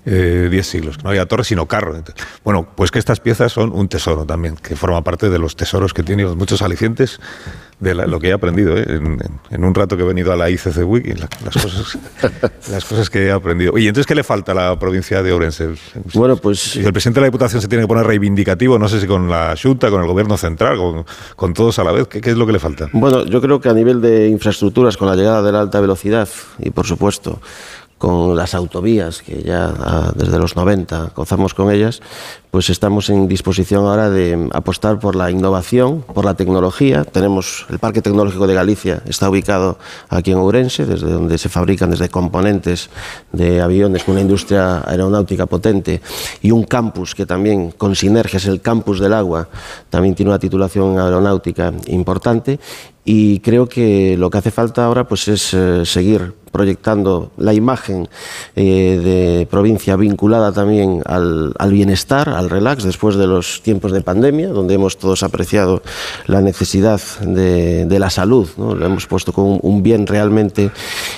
10 0.10 0.54
eh, 0.54 0.64
siglos, 0.64 0.98
que 0.98 1.04
no 1.04 1.10
había 1.10 1.26
torre 1.28 1.44
sino 1.44 1.68
carro. 1.68 1.96
Bueno, 2.44 2.68
pues 2.76 2.92
que 2.92 3.00
estas 3.00 3.20
piezas 3.20 3.52
son 3.52 3.72
un 3.72 3.88
tesoro 3.88 4.26
también, 4.26 4.56
que 4.56 4.76
forma 4.76 5.04
parte 5.04 5.30
de 5.30 5.38
los 5.38 5.56
tesoros 5.56 5.94
que 5.94 6.04
tiene 6.04 6.26
muchos 6.26 6.62
alicientes 6.62 7.20
de 7.80 7.96
lo 7.96 8.20
que 8.20 8.28
he 8.28 8.34
aprendido 8.34 8.78
¿eh? 8.78 8.86
en, 9.50 9.64
un 9.64 9.74
rato 9.74 9.96
que 9.96 10.04
he 10.04 10.06
venido 10.06 10.34
a 10.34 10.36
la 10.36 10.50
ICC 10.50 10.84
Wiki, 10.86 11.14
las, 11.14 11.30
cosas, 11.54 11.98
las 12.72 12.84
cosas 12.84 13.10
que 13.10 13.28
he 13.28 13.32
aprendido. 13.32 13.78
Y 13.78 13.88
entonces, 13.88 14.06
¿qué 14.06 14.16
le 14.16 14.24
falta 14.24 14.52
a 14.52 14.56
la 14.56 14.80
provincia 14.80 15.24
de 15.24 15.32
Orense? 15.32 15.70
Bueno, 16.14 16.36
pues... 16.36 16.60
Si 16.60 16.80
el 16.80 16.92
presidente 16.92 17.20
de 17.20 17.22
la 17.22 17.28
Diputación 17.28 17.62
se 17.62 17.68
tiene 17.70 17.86
que 17.86 17.88
poner 17.88 18.06
reivindicativo, 18.06 18.78
no 18.78 18.90
sé 18.90 19.00
si 19.00 19.08
con 19.08 19.30
la 19.30 19.56
Junta, 19.62 19.90
con 19.90 20.02
el 20.02 20.08
Gobierno 20.08 20.38
Central, 20.38 20.78
con, 20.78 21.06
con 21.36 21.54
todos 21.54 21.80
a 21.80 21.86
la 21.86 21.94
vez, 21.94 22.08
¿qué, 22.08 22.20
¿qué, 22.20 22.32
es 22.32 22.38
lo 22.38 22.46
que 22.46 22.54
le 22.54 22.60
falta? 22.60 22.90
Bueno, 22.92 23.26
yo 23.26 23.40
creo 23.40 23.62
que 23.62 23.70
a 23.70 23.74
nivel 23.74 24.02
de 24.02 24.28
infraestructuras, 24.28 24.98
con 24.98 25.08
la 25.08 25.16
llegada 25.16 25.42
de 25.42 25.52
la 25.54 25.62
alta 25.62 25.80
velocidad 25.80 26.28
y, 26.58 26.72
por 26.72 26.86
supuesto, 26.86 27.40
con 28.00 28.36
las 28.36 28.56
autovías, 28.56 29.22
que 29.22 29.44
ya 29.44 29.74
ah, 29.78 30.12
desde 30.16 30.40
los 30.40 30.56
90 30.56 31.12
gozamos 31.16 31.54
con 31.54 31.70
ellas, 31.70 32.02
pues 32.50 32.70
estamos 32.70 33.10
en 33.10 33.28
disposición 33.28 33.86
ahora 33.86 34.10
de 34.10 34.50
apostar 34.54 35.00
por 35.00 35.16
la 35.16 35.30
innovación, 35.30 36.02
por 36.02 36.26
la 36.26 36.34
tecnología. 36.34 37.04
Tenemos 37.04 37.68
el 37.70 37.78
Parque 37.78 38.02
Tecnológico 38.02 38.48
de 38.48 38.56
Galicia, 38.56 39.04
está 39.06 39.30
ubicado 39.30 39.78
aquí 40.10 40.32
en 40.32 40.38
Ourense, 40.38 40.86
desde 40.86 41.12
donde 41.12 41.38
se 41.38 41.50
fabrican 41.50 41.92
desde 41.92 42.10
componentes 42.10 42.90
de 43.34 43.62
aviones 43.62 44.08
una 44.08 44.22
industria 44.22 44.82
aeronáutica 44.90 45.46
potente 45.46 46.02
y 46.42 46.52
un 46.52 46.64
campus 46.64 47.14
que 47.14 47.26
también 47.26 47.72
con 47.72 47.96
sinergias, 47.96 48.46
el 48.46 48.62
campus 48.62 49.00
del 49.00 49.14
agua, 49.14 49.50
también 49.90 50.16
tiene 50.16 50.32
una 50.32 50.40
titulación 50.40 50.98
aeronáutica 50.98 51.74
importante 51.88 52.60
y 53.12 53.40
creo 53.40 53.68
que 53.68 54.16
lo 54.18 54.30
que 54.30 54.38
hace 54.38 54.52
falta 54.52 54.86
ahora 54.86 55.08
pues 55.08 55.28
es 55.28 55.54
eh, 55.54 55.86
seguir 55.86 56.34
proyectando 56.50 57.32
la 57.38 57.54
imagen 57.54 58.08
eh, 58.56 59.00
de 59.04 59.48
provincia 59.50 59.96
vinculada 59.96 60.52
también 60.52 61.02
al, 61.06 61.54
bienestar, 61.72 62.30
al 62.30 62.50
relax, 62.50 62.84
después 62.84 63.16
de 63.16 63.28
los 63.28 63.62
tiempos 63.62 63.92
de 63.92 64.02
pandemia, 64.02 64.50
donde 64.50 64.74
hemos 64.74 64.98
todos 64.98 65.24
apreciado 65.24 65.82
la 66.28 66.42
necesidad 66.42 67.02
de, 67.22 68.00
la 68.00 68.10
salud, 68.10 68.48
lo 68.58 68.86
hemos 68.86 69.08
puesto 69.08 69.34
como 69.34 69.58
un, 69.58 69.84
bien 69.84 70.08
realmente 70.08 70.72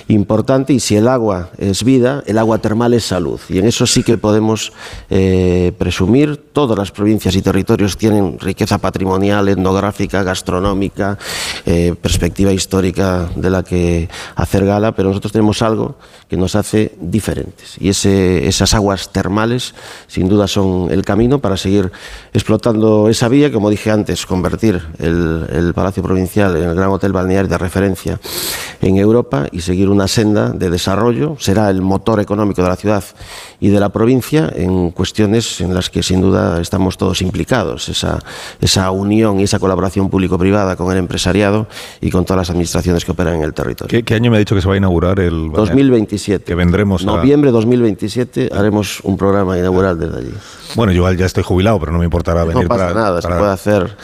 importante 0.07 0.73
y 0.73 0.79
si 0.79 0.95
el 0.95 1.07
agua 1.07 1.49
es 1.57 1.84
vida, 1.84 2.23
el 2.25 2.38
agua 2.38 2.57
termal 2.57 2.93
es 2.93 3.05
salud. 3.05 3.39
Y 3.49 3.59
en 3.59 3.65
eso 3.65 3.86
sí 3.86 4.03
que 4.03 4.17
podemos 4.17 4.73
eh, 5.09 5.71
presumir, 5.77 6.38
todas 6.53 6.77
las 6.77 6.91
provincias 6.91 7.36
y 7.36 7.41
territorios 7.41 7.97
tienen 7.97 8.39
riqueza 8.39 8.77
patrimonial, 8.77 9.47
etnográfica, 9.47 10.23
gastronómica, 10.23 11.17
eh, 11.65 11.95
perspectiva 12.01 12.51
histórica 12.51 13.29
de 13.36 13.49
la 13.49 13.63
que 13.63 14.09
hacer 14.36 14.65
gala, 14.65 14.93
pero 14.93 15.11
nosotros 15.22 15.34
tenemos 15.34 15.61
algo 15.61 15.97
que 16.28 16.36
nos 16.36 16.55
hace 16.55 16.95
diferentes 16.99 17.76
y 17.80 17.89
esas 17.89 18.74
aguas 18.74 19.11
termales 19.11 19.76
sin 20.07 20.28
duda 20.28 20.47
son 20.47 20.89
el 20.89 21.05
camino 21.05 21.38
para 21.38 21.57
seguir 21.57 21.91
explotando 22.34 23.07
esa 23.07 23.28
vía, 23.28 23.51
como 23.51 23.69
dije 23.69 23.91
antes, 23.91 24.26
convertir 24.26 24.82
el, 24.97 25.74
Palacio 25.76 26.01
Provincial 26.01 26.57
en 26.57 26.63
el 26.63 26.76
gran 26.76 26.89
hotel 26.89 27.13
balneario 27.13 27.47
de 27.47 27.57
referencia 27.57 28.19
en 28.82 28.97
Europa 28.97 29.45
y 29.51 29.61
seguir 29.61 29.89
una 29.89 30.07
senda 30.07 30.49
de 30.49 30.72
desarrollo. 30.72 31.36
Será 31.39 31.69
el 31.69 31.82
motor 31.82 32.19
económico 32.19 32.63
de 32.63 32.69
la 32.69 32.76
ciudad 32.76 33.03
y 33.59 33.69
de 33.69 33.80
la 33.80 33.89
provincia 33.89 34.51
en 34.55 34.89
cuestiones 34.89 35.61
en 35.61 35.76
las 35.76 35.91
que 35.91 36.01
sin 36.01 36.19
duda 36.19 36.59
estamos 36.59 36.97
todos 36.97 37.22
implicados, 37.22 37.89
esa, 37.89 38.19
esa 38.59 38.89
unión 38.89 39.39
y 39.39 39.43
esa 39.43 39.59
colaboración 39.59 40.09
público-privada 40.09 40.76
con 40.76 40.91
el 40.91 40.97
empresariado 40.97 41.67
y 42.01 42.09
con 42.09 42.26
todas 42.26 42.39
las 42.39 42.49
administraciones 42.49 43.05
que 43.05 43.11
operan 43.11 43.36
en 43.36 43.43
el 43.43 43.53
territorio. 43.53 44.03
¿Qué, 44.03 44.15
año 44.15 44.32
me 44.32 44.38
ha 44.38 44.39
dicho 44.39 44.55
que 44.55 44.61
se 44.61 44.67
va 44.67 44.74
a 44.74 44.78
inaugurar 44.78 45.11
el... 45.20 45.51
2027. 45.51 46.45
Que 46.45 46.55
vendremos 46.55 47.03
Noviembre 47.03 47.51
2027 47.51 48.49
haremos 48.53 49.01
un 49.01 49.18
programa 49.18 49.57
inaugural 49.57 49.99
desde 49.99 50.20
allí. 50.20 50.34
Bueno, 50.76 50.91
yo 50.93 51.12
ya 51.12 51.26
estoy 51.26 51.43
jubilado, 51.43 51.80
pero 51.80 51.91
no 51.91 51.99
me 51.99 52.05
importará 52.05 52.43
venir 52.43 52.64
no 52.64 52.70
pasa 52.70 52.93
nada, 52.93 53.22
se 53.22 53.28
puede 53.28 53.51
hacer 53.51 53.95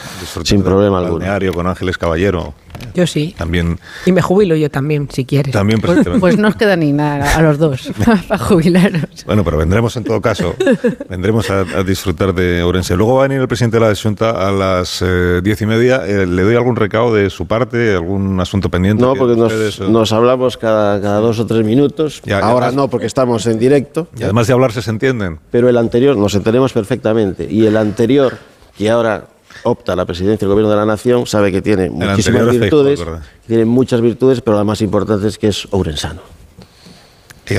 sin 0.43 0.63
problema 0.63 0.99
alguno. 0.99 1.25
con 1.53 1.67
Ángeles 1.67 1.97
Caballero. 1.97 2.53
Yo 2.93 3.07
sí. 3.07 3.35
También. 3.37 3.79
Y 4.05 4.11
me 4.11 4.21
jubilo 4.21 4.55
yo 4.55 4.69
también, 4.69 5.07
si 5.11 5.25
quieres. 5.25 5.53
También, 5.53 5.81
pues, 5.81 5.99
pues 6.19 6.37
no 6.37 6.47
os 6.47 6.55
queda 6.55 6.75
ni 6.75 6.91
nada 6.91 7.35
a 7.35 7.41
los 7.41 7.57
dos 7.57 7.91
para 8.27 8.37
jubilaros. 8.37 9.25
Bueno, 9.25 9.43
pero 9.43 9.57
vendremos 9.57 9.95
en 9.97 10.03
todo 10.03 10.21
caso. 10.21 10.55
vendremos 11.09 11.49
a, 11.49 11.63
disfrutar 11.83 12.33
de 12.33 12.61
Ourense. 12.63 12.95
Luego 12.95 13.15
va 13.15 13.25
a 13.25 13.27
venir 13.27 13.41
el 13.41 13.47
presidente 13.47 13.79
de 13.79 13.87
la 13.87 13.95
Junta 13.95 14.29
a 14.29 14.51
las 14.51 15.01
eh, 15.05 15.41
diez 15.43 15.61
y 15.61 15.65
media. 15.65 16.05
Eh, 16.05 16.25
¿Le 16.25 16.43
doy 16.43 16.55
algún 16.55 16.75
recado 16.75 17.13
de 17.13 17.29
su 17.29 17.47
parte? 17.47 17.93
¿Algún 17.93 18.39
asunto 18.39 18.69
pendiente? 18.69 19.01
No, 19.01 19.15
porque 19.15 19.35
nos, 19.35 20.11
hablamos 20.11 20.57
cada, 20.57 21.01
cada, 21.01 21.19
dos 21.19 21.39
o 21.39 21.45
tres 21.45 21.65
minutos. 21.65 22.21
Ahora 22.41 22.71
no, 22.71 22.89
porque 22.89 23.05
estamos 23.05 23.45
en 23.47 23.59
directo. 23.59 24.07
Y 24.17 24.23
además 24.23 24.47
de 24.47 24.53
hablarse 24.53 24.81
se 24.81 24.89
entienden. 24.89 25.39
Pero 25.51 25.69
el 25.69 25.77
anterior 25.77 26.15
nos 26.17 26.35
entendemos 26.35 26.73
perfectamente. 26.73 27.47
Y 27.49 27.65
el 27.65 27.77
anterior, 27.77 28.37
que 28.77 28.89
ahora 28.89 29.25
opta 29.63 29.93
a 29.93 29.95
la 29.95 30.05
presidencia 30.05 30.47
del 30.47 30.49
gobierno 30.49 30.69
de 30.69 30.77
la 30.77 30.85
nación, 30.85 31.25
sabe 31.25 31.51
que 31.51 31.61
tiene 31.61 31.89
muchísimas 31.89 32.49
virtudes, 32.49 33.03
tiene 33.45 33.65
muchas 33.65 34.01
virtudes, 34.01 34.41
pero 34.41 34.57
la 34.57 34.63
más 34.63 34.81
importante 34.81 35.27
es 35.27 35.37
que 35.37 35.47
es 35.47 35.67
ourensano. 35.71 36.21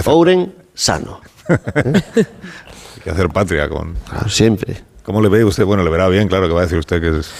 Ouren 0.07 0.53
sano. 0.75 1.21
Hay 1.49 3.03
que 3.03 3.11
hacer 3.11 3.29
patria 3.33 3.69
con. 3.69 3.97
siempre. 4.29 4.83
¿Cómo 5.03 5.23
le 5.23 5.31
ve 5.31 5.43
usted? 5.43 5.65
Bueno, 5.65 5.83
le 5.83 5.89
verá 5.89 6.07
bien, 6.09 6.29
claro, 6.29 6.49
que 6.49 6.53
va 6.53 6.61
a 6.61 6.63
decir 6.65 6.79
usted 6.79 7.01
que 7.01 7.21
es. 7.21 7.31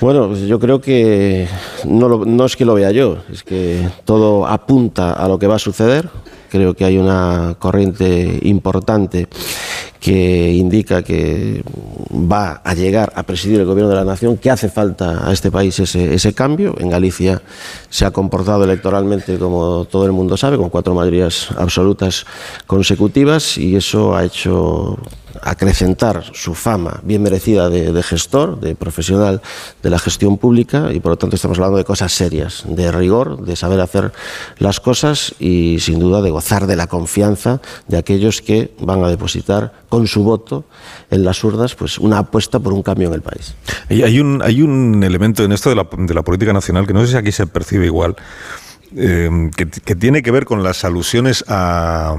Bueno, 0.00 0.28
pues 0.28 0.42
yo 0.42 0.60
creo 0.60 0.80
que 0.80 1.48
no, 1.84 2.24
no 2.24 2.44
es 2.44 2.54
que 2.54 2.64
lo 2.64 2.74
vea 2.74 2.92
yo, 2.92 3.18
es 3.32 3.42
que 3.42 3.88
todo 4.04 4.46
apunta 4.46 5.12
a 5.12 5.26
lo 5.26 5.36
que 5.36 5.48
va 5.48 5.56
a 5.56 5.58
suceder. 5.58 6.08
Creo 6.48 6.74
que 6.74 6.84
hay 6.84 6.98
una 6.98 7.56
corriente 7.58 8.38
importante 8.42 9.26
que 10.06 10.52
indica 10.52 11.02
que 11.02 11.64
va 12.12 12.60
a 12.62 12.74
llegar 12.74 13.12
a 13.16 13.24
presidir 13.24 13.58
el 13.58 13.66
gobierno 13.66 13.90
de 13.90 13.96
la 13.96 14.04
nación, 14.04 14.36
que 14.36 14.52
hace 14.52 14.68
falta 14.68 15.28
a 15.28 15.32
este 15.32 15.50
país 15.50 15.80
ese, 15.80 16.14
ese 16.14 16.32
cambio. 16.32 16.76
En 16.78 16.90
Galicia 16.90 17.42
se 17.90 18.04
ha 18.04 18.12
comportado 18.12 18.62
electoralmente, 18.62 19.36
como 19.36 19.84
todo 19.86 20.06
el 20.06 20.12
mundo 20.12 20.36
sabe, 20.36 20.58
con 20.58 20.70
cuatro 20.70 20.94
mayorías 20.94 21.48
absolutas 21.58 22.24
consecutivas 22.68 23.58
y 23.58 23.74
eso 23.74 24.14
ha 24.14 24.22
hecho 24.22 24.96
acrecentar 25.42 26.24
su 26.32 26.54
fama 26.54 27.00
bien 27.02 27.22
merecida 27.22 27.68
de, 27.68 28.02
gestor, 28.02 28.60
de 28.60 28.74
profesional 28.74 29.42
de 29.82 29.90
la 29.90 29.98
gestión 29.98 30.38
pública 30.38 30.92
y 30.92 31.00
por 31.00 31.12
lo 31.12 31.16
tanto 31.16 31.36
estamos 31.36 31.58
hablando 31.58 31.78
de 31.78 31.84
cosas 31.84 32.12
serias, 32.12 32.64
de 32.68 32.90
rigor, 32.92 33.44
de 33.44 33.56
saber 33.56 33.80
hacer 33.80 34.12
las 34.58 34.80
cosas 34.80 35.34
y 35.38 35.78
sin 35.80 35.98
duda 35.98 36.22
de 36.22 36.30
gozar 36.30 36.66
de 36.66 36.76
la 36.76 36.86
confianza 36.86 37.60
de 37.88 37.98
aquellos 37.98 38.42
que 38.42 38.74
van 38.80 39.02
a 39.04 39.08
depositar 39.08 39.72
con 39.88 40.06
su 40.06 40.22
voto 40.22 40.64
en 41.10 41.24
las 41.24 41.42
urnas 41.44 41.74
pues 41.74 41.98
una 41.98 42.18
apuesta 42.18 42.58
por 42.58 42.72
un 42.72 42.82
cambio 42.82 43.08
en 43.08 43.14
el 43.14 43.22
país. 43.22 43.54
hay 43.88 44.20
un, 44.20 44.42
hay 44.42 44.62
un 44.62 45.02
elemento 45.02 45.44
en 45.44 45.52
esto 45.52 45.70
de 45.70 45.76
la, 45.76 45.86
de 45.90 46.14
la 46.14 46.22
política 46.22 46.52
nacional 46.52 46.86
que 46.86 46.92
no 46.92 47.04
sé 47.04 47.12
si 47.12 47.16
aquí 47.16 47.32
se 47.32 47.46
percibe 47.46 47.86
igual, 47.86 48.16
eh, 48.96 49.50
que 49.54 49.96
tiene 49.96 50.22
que 50.22 50.30
ver 50.30 50.44
con 50.44 50.62
las 50.62 50.84
alusiones 50.84 51.44
a 51.48 52.16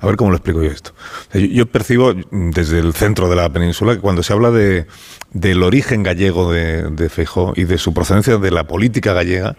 a 0.00 0.06
ver 0.06 0.16
cómo 0.16 0.30
lo 0.30 0.36
explico 0.36 0.62
yo 0.62 0.70
esto. 0.70 0.92
Yo, 1.32 1.66
percibo 1.66 2.14
desde 2.30 2.78
el 2.78 2.94
centro 2.94 3.28
de 3.28 3.36
la 3.36 3.52
península 3.52 3.94
que 3.94 4.00
cuando 4.00 4.22
se 4.22 4.32
habla 4.32 4.50
de, 4.50 4.86
del 5.32 5.62
origen 5.62 6.02
gallego 6.02 6.52
de, 6.52 6.90
de 6.90 7.10
y 7.56 7.64
de 7.64 7.78
su 7.78 7.92
procedencia 7.92 8.38
de 8.38 8.50
la 8.50 8.66
política 8.66 9.12
gallega, 9.12 9.56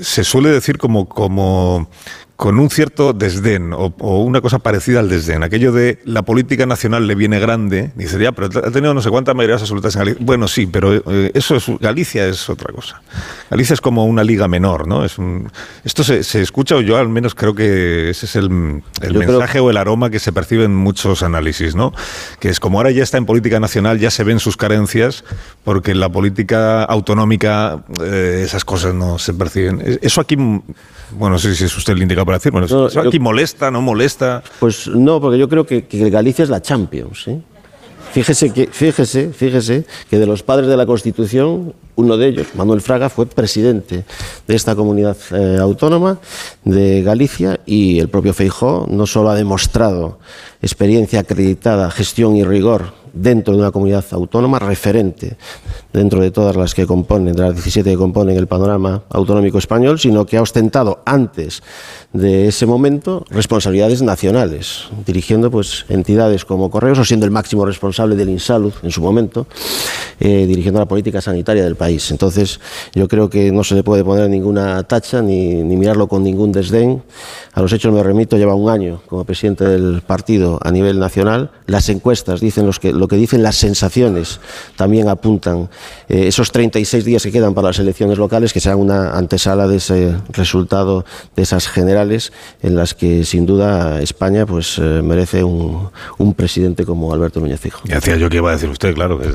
se 0.00 0.24
suele 0.24 0.50
decir 0.50 0.78
como, 0.78 1.08
como, 1.08 1.88
con 2.36 2.58
un 2.58 2.68
cierto 2.68 3.14
desdén 3.14 3.72
o, 3.72 3.92
una 4.20 4.40
cosa 4.40 4.58
parecida 4.58 5.00
al 5.00 5.08
desdén. 5.08 5.42
Aquello 5.42 5.72
de 5.72 5.98
la 6.04 6.22
política 6.22 6.66
nacional 6.66 7.06
le 7.06 7.14
viene 7.14 7.40
grande. 7.40 7.92
Dice, 7.96 8.18
ya, 8.18 8.32
pero 8.32 8.46
ha 8.46 8.70
tenido 8.70 8.92
no 8.92 9.00
sé 9.00 9.10
cuántas 9.10 9.34
mayorías 9.34 9.62
absolutas 9.62 9.94
en 9.96 10.00
Galicia. 10.00 10.24
Bueno, 10.24 10.46
sí, 10.46 10.66
pero 10.66 10.94
eh, 10.94 11.30
eso 11.32 11.56
es 11.56 11.66
Galicia 11.80 12.26
es 12.26 12.48
otra 12.50 12.72
cosa. 12.72 13.00
Galicia 13.50 13.74
es 13.74 13.80
como 13.80 14.04
una 14.04 14.22
liga 14.22 14.48
menor, 14.48 14.86
¿no? 14.86 15.04
Es 15.04 15.16
esto 15.84 16.04
se, 16.04 16.20
escucha, 16.42 16.76
o 16.76 16.82
yo 16.82 16.98
al 16.98 17.08
menos 17.08 17.34
creo 17.34 17.54
que 17.54 18.10
ese 18.10 18.26
es 18.26 18.36
el, 18.36 18.50
mensaje 18.50 19.60
o 19.60 19.70
el 19.70 19.78
aroma 19.78 20.10
que 20.10 20.18
se 20.18 20.32
percibe 20.32 20.64
en 20.64 20.74
muchos 20.74 21.22
análisis, 21.22 21.74
¿no? 21.74 21.94
Que 22.38 22.50
es 22.50 22.60
como 22.60 22.78
ahora 22.78 22.90
ya 22.90 23.02
está 23.02 23.16
en 23.16 23.24
política 23.24 23.60
nacional, 23.60 23.98
ya 23.98 24.10
se 24.10 24.24
ven 24.24 24.40
sus 24.40 24.58
carencias, 24.58 25.24
porque 25.64 25.92
en 25.92 26.00
la 26.00 26.10
política 26.10 26.84
autonómica 26.84 27.84
eh, 28.02 28.42
esas 28.44 28.64
cosas 28.64 28.94
no 28.94 29.18
se 29.18 29.32
perciben. 29.32 29.98
Eso 30.02 30.20
aquí 30.20 30.36
bueno, 31.12 31.34
no 31.34 31.38
sé 31.38 31.54
si 31.54 31.64
es 31.64 31.76
usted 31.76 31.92
el 31.92 32.02
indicado 32.02 32.25
para 32.26 32.38
decir. 32.38 32.52
Bueno, 32.52 32.66
¿eso 32.66 33.00
aquí 33.00 33.18
molesta, 33.18 33.70
no 33.70 33.80
molesta? 33.80 34.42
Pues 34.60 34.88
no, 34.88 35.20
porque 35.20 35.38
yo 35.38 35.48
creo 35.48 35.64
que, 35.64 35.86
Galicia 36.10 36.42
es 36.42 36.50
la 36.50 36.60
Champions. 36.60 37.28
¿eh? 37.28 37.40
Fíjese 38.12 38.50
que, 38.50 38.66
fíjese, 38.66 39.32
fíjese 39.32 39.84
que 40.08 40.18
de 40.18 40.26
los 40.26 40.42
padres 40.42 40.68
de 40.68 40.76
la 40.76 40.86
Constitución, 40.86 41.74
uno 41.96 42.16
de 42.16 42.28
ellos, 42.28 42.46
Manuel 42.54 42.80
Fraga, 42.80 43.08
fue 43.08 43.26
presidente 43.26 44.04
de 44.46 44.54
esta 44.54 44.74
comunidad 44.74 45.16
eh, 45.32 45.58
autónoma 45.60 46.18
de 46.64 47.02
Galicia 47.02 47.60
y 47.66 47.98
el 47.98 48.08
propio 48.08 48.32
Feijó 48.32 48.86
no 48.88 49.06
solo 49.06 49.30
ha 49.30 49.34
demostrado 49.34 50.18
experiencia 50.62 51.20
acreditada, 51.20 51.90
gestión 51.90 52.36
y 52.36 52.44
rigor 52.44 53.05
dentro 53.16 53.54
de 53.54 53.60
una 53.60 53.70
comunidad 53.70 54.04
autónoma 54.12 54.58
referente 54.58 55.36
dentro 55.92 56.20
de 56.20 56.30
todas 56.30 56.56
las 56.56 56.74
que 56.74 56.86
componen, 56.86 57.34
de 57.34 57.42
las 57.42 57.54
17 57.54 57.90
que 57.90 57.96
componen 57.96 58.36
el 58.36 58.46
panorama 58.46 59.02
autonómico 59.08 59.58
español, 59.58 59.98
sino 59.98 60.26
que 60.26 60.36
ha 60.36 60.42
ostentado 60.42 61.00
antes 61.06 61.62
de 62.12 62.48
ese 62.48 62.66
momento 62.66 63.24
responsabilidades 63.30 64.02
nacionales, 64.02 64.88
dirigiendo 65.06 65.50
pues 65.50 65.86
entidades 65.88 66.44
como 66.44 66.70
Correos 66.70 66.98
o 66.98 67.04
siendo 67.04 67.24
el 67.24 67.32
máximo 67.32 67.64
responsable 67.64 68.14
del 68.14 68.28
Insalud 68.28 68.72
en 68.82 68.90
su 68.90 69.00
momento, 69.00 69.46
eh, 70.20 70.46
dirigiendo 70.46 70.80
la 70.80 70.86
política 70.86 71.20
sanitaria 71.20 71.64
del 71.64 71.76
país. 71.76 72.10
Entonces, 72.10 72.60
yo 72.94 73.08
creo 73.08 73.30
que 73.30 73.50
no 73.50 73.64
se 73.64 73.74
le 73.74 73.82
puede 73.82 74.04
poner 74.04 74.28
ninguna 74.28 74.82
tacha 74.84 75.22
ni, 75.22 75.64
mirarlo 75.64 76.08
con 76.08 76.22
ningún 76.22 76.52
desdén. 76.52 77.02
A 77.54 77.62
los 77.62 77.72
hechos 77.72 77.92
me 77.92 78.02
remito, 78.02 78.36
lleva 78.36 78.54
un 78.54 78.70
año 78.70 79.00
como 79.06 79.24
presidente 79.24 79.64
del 79.64 80.02
partido 80.06 80.58
a 80.62 80.70
nivel 80.70 80.98
nacional. 80.98 81.50
Las 81.66 81.88
encuestas 81.88 82.40
dicen 82.40 82.66
los 82.66 82.78
que, 82.78 82.92
que 83.08 83.16
dicen 83.16 83.42
las 83.42 83.56
sensaciones, 83.56 84.40
también 84.76 85.08
apuntan 85.08 85.68
eh, 86.08 86.26
esos 86.26 86.52
36 86.52 87.04
días 87.04 87.22
que 87.22 87.32
quedan 87.32 87.54
para 87.54 87.68
las 87.68 87.78
elecciones 87.78 88.18
locales, 88.18 88.52
que 88.52 88.60
sean 88.60 88.78
una 88.78 89.16
antesala 89.16 89.66
de 89.66 89.76
ese 89.76 90.16
resultado 90.30 91.04
de 91.34 91.42
esas 91.42 91.68
generales, 91.68 92.32
en 92.62 92.76
las 92.76 92.94
que 92.94 93.24
sin 93.24 93.46
duda 93.46 94.00
España 94.00 94.46
pues 94.46 94.78
eh, 94.78 95.00
merece 95.02 95.44
un, 95.44 95.90
presidente 96.36 96.84
como 96.84 97.14
Alberto 97.14 97.40
Núñez 97.40 97.60
Fijo. 97.60 97.80
Y 97.84 97.92
hacía 97.92 98.16
yo 98.16 98.28
que 98.28 98.36
iba 98.36 98.50
a 98.50 98.54
decir 98.54 98.68
usted, 98.68 98.94
claro, 98.94 99.18
que 99.18 99.28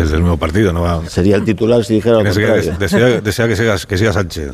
es, 0.00 0.10
del 0.10 0.22
mismo 0.22 0.38
partido, 0.38 0.72
¿no? 0.72 0.82
Va... 0.82 1.06
Sería 1.08 1.36
el 1.36 1.44
titular 1.44 1.84
si 1.84 1.94
dijera 1.94 2.22
lo 2.22 2.24
Desea, 2.24 3.20
desea, 3.20 3.48
que, 3.48 3.56
siga, 3.56 3.76
que 3.78 3.98
siga 3.98 4.12
Sánchez. 4.12 4.52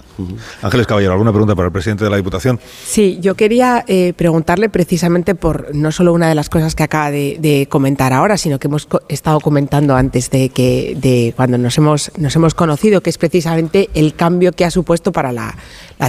Ángeles 0.63 0.87
Caballero, 0.87 1.13
¿alguna 1.13 1.31
pregunta 1.31 1.55
para 1.55 1.67
el 1.67 1.73
presidente 1.73 2.05
de 2.05 2.11
la 2.11 2.17
Diputación? 2.17 2.59
Sí, 2.85 3.19
yo 3.21 3.35
quería 3.35 3.85
eh, 3.87 4.13
preguntarle 4.17 4.69
precisamente 4.69 5.35
por 5.35 5.75
no 5.75 5.93
solo 5.93 6.13
una 6.13 6.29
de 6.29 6.35
las 6.35 6.49
cosas 6.49 6.75
que 6.75 6.83
acaba 6.83 7.11
de, 7.11 7.67
comentar 7.69 8.13
ahora, 8.13 8.22
sino 8.37 8.59
que 8.59 8.69
hemos 8.69 8.89
estado 9.09 9.41
comentando 9.41 9.95
antes 9.95 10.31
de 10.31 10.49
que 10.49 10.97
de 11.01 11.33
cuando 11.37 11.59
nos 11.59 11.77
hemos, 11.79 12.11
nos 12.17 12.35
hemos 12.37 12.55
conocido, 12.55 13.01
que 13.03 13.11
es 13.11 13.19
precisamente 13.19 13.91
el 13.95 14.15
cambio 14.15 14.53
que 14.53 14.65
ha 14.65 14.71
supuesto 14.71 15.13
para 15.13 15.33
la, 15.33 15.55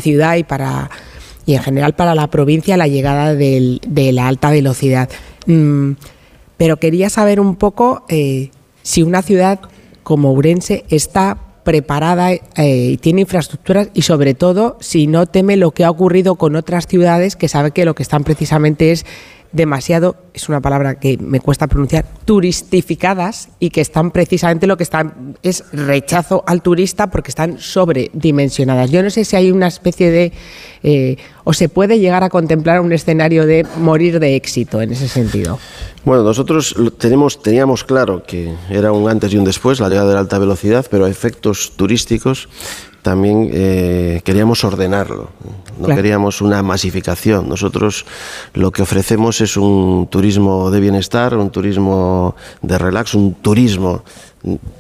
ciudad 0.01 0.36
y 0.36 0.43
para 0.43 0.89
y 1.45 1.55
en 1.55 1.61
general 1.61 1.93
para 1.93 2.16
la 2.16 2.28
provincia 2.28 2.78
la 2.78 2.88
llegada 2.88 3.34
de 3.36 4.11
la 4.14 4.28
alta 4.28 4.49
velocidad. 4.49 5.09
Mm, 5.45 5.93
pero 6.57 6.78
quería 6.78 7.09
saber 7.09 7.39
un 7.39 7.55
poco 7.55 8.05
eh, 8.07 8.49
si 8.84 9.03
una 9.03 9.22
ciudad 9.22 9.59
como 10.03 10.32
Urense 10.32 10.86
está 10.89 11.38
preparada 11.64 12.32
eh, 12.32 12.97
tiene 13.01 13.22
infraestructuras 13.22 13.89
y 13.93 14.03
sobre 14.03 14.34
todo 14.34 14.78
si 14.82 15.07
no 15.07 15.26
teme 15.26 15.57
lo 15.57 15.72
que 15.72 15.86
ha 15.86 15.89
ocurrido 15.89 16.36
con 16.36 16.55
otras 16.55 16.88
ciudades 16.88 17.36
que 17.36 17.47
sabe 17.47 17.72
que 17.72 17.86
lo 17.86 17.95
que 17.95 18.03
están 18.03 18.24
precisamente 18.24 18.91
es 18.91 19.05
demasiado, 19.54 20.16
es 20.34 20.49
una 20.49 20.62
palabra 20.62 20.95
que 20.95 21.18
me 21.18 21.39
cuesta 21.39 21.68
pronunciar, 21.68 22.06
turistificadas 22.26 23.49
y 23.60 23.70
que 23.70 23.82
están 23.82 24.12
precisamente 24.12 24.66
lo 24.66 24.78
que 24.78 24.84
están 24.84 25.38
es 25.43 25.64
rechazo 25.72 26.43
al 26.47 26.62
turista 26.62 27.12
porque 27.12 27.30
están 27.30 27.60
sobredimensionadas. 27.60 28.89
Yo 28.89 29.04
no 29.04 29.12
sé 29.12 29.24
si 29.24 29.36
hay 29.36 29.51
una 29.51 29.68
especie 29.68 30.10
de, 30.10 30.34
eh, 30.82 31.18
o 31.43 31.54
se 31.54 31.70
puede 31.70 31.99
llegar 31.99 32.24
a 32.24 32.30
contemplar 32.30 32.82
un 32.82 32.91
escenario 32.91 33.45
de 33.45 33.66
morir 33.78 34.20
de 34.20 34.36
éxito 34.36 34.82
en 34.82 34.91
ese 34.91 35.08
sentido. 35.08 35.60
Bueno, 36.04 36.24
nosotros 36.24 36.76
tenemos, 36.97 37.41
teníamos 37.41 37.84
claro 37.84 38.24
que 38.24 38.54
era 38.70 38.91
un 38.91 39.08
antes 39.08 39.32
y 39.34 39.38
un 39.38 39.45
después 39.45 39.80
la 39.80 39.88
llegada 39.88 40.10
de 40.10 40.14
la 40.16 40.20
alta 40.22 40.39
velocidad, 40.39 40.86
pero 40.89 41.06
a 41.06 41.10
efectos 41.10 41.74
turísticos 41.78 42.49
también 43.04 43.49
eh, 43.54 44.22
queríamos 44.24 44.64
ordenarlo, 44.64 45.30
no 45.78 45.88
queríamos 45.89 46.41
una 46.41 46.64
masificación. 46.64 47.47
Nosotros 47.47 48.06
lo 48.54 48.72
que 48.72 48.82
ofrecemos 48.82 49.41
es 49.41 49.58
un 49.58 50.08
turismo 50.10 50.72
de 50.72 50.80
bienestar, 50.80 51.36
un 51.36 51.51
turismo 51.51 52.36
de 52.62 52.78
relax, 52.78 53.14
un 53.14 53.36
turismo 53.36 54.04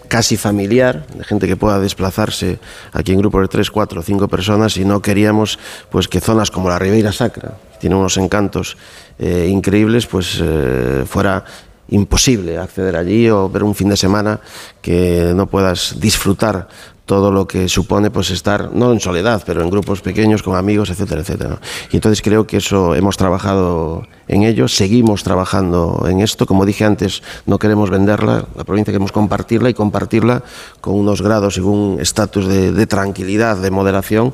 casi 0.07 0.37
familiar, 0.37 1.05
de 1.07 1.23
gente 1.23 1.47
que 1.47 1.55
pueda 1.55 1.79
desplazarse 1.79 2.59
aquí 2.91 3.11
en 3.11 3.19
grupos 3.19 3.41
de 3.41 3.47
tres, 3.47 3.69
cuatro, 3.69 4.01
cinco 4.01 4.27
personas 4.27 4.77
y 4.77 4.85
no 4.85 5.01
queríamos 5.01 5.59
pues 5.89 6.07
que 6.07 6.19
zonas 6.19 6.49
como 6.49 6.69
la 6.69 6.79
Ribeira 6.79 7.11
Sacra, 7.11 7.57
que 7.73 7.79
tiene 7.79 7.95
unos 7.95 8.17
encantos 8.17 8.77
eh, 9.19 9.47
increíbles, 9.49 10.07
pues 10.07 10.39
eh, 10.41 11.03
fuera 11.05 11.43
imposible 11.89 12.57
acceder 12.57 12.95
allí 12.95 13.29
o 13.29 13.49
ver 13.49 13.63
un 13.63 13.75
fin 13.75 13.89
de 13.89 13.97
semana 13.97 14.39
que 14.81 15.31
no 15.35 15.47
puedas 15.47 15.99
disfrutar 15.99 16.67
todo 17.05 17.31
lo 17.31 17.47
que 17.47 17.67
supone 17.67 18.11
pues 18.11 18.31
estar 18.31 18.71
no 18.73 18.91
en 18.93 18.99
soledad, 18.99 19.43
pero 19.45 19.61
en 19.61 19.69
grupos 19.69 20.01
pequeños 20.01 20.41
con 20.41 20.55
amigos, 20.55 20.89
etcétera, 20.89 21.21
etcétera. 21.21 21.59
Y 21.91 21.97
entonces 21.97 22.21
creo 22.21 22.47
que 22.47 22.57
eso 22.57 22.95
hemos 22.95 23.17
trabajado 23.17 24.07
en 24.27 24.43
ello, 24.43 24.67
seguimos 24.67 25.23
trabajando 25.23 26.05
en 26.07 26.21
esto, 26.21 26.45
como 26.45 26.65
dije 26.65 26.85
antes, 26.85 27.21
no 27.45 27.59
queremos 27.59 27.89
venderla, 27.89 28.45
la 28.55 28.63
provincia 28.63 28.91
queremos 28.91 29.11
compartirla 29.11 29.69
y 29.69 29.73
compartirla 29.73 30.43
con 30.79 30.95
unos 30.95 31.21
grados 31.21 31.57
y 31.57 31.61
un 31.61 31.97
estatus 31.99 32.47
de, 32.47 32.71
de 32.71 32.87
tranquilidad, 32.87 33.57
de 33.57 33.71
moderación 33.71 34.33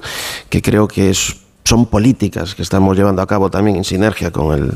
que 0.50 0.62
creo 0.62 0.88
que 0.88 1.10
es 1.10 1.49
son 1.70 1.86
políticas 1.86 2.56
que 2.56 2.64
estamos 2.64 2.98
llevando 2.98 3.22
a 3.22 3.28
cabo 3.28 3.52
también 3.52 3.78
en 3.78 3.84
sinergia 3.84 4.32
con 4.32 4.58
el, 4.58 4.72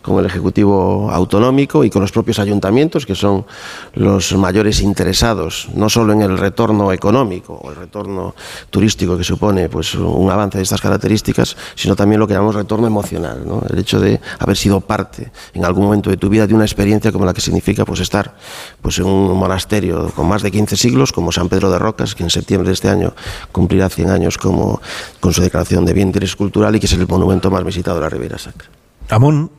con 0.00 0.18
el 0.18 0.24
Ejecutivo 0.24 1.10
Autonómico 1.10 1.84
y 1.84 1.90
con 1.90 2.00
los 2.00 2.10
propios 2.10 2.38
ayuntamientos, 2.38 3.04
que 3.04 3.14
son 3.14 3.44
los 3.92 4.32
mayores 4.32 4.80
interesados, 4.80 5.68
no 5.74 5.90
solo 5.90 6.14
en 6.14 6.22
el 6.22 6.38
retorno 6.38 6.90
económico 6.90 7.52
o 7.52 7.68
el 7.68 7.76
retorno 7.76 8.34
turístico 8.70 9.18
que 9.18 9.24
supone 9.24 9.68
pues, 9.68 9.94
un 9.94 10.30
avance 10.30 10.56
de 10.56 10.64
estas 10.64 10.80
características, 10.80 11.54
sino 11.74 11.94
también 11.94 12.18
lo 12.18 12.26
que 12.26 12.32
llamamos 12.32 12.54
retorno 12.54 12.86
emocional, 12.86 13.44
el 13.68 13.78
hecho 13.78 14.00
de 14.00 14.18
haber 14.38 14.56
sido 14.56 14.80
parte 14.80 15.30
en 15.52 15.66
algún 15.66 15.84
momento 15.84 16.08
de 16.08 16.16
tu 16.16 16.30
vida 16.30 16.46
de 16.46 16.54
una 16.54 16.64
experiencia 16.64 17.12
como 17.12 17.26
la 17.26 17.34
que 17.34 17.42
significa 17.42 17.84
pues, 17.84 18.00
estar 18.00 18.34
pues, 18.80 18.98
en 18.98 19.04
un 19.04 19.36
monasterio 19.36 20.10
con 20.16 20.26
más 20.26 20.40
de 20.40 20.50
15 20.50 20.78
siglos, 20.78 21.12
como 21.12 21.30
San 21.30 21.50
Pedro 21.50 21.70
de 21.70 21.78
Rocas, 21.78 22.14
que 22.14 22.22
en 22.22 22.30
septiembre 22.30 22.68
de 22.68 22.72
este 22.72 22.88
año 22.88 23.12
cumplirá 23.52 23.90
100 23.90 24.08
años 24.08 24.38
como, 24.38 24.80
con 25.20 25.34
su 25.34 25.42
declaración 25.42 25.84
de 25.84 25.92
bien 25.92 26.08
interés 26.08 26.37
cultural 26.38 26.74
y 26.76 26.80
que 26.80 26.86
es 26.86 26.92
el 26.94 27.06
monumento 27.06 27.50
más 27.50 27.64
visitado 27.64 27.96
de 27.98 28.02
la 28.04 28.08
Ribeira 28.08 28.38
Sacra. 28.38 28.68
Amón. 29.10 29.50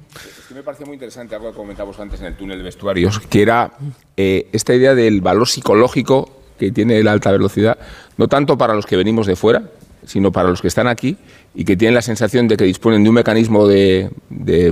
me 0.56 0.64
pareció 0.64 0.86
muy 0.86 0.96
interesante 0.96 1.36
algo 1.36 1.52
que 1.52 1.58
comentábamos 1.58 2.00
antes 2.00 2.20
en 2.22 2.28
el 2.28 2.36
túnel 2.36 2.58
de 2.58 2.64
vestuarios, 2.64 3.20
que 3.20 3.42
era 3.42 3.74
eh, 4.18 4.48
esta 4.52 4.74
idea 4.74 4.96
del 4.96 5.22
valor 5.22 5.48
psicológico 5.48 6.40
que 6.58 6.72
tiene 6.72 7.04
la 7.04 7.12
alta 7.12 7.32
velocidad, 7.32 7.78
no 8.18 8.28
tanto 8.28 8.58
para 8.58 8.74
los 8.74 8.86
que 8.86 8.98
venimos 8.98 9.28
de 9.28 9.36
fuera, 9.36 9.64
sino 10.06 10.32
para 10.32 10.50
los 10.50 10.62
que 10.62 10.68
están 10.68 10.88
aquí 10.88 11.18
y 11.54 11.66
que 11.66 11.78
tienen 11.78 11.96
la 11.96 12.02
sensación 12.02 12.48
de 12.48 12.58
que 12.58 12.64
disponen 12.66 13.04
de 13.04 13.10
un 13.10 13.16
mecanismo 13.16 13.68
de, 13.68 14.10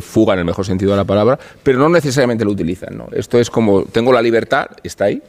fuga, 0.01 0.33
en 0.33 0.39
el 0.39 0.45
mejor 0.45 0.65
sentido 0.65 0.91
de 0.91 0.97
la 0.97 1.03
palabra, 1.05 1.39
pero 1.63 1.79
no 1.79 1.89
necesariamente 1.89 2.45
lo 2.45 2.51
utilizan. 2.51 3.03
Esto 3.11 3.39
es 3.39 3.49
como, 3.49 3.83
tengo 3.83 4.11
la 4.11 4.21
libertad, 4.21 4.67
está 4.83 5.05
ahí, 5.05 5.21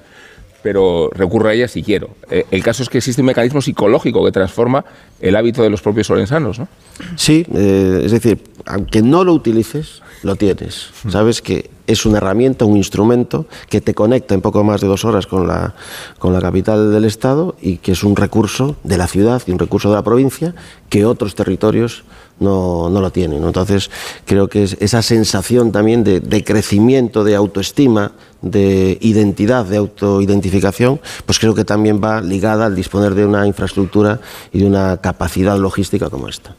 pero 0.62 1.10
recurro 1.12 1.48
a 1.48 1.54
ella 1.54 1.68
si 1.68 1.82
quiero. 1.82 2.10
Eh, 2.30 2.44
el 2.50 2.62
caso 2.62 2.82
es 2.82 2.88
que 2.88 2.98
existe 2.98 3.22
un 3.22 3.26
mecanismo 3.26 3.60
psicológico 3.60 4.24
que 4.24 4.32
transforma 4.32 4.84
el 5.20 5.36
hábito 5.36 5.62
de 5.62 5.70
los 5.70 5.82
propios 5.82 6.10
orensanos, 6.10 6.58
¿no? 6.58 6.68
Sí, 7.16 7.46
eh, 7.54 8.02
es 8.04 8.12
decir, 8.12 8.42
aunque 8.66 9.02
no 9.02 9.24
lo 9.24 9.32
utilices, 9.32 10.02
lo 10.22 10.36
tienes. 10.36 10.90
Sabes 11.08 11.42
que 11.42 11.70
es 11.86 12.04
una 12.04 12.18
herramienta, 12.18 12.64
un 12.64 12.76
instrumento 12.76 13.46
que 13.68 13.80
te 13.80 13.94
conecta 13.94 14.34
en 14.34 14.40
poco 14.40 14.62
más 14.64 14.80
de 14.80 14.88
dos 14.88 15.04
horas 15.04 15.26
con 15.26 15.46
la, 15.46 15.74
con 16.18 16.32
la 16.32 16.40
capital 16.40 16.92
del 16.92 17.04
Estado 17.04 17.56
y 17.62 17.78
que 17.78 17.92
es 17.92 18.04
un 18.04 18.16
recurso 18.16 18.76
de 18.84 18.98
la 18.98 19.06
ciudad 19.06 19.42
y 19.46 19.52
un 19.52 19.58
recurso 19.58 19.88
de 19.88 19.94
la 19.94 20.02
provincia 20.02 20.54
que 20.90 21.06
otros 21.06 21.34
territorios 21.34 22.04
no, 22.40 22.90
no 22.90 23.00
lo 23.00 23.10
tienen. 23.10 23.44
Entonces, 23.44 23.90
creo 24.24 24.48
que 24.48 24.64
es 24.64 24.76
esa 24.80 25.02
sensación 25.02 25.72
también 25.72 26.04
de, 26.04 26.20
de, 26.20 26.44
crecimiento, 26.44 27.24
de 27.24 27.34
autoestima, 27.34 28.12
de 28.42 28.98
identidad, 29.00 29.64
de 29.64 29.78
autoidentificación, 29.78 31.00
pues 31.26 31.38
creo 31.38 31.54
que 31.54 31.64
también 31.64 32.00
va 32.02 32.20
ligada 32.20 32.66
al 32.66 32.76
disponer 32.76 33.14
de 33.14 33.26
una 33.26 33.46
infraestructura 33.46 34.20
y 34.52 34.60
de 34.60 34.66
una 34.66 34.98
capacidad 34.98 35.58
logística 35.58 36.08
como 36.10 36.28
esta. 36.28 36.54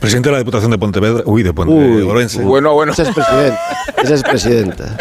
Presidente 0.00 0.28
de 0.28 0.32
la 0.32 0.38
Diputación 0.38 0.70
de 0.70 0.78
Pontevedra, 0.78 1.22
uy, 1.26 1.42
de 1.42 1.52
Pontevedra, 1.52 2.44
Bueno, 2.44 2.74
bueno. 2.74 2.92
Esa 2.92 3.04
es 3.04 3.14
presidenta. 3.14 3.60
Esa 4.02 4.14
es 4.14 4.22
presidenta. 4.22 4.96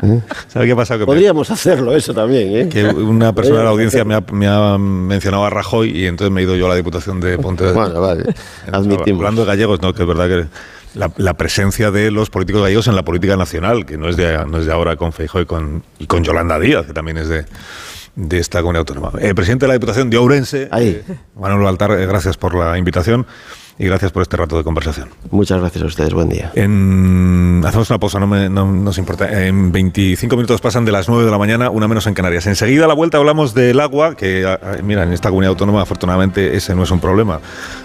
¿Sabe 0.48 0.66
qué 0.66 0.76
pasa? 0.76 0.98
Podríamos 0.98 1.50
hacerlo 1.50 1.94
eso 1.94 2.14
también, 2.14 2.56
¿eh? 2.56 2.68
Que 2.68 2.84
una 2.84 3.34
persona 3.34 3.58
de 3.58 3.64
la 3.64 3.70
audiencia 3.70 4.04
me 4.04 4.14
ha, 4.46 4.78
mencionado 4.78 5.44
a 5.44 5.50
Rajoy 5.50 5.90
y 5.90 6.06
entonces 6.06 6.32
me 6.32 6.40
he 6.40 6.44
ido 6.44 6.56
yo 6.56 6.66
a 6.66 6.68
la 6.68 6.74
Diputación 6.76 7.20
de 7.20 7.38
Pontevedra. 7.38 7.80
Bueno, 7.80 8.00
vale, 8.00 8.24
admitimos. 8.70 9.20
Hablando 9.20 9.42
de 9.42 9.46
gallegos, 9.48 9.82
no, 9.82 9.92
que 9.92 10.02
es 10.02 10.08
verdad 10.08 10.28
que 10.28 10.46
la, 10.98 11.34
presencia 11.34 11.90
de 11.90 12.10
los 12.10 12.30
políticos 12.30 12.62
gallegos 12.62 12.88
en 12.88 12.96
la 12.96 13.04
política 13.04 13.36
nacional, 13.36 13.86
que 13.86 13.96
no 13.96 14.08
es 14.08 14.16
de, 14.16 14.44
no 14.46 14.58
es 14.58 14.66
de 14.66 14.72
ahora 14.72 14.96
con 14.96 15.12
Feijóo 15.12 15.40
y 15.40 15.46
con, 15.46 15.82
y 15.98 16.06
con 16.06 16.24
Yolanda 16.24 16.58
Díaz, 16.58 16.86
que 16.86 16.92
también 16.92 17.18
es 17.18 17.28
de, 17.28 17.44
de 18.16 18.38
esta 18.38 18.60
comunidad 18.60 18.80
autónoma. 18.80 19.12
El 19.20 19.34
presidente 19.34 19.64
de 19.64 19.68
la 19.68 19.74
Diputación 19.74 20.10
de 20.10 20.18
Ourense, 20.18 20.68
Ahí. 20.70 21.02
Eh, 21.08 21.14
Manuel 21.38 21.62
Baltar, 21.62 21.92
eh, 21.92 22.06
gracias 22.06 22.36
por 22.36 22.54
la 22.54 22.76
invitación 22.76 23.26
y 23.78 23.86
gracias 23.86 24.10
por 24.10 24.22
este 24.22 24.36
rato 24.36 24.56
de 24.56 24.64
conversación. 24.64 25.08
Muchas 25.30 25.60
gracias 25.60 25.84
a 25.84 25.86
ustedes, 25.86 26.12
buen 26.12 26.28
día. 26.28 26.50
En, 26.54 27.62
hacemos 27.64 27.88
una 27.90 27.98
pausa, 27.98 28.18
no, 28.18 28.26
me, 28.26 28.48
no, 28.48 28.66
nos 28.66 28.98
importa. 28.98 29.46
En 29.46 29.70
25 29.70 30.36
minutos 30.36 30.60
pasan 30.60 30.84
de 30.84 30.92
las 30.92 31.08
9 31.08 31.24
de 31.24 31.30
la 31.30 31.38
mañana, 31.38 31.70
una 31.70 31.86
menos 31.86 32.06
en 32.06 32.14
Canarias. 32.14 32.46
Enseguida 32.46 32.86
a 32.86 32.88
la 32.88 32.94
vuelta 32.94 33.18
hablamos 33.18 33.54
del 33.54 33.78
agua, 33.80 34.16
que 34.16 34.58
mira, 34.82 35.04
en 35.04 35.12
esta 35.12 35.28
comunidad 35.28 35.50
autónoma 35.50 35.82
afortunadamente 35.82 36.56
ese 36.56 36.74
no 36.74 36.82
es 36.82 36.90
un 36.90 37.00
problema, 37.00 37.40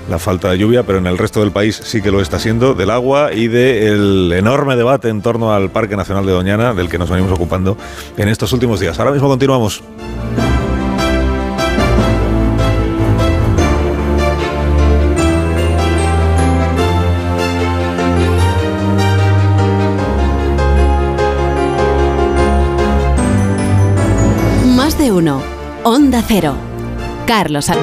la 0.10 0.18
falta 0.18 0.50
de 0.50 0.58
lluvia, 0.58 0.84
pero 0.84 0.98
en 0.98 1.08
el 1.08 1.18
resto 1.18 1.42
del 1.42 1.52
país 1.52 1.80
sí 1.84 2.02
que 2.02 2.12
lo 2.12 2.22
está 2.22 2.40
siendo, 2.40 2.74
del 2.74 2.90
agua 2.90 3.34
y 3.34 3.48
del 3.48 4.32
enorme 4.34 4.76
debate 4.76 5.10
en 5.10 5.22
torno 5.22 5.54
al 5.54 5.70
Parque 5.70 5.96
Nacional 5.96 6.26
de 6.26 6.32
Doñana, 6.32 6.74
del 6.74 6.90
que 6.90 6.98
nos 6.98 7.10
venimos 7.10 7.32
ocupando 7.32 7.78
en 8.18 8.30
estos 8.30 8.52
últimos 8.54 8.80
días. 8.80 8.98
Ahora 9.00 9.12
mismo 9.12 9.28
continuamos. 9.28 9.84
Uno. 25.12 25.42
Onda 25.84 26.24
Cero. 26.26 26.56
Carlos 27.26 27.70
Al 27.70 27.80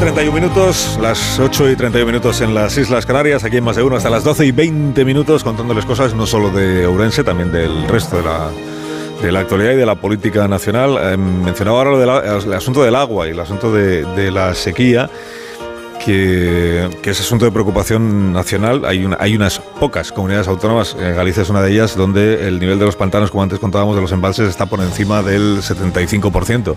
31 0.00 0.32
minutos, 0.32 0.98
las 1.00 1.38
8 1.38 1.70
y 1.70 1.76
31 1.76 2.06
minutos 2.06 2.40
en 2.40 2.54
las 2.54 2.76
Islas 2.76 3.06
Canarias, 3.06 3.44
aquí 3.44 3.58
en 3.58 3.64
más 3.64 3.76
de 3.76 3.82
uno, 3.82 3.96
hasta 3.96 4.10
las 4.10 4.24
12 4.24 4.46
y 4.46 4.52
20 4.52 5.04
minutos, 5.04 5.44
contándoles 5.44 5.84
cosas 5.84 6.14
no 6.14 6.26
solo 6.26 6.50
de 6.50 6.86
Ourense, 6.86 7.22
también 7.22 7.52
del 7.52 7.86
resto 7.88 8.16
de 8.16 8.22
la 8.24 8.50
de 9.22 9.32
la 9.32 9.40
actualidad 9.40 9.72
y 9.72 9.76
de 9.76 9.86
la 9.86 9.96
política 9.96 10.48
nacional. 10.48 10.98
Eh, 11.00 11.16
mencionaba 11.16 11.78
ahora 11.78 12.22
el 12.44 12.52
asunto 12.52 12.82
del 12.82 12.94
agua 12.94 13.26
y 13.26 13.30
el 13.30 13.40
asunto 13.40 13.72
de 13.72 14.30
la 14.30 14.54
sequía 14.54 15.10
que, 16.04 16.88
es 17.04 17.20
asunto 17.20 17.44
de 17.44 17.50
preocupación 17.50 18.32
nacional. 18.32 18.84
Hay, 18.84 19.08
hay 19.18 19.36
unas 19.36 19.58
pocas 19.58 20.12
comunidades 20.12 20.48
autónomas, 20.48 20.96
eh, 20.98 21.12
Galicia 21.14 21.42
es 21.42 21.50
una 21.50 21.62
de 21.62 21.72
ellas, 21.72 21.96
donde 21.96 22.48
el 22.48 22.58
nivel 22.58 22.78
de 22.78 22.84
los 22.84 22.96
pantanos, 22.96 23.30
como 23.30 23.42
antes 23.42 23.58
contábamos, 23.58 23.96
de 23.96 24.02
los 24.02 24.12
embalses 24.12 24.48
está 24.48 24.66
por 24.66 24.80
encima 24.80 25.22
del 25.22 25.58
75%. 25.58 26.74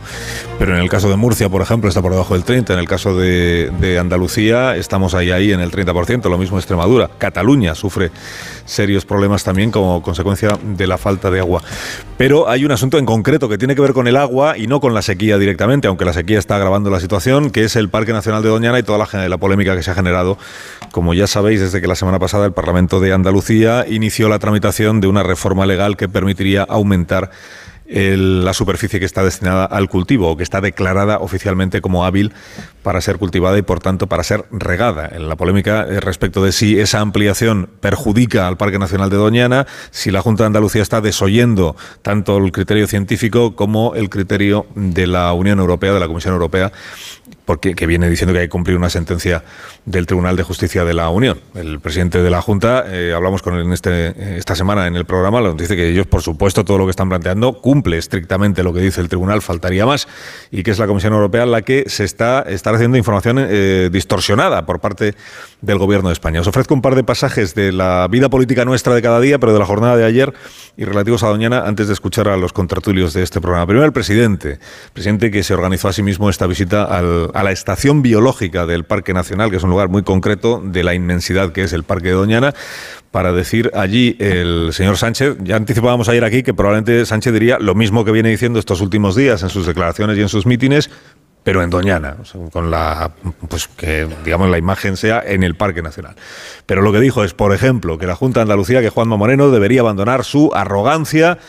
Pero 0.59 0.75
en 0.75 0.81
el 0.81 0.89
caso 0.89 1.09
de 1.09 1.15
Murcia, 1.15 1.49
por 1.49 1.61
ejemplo, 1.61 1.89
está 1.89 2.01
por 2.01 2.11
debajo 2.11 2.33
del 2.33 2.43
30%. 2.43 2.73
En 2.73 2.79
el 2.79 2.87
caso 2.87 3.15
de, 3.15 3.71
de 3.79 3.99
Andalucía, 3.99 4.75
estamos 4.75 5.13
ahí, 5.13 5.31
ahí 5.31 5.51
en 5.51 5.59
el 5.59 5.71
30%. 5.71 6.29
Lo 6.29 6.37
mismo 6.37 6.57
Extremadura. 6.57 7.09
Cataluña 7.17 7.75
sufre 7.75 8.11
serios 8.65 9.05
problemas 9.05 9.43
también 9.43 9.71
como 9.71 10.01
consecuencia 10.01 10.57
de 10.63 10.87
la 10.87 10.97
falta 10.97 11.29
de 11.29 11.39
agua. 11.39 11.61
Pero 12.17 12.49
hay 12.49 12.65
un 12.65 12.71
asunto 12.71 12.97
en 12.97 13.05
concreto 13.05 13.49
que 13.49 13.57
tiene 13.57 13.75
que 13.75 13.81
ver 13.81 13.93
con 13.93 14.07
el 14.07 14.15
agua 14.15 14.57
y 14.57 14.67
no 14.67 14.79
con 14.79 14.93
la 14.93 15.01
sequía 15.01 15.37
directamente, 15.37 15.87
aunque 15.87 16.05
la 16.05 16.13
sequía 16.13 16.39
está 16.39 16.55
agravando 16.55 16.89
la 16.89 16.99
situación, 16.99 17.49
que 17.49 17.63
es 17.63 17.75
el 17.75 17.89
Parque 17.89 18.13
Nacional 18.13 18.43
de 18.43 18.49
Doñana 18.49 18.79
y 18.79 18.83
toda 18.83 18.97
la 18.97 19.07
de 19.23 19.29
la 19.29 19.37
polémica 19.37 19.75
que 19.75 19.83
se 19.83 19.91
ha 19.91 19.95
generado, 19.95 20.37
como 20.91 21.13
ya 21.13 21.27
sabéis, 21.27 21.61
desde 21.61 21.81
que 21.81 21.87
la 21.87 21.95
semana 21.95 22.19
pasada 22.19 22.45
el 22.45 22.53
Parlamento 22.53 22.99
de 22.99 23.13
Andalucía 23.13 23.85
inició 23.87 24.29
la 24.29 24.39
tramitación 24.39 25.01
de 25.01 25.07
una 25.07 25.23
reforma 25.23 25.65
legal 25.65 25.97
que 25.97 26.09
permitiría 26.09 26.63
aumentar 26.63 27.31
la 27.93 28.53
superficie 28.53 28.99
que 28.99 29.05
está 29.05 29.23
destinada 29.23 29.65
al 29.65 29.89
cultivo 29.89 30.29
o 30.29 30.37
que 30.37 30.43
está 30.43 30.61
declarada 30.61 31.19
oficialmente 31.19 31.81
como 31.81 32.05
hábil 32.05 32.31
para 32.83 33.01
ser 33.01 33.17
cultivada 33.17 33.57
y 33.57 33.61
por 33.61 33.79
tanto 33.79 34.07
para 34.07 34.23
ser 34.23 34.45
regada. 34.51 35.09
En 35.11 35.29
la 35.29 35.35
polémica 35.35 35.85
eh, 35.87 35.99
respecto 35.99 36.43
de 36.43 36.51
si 36.51 36.79
esa 36.79 36.99
ampliación 36.99 37.69
perjudica 37.79 38.47
al 38.47 38.57
Parque 38.57 38.79
Nacional 38.79 39.09
de 39.09 39.17
Doñana, 39.17 39.67
si 39.91 40.11
la 40.11 40.21
Junta 40.21 40.43
de 40.43 40.47
Andalucía 40.47 40.81
está 40.81 41.01
desoyendo 41.01 41.75
tanto 42.01 42.37
el 42.37 42.51
criterio 42.51 42.87
científico 42.87 43.55
como 43.55 43.95
el 43.95 44.09
criterio 44.09 44.65
de 44.75 45.07
la 45.07 45.33
Unión 45.33 45.59
Europea, 45.59 45.93
de 45.93 45.99
la 45.99 46.07
Comisión 46.07 46.33
Europea, 46.33 46.71
porque 47.45 47.75
que 47.75 47.85
viene 47.85 48.09
diciendo 48.09 48.33
que 48.33 48.39
hay 48.39 48.45
que 48.45 48.49
cumplir 48.49 48.77
una 48.77 48.89
sentencia 48.89 49.43
del 49.85 50.05
Tribunal 50.05 50.35
de 50.35 50.43
Justicia 50.43 50.85
de 50.85 50.93
la 50.93 51.09
Unión. 51.09 51.39
El 51.55 51.79
presidente 51.79 52.21
de 52.21 52.29
la 52.29 52.41
Junta, 52.41 52.85
eh, 52.87 53.13
hablamos 53.13 53.41
con 53.41 53.55
él 53.55 53.71
este, 53.73 54.37
esta 54.37 54.55
semana 54.55 54.87
en 54.87 54.95
el 54.95 55.05
programa, 55.05 55.41
nos 55.41 55.57
dice 55.57 55.75
que 55.75 55.89
ellos, 55.89 56.07
por 56.07 56.21
supuesto, 56.21 56.63
todo 56.63 56.77
lo 56.77 56.85
que 56.85 56.91
están 56.91 57.09
planteando 57.09 57.59
cumple 57.59 57.97
estrictamente 57.97 58.63
lo 58.63 58.73
que 58.73 58.79
dice 58.79 59.01
el 59.01 59.09
Tribunal, 59.09 59.41
faltaría 59.41 59.85
más, 59.85 60.07
y 60.51 60.63
que 60.63 60.71
es 60.71 60.79
la 60.79 60.87
Comisión 60.87 61.13
Europea 61.13 61.45
la 61.45 61.61
que 61.61 61.85
se 61.87 62.03
está 62.03 62.41
haciendo 62.75 62.97
información 62.97 63.37
eh, 63.39 63.89
distorsionada 63.91 64.65
por 64.65 64.79
parte 64.79 65.15
del 65.61 65.77
Gobierno 65.77 66.09
de 66.09 66.13
España. 66.13 66.41
Os 66.41 66.47
ofrezco 66.47 66.73
un 66.73 66.81
par 66.81 66.95
de 66.95 67.03
pasajes 67.03 67.55
de 67.55 67.71
la 67.71 68.07
vida 68.09 68.29
política 68.29 68.65
nuestra 68.65 68.93
de 68.93 69.01
cada 69.01 69.19
día, 69.19 69.39
pero 69.39 69.53
de 69.53 69.59
la 69.59 69.65
jornada 69.65 69.97
de 69.97 70.05
ayer 70.05 70.33
y 70.77 70.85
relativos 70.85 71.23
a 71.23 71.27
Doñana, 71.27 71.67
antes 71.67 71.87
de 71.87 71.93
escuchar 71.93 72.27
a 72.27 72.37
los 72.37 72.53
contratulios 72.53 73.13
de 73.13 73.23
este 73.23 73.41
programa. 73.41 73.65
Primero 73.67 73.85
el 73.85 73.93
presidente, 73.93 74.59
presidente 74.93 75.31
que 75.31 75.43
se 75.43 75.53
organizó 75.53 75.87
a 75.87 75.93
sí 75.93 76.03
mismo 76.03 76.29
esta 76.29 76.47
visita 76.47 76.83
a 76.83 77.43
la 77.43 77.51
estación 77.51 78.01
biológica 78.01 78.65
del 78.65 78.85
Parque 78.85 79.13
Nacional, 79.13 79.51
que 79.51 79.57
es 79.57 79.63
un 79.63 79.69
lugar 79.69 79.89
muy 79.89 80.03
concreto 80.03 80.61
de 80.63 80.83
la 80.83 80.93
inmensidad 80.93 81.51
que 81.51 81.63
es 81.63 81.73
el 81.73 81.83
Parque 81.83 82.09
de 82.09 82.13
Doñana, 82.13 82.53
para 83.11 83.33
decir 83.33 83.71
allí 83.73 84.15
el 84.19 84.69
señor 84.71 84.97
Sánchez, 84.97 85.37
ya 85.43 85.57
anticipábamos 85.57 86.07
ayer 86.07 86.23
aquí 86.23 86.43
que 86.43 86.53
probablemente 86.53 87.05
Sánchez 87.05 87.33
diría 87.33 87.59
lo 87.59 87.75
mismo 87.75 88.05
que 88.05 88.11
viene 88.11 88.29
diciendo 88.29 88.57
estos 88.57 88.79
últimos 88.79 89.15
días 89.15 89.43
en 89.43 89.49
sus 89.49 89.67
declaraciones 89.67 90.17
y 90.17 90.21
en 90.21 90.29
sus 90.29 90.45
mítines, 90.45 90.89
pero 91.43 91.63
en 91.63 91.69
Doñana, 91.69 92.17
con 92.51 92.69
la 92.69 93.11
pues 93.49 93.67
que 93.67 94.07
digamos 94.23 94.49
la 94.49 94.57
imagen 94.57 94.97
sea 94.97 95.23
en 95.25 95.43
el 95.43 95.55
Parque 95.55 95.81
Nacional. 95.81 96.15
Pero 96.65 96.81
lo 96.81 96.91
que 96.91 96.99
dijo 96.99 97.23
es, 97.23 97.33
por 97.33 97.53
ejemplo, 97.53 97.97
que 97.97 98.05
la 98.05 98.15
Junta 98.15 98.39
de 98.39 98.43
Andalucía, 98.43 98.81
que 98.81 98.89
Juanma 98.89 99.17
Moreno 99.17 99.49
debería 99.49 99.81
abandonar 99.81 100.23
su 100.23 100.51
arrogancia 100.53 101.39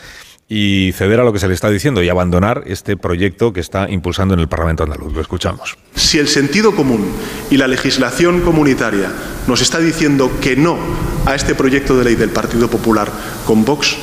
y 0.49 0.91
ceder 0.93 1.19
a 1.19 1.23
lo 1.23 1.31
que 1.31 1.39
se 1.39 1.47
le 1.47 1.53
está 1.53 1.69
diciendo 1.69 2.03
y 2.03 2.09
abandonar 2.09 2.63
este 2.67 2.97
proyecto 2.97 3.53
que 3.53 3.59
está 3.59 3.89
impulsando 3.89 4.33
en 4.33 4.39
el 4.39 4.47
Parlamento 4.47 4.83
andaluz. 4.83 5.13
Lo 5.13 5.21
escuchamos. 5.21 5.77
Si 5.95 6.19
el 6.19 6.27
sentido 6.27 6.75
común 6.75 7.11
y 7.49 7.57
la 7.57 7.67
legislación 7.67 8.41
comunitaria 8.41 9.11
nos 9.47 9.61
está 9.61 9.79
diciendo 9.79 10.31
que 10.41 10.55
no 10.55 10.77
a 11.25 11.35
este 11.35 11.55
proyecto 11.55 11.97
de 11.97 12.03
ley 12.03 12.15
del 12.15 12.29
Partido 12.29 12.69
Popular 12.69 13.09
con 13.45 13.63
Vox, 13.63 13.95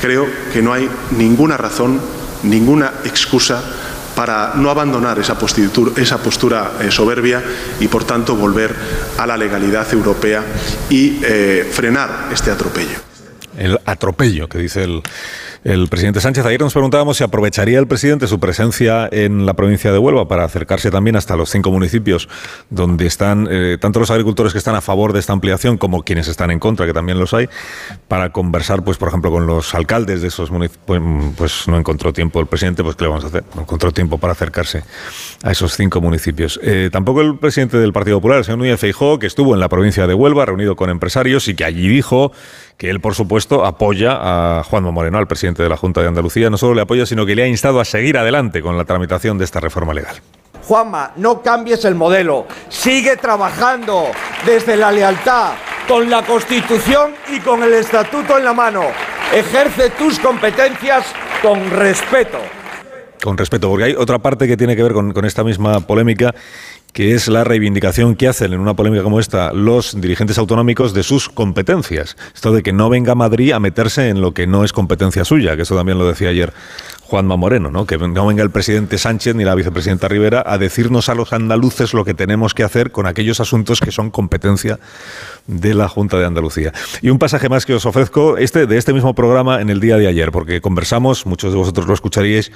creo 0.00 0.26
que 0.52 0.60
no 0.60 0.72
hay 0.72 0.88
ninguna 1.16 1.56
razón, 1.56 2.00
ninguna 2.42 2.92
excusa 3.04 3.62
para 4.14 4.52
no 4.54 4.70
abandonar 4.70 5.18
esa 5.18 5.38
postura, 5.38 6.72
eh, 6.80 6.90
soberbia 6.90 7.42
y, 7.80 7.88
por 7.88 8.04
tanto, 8.04 8.36
volver 8.36 8.74
a 9.18 9.26
la 9.26 9.36
legalidad 9.36 9.92
europea 9.92 10.44
y 10.88 11.20
eh, 11.22 11.68
frenar 11.70 12.28
este 12.32 12.50
atropello. 12.50 12.98
El 13.56 13.78
atropello 13.84 14.48
que 14.48 14.58
dice 14.58 14.84
el 14.84 15.02
el 15.64 15.88
presidente 15.88 16.20
Sánchez. 16.20 16.44
Ayer 16.44 16.60
nos 16.60 16.74
preguntábamos 16.74 17.16
si 17.16 17.24
aprovecharía 17.24 17.78
el 17.78 17.86
presidente 17.86 18.26
su 18.26 18.38
presencia 18.38 19.08
en 19.10 19.46
la 19.46 19.54
provincia 19.54 19.92
de 19.92 19.98
Huelva 19.98 20.28
para 20.28 20.44
acercarse 20.44 20.90
también 20.90 21.16
hasta 21.16 21.36
los 21.36 21.50
cinco 21.50 21.70
municipios 21.70 22.28
donde 22.68 23.06
están 23.06 23.48
eh, 23.50 23.78
tanto 23.80 23.98
los 23.98 24.10
agricultores 24.10 24.52
que 24.52 24.58
están 24.58 24.74
a 24.74 24.82
favor 24.82 25.14
de 25.14 25.20
esta 25.20 25.32
ampliación 25.32 25.78
como 25.78 26.02
quienes 26.02 26.28
están 26.28 26.50
en 26.50 26.58
contra, 26.58 26.86
que 26.86 26.92
también 26.92 27.18
los 27.18 27.32
hay, 27.32 27.48
para 28.08 28.30
conversar, 28.30 28.84
pues 28.84 28.98
por 28.98 29.08
ejemplo, 29.08 29.30
con 29.30 29.46
los 29.46 29.74
alcaldes 29.74 30.20
de 30.20 30.28
esos 30.28 30.50
municipios. 30.50 30.84
Pues, 30.86 31.00
pues, 31.36 31.68
no 31.68 31.78
encontró 31.78 32.12
tiempo 32.12 32.40
el 32.40 32.46
presidente, 32.46 32.82
pues 32.82 32.96
¿qué 32.96 33.04
le 33.04 33.08
vamos 33.08 33.24
a 33.24 33.28
hacer? 33.28 33.44
No 33.54 33.62
encontró 33.62 33.90
tiempo 33.90 34.18
para 34.18 34.32
acercarse 34.32 34.84
a 35.42 35.50
esos 35.50 35.74
cinco 35.74 36.00
municipios. 36.00 36.60
Eh, 36.62 36.90
tampoco 36.92 37.22
el 37.22 37.38
presidente 37.38 37.78
del 37.78 37.92
Partido 37.92 38.18
Popular, 38.18 38.38
el 38.38 38.44
señor 38.44 38.58
Núñez 38.58 38.78
Feijó, 38.78 39.18
que 39.18 39.26
estuvo 39.26 39.54
en 39.54 39.60
la 39.60 39.68
provincia 39.68 40.06
de 40.06 40.14
Huelva 40.14 40.44
reunido 40.44 40.76
con 40.76 40.90
empresarios 40.90 41.48
y 41.48 41.54
que 41.54 41.64
allí 41.64 41.88
dijo 41.88 42.32
que 42.76 42.90
él, 42.90 43.00
por 43.00 43.14
supuesto, 43.14 43.64
apoya 43.64 44.18
a 44.58 44.62
Juanma 44.64 44.90
Moreno, 44.90 45.18
al 45.18 45.26
presidente 45.26 45.53
de 45.62 45.68
la 45.68 45.76
Junta 45.76 46.00
de 46.00 46.08
Andalucía. 46.08 46.50
No 46.50 46.58
solo 46.58 46.74
le 46.74 46.82
apoya, 46.82 47.06
sino 47.06 47.24
que 47.24 47.34
le 47.34 47.42
ha 47.44 47.46
instado 47.46 47.80
a 47.80 47.84
seguir 47.84 48.18
adelante 48.18 48.62
con 48.62 48.76
la 48.76 48.84
tramitación 48.84 49.38
de 49.38 49.44
esta 49.44 49.60
reforma 49.60 49.94
legal. 49.94 50.16
Juanma, 50.66 51.12
no 51.16 51.42
cambies 51.42 51.84
el 51.84 51.94
modelo. 51.94 52.46
Sigue 52.68 53.16
trabajando 53.16 54.06
desde 54.46 54.76
la 54.76 54.90
lealtad, 54.90 55.52
con 55.86 56.08
la 56.08 56.22
Constitución 56.22 57.12
y 57.28 57.40
con 57.40 57.62
el 57.62 57.74
Estatuto 57.74 58.38
en 58.38 58.44
la 58.44 58.54
mano. 58.54 58.84
Ejerce 59.32 59.90
tus 59.90 60.18
competencias 60.18 61.04
con 61.42 61.70
respeto. 61.70 62.38
Con 63.22 63.36
respeto, 63.36 63.68
porque 63.68 63.84
hay 63.84 63.94
otra 63.94 64.18
parte 64.18 64.46
que 64.46 64.56
tiene 64.56 64.76
que 64.76 64.82
ver 64.82 64.92
con, 64.92 65.12
con 65.12 65.24
esta 65.24 65.44
misma 65.44 65.80
polémica 65.80 66.34
que 66.94 67.12
es 67.12 67.26
la 67.26 67.42
reivindicación 67.42 68.14
que 68.14 68.28
hacen 68.28 68.52
en 68.52 68.60
una 68.60 68.74
polémica 68.74 69.02
como 69.02 69.18
esta 69.18 69.52
los 69.52 70.00
dirigentes 70.00 70.38
autonómicos 70.38 70.94
de 70.94 71.02
sus 71.02 71.28
competencias. 71.28 72.16
Esto 72.32 72.52
de 72.52 72.62
que 72.62 72.72
no 72.72 72.88
venga 72.88 73.16
Madrid 73.16 73.50
a 73.50 73.58
meterse 73.58 74.08
en 74.08 74.20
lo 74.20 74.32
que 74.32 74.46
no 74.46 74.64
es 74.64 74.72
competencia 74.72 75.24
suya, 75.24 75.56
que 75.56 75.62
eso 75.62 75.76
también 75.76 75.98
lo 75.98 76.06
decía 76.06 76.28
ayer 76.28 76.52
Juanma 77.04 77.36
Moreno, 77.36 77.70
¿no? 77.70 77.86
que 77.86 77.98
no 77.98 78.26
venga 78.26 78.42
el 78.42 78.50
presidente 78.50 78.98
Sánchez 78.98 79.34
ni 79.34 79.44
la 79.44 79.54
vicepresidenta 79.54 80.08
Rivera 80.08 80.42
a 80.46 80.58
decirnos 80.58 81.08
a 81.08 81.14
los 81.14 81.32
andaluces 81.32 81.92
lo 81.92 82.04
que 82.04 82.14
tenemos 82.14 82.54
que 82.54 82.62
hacer 82.62 82.90
con 82.92 83.06
aquellos 83.06 83.40
asuntos 83.40 83.80
que 83.80 83.92
son 83.92 84.10
competencia 84.10 84.78
de 85.46 85.74
la 85.74 85.88
Junta 85.88 86.18
de 86.18 86.24
Andalucía. 86.24 86.72
Y 87.02 87.10
un 87.10 87.18
pasaje 87.18 87.48
más 87.48 87.66
que 87.66 87.74
os 87.74 87.84
ofrezco 87.84 88.38
este, 88.38 88.66
de 88.66 88.78
este 88.78 88.94
mismo 88.94 89.14
programa 89.14 89.60
en 89.60 89.68
el 89.68 89.80
día 89.80 89.98
de 89.98 90.06
ayer, 90.06 90.32
porque 90.32 90.60
conversamos, 90.60 91.26
muchos 91.26 91.52
de 91.52 91.58
vosotros 91.58 91.86
lo 91.86 91.92
escucharíais, 91.92 92.50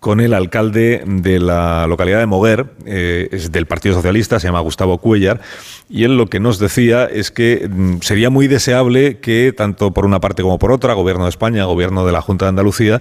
con 0.00 0.20
el 0.20 0.34
alcalde 0.34 1.02
de 1.06 1.40
la 1.40 1.86
localidad 1.86 2.18
de 2.18 2.26
Moguer, 2.26 2.66
eh, 2.84 3.28
es 3.32 3.50
del 3.50 3.66
Partido 3.66 3.94
Socialista, 3.94 4.38
se 4.38 4.48
llama 4.48 4.60
Gustavo 4.60 4.98
Cuellar, 4.98 5.40
y 5.88 6.04
él 6.04 6.18
lo 6.18 6.26
que 6.26 6.40
nos 6.40 6.58
decía 6.58 7.06
es 7.06 7.30
que 7.30 7.68
mm, 7.68 8.00
sería 8.02 8.28
muy 8.28 8.48
deseable 8.48 9.18
que, 9.18 9.54
tanto 9.56 9.92
por 9.92 10.04
una 10.04 10.20
parte 10.20 10.42
como 10.42 10.58
por 10.58 10.72
otra, 10.72 10.92
Gobierno 10.92 11.24
de 11.24 11.30
España, 11.30 11.64
Gobierno 11.64 12.04
de 12.04 12.12
la 12.12 12.20
Junta 12.20 12.44
de 12.44 12.50
Andalucía, 12.50 13.00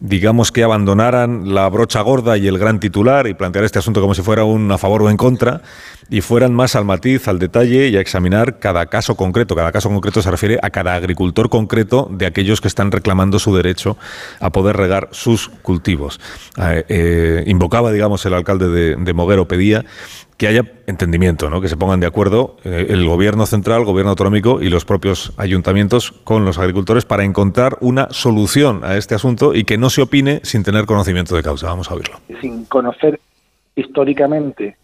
digamos 0.00 0.52
que 0.52 0.62
abandonaran 0.62 1.54
la 1.54 1.68
brocha 1.68 2.00
gorda 2.02 2.36
y 2.36 2.46
el 2.46 2.58
gran 2.58 2.78
titular 2.80 3.26
y 3.26 3.34
plantear 3.34 3.64
este 3.64 3.78
asunto 3.78 4.00
como 4.00 4.14
si 4.14 4.22
fuera 4.22 4.44
un 4.44 4.70
a 4.70 4.78
favor 4.78 5.02
o 5.02 5.10
en 5.10 5.16
contra 5.16 5.62
y 6.10 6.20
fueran 6.20 6.54
más 6.54 6.76
al 6.76 6.84
matiz, 6.84 7.28
al 7.28 7.38
detalle 7.38 7.88
y 7.88 7.96
a 7.96 8.00
examinar 8.00 8.58
cada 8.58 8.86
caso 8.86 9.16
concreto. 9.16 9.54
Cada 9.54 9.72
caso 9.72 9.88
concreto 9.88 10.22
se 10.22 10.30
refiere 10.30 10.58
a 10.62 10.70
cada 10.70 10.94
agricultor 10.94 11.48
concreto 11.50 12.08
de 12.10 12.26
aquellos 12.26 12.60
que 12.60 12.68
están 12.68 12.92
reclamando 12.92 13.38
su 13.38 13.54
derecho 13.54 13.96
a 14.40 14.50
poder 14.50 14.76
regar 14.76 15.08
sus 15.10 15.48
cultivos. 15.48 16.20
Eh, 16.56 16.84
eh, 16.88 17.44
invocaba, 17.46 17.92
digamos, 17.92 18.24
el 18.24 18.34
alcalde 18.34 18.68
de, 18.68 18.96
de 18.96 19.12
Moguero, 19.12 19.48
pedía 19.48 19.84
que 20.38 20.46
haya 20.46 20.62
entendimiento, 20.86 21.50
¿no? 21.50 21.60
que 21.60 21.66
se 21.66 21.76
pongan 21.76 21.98
de 21.98 22.06
acuerdo 22.06 22.56
eh, 22.64 22.86
el 22.90 23.04
gobierno 23.04 23.44
central, 23.44 23.80
el 23.80 23.86
gobierno 23.86 24.10
autonómico 24.10 24.62
y 24.62 24.70
los 24.70 24.84
propios 24.84 25.34
ayuntamientos 25.36 26.12
con 26.12 26.44
los 26.44 26.58
agricultores 26.58 27.04
para 27.04 27.24
encontrar 27.24 27.76
una 27.80 28.06
solución 28.10 28.84
a 28.84 28.96
este 28.96 29.16
asunto 29.16 29.52
y 29.52 29.64
que 29.64 29.76
no 29.76 29.90
se 29.90 30.00
opine 30.00 30.40
sin 30.44 30.62
tener 30.62 30.86
conocimiento 30.86 31.34
de 31.34 31.42
causa. 31.42 31.66
Vamos 31.66 31.90
a 31.90 31.94
oírlo. 31.94 32.18
Sin 32.40 32.64
conocer 32.66 33.18
históricamente, 33.74 34.76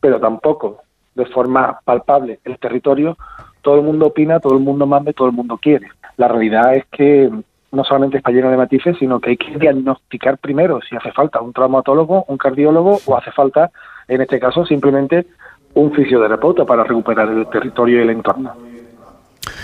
pero 0.00 0.20
tampoco 0.20 0.82
de 1.14 1.24
forma 1.24 1.80
palpable 1.82 2.38
el 2.44 2.58
territorio, 2.58 3.16
todo 3.62 3.76
el 3.76 3.82
mundo 3.82 4.06
opina, 4.06 4.38
todo 4.38 4.52
el 4.52 4.60
mundo 4.62 4.86
manda 4.86 5.14
todo 5.14 5.28
el 5.28 5.34
mundo 5.34 5.56
quiere. 5.56 5.88
La 6.18 6.28
realidad 6.28 6.74
es 6.74 6.84
que 6.92 7.30
no 7.72 7.84
solamente 7.84 8.18
está 8.18 8.32
lleno 8.32 8.50
de 8.50 8.56
matices, 8.58 8.96
sino 8.98 9.18
que 9.18 9.30
hay 9.30 9.36
que 9.38 9.56
diagnosticar 9.56 10.36
primero 10.36 10.80
si 10.82 10.94
hace 10.94 11.10
falta 11.12 11.40
un 11.40 11.54
traumatólogo, 11.54 12.24
un 12.28 12.36
cardiólogo 12.36 12.98
o 13.06 13.16
hace 13.16 13.30
falta 13.32 13.70
en 14.10 14.20
este 14.20 14.38
caso 14.38 14.66
simplemente 14.66 15.26
un 15.74 15.92
fisioterapeuta 15.92 16.64
para 16.64 16.84
recuperar 16.84 17.28
el 17.28 17.48
territorio 17.48 18.00
y 18.00 18.02
el 18.02 18.10
entorno. 18.10 18.52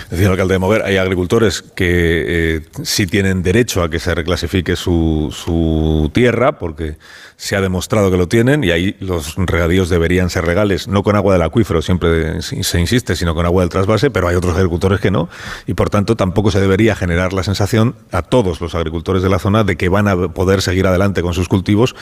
Decía 0.09 0.27
el 0.27 0.31
alcalde 0.31 0.53
de 0.53 0.59
Mover, 0.59 0.83
hay 0.83 0.95
agricultores 0.97 1.61
que 1.61 2.55
eh, 2.55 2.61
sí 2.81 3.07
tienen 3.07 3.43
derecho 3.43 3.83
a 3.83 3.89
que 3.89 3.99
se 3.99 4.15
reclasifique 4.15 4.77
su, 4.77 5.29
su, 5.31 6.09
tierra, 6.13 6.53
porque 6.53 6.95
se 7.37 7.55
ha 7.55 7.61
demostrado 7.61 8.09
que 8.09 8.17
lo 8.17 8.27
tienen, 8.27 8.63
y 8.63 8.71
ahí 8.71 8.95
los 8.99 9.35
regadíos 9.37 9.89
deberían 9.89 10.29
ser 10.29 10.43
regales, 10.43 10.87
no 10.87 11.03
con 11.03 11.15
agua 11.15 11.33
del 11.33 11.43
acuífero, 11.43 11.81
siempre 11.83 12.41
se 12.41 12.79
insiste, 12.79 13.15
sino 13.15 13.35
con 13.35 13.45
agua 13.45 13.61
del 13.61 13.69
trasvase, 13.69 14.09
pero 14.09 14.27
hay 14.27 14.35
otros 14.35 14.55
agricultores 14.55 14.99
que 14.99 15.11
no, 15.11 15.29
y 15.67 15.75
por 15.75 15.91
tanto 15.91 16.15
tampoco 16.15 16.49
se 16.49 16.59
debería 16.59 16.95
generar 16.95 17.33
la 17.33 17.43
sensación 17.43 17.95
a 18.11 18.23
todos 18.23 18.59
los 18.59 18.73
agricultores 18.73 19.21
de 19.21 19.29
la 19.29 19.37
zona 19.37 19.63
de 19.63 19.77
que 19.77 19.87
van 19.87 20.07
a 20.07 20.27
poder 20.29 20.63
seguir 20.63 20.87
adelante 20.87 21.21
con 21.21 21.35
sus 21.35 21.47
cultivos 21.47 21.95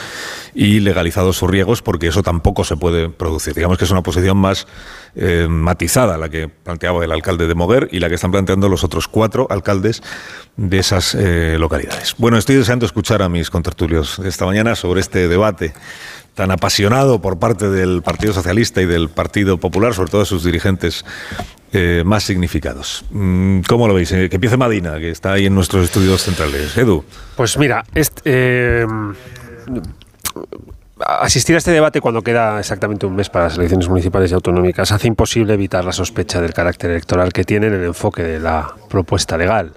y 0.53 0.79
legalizados 0.79 1.38
sus 1.38 1.49
riegos, 1.49 1.81
porque 1.81 2.07
eso 2.07 2.23
tampoco 2.23 2.63
se 2.63 2.77
puede 2.77 3.09
producir. 3.09 3.53
Digamos 3.53 3.77
que 3.77 3.83
es 3.83 3.91
una 3.91 4.03
posición 4.03 4.38
más 4.38 4.67
eh, 5.15 5.47
matizada 5.49 6.17
la 6.17 6.29
que 6.29 6.47
planteaba 6.47 7.03
el 7.03 7.11
alcalde 7.11 7.47
de 7.47 7.55
Moguer 7.55 7.89
y 7.91 7.99
la 7.99 8.09
que 8.09 8.15
están 8.15 8.31
planteando 8.31 8.69
los 8.69 8.83
otros 8.83 9.07
cuatro 9.07 9.47
alcaldes 9.49 10.01
de 10.57 10.77
esas 10.77 11.15
eh, 11.15 11.57
localidades. 11.59 12.15
Bueno, 12.17 12.38
estoy 12.38 12.55
deseando 12.55 12.86
escuchar 12.86 13.21
a 13.21 13.29
mis 13.29 13.49
contertulios 13.49 14.19
esta 14.19 14.45
mañana 14.45 14.75
sobre 14.75 15.01
este 15.01 15.24
debate 15.28 15.73
tan 16.36 16.51
apasionado 16.51 17.21
por 17.21 17.39
parte 17.39 17.69
del 17.69 18.01
Partido 18.01 18.34
Socialista 18.34 18.82
y 18.82 18.86
del 18.86 19.09
Partido 19.09 19.57
Popular, 19.57 19.93
sobre 19.93 20.11
todo 20.11 20.21
de 20.21 20.28
sus 20.28 20.43
dirigentes 20.43 21.05
eh, 21.71 22.03
más 22.05 22.23
significados. 22.23 23.05
Mm, 23.09 23.61
¿Cómo 23.61 23.88
lo 23.88 23.93
veis? 23.93 24.09
Que 24.09 24.30
empiece 24.32 24.57
Madina, 24.57 24.99
que 24.99 25.09
está 25.09 25.34
ahí 25.34 25.45
en 25.45 25.55
nuestros 25.55 25.86
estudios 25.86 26.23
centrales. 26.23 26.78
Edu. 26.78 27.05
Pues 27.38 27.57
mira, 27.57 27.86
este, 27.95 28.86
asistir 30.99 31.55
a 31.55 31.57
este 31.57 31.71
debate 31.71 32.01
cuando 32.01 32.21
queda 32.21 32.59
exactamente 32.59 33.05
un 33.05 33.15
mes 33.15 33.30
para 33.30 33.45
las 33.45 33.57
elecciones 33.57 33.89
municipales 33.89 34.32
y 34.32 34.34
autonómicas 34.34 34.91
hace 34.91 35.07
imposible 35.07 35.53
evitar 35.53 35.84
la 35.84 35.91
sospecha 35.91 36.41
del 36.41 36.53
carácter 36.53 36.91
electoral 36.91 37.34
que 37.34 37.43
tiene 37.43 37.67
en 37.67 37.73
el 37.73 37.84
enfoque 37.86 38.23
de 38.23 38.39
la 38.39 38.73
propuesta 38.89 39.38
legal. 39.38 39.73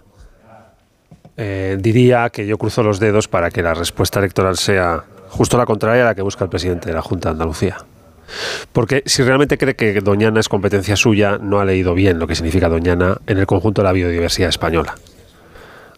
Eh, 1.37 1.77
diría 1.79 2.31
que 2.31 2.47
yo 2.47 2.59
cruzo 2.59 2.83
los 2.83 2.99
dedos 2.99 3.29
para 3.29 3.51
que 3.51 3.63
la 3.63 3.75
respuesta 3.75 4.19
electoral 4.19 4.57
sea 4.57 5.05
justo 5.29 5.57
la 5.57 5.67
contraria 5.67 6.03
a 6.03 6.07
la 6.07 6.15
que 6.15 6.23
busca 6.23 6.45
el 6.45 6.51
presidente 6.51 6.89
de 6.89 6.95
la 6.95 7.03
Junta 7.03 7.29
de 7.29 7.33
Andalucía. 7.33 7.79
Porque 8.73 9.03
si 9.07 9.23
realmente 9.23 9.57
cree 9.57 9.75
que 9.75 10.01
Doñana 10.01 10.41
es 10.41 10.49
competencia 10.49 10.97
suya, 10.97 11.39
no 11.41 11.61
ha 11.61 11.65
leído 11.65 11.95
bien 11.95 12.19
lo 12.19 12.27
que 12.27 12.35
significa 12.35 12.69
Doñana 12.69 13.19
en 13.27 13.39
el 13.39 13.47
conjunto 13.47 13.83
de 13.83 13.87
la 13.87 13.93
biodiversidad 13.93 14.51
española, 14.51 14.97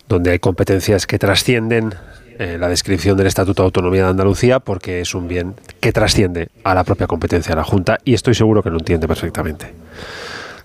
donde 0.08 0.30
hay 0.30 0.38
competencias 0.38 1.06
que 1.06 1.18
trascienden 1.18 1.94
eh, 2.38 2.56
la 2.58 2.68
descripción 2.68 3.16
del 3.16 3.26
Estatuto 3.26 3.62
de 3.62 3.66
Autonomía 3.66 4.04
de 4.04 4.10
Andalucía 4.10 4.60
porque 4.60 5.00
es 5.00 5.14
un 5.14 5.28
bien 5.28 5.54
que 5.80 5.92
trasciende 5.92 6.48
a 6.64 6.74
la 6.74 6.84
propia 6.84 7.06
competencia 7.06 7.50
de 7.50 7.56
la 7.56 7.64
Junta 7.64 7.98
y 8.04 8.14
estoy 8.14 8.34
seguro 8.34 8.62
que 8.62 8.70
lo 8.70 8.78
entiende 8.78 9.08
perfectamente. 9.08 9.74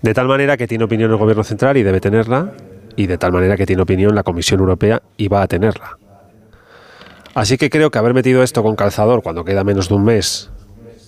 De 0.01 0.13
tal 0.13 0.27
manera 0.27 0.55
que 0.55 0.67
tiene 0.67 0.83
opinión 0.83 1.11
el 1.11 1.17
Gobierno 1.17 1.43
Central 1.43 1.77
y 1.77 1.83
debe 1.83 1.99
tenerla, 1.99 2.51
y 2.95 3.07
de 3.07 3.17
tal 3.17 3.31
manera 3.31 3.57
que 3.57 3.65
tiene 3.65 3.81
opinión 3.81 4.15
la 4.15 4.23
Comisión 4.23 4.59
Europea 4.59 5.01
y 5.17 5.27
va 5.27 5.41
a 5.41 5.47
tenerla. 5.47 5.97
Así 7.35 7.57
que 7.57 7.69
creo 7.69 7.91
que 7.91 7.99
haber 7.99 8.13
metido 8.13 8.43
esto 8.43 8.63
con 8.63 8.77
calzador 8.77 9.21
cuando 9.21 9.43
queda 9.43 9.65
menos 9.65 9.89
de 9.89 9.95
un 9.95 10.05
mes 10.05 10.49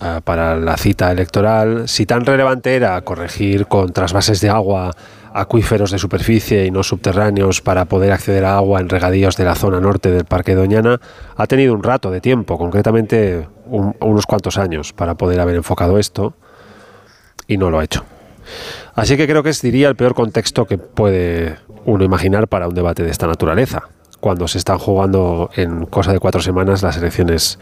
eh, 0.01 0.19
para 0.25 0.57
la 0.57 0.75
cita 0.75 1.09
electoral, 1.09 1.88
si 1.88 2.05
tan 2.05 2.25
relevante 2.25 2.75
era 2.75 3.01
corregir 3.01 3.65
con 3.67 3.93
trasvases 3.93 4.41
de 4.41 4.49
agua 4.49 4.91
acuíferos 5.34 5.89
de 5.89 5.97
superficie 5.97 6.65
y 6.65 6.71
no 6.71 6.84
subterráneos 6.84 7.61
para 7.61 7.86
poder 7.86 8.11
acceder 8.11 8.43
a 8.43 8.57
agua 8.57 8.82
en 8.82 8.89
regadíos 8.89 9.38
de 9.38 9.45
la 9.45 9.55
zona 9.55 9.80
norte 9.80 10.11
del 10.11 10.25
Parque 10.25 10.53
Doñana, 10.53 10.99
ha 11.38 11.47
tenido 11.47 11.73
un 11.73 11.82
rato 11.82 12.11
de 12.11 12.19
tiempo, 12.19 12.57
concretamente 12.57 13.47
unos 13.65 14.25
cuantos 14.25 14.57
años, 14.57 14.91
para 14.91 15.15
poder 15.15 15.39
haber 15.39 15.55
enfocado 15.55 15.97
esto 15.97 16.34
y 17.47 17.57
no 17.57 17.69
lo 17.69 17.80
ha 17.80 17.86
hecho. 17.86 18.03
Así 18.95 19.15
que 19.15 19.28
creo 19.28 19.43
que 19.43 19.51
es, 19.51 19.61
diría, 19.61 19.88
el 19.88 19.95
peor 19.95 20.13
contexto 20.13 20.65
que 20.65 20.78
puede 20.78 21.55
uno 21.86 22.03
imaginar 22.03 22.49
para 22.49 22.67
un 22.67 22.75
debate 22.75 23.03
de 23.03 23.11
esta 23.11 23.28
naturaleza, 23.28 23.84
cuando 24.20 24.47
se 24.47 24.57
están 24.57 24.78
jugando 24.78 25.49
en 25.55 25.86
cosa 25.86 26.11
de 26.11 26.20
cuatro 26.20 26.41
semanas 26.41 26.82
las 26.84 26.97
elecciones 26.97 27.59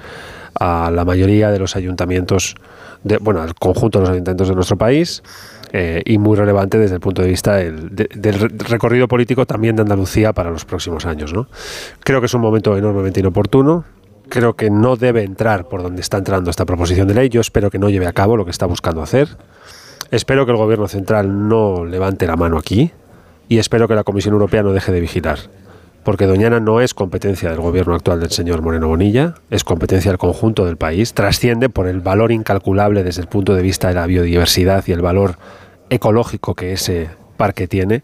a 0.59 0.89
la 0.91 1.03
mayoría 1.05 1.51
de 1.51 1.59
los 1.59 1.75
ayuntamientos, 1.75 2.55
de, 3.03 3.17
bueno, 3.17 3.41
al 3.41 3.55
conjunto 3.55 3.99
de 3.99 4.03
los 4.03 4.11
ayuntamientos 4.11 4.49
de 4.49 4.55
nuestro 4.55 4.77
país, 4.77 5.21
eh, 5.77 6.01
y 6.05 6.17
muy 6.17 6.37
relevante 6.37 6.77
desde 6.77 6.95
el 6.95 7.01
punto 7.01 7.21
de 7.21 7.27
vista 7.27 7.55
del, 7.55 8.39
recorrido 8.59 9.09
político 9.09 9.45
también 9.45 9.75
de 9.75 9.81
Andalucía 9.81 10.31
para 10.31 10.49
los 10.49 10.63
próximos 10.63 11.05
años. 11.05 11.33
¿no? 11.33 11.47
Creo 11.99 12.21
que 12.21 12.27
es 12.27 12.33
un 12.33 12.39
momento 12.39 12.77
enormemente 12.77 13.19
inoportuno. 13.19 13.83
Creo 14.29 14.55
que 14.55 14.69
no 14.69 14.95
debe 14.95 15.23
entrar 15.23 15.67
por 15.67 15.83
donde 15.83 16.01
está 16.01 16.17
entrando 16.17 16.49
esta 16.49 16.65
proposición 16.65 17.09
de 17.09 17.15
ley. 17.15 17.29
Yo 17.29 17.41
espero 17.41 17.69
que 17.69 17.77
no 17.77 17.89
lleve 17.89 18.07
a 18.07 18.13
cabo 18.13 18.37
lo 18.37 18.45
que 18.45 18.51
está 18.51 18.65
buscando 18.65 19.01
hacer. 19.01 19.27
Espero 20.11 20.45
que 20.45 20.53
el 20.53 20.57
Gobierno 20.57 20.87
central 20.87 21.49
no 21.49 21.83
levante 21.83 22.25
la 22.25 22.37
mano 22.37 22.57
aquí 22.57 22.91
y 23.49 23.57
espero 23.57 23.89
que 23.89 23.95
la 23.95 24.05
Comisión 24.05 24.33
Europea 24.33 24.63
no 24.63 24.71
deje 24.71 24.93
de 24.93 25.01
vigilar 25.01 25.39
porque 26.05 26.27
Doñana 26.27 26.59
no 26.59 26.81
es 26.81 26.93
competencia 26.93 27.49
del 27.49 27.59
gobierno 27.59 27.95
actual 27.95 28.19
del 28.19 28.29
señor 28.29 28.61
Moreno 28.61 28.87
Bonilla, 28.87 29.33
es 29.49 29.63
competencia 29.63 30.11
del 30.11 30.19
conjunto 30.19 30.63
del 30.63 30.77
país, 30.77 31.15
trasciende 31.15 31.67
por 31.67 31.87
el 31.87 31.99
valor 31.99 32.31
incalculable 32.31 33.03
desde 33.03 33.21
el 33.21 33.27
punto 33.27 33.55
de 33.55 33.63
vista 33.63 33.87
de 33.87 33.95
la 33.95 34.05
biodiversidad 34.05 34.83
y 34.85 34.91
el 34.91 35.01
valor 35.01 35.37
ecológico 35.89 36.53
que 36.53 36.73
ese 36.73 37.09
parque 37.37 37.67
tiene, 37.67 38.03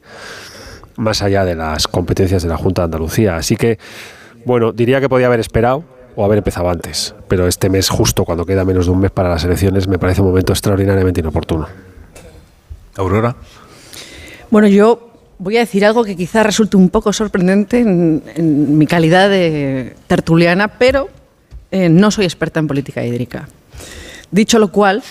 más 0.98 1.22
allá 1.22 1.46
de 1.46 1.54
las 1.54 1.88
competencias 1.88 2.42
de 2.42 2.50
la 2.50 2.58
Junta 2.58 2.82
de 2.82 2.86
Andalucía. 2.86 3.36
Así 3.36 3.56
que, 3.56 3.78
bueno, 4.46 4.72
diría 4.72 5.00
que 5.00 5.08
podía 5.08 5.28
haber 5.28 5.40
esperado 5.40 5.84
o 6.16 6.26
haber 6.26 6.40
empezado 6.40 6.72
antes, 6.72 7.14
pero 7.28 7.48
este 7.48 7.70
mes, 7.70 7.88
justo 7.90 8.26
cuando 8.26 8.48
queda 8.48 8.66
menos 8.66 8.88
de 8.88 8.94
un 8.94 9.00
mes 9.00 9.12
para 9.12 9.30
las 9.30 9.44
elecciones, 9.44 9.88
me 9.88 10.00
parece 10.00 10.22
un 10.22 10.28
momento 10.30 10.54
extraordinariamente 10.54 11.20
inoportuno. 11.20 11.68
Aurora. 12.98 13.36
Bueno, 14.50 14.68
yo 14.68 15.11
voy 15.42 15.58
a 15.58 15.62
decir 15.62 15.84
algo 15.84 16.04
que 16.04 16.16
quizá 16.16 16.44
resulte 16.44 16.78
un 16.78 16.90
poco 16.90 17.12
sorprendente 17.12 17.80
en, 17.80 18.78
mi 18.78 18.86
calidad 18.86 19.28
de 19.28 19.96
tertuliana, 20.06 20.68
pero 20.68 21.10
eh, 21.72 21.90
no 21.90 22.12
soy 22.12 22.26
experta 22.26 22.60
en 22.60 22.68
política 22.68 23.04
hídrica. 23.04 23.50
Dicho 24.30 24.60
lo 24.60 24.72
cual, 24.72 25.02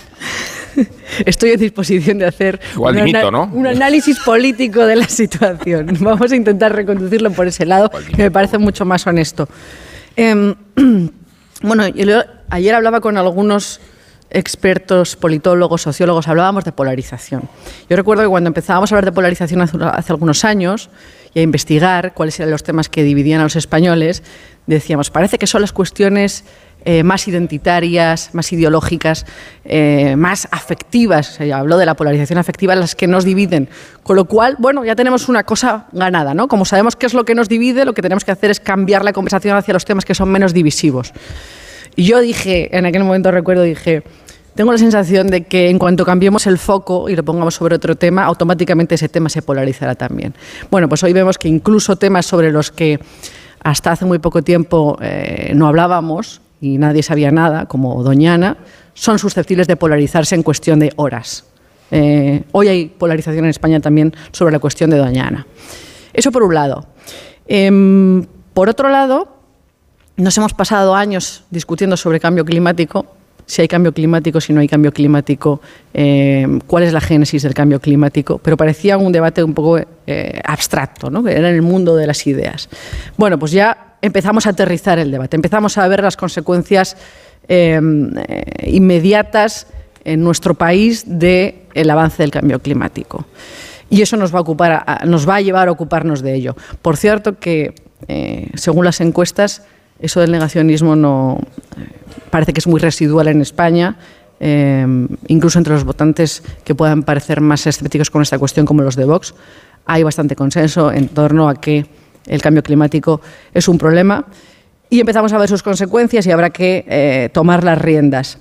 estoy 1.26 1.51
en 1.51 1.61
disposición 1.61 2.18
de 2.18 2.26
hacer 2.26 2.61
un, 2.76 3.66
análisis 3.66 4.20
político 4.20 4.87
de 4.87 4.97
la 4.97 5.09
situación. 5.09 5.97
Vamos 5.99 6.31
a 6.31 6.37
intentar 6.37 6.76
reconducirlo 6.76 7.33
por 7.33 7.49
ese 7.49 7.66
lado, 7.66 7.91
que 7.91 8.22
me 8.22 8.31
parece 8.31 8.57
mucho 8.57 8.85
más 8.85 9.05
honesto. 9.09 9.49
Em, 10.14 10.55
bueno, 11.62 11.85
ayer 12.51 12.74
hablaba 12.74 13.01
con 13.01 13.18
algunos 13.18 13.81
expertos, 14.31 15.16
politólogos, 15.16 15.83
sociólogos, 15.83 16.28
hablábamos 16.28 16.64
de 16.64 16.72
polarización. 16.72 17.43
Yo 17.89 17.97
recuerdo 17.97 18.22
que 18.22 18.28
cuando 18.28 18.49
empezábamos 18.49 18.91
a 18.91 18.95
hablar 18.95 19.05
de 19.05 19.12
polarización 19.12 19.61
hace, 19.61 20.12
algunos 20.12 20.45
años 20.45 20.91
y 21.35 21.41
a 21.41 21.43
investigar 21.43 22.14
cuáles 22.14 22.39
eran 22.39 22.51
los 22.51 22.62
temas 22.62 22.89
que 22.89 23.03
dividían 23.03 23.41
a 23.41 23.45
los 23.45 23.57
españoles, 23.57 24.22
decíamos, 24.66 25.11
parece 25.11 25.39
que 25.39 25.47
son 25.47 25.61
las 25.61 25.72
cuestiones 25.72 26.45
eh, 26.85 27.03
más 27.03 27.28
identitarias, 27.28 28.31
más 28.33 28.53
ideológicas, 28.53 29.26
eh, 29.64 30.16
más 30.16 30.49
afectivas. 30.51 31.26
Se 31.26 31.53
habló 31.53 31.76
de 31.76 31.87
la 31.87 31.95
polarización 31.95 32.39
afectiva, 32.39 32.74
las 32.74 32.95
que 32.95 33.07
nos 33.07 33.24
dividen. 33.24 33.68
Con 34.03 34.16
lo 34.16 34.24
cual, 34.24 34.57
bueno, 34.59 34.85
ya 34.85 34.97
tenemos 34.97 35.28
una 35.28 35.45
cosa 35.45 35.87
ganada, 35.93 36.35
¿no? 36.35 36.49
Como 36.49 36.64
sabemos 36.64 36.97
qué 36.97 37.07
es 37.07 37.14
lo 37.14 37.24
que 37.24 37.35
nos 37.35 37.49
divide, 37.49 37.85
lo 37.85 37.93
que 37.93 38.03
tenemos 38.03 38.24
que 38.24 38.31
hacer 38.31 38.51
es 38.51 38.61
cambiar 38.61 39.05
la 39.05 39.12
conversación 39.12 39.57
hacia 39.57 39.74
los 39.74 39.85
temas 39.85 40.05
que 40.05 40.14
son 40.14 40.31
menos 40.31 40.55
divisivos. 40.55 41.12
Y 42.01 42.05
yo 42.05 42.18
dije, 42.18 42.74
en 42.74 42.86
aquel 42.86 43.05
momento 43.05 43.30
recuerdo, 43.30 43.62
dije, 43.62 44.03
tengo 44.55 44.72
la 44.72 44.78
sensación 44.78 45.26
de 45.26 45.42
que 45.42 45.68
en 45.68 45.78
cuanto 45.78 46.07
cambiemos 46.07 46.46
el 46.46 46.57
foco 46.57 47.11
y 47.11 47.14
lo 47.14 47.22
pongamos 47.22 47.57
sobre 47.57 47.76
otro 47.76 47.94
tema, 47.94 48.24
automáticamente 48.24 48.94
ese 48.94 49.11
tema 49.11 49.28
se 49.28 49.42
polarizará 49.42 49.94
también. 49.94 50.32
Bueno, 50.70 50.88
pues 50.88 51.03
hoy 51.03 51.12
vemos 51.12 51.36
que 51.36 51.48
incluso 51.48 51.96
temas 51.96 52.24
sobre 52.24 52.53
los 52.53 52.70
que 52.70 52.98
hasta 53.62 53.92
hace 53.92 54.07
muy 54.07 54.18
poco 54.18 54.40
tiempo 54.40 54.96
eh, 55.03 55.53
no 55.55 55.68
hablábamos, 55.68 56.40
y 56.59 56.78
nadie 56.78 57.03
sabía 57.03 57.30
nada, 57.32 57.66
como 57.66 58.03
Doñana, 58.03 58.57
son 58.94 59.18
susceptibles 59.18 59.66
de 59.66 59.76
polarizarse 59.76 60.34
en 60.34 60.42
cuestión 60.42 60.78
de 60.78 60.94
horas. 60.96 61.44
Eh, 61.90 62.44
hoy 62.53 62.68
hay 62.68 62.86
polarización 62.86 63.44
en 63.44 63.51
España 63.51 63.78
también 63.78 64.14
sobre 64.32 64.53
la 64.53 64.59
cuestión 64.59 64.88
de 64.88 64.96
Doñana. 64.96 65.46
Eso 66.14 66.32
por 66.32 66.44
un 66.44 66.55
lado. 66.55 66.86
Em, 67.46 68.24
por 68.55 68.70
otro 68.70 68.88
lado, 68.88 69.39
nos 70.21 70.37
hemos 70.39 70.55
pasado 70.55 70.95
años 70.95 71.45
discutiendo 71.51 71.97
sobre 71.97 72.21
cambio 72.21 72.45
climático, 72.45 73.07
si 73.47 73.62
hay 73.62 73.68
cambio 73.68 73.93
climático, 73.93 74.41
si 74.41 74.53
no 74.53 74.61
hay 74.61 74.68
cambio 74.68 74.93
climático, 74.93 75.61
em, 75.93 76.61
cuál 76.61 76.85
es 76.85 76.93
la 76.93 77.01
génesis 77.01 77.43
del 77.43 77.53
cambio 77.53 77.81
climático, 77.81 78.39
pero 78.39 78.57
parecía 78.57 78.97
un 78.97 79.11
debate 79.11 79.43
un 79.43 79.55
poco 79.55 79.81
eh, 80.07 80.41
abstracto, 80.45 81.11
¿no? 81.11 81.27
era 81.27 81.49
en 81.49 81.57
el 81.57 81.62
mundo 81.62 81.97
de 81.97 82.07
las 82.07 82.27
ideas. 82.27 82.68
Bueno, 83.16 83.39
pues 83.39 83.51
ya 83.51 83.97
empezamos 84.03 84.47
a 84.47 84.51
aterrizar 84.51 84.99
el 84.99 85.11
debate, 85.11 85.37
empezamos 85.37 85.79
a 85.79 85.89
ver 85.89 86.03
las 86.03 86.16
consecuencias 86.16 86.97
eh, 87.49 87.81
inmediatas 88.66 89.66
en 90.05 90.23
nuestro 90.23 90.55
país 90.55 91.05
del 91.07 91.91
avance 91.91 92.23
del 92.23 92.31
cambio 92.31 92.61
climático. 92.61 93.27
Y 93.89 94.03
eso 94.03 94.16
nos 94.16 94.33
va, 94.33 94.39
a 94.39 94.43
ocupar, 94.43 95.07
nos 95.07 95.29
va 95.29 95.37
a 95.37 95.41
llevar 95.41 95.68
a 95.68 95.73
ocuparnos 95.73 96.23
de 96.23 96.35
ello. 96.35 96.57
Por 96.81 96.97
cierto 96.97 97.39
que, 97.39 97.75
eh, 98.07 98.49
según 98.55 98.85
las 98.85 99.01
encuestas, 99.01 99.62
eso 100.01 100.20
del 100.20 100.32
negacionismo 100.32 100.96
no 100.96 101.38
eh, 101.76 101.86
parece 102.30 102.53
que 102.53 102.61
es 102.61 102.66
muy 102.66 102.80
residual 102.80 103.28
en 103.28 103.40
España. 103.40 103.96
Em, 104.42 105.07
incluso 105.28 105.59
entre 105.59 105.74
los 105.74 105.84
votantes 105.84 106.42
que 106.64 106.74
puedan 106.74 107.03
parecer 107.03 107.42
más 107.42 107.66
escépticos 107.66 108.11
con 108.11 108.22
esta 108.22 108.38
cuestión, 108.38 108.64
como 108.64 108.82
los 108.82 108.96
de 108.96 109.05
Vox, 109.05 109.34
hay 109.84 110.03
bastante 110.03 110.34
consenso 110.34 110.90
en 110.92 111.09
torno 111.09 111.48
a 111.48 111.55
que 111.55 111.86
el 112.26 112.40
cambio 112.40 112.62
climático 112.62 113.20
es 113.53 113.68
un 113.68 113.76
problema 113.76 114.24
y 114.88 115.01
empezamos 115.01 115.32
a 115.32 115.38
ver 115.38 115.48
sus 115.48 115.62
consecuencias 115.62 116.26
y 116.26 116.30
habrá 116.30 116.51
que 116.51 116.84
eh, 116.88 117.28
tomar 117.32 117.64
las 117.64 117.78
riendas. 117.78 118.38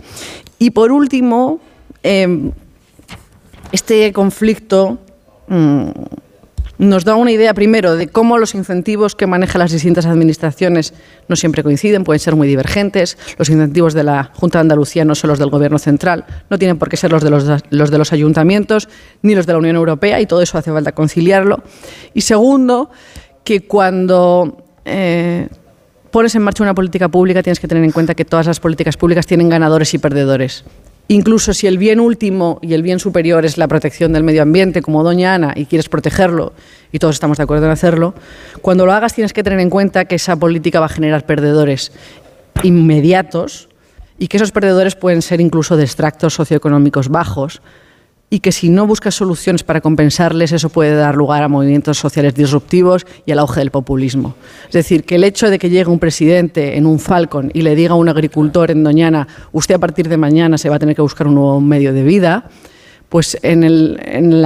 Y 0.58 0.72
por 0.72 0.92
último, 0.92 1.60
em, 2.02 2.52
este 3.72 4.12
conflicto 4.14 5.00
mm, 5.48 5.90
nos 6.80 7.04
da 7.04 7.16
una 7.16 7.32
idea 7.32 7.54
primero 7.54 7.98
de 7.98 8.08
cómo 8.08 8.38
los 8.38 8.56
incentivos 8.56 9.14
que 9.14 9.28
manejan 9.28 9.60
las 9.60 9.72
distintas 9.72 10.06
administraciones 10.06 10.94
no 11.28 11.36
siempre 11.36 11.62
coinciden, 11.62 12.06
pueden 12.06 12.22
ser 12.22 12.38
muy 12.38 12.48
divergentes. 12.48 13.18
Los 13.38 13.50
incentivos 13.50 13.94
de 13.94 14.04
la 14.04 14.32
Junta 14.34 14.60
de 14.60 14.62
Andalucía 14.62 15.04
no 15.04 15.14
son 15.14 15.30
los 15.30 15.40
del 15.40 15.50
Gobierno 15.50 15.78
central, 15.78 16.26
no 16.50 16.58
tienen 16.58 16.80
por 16.80 16.88
qué 16.88 16.96
ser 16.96 17.12
los 17.12 17.22
de 17.22 17.30
los, 17.30 17.92
de 17.92 17.98
los 17.98 18.14
ayuntamientos 18.14 18.88
ni 19.22 19.36
los 19.36 19.46
de 19.46 19.54
la 19.54 19.60
Unión 19.60 19.76
Europea 19.76 20.22
y 20.22 20.26
todo 20.26 20.42
eso 20.42 20.58
hace 20.58 20.72
falta 20.72 20.94
conciliarlo. 20.94 21.62
Y 22.14 22.22
segundo, 22.22 22.90
que 23.44 23.68
cuando 23.68 24.64
eh, 24.86 25.50
pones 26.12 26.34
en 26.36 26.44
marcha 26.44 26.64
una 26.64 26.74
política 26.74 27.10
pública 27.10 27.44
tienes 27.44 27.60
que 27.60 27.68
tener 27.68 27.84
en 27.84 27.92
cuenta 27.92 28.16
que 28.16 28.24
todas 28.24 28.48
las 28.48 28.62
políticas 28.62 28.96
públicas 28.96 29.28
tienen 29.28 29.50
ganadores 29.50 29.94
y 29.94 29.98
perdedores. 29.98 30.64
Incluso 31.12 31.56
si 31.56 31.66
el 31.66 31.80
bien 31.80 32.00
último 32.00 32.60
y 32.62 32.76
el 32.76 32.84
bien 32.84 33.00
superior 33.00 33.44
es 33.44 33.58
la 33.58 33.68
protección 33.68 34.14
del 34.14 34.24
medio 34.24 34.44
ambiente, 34.44 34.84
como 34.84 35.04
doña 35.04 35.34
Ana, 35.34 35.54
y 35.56 35.66
quieres 35.66 35.90
protegerlo, 35.90 36.54
y 36.92 37.00
todos 37.00 37.16
estamos 37.16 37.38
de 37.38 37.46
acuerdo 37.46 37.66
en 37.66 37.72
hacerlo, 37.72 38.14
cuando 38.62 38.86
lo 38.86 38.94
hagas 38.94 39.16
tienes 39.16 39.34
que 39.34 39.42
tener 39.42 39.60
en 39.60 39.72
cuenta 39.72 40.06
que 40.06 40.14
esa 40.14 40.36
política 40.36 40.80
va 40.80 40.86
a 40.86 40.90
generar 40.90 41.26
perdedores 41.26 41.92
inmediatos 42.62 43.70
y 44.20 44.28
que 44.28 44.38
esos 44.38 44.52
perdedores 44.52 44.96
pueden 44.96 45.24
ser 45.24 45.42
incluso 45.42 45.78
de 45.78 45.84
extractos 45.84 46.36
socioeconómicos 46.36 47.10
bajos, 47.10 47.64
y 48.30 48.40
que 48.42 48.52
si 48.52 48.70
no 48.70 48.86
buscas 48.86 49.16
soluciones 49.16 49.64
para 49.64 49.82
compensarles, 49.82 50.52
eso 50.52 50.70
puede 50.70 50.94
dar 50.96 51.16
lugar 51.16 51.42
a 51.42 51.48
movimientos 51.48 51.98
sociales 51.98 52.36
disruptivos 52.36 53.08
y 53.26 53.32
al 53.32 53.40
auge 53.40 53.62
del 53.62 53.72
populismo. 53.72 54.36
Es 54.68 54.74
decir, 54.74 55.04
que 55.04 55.16
el 55.16 55.24
hecho 55.24 55.50
de 55.50 55.58
que 55.58 55.70
llegue 55.70 55.90
un 55.90 56.00
presidente 56.00 56.78
en 56.78 56.86
un 56.86 57.00
Falcon 57.00 57.50
y 57.54 57.64
le 57.64 57.76
diga 57.76 57.94
a 57.94 57.96
un 57.96 58.08
agricultor 58.08 58.70
en 58.72 58.84
Doñana, 58.84 59.28
usted 59.52 59.76
a 59.76 59.80
partir 59.80 60.08
de 60.10 60.18
mañana 60.18 60.58
se 60.58 60.70
va 60.70 60.76
a 60.76 60.80
tener 60.80 60.96
que 60.96 61.02
buscar 61.02 61.28
un 61.28 61.36
nuevo 61.36 61.60
medio 61.60 61.92
de 61.92 62.04
vida, 62.04 62.50
pues 63.10 63.38
en 63.42 63.64
el, 63.64 64.00
en, 64.06 64.44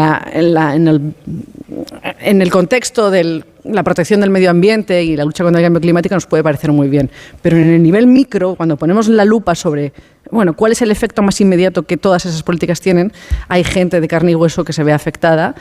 el 2.42 2.50
contexto 2.50 3.12
de 3.12 3.44
la 3.66 3.84
protección 3.84 4.22
del 4.22 4.30
medio 4.30 4.50
ambiente 4.50 5.04
y 5.04 5.18
la 5.18 5.26
lucha 5.26 5.44
contra 5.44 5.60
el 5.60 5.66
cambio 5.66 5.82
climático 5.82 6.16
nos 6.16 6.26
puede 6.26 6.44
parecer 6.44 6.72
muy 6.72 6.88
bien. 6.88 7.12
Pero 7.42 7.58
en 7.58 7.70
el 7.70 7.84
nivel 7.84 8.08
micro, 8.08 8.56
cuando 8.56 8.78
ponemos 8.78 9.10
la 9.10 9.26
lupa 9.26 9.54
sobre 9.54 9.92
bueno, 10.32 10.56
cuál 10.56 10.72
es 10.72 10.82
el 10.82 10.92
efecto 10.92 11.22
más 11.22 11.40
inmediato 11.42 11.84
que 11.84 11.98
todas 11.98 12.26
esas 12.26 12.44
políticas 12.44 12.82
tienen, 12.82 13.12
hay 13.48 13.64
gente 13.64 14.02
de 14.02 14.08
carne 14.08 14.32
y 14.32 14.36
hueso 14.36 14.64
que 14.64 14.74
se 14.74 14.84
ve 14.84 14.94
afectada 14.94 15.56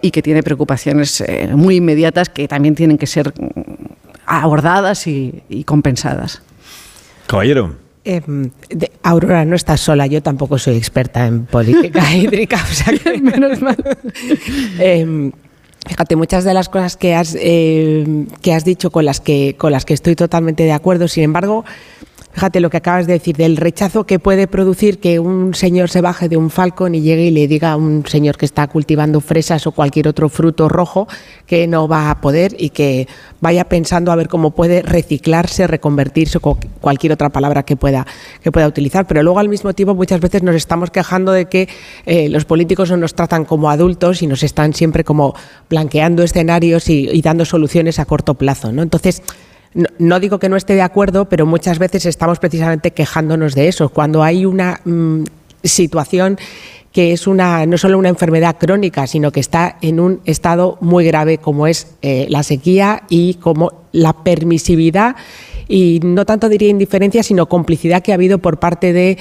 y 0.00 0.10
que 0.10 0.22
tiene 0.22 0.42
preocupaciones 0.42 1.20
eh, 1.20 1.50
muy 1.52 1.76
inmediatas 1.76 2.28
que 2.28 2.46
también 2.46 2.74
tienen 2.74 2.98
que 2.98 3.06
ser 3.06 3.32
abordadas 4.26 5.06
y, 5.06 5.42
y 5.48 5.64
compensadas. 5.64 6.42
Caballero. 7.26 7.88
Em, 8.04 8.50
Aurora, 9.02 9.44
no 9.44 9.54
estás 9.54 9.80
sola, 9.80 10.06
yo 10.06 10.22
tampoco 10.22 10.56
soy 10.56 10.76
experta 10.76 11.26
en 11.26 11.44
política 11.44 12.14
hídrica, 12.16 12.56
o 12.56 12.74
sea 12.74 12.96
que 12.96 13.20
menos 13.20 13.60
mal. 13.60 13.76
Em, 14.78 15.30
fíjate, 15.86 16.16
muchas 16.16 16.44
de 16.44 16.54
las 16.54 16.70
cosas 16.70 16.96
que 16.96 17.14
has, 17.14 17.36
em, 17.38 18.26
que 18.40 18.54
has 18.54 18.64
dicho 18.64 18.90
con 18.90 19.04
las 19.04 19.20
que, 19.20 19.56
con 19.58 19.72
las 19.72 19.84
que 19.84 19.92
estoy 19.92 20.16
totalmente 20.16 20.62
de 20.62 20.72
acuerdo, 20.72 21.06
sin 21.06 21.24
embargo, 21.24 21.66
Fíjate 22.32 22.60
lo 22.60 22.70
que 22.70 22.76
acabas 22.76 23.06
de 23.06 23.14
decir, 23.14 23.36
del 23.36 23.56
rechazo 23.56 24.04
que 24.04 24.18
puede 24.18 24.46
producir 24.46 24.98
que 24.98 25.18
un 25.18 25.54
señor 25.54 25.88
se 25.88 26.00
baje 26.00 26.28
de 26.28 26.36
un 26.36 26.50
falcón 26.50 26.94
y 26.94 27.00
llegue 27.00 27.24
y 27.24 27.30
le 27.30 27.48
diga 27.48 27.72
a 27.72 27.76
un 27.76 28.04
señor 28.06 28.36
que 28.36 28.44
está 28.44 28.66
cultivando 28.68 29.20
fresas 29.20 29.66
o 29.66 29.72
cualquier 29.72 30.06
otro 30.06 30.28
fruto 30.28 30.68
rojo 30.68 31.08
que 31.46 31.66
no 31.66 31.88
va 31.88 32.10
a 32.10 32.20
poder 32.20 32.54
y 32.58 32.70
que 32.70 33.08
vaya 33.40 33.64
pensando 33.64 34.12
a 34.12 34.16
ver 34.16 34.28
cómo 34.28 34.52
puede 34.52 34.82
reciclarse, 34.82 35.66
reconvertirse 35.66 36.38
o 36.40 36.58
cualquier 36.80 37.12
otra 37.14 37.30
palabra 37.30 37.64
que 37.64 37.76
pueda, 37.76 38.06
que 38.42 38.52
pueda 38.52 38.68
utilizar. 38.68 39.06
Pero 39.06 39.22
luego 39.22 39.38
al 39.38 39.48
mismo 39.48 39.72
tiempo 39.72 39.94
muchas 39.94 40.20
veces 40.20 40.42
nos 40.42 40.54
estamos 40.54 40.90
quejando 40.90 41.32
de 41.32 41.46
que 41.46 41.68
eh, 42.06 42.28
los 42.28 42.44
políticos 42.44 42.90
no 42.90 42.98
nos 42.98 43.14
tratan 43.14 43.46
como 43.46 43.70
adultos 43.70 44.22
y 44.22 44.26
nos 44.26 44.42
están 44.42 44.74
siempre 44.74 45.02
como 45.02 45.34
blanqueando 45.70 46.22
escenarios 46.22 46.88
y, 46.88 47.08
y 47.10 47.22
dando 47.22 47.44
soluciones 47.44 47.98
a 47.98 48.04
corto 48.04 48.34
plazo. 48.34 48.70
¿no? 48.70 48.82
Entonces, 48.82 49.22
no, 49.74 50.20
digo 50.20 50.38
que 50.38 50.48
no 50.48 50.56
esté 50.56 50.74
de 50.74 50.82
acuerdo, 50.82 51.28
pero 51.28 51.46
muchas 51.46 51.78
veces 51.78 52.06
estamos 52.06 52.38
precisamente 52.38 52.92
quejándonos 52.92 53.54
de 53.54 53.68
eso. 53.68 53.88
Cuando 53.90 54.22
hay 54.22 54.44
una 54.44 54.80
mm, 54.84 55.24
situación 55.62 56.38
que 56.92 57.12
es 57.12 57.26
una, 57.26 57.66
no 57.66 57.76
solo 57.78 57.98
una 57.98 58.08
enfermedad 58.08 58.56
crónica, 58.58 59.06
sino 59.06 59.30
que 59.30 59.40
está 59.40 59.76
en 59.82 60.00
un 60.00 60.20
estado 60.24 60.78
muy 60.80 61.04
grave 61.04 61.38
como 61.38 61.66
es 61.66 61.94
eh, 62.02 62.26
la 62.30 62.42
sequía 62.42 63.02
y 63.08 63.34
como 63.34 63.84
la 63.92 64.24
permisividad 64.24 65.16
y 65.68 66.00
no 66.02 66.24
tanto 66.24 66.48
diría 66.48 66.70
indiferencia, 66.70 67.22
sino 67.22 67.46
complicidad 67.46 68.02
que 68.02 68.12
ha 68.12 68.14
habido 68.14 68.38
por 68.38 68.58
parte 68.58 68.92
de 68.92 69.18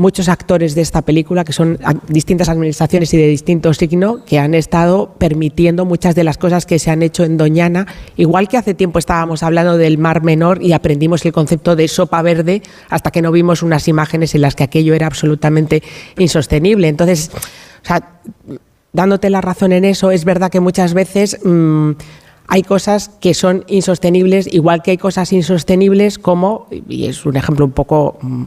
muchos 0.00 0.30
actores 0.30 0.74
de 0.74 0.80
esta 0.80 1.02
película, 1.02 1.44
que 1.44 1.52
son 1.52 1.78
distintas 2.08 2.48
administraciones 2.48 3.12
y 3.12 3.18
de 3.18 3.26
distinto 3.28 3.74
signo, 3.74 4.24
que 4.24 4.38
han 4.38 4.54
estado 4.54 5.14
permitiendo 5.18 5.84
muchas 5.84 6.14
de 6.14 6.24
las 6.24 6.38
cosas 6.38 6.64
que 6.64 6.78
se 6.78 6.90
han 6.90 7.02
hecho 7.02 7.22
en 7.22 7.36
Doñana, 7.36 7.86
igual 8.16 8.48
que 8.48 8.56
hace 8.56 8.72
tiempo 8.72 8.98
estábamos 8.98 9.42
hablando 9.42 9.76
del 9.76 9.98
Mar 9.98 10.22
Menor 10.22 10.62
y 10.62 10.72
aprendimos 10.72 11.24
el 11.26 11.32
concepto 11.32 11.76
de 11.76 11.86
sopa 11.86 12.22
verde 12.22 12.62
hasta 12.88 13.10
que 13.10 13.20
no 13.20 13.30
vimos 13.30 13.62
unas 13.62 13.88
imágenes 13.88 14.34
en 14.34 14.40
las 14.40 14.54
que 14.54 14.64
aquello 14.64 14.94
era 14.94 15.06
absolutamente 15.06 15.82
insostenible. 16.16 16.88
Entonces, 16.88 17.30
o 17.34 17.86
sea, 17.86 18.20
dándote 18.94 19.28
la 19.28 19.42
razón 19.42 19.72
en 19.72 19.84
eso, 19.84 20.10
es 20.10 20.24
verdad 20.24 20.50
que 20.50 20.60
muchas 20.60 20.94
veces... 20.94 21.38
Mm, 21.44 21.92
hay 22.52 22.64
cosas 22.64 23.10
que 23.20 23.32
son 23.32 23.64
insostenibles, 23.68 24.52
igual 24.52 24.82
que 24.82 24.90
hay 24.90 24.96
cosas 24.98 25.32
insostenibles 25.32 26.18
como, 26.18 26.66
y 26.88 27.06
es 27.06 27.24
un 27.24 27.36
ejemplo 27.36 27.64
un 27.64 27.70
poco 27.70 28.18
mm, 28.20 28.42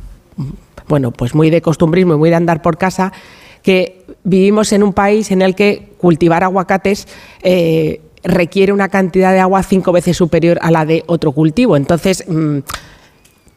bueno, 0.88 1.12
pues 1.12 1.36
muy 1.36 1.50
de 1.50 1.62
costumbrismo 1.62 2.14
y 2.14 2.18
muy 2.18 2.30
de 2.30 2.36
andar 2.36 2.62
por 2.62 2.78
casa, 2.78 3.14
que 3.62 4.06
vivimos 4.24 4.74
en 4.74 4.84
un 4.84 4.94
país 4.94 5.32
en 5.32 5.42
el 5.42 5.56
que 5.56 5.90
cultivar 5.98 6.44
aguacates 6.44 7.08
eh, 7.42 8.02
requiere 8.24 8.74
una 8.74 8.90
cantidad 8.90 9.32
de 9.32 9.40
agua 9.40 9.64
cinco 9.64 9.92
veces 9.92 10.18
superior 10.18 10.60
a 10.62 10.72
la 10.72 10.86
de 10.86 11.04
otro 11.08 11.32
cultivo. 11.32 11.76
Entonces, 11.78 12.26
mm, 12.28 12.60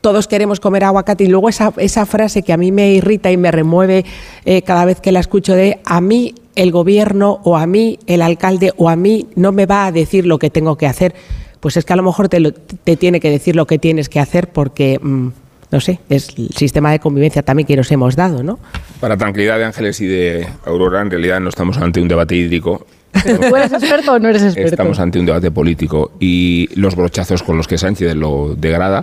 todos 0.01 0.29
queremos 0.29 0.61
comer 0.61 0.85
aguacate 0.85 1.24
y 1.24 1.29
luego 1.29 1.49
esa, 1.49 2.07
frase 2.07 2.43
que 2.43 2.53
a 2.53 2.57
mí 2.57 2.70
me 2.70 2.93
irrita 2.93 3.31
y 3.33 3.37
me 3.37 3.51
remueve 3.51 4.05
eh, 4.45 4.62
cada 4.62 4.85
vez 4.85 5.01
que 5.01 5.11
la 5.11 5.20
escucho 5.20 5.55
de 5.55 5.81
a 5.85 6.01
mí 6.01 6.35
el 6.55 6.70
gobierno 6.70 7.41
o 7.43 7.57
a 7.57 7.66
mí 7.66 7.99
el 8.07 8.22
alcalde 8.22 8.72
o 8.77 8.89
a 8.89 8.97
mí 8.97 9.27
no 9.35 9.51
me 9.53 9.66
va 9.66 9.87
a 9.87 9.93
decir 9.93 10.24
lo 10.24 10.39
que 10.39 10.51
tengo 10.51 10.77
que 10.77 10.87
hacer, 10.87 11.14
pues 11.59 11.77
es 11.77 11.85
que 11.85 11.93
a 11.93 11.97
lo 11.97 12.05
mejor 12.05 12.29
te, 12.29 12.41
te 12.53 12.97
tiene 12.97 13.18
que 13.18 13.31
decir 13.31 13.57
lo 13.57 13.66
que 13.66 13.79
tienes 13.79 14.09
que 14.09 14.20
hacer 14.20 14.49
porque... 14.51 15.01
Mm, 15.03 15.29
no 15.71 15.81
sé, 15.81 16.01
es 16.09 16.31
el 16.37 16.51
sistema 16.51 16.91
de 16.93 17.01
convivencia 17.01 17.43
también 17.43 17.67
que 17.67 17.77
nos 17.77 17.91
hemos 17.91 18.17
dado, 18.17 18.43
¿no? 18.43 18.59
Para 19.01 19.17
tranquilidad 19.17 19.59
de 19.59 19.64
Ángeles 19.64 20.01
y 20.01 20.07
de 20.07 20.47
Aurora, 20.64 21.03
en 21.03 21.11
realidad 21.11 21.41
no 21.41 21.49
estamos 21.49 21.79
ante 21.79 22.01
un 22.01 22.09
debate 22.09 22.37
hídrico. 22.37 22.87
¿Tú 23.12 23.57
eres 23.57 23.73
experto 23.73 24.12
o 24.12 24.19
no 24.19 24.29
eres 24.29 24.43
experto? 24.43 24.71
Estamos 24.71 24.99
ante 25.01 25.19
un 25.19 25.27
debate 25.27 25.51
político 25.51 26.12
y 26.21 26.69
los 26.75 26.95
brochazos 26.95 27.43
con 27.43 27.57
los 27.57 27.67
que 27.67 27.79
Sánchez 27.79 28.14
lo 28.14 28.55
degrada 28.57 29.03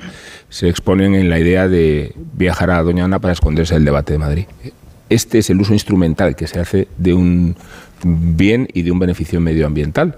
se 0.49 0.70
exponen 0.70 1.16
en 1.16 1.30
la 1.30 1.39
idea 1.39 1.68
de 1.68 2.14
viajar 2.34 2.70
a 2.72 2.84
Doña 2.84 3.05
Ana 3.05 3.20
para 3.20 3.34
esconderse 3.34 3.74
del 3.74 3.86
debate 3.86 4.14
de 4.14 4.20
Madrid. 4.20 4.45
Este 5.09 5.39
es 5.39 5.49
el 5.49 5.59
uso 5.59 5.74
instrumental 5.74 6.36
que 6.36 6.47
se 6.47 6.59
hace 6.59 6.88
de 6.97 7.14
un 7.14 7.55
bien 8.05 8.68
y 8.74 8.84
de 8.84 8.91
un 8.91 8.99
beneficio 8.99 9.39
medioambiental. 9.39 10.18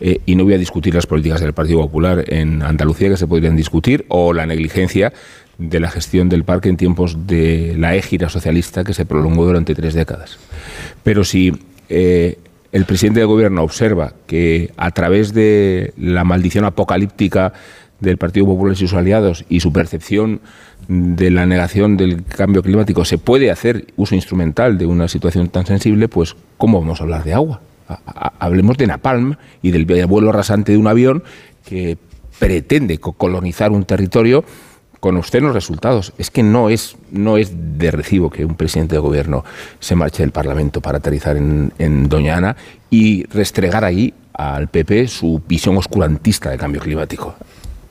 Eh, 0.00 0.20
y 0.26 0.34
no 0.34 0.44
voy 0.44 0.54
a 0.54 0.58
discutir 0.58 0.94
las 0.94 1.06
políticas 1.06 1.40
del 1.40 1.52
Partido 1.52 1.80
Popular 1.80 2.24
en 2.28 2.62
Andalucía 2.62 3.08
que 3.08 3.16
se 3.16 3.26
podrían 3.26 3.56
discutir 3.56 4.04
o 4.08 4.32
la 4.32 4.44
negligencia 4.44 5.12
de 5.58 5.80
la 5.80 5.90
gestión 5.90 6.28
del 6.28 6.44
parque 6.44 6.68
en 6.68 6.76
tiempos 6.76 7.26
de 7.26 7.74
la 7.78 7.94
égira 7.94 8.28
socialista 8.28 8.84
que 8.84 8.94
se 8.94 9.06
prolongó 9.06 9.46
durante 9.46 9.74
tres 9.74 9.94
décadas. 9.94 10.38
Pero 11.02 11.24
si 11.24 11.52
eh, 11.88 12.38
el 12.72 12.84
presidente 12.84 13.20
del 13.20 13.28
gobierno 13.28 13.62
observa 13.62 14.12
que 14.26 14.72
a 14.76 14.90
través 14.90 15.32
de 15.32 15.94
la 15.96 16.24
maldición 16.24 16.64
apocalíptica 16.64 17.52
del 18.00 18.18
Partido 18.18 18.46
Popular 18.46 18.74
y 18.74 18.76
sus 18.76 18.92
aliados 18.92 19.44
y 19.48 19.60
su 19.60 19.72
percepción 19.72 20.40
de 20.88 21.30
la 21.30 21.46
negación 21.46 21.96
del 21.96 22.24
cambio 22.24 22.62
climático 22.62 23.04
se 23.04 23.18
puede 23.18 23.50
hacer 23.50 23.86
uso 23.96 24.14
instrumental 24.14 24.76
de 24.78 24.86
una 24.86 25.08
situación 25.08 25.48
tan 25.48 25.66
sensible, 25.66 26.08
pues 26.08 26.36
¿cómo 26.58 26.80
vamos 26.80 27.00
a 27.00 27.04
hablar 27.04 27.24
de 27.24 27.32
agua? 27.32 27.62
Hablemos 28.38 28.76
de 28.76 28.86
Napalm 28.88 29.36
y 29.62 29.70
del 29.70 29.86
vuelo 30.06 30.32
rasante 30.32 30.72
de 30.72 30.78
un 30.78 30.86
avión 30.86 31.22
que 31.64 31.96
pretende 32.38 32.98
colonizar 32.98 33.72
un 33.72 33.84
territorio 33.84 34.44
con 35.00 35.16
obscenos 35.16 35.54
resultados. 35.54 36.12
Es 36.18 36.30
que 36.30 36.42
no 36.42 36.70
es, 36.70 36.96
no 37.10 37.36
es 37.36 37.52
de 37.78 37.90
recibo 37.90 38.30
que 38.30 38.44
un 38.44 38.54
presidente 38.54 38.94
de 38.94 39.00
gobierno 39.00 39.44
se 39.80 39.94
marche 39.94 40.22
del 40.22 40.32
Parlamento 40.32 40.80
para 40.80 40.98
aterrizar 40.98 41.36
en, 41.36 41.72
en 41.78 42.08
Doña 42.08 42.36
Ana 42.36 42.56
y 42.90 43.24
restregar 43.24 43.84
ahí 43.84 44.14
al 44.32 44.68
PP 44.68 45.08
su 45.08 45.42
visión 45.46 45.76
oscurantista 45.76 46.50
del 46.50 46.58
cambio 46.58 46.80
climático. 46.80 47.34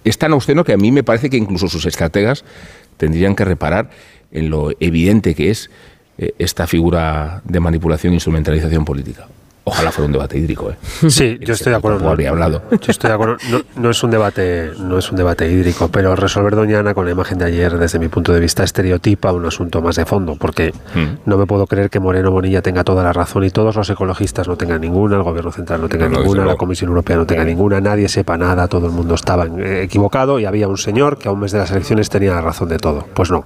Es 0.03 0.17
tan 0.17 0.33
obsceno 0.33 0.63
que 0.63 0.73
a 0.73 0.77
mí 0.77 0.91
me 0.91 1.03
parece 1.03 1.29
que 1.29 1.37
incluso 1.37 1.67
sus 1.67 1.85
estrategas 1.85 2.45
tendrían 2.97 3.35
que 3.35 3.45
reparar 3.45 3.89
en 4.31 4.49
lo 4.49 4.71
evidente 4.79 5.33
que 5.33 5.49
es 5.49 5.69
eh, 6.17 6.33
esta 6.37 6.67
figura 6.67 7.41
de 7.43 7.59
manipulación 7.59 8.13
e 8.13 8.17
instrumentalización 8.17 8.85
política. 8.85 9.27
Ojalá 9.67 9.91
fuera 9.91 10.05
un 10.05 10.11
debate 10.11 10.37
hídrico. 10.37 10.69
¿eh? 10.69 10.75
Sí, 11.09 11.39
yo 11.41 11.53
estoy 11.53 11.71
de 11.71 11.77
acuerdo. 11.77 11.99
No 11.99 12.09
habría 12.09 12.29
hablado. 12.29 12.61
Yo 12.69 12.91
estoy 12.91 13.09
de 13.09 13.15
acuerdo. 13.15 13.37
No, 13.75 13.89
es 13.89 14.03
un 14.03 14.11
debate, 14.11 14.71
no 14.77 14.99
es 14.99 15.09
un 15.09 15.17
debate 15.17 15.51
hídrico, 15.51 15.87
pero 15.87 16.15
resolver 16.15 16.55
Doña 16.55 16.79
Ana 16.79 16.93
con 16.93 17.05
la 17.05 17.11
imagen 17.11 17.39
de 17.39 17.45
ayer, 17.45 17.77
desde 17.77 17.97
mi 17.97 18.07
punto 18.07 18.31
de 18.31 18.39
vista, 18.39 18.63
estereotipa 18.63 19.31
un 19.31 19.45
asunto 19.45 19.81
más 19.81 19.95
de 19.95 20.05
fondo, 20.05 20.35
porque 20.35 20.71
hmm. 20.93 21.21
no 21.25 21.37
me 21.37 21.47
puedo 21.47 21.65
creer 21.65 21.89
que 21.89 21.99
Moreno 21.99 22.29
Bonilla 22.29 22.61
tenga 22.61 22.83
toda 22.83 23.03
la 23.03 23.11
razón 23.11 23.43
y 23.43 23.49
todos 23.49 23.75
los 23.75 23.89
ecologistas 23.89 24.47
no 24.47 24.55
tengan 24.55 24.81
ninguna, 24.81 25.15
el 25.15 25.23
Gobierno 25.23 25.51
central 25.51 25.81
no 25.81 25.89
tenga 25.89 26.07
ninguna, 26.07 26.45
la 26.45 26.55
Comisión 26.55 26.89
Europea 26.89 27.17
no 27.17 27.25
tenga 27.25 27.43
ninguna, 27.43 27.81
nadie 27.81 28.07
sepa 28.07 28.37
nada, 28.37 28.67
todo 28.67 28.85
el 28.85 28.91
mundo 28.91 29.15
estaba 29.15 29.45
eh, 29.45 29.81
equivocado 29.83 30.39
y 30.39 30.45
había 30.45 30.67
un 30.67 30.77
señor 30.77 31.17
que 31.17 31.27
a 31.27 31.31
un 31.31 31.39
mes 31.39 31.51
de 31.51 31.59
las 31.59 31.71
elecciones 31.71 32.09
tenía 32.09 32.33
la 32.33 32.41
razón 32.41 32.69
de 32.69 32.77
todo. 32.77 33.05
Pues 33.13 33.31
no, 33.31 33.45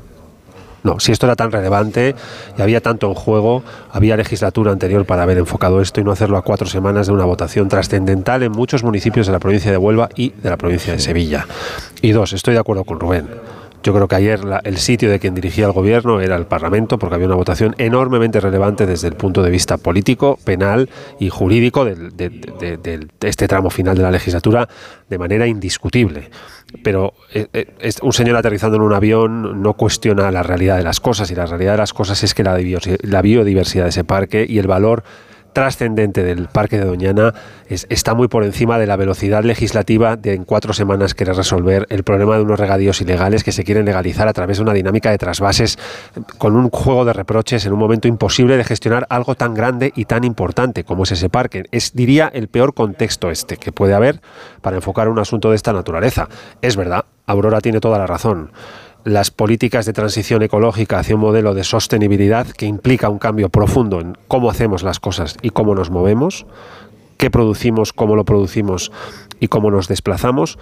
no, 0.83 0.99
si 0.99 1.11
esto 1.11 1.25
era 1.25 1.35
tan 1.35 1.51
relevante 1.51 2.15
y 2.57 2.61
había 2.61 2.81
tanto 2.81 3.07
en 3.07 3.13
juego, 3.13 3.63
había 3.91 4.15
legislatura 4.17 4.71
anterior 4.71 5.05
para 5.05 5.23
haber 5.23 5.37
enfocado 5.37 5.81
esto 5.81 6.01
y 6.01 6.03
no 6.03 6.11
hacerlo 6.11 6.37
a 6.37 6.41
cuatro 6.41 6.67
semanas 6.67 7.07
de 7.07 7.13
una 7.13 7.25
votación 7.25 7.67
trascendental 7.67 8.43
en 8.43 8.51
muchos 8.51 8.83
municipios 8.83 9.27
de 9.27 9.33
la 9.33 9.39
provincia 9.39 9.71
de 9.71 9.77
Huelva 9.77 10.09
y 10.15 10.29
de 10.29 10.49
la 10.49 10.57
provincia 10.57 10.93
de 10.93 10.99
Sevilla. 10.99 11.45
Y 12.01 12.11
dos, 12.11 12.33
estoy 12.33 12.53
de 12.53 12.59
acuerdo 12.59 12.83
con 12.83 12.99
Rubén. 12.99 13.27
Yo 13.81 13.93
creo 13.93 14.07
que 14.07 14.15
ayer 14.15 14.41
el 14.63 14.77
sitio 14.77 15.09
de 15.09 15.19
quien 15.19 15.33
dirigía 15.33 15.65
el 15.65 15.71
gobierno 15.71 16.19
era 16.19 16.35
el 16.35 16.45
Parlamento, 16.45 16.99
porque 16.99 17.15
había 17.15 17.27
una 17.27 17.35
votación 17.35 17.75
enormemente 17.77 18.39
relevante 18.41 18.85
desde 18.85 19.07
el 19.07 19.15
punto 19.15 19.41
de 19.41 19.49
vista 19.49 19.77
político, 19.77 20.37
penal 20.43 20.89
y 21.19 21.29
jurídico 21.29 21.85
de 21.85 23.07
este 23.21 23.47
tramo 23.47 23.69
final 23.69 23.95
de 23.95 24.03
la 24.03 24.11
legislatura 24.11 24.67
de 25.09 25.17
manera 25.17 25.47
indiscutible. 25.47 26.29
Pero 26.83 27.13
eh, 27.33 27.47
eh, 27.53 27.91
un 28.01 28.13
señor 28.13 28.35
aterrizando 28.35 28.75
en 28.75 28.83
un 28.83 28.93
avión 28.93 29.61
no 29.61 29.73
cuestiona 29.73 30.29
la 30.29 30.43
realidad 30.43 30.77
de 30.77 30.83
las 30.83 30.99
cosas 30.99 31.31
y 31.31 31.35
la 31.35 31.45
realidad 31.45 31.73
de 31.73 31.77
las 31.79 31.93
cosas 31.93 32.21
es 32.23 32.33
que 32.33 32.43
la 32.43 33.21
biodiversidad 33.21 33.85
de 33.85 33.89
ese 33.89 34.03
parque 34.03 34.45
y 34.47 34.59
el 34.59 34.67
valor 34.67 35.03
trascendente 35.53 36.23
del 36.23 36.47
Parque 36.47 36.77
de 36.77 36.85
Doñana 36.85 37.33
está 37.67 38.13
muy 38.13 38.27
por 38.27 38.43
encima 38.43 38.79
de 38.79 38.87
la 38.87 38.95
velocidad 38.95 39.43
legislativa 39.43 40.15
de 40.15 40.33
en 40.33 40.45
cuatro 40.45 40.73
semanas 40.73 41.13
querer 41.13 41.35
resolver 41.35 41.85
el 41.89 42.03
problema 42.03 42.35
de 42.35 42.43
unos 42.43 42.59
regadíos 42.59 43.01
ilegales 43.01 43.43
que 43.43 43.51
se 43.51 43.63
quieren 43.63 43.85
legalizar 43.85 44.27
a 44.27 44.33
través 44.33 44.57
de 44.57 44.63
una 44.63 44.73
dinámica 44.73 45.11
de 45.11 45.17
trasvases 45.17 45.77
con 46.37 46.55
un 46.55 46.69
juego 46.69 47.05
de 47.05 47.13
reproches 47.13 47.65
en 47.65 47.73
un 47.73 47.79
momento 47.79 48.07
imposible 48.07 48.57
de 48.57 48.63
gestionar 48.63 49.05
algo 49.09 49.35
tan 49.35 49.53
grande 49.53 49.91
y 49.95 50.05
tan 50.05 50.23
importante 50.23 50.83
como 50.83 51.03
es 51.03 51.11
ese 51.11 51.29
parque. 51.29 51.65
Es, 51.71 51.93
diría, 51.93 52.29
el 52.33 52.47
peor 52.47 52.73
contexto 52.73 53.29
este 53.29 53.57
que 53.57 53.71
puede 53.71 53.93
haber 53.93 54.21
para 54.61 54.77
enfocar 54.77 55.09
un 55.09 55.19
asunto 55.19 55.49
de 55.49 55.55
esta 55.55 55.73
naturaleza. 55.73 56.27
Es 56.61 56.75
verdad, 56.75 57.05
Aurora 57.25 57.61
tiene 57.61 57.79
toda 57.79 57.97
la 57.97 58.07
razón 58.07 58.51
las 59.03 59.31
políticas 59.31 59.85
de 59.85 59.93
transición 59.93 60.43
ecológica 60.43 60.99
hacia 60.99 61.15
un 61.15 61.21
modelo 61.21 61.53
de 61.53 61.63
sostenibilidad 61.63 62.47
que 62.47 62.65
implica 62.65 63.09
un 63.09 63.19
cambio 63.19 63.49
profundo 63.49 64.01
en 64.01 64.17
cómo 64.27 64.49
hacemos 64.49 64.83
las 64.83 64.99
cosas 64.99 65.37
y 65.41 65.51
cómo 65.51 65.75
nos 65.75 65.89
movemos, 65.89 66.45
qué 67.17 67.29
producimos, 67.29 67.93
cómo 67.93 68.15
lo 68.15 68.25
producimos 68.25 68.91
y 69.39 69.47
cómo 69.47 69.71
nos 69.71 69.87
desplazamos, 69.87 70.59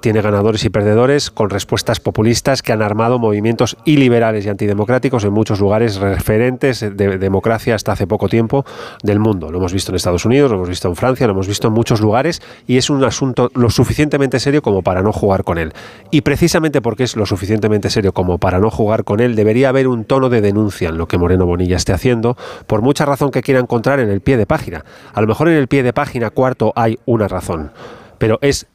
tiene 0.00 0.20
ganadores 0.20 0.64
y 0.64 0.70
perdedores 0.70 1.30
con 1.30 1.50
respuestas 1.50 2.00
populistas 2.00 2.62
que 2.62 2.72
han 2.72 2.82
armado 2.82 3.18
movimientos 3.18 3.76
iliberales 3.84 4.46
y 4.46 4.48
antidemocráticos 4.48 5.24
en 5.24 5.32
muchos 5.32 5.60
lugares 5.60 5.96
referentes 5.96 6.80
de 6.80 7.18
democracia 7.18 7.74
hasta 7.74 7.92
hace 7.92 8.06
poco 8.06 8.28
tiempo 8.28 8.64
del 9.02 9.18
mundo. 9.18 9.50
Lo 9.50 9.58
hemos 9.58 9.72
visto 9.72 9.92
en 9.92 9.96
Estados 9.96 10.24
Unidos, 10.24 10.50
lo 10.50 10.56
hemos 10.56 10.68
visto 10.68 10.88
en 10.88 10.96
Francia, 10.96 11.26
lo 11.26 11.32
hemos 11.32 11.48
visto 11.48 11.68
en 11.68 11.74
muchos 11.74 12.00
lugares 12.00 12.42
y 12.66 12.76
es 12.76 12.90
un 12.90 13.02
asunto 13.04 13.50
lo 13.54 13.70
suficientemente 13.70 14.40
serio 14.40 14.62
como 14.62 14.82
para 14.82 15.02
no 15.02 15.12
jugar 15.12 15.44
con 15.44 15.58
él. 15.58 15.72
Y 16.10 16.22
precisamente 16.22 16.80
porque 16.80 17.04
es 17.04 17.16
lo 17.16 17.26
suficientemente 17.26 17.90
serio 17.90 18.12
como 18.12 18.38
para 18.38 18.58
no 18.58 18.70
jugar 18.70 19.04
con 19.04 19.20
él, 19.20 19.36
debería 19.36 19.68
haber 19.68 19.88
un 19.88 20.04
tono 20.04 20.28
de 20.28 20.40
denuncia 20.40 20.88
en 20.88 20.98
lo 20.98 21.08
que 21.08 21.18
Moreno 21.18 21.46
Bonilla 21.46 21.76
esté 21.76 21.92
haciendo, 21.92 22.36
por 22.66 22.82
mucha 22.82 23.04
razón 23.04 23.30
que 23.30 23.42
quiera 23.42 23.60
encontrar 23.60 24.00
en 24.00 24.10
el 24.10 24.20
pie 24.20 24.36
de 24.36 24.46
página. 24.46 24.84
A 25.12 25.20
lo 25.20 25.26
mejor 25.26 25.48
en 25.48 25.56
el 25.56 25.68
pie 25.68 25.82
de 25.82 25.92
página 25.92 26.30
cuarto 26.30 26.72
hay 26.76 26.98
una 27.06 27.28
razón 27.28 27.70
pero 28.18 28.38
es 28.42 28.66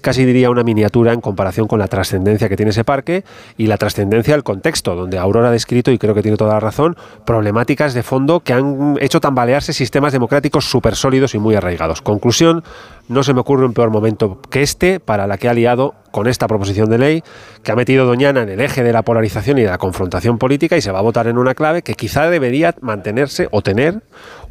casi 0.00 0.24
diría 0.24 0.50
una 0.50 0.62
miniatura 0.62 1.12
en 1.12 1.20
comparación 1.20 1.66
con 1.68 1.78
la 1.78 1.88
trascendencia 1.88 2.48
que 2.48 2.56
tiene 2.56 2.70
ese 2.70 2.84
parque 2.84 3.24
y 3.56 3.66
la 3.66 3.76
trascendencia 3.76 4.34
del 4.34 4.42
contexto, 4.42 4.94
donde 4.94 5.18
Aurora 5.18 5.48
ha 5.48 5.52
descrito, 5.52 5.90
y 5.90 5.98
creo 5.98 6.14
que 6.14 6.22
tiene 6.22 6.36
toda 6.36 6.54
la 6.54 6.60
razón, 6.60 6.96
problemáticas 7.24 7.94
de 7.94 8.02
fondo 8.02 8.40
que 8.40 8.52
han 8.52 8.96
hecho 9.00 9.20
tambalearse 9.20 9.72
sistemas 9.72 10.12
democráticos 10.12 10.70
súper 10.70 10.96
sólidos 10.96 11.34
y 11.34 11.38
muy 11.38 11.54
arraigados. 11.54 12.02
Conclusión, 12.02 12.64
no 13.08 13.22
se 13.22 13.34
me 13.34 13.40
ocurre 13.40 13.66
un 13.66 13.74
peor 13.74 13.90
momento 13.90 14.40
que 14.50 14.62
este 14.62 15.00
para 15.00 15.26
la 15.26 15.36
que 15.36 15.48
ha 15.48 15.54
liado 15.54 15.94
con 16.10 16.26
esta 16.26 16.48
proposición 16.48 16.90
de 16.90 16.98
ley, 16.98 17.22
que 17.62 17.72
ha 17.72 17.76
metido 17.76 18.06
Doñana 18.06 18.42
en 18.42 18.48
el 18.48 18.60
eje 18.60 18.82
de 18.82 18.92
la 18.92 19.02
polarización 19.02 19.58
y 19.58 19.62
de 19.62 19.68
la 19.68 19.78
confrontación 19.78 20.38
política 20.38 20.76
y 20.76 20.80
se 20.80 20.90
va 20.90 20.98
a 20.98 21.02
votar 21.02 21.26
en 21.26 21.38
una 21.38 21.54
clave 21.54 21.82
que 21.82 21.94
quizá 21.94 22.28
debería 22.30 22.74
mantenerse 22.80 23.48
o 23.50 23.62
tener 23.62 24.02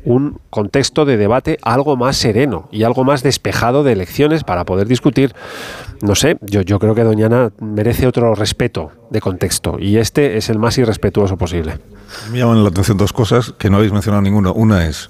un 0.05 0.39
contexto 0.49 1.05
de 1.05 1.17
debate 1.17 1.57
algo 1.61 1.95
más 1.95 2.17
sereno 2.17 2.69
y 2.71 2.83
algo 2.83 3.03
más 3.03 3.23
despejado 3.23 3.83
de 3.83 3.93
elecciones 3.93 4.43
para 4.43 4.65
poder 4.65 4.87
discutir. 4.87 5.33
No 6.01 6.15
sé, 6.15 6.37
yo, 6.41 6.61
yo 6.61 6.79
creo 6.79 6.95
que 6.95 7.03
Doñana 7.03 7.51
merece 7.59 8.07
otro 8.07 8.33
respeto 8.35 8.91
de 9.09 9.21
contexto 9.21 9.77
y 9.79 9.97
este 9.97 10.37
es 10.37 10.49
el 10.49 10.59
más 10.59 10.77
irrespetuoso 10.77 11.37
posible. 11.37 11.79
Me 12.31 12.39
llaman 12.39 12.63
la 12.63 12.69
atención 12.69 12.97
dos 12.97 13.13
cosas 13.13 13.53
que 13.57 13.69
no 13.69 13.77
habéis 13.77 13.91
mencionado 13.91 14.21
ninguno. 14.21 14.53
Una 14.53 14.87
es 14.87 15.09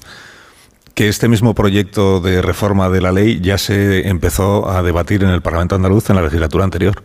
que 0.95 1.07
este 1.07 1.27
mismo 1.27 1.53
proyecto 1.53 2.19
de 2.19 2.41
reforma 2.41 2.89
de 2.89 3.01
la 3.01 3.11
ley 3.11 3.39
ya 3.41 3.57
se 3.57 4.07
empezó 4.07 4.69
a 4.69 4.81
debatir 4.81 5.23
en 5.23 5.29
el 5.29 5.41
Parlamento 5.41 5.75
andaluz 5.75 6.09
en 6.09 6.15
la 6.15 6.23
legislatura 6.23 6.63
anterior. 6.63 7.03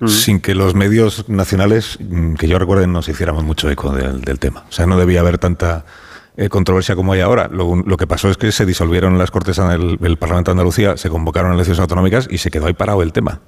Mm. 0.00 0.06
sin 0.06 0.40
que 0.40 0.54
los 0.54 0.76
medios 0.76 1.28
nacionales, 1.28 1.98
mm, 1.98 2.34
que 2.34 2.46
yo 2.46 2.56
recuerde, 2.60 2.86
nos 2.86 3.08
hiciéramos 3.08 3.42
mucho 3.42 3.68
eco 3.68 3.90
del, 3.90 4.20
del 4.20 4.38
tema. 4.38 4.64
O 4.68 4.72
sea, 4.72 4.86
no 4.86 4.96
debía 4.96 5.18
haber 5.18 5.38
tanta 5.38 5.84
eh, 6.38 6.48
controversia 6.48 6.94
como 6.94 7.12
hay 7.12 7.20
ahora. 7.20 7.48
Lo, 7.48 7.96
que 7.96 8.06
pasó 8.06 8.30
es 8.30 8.36
que 8.36 8.52
se 8.52 8.64
disolvieron 8.64 9.18
las 9.18 9.32
Cortes 9.32 9.56
del 9.56 9.98
el 10.00 10.16
Parlamento 10.16 10.50
de 10.50 10.52
Andalucía, 10.52 10.96
se 10.96 11.10
convocaron 11.10 11.52
elecciones 11.52 11.80
autonómicas 11.80 12.28
y 12.30 12.38
se 12.38 12.52
quedó 12.52 12.66
ahí 12.66 12.74
parado 12.74 13.02
el 13.02 13.12
tema. 13.12 13.40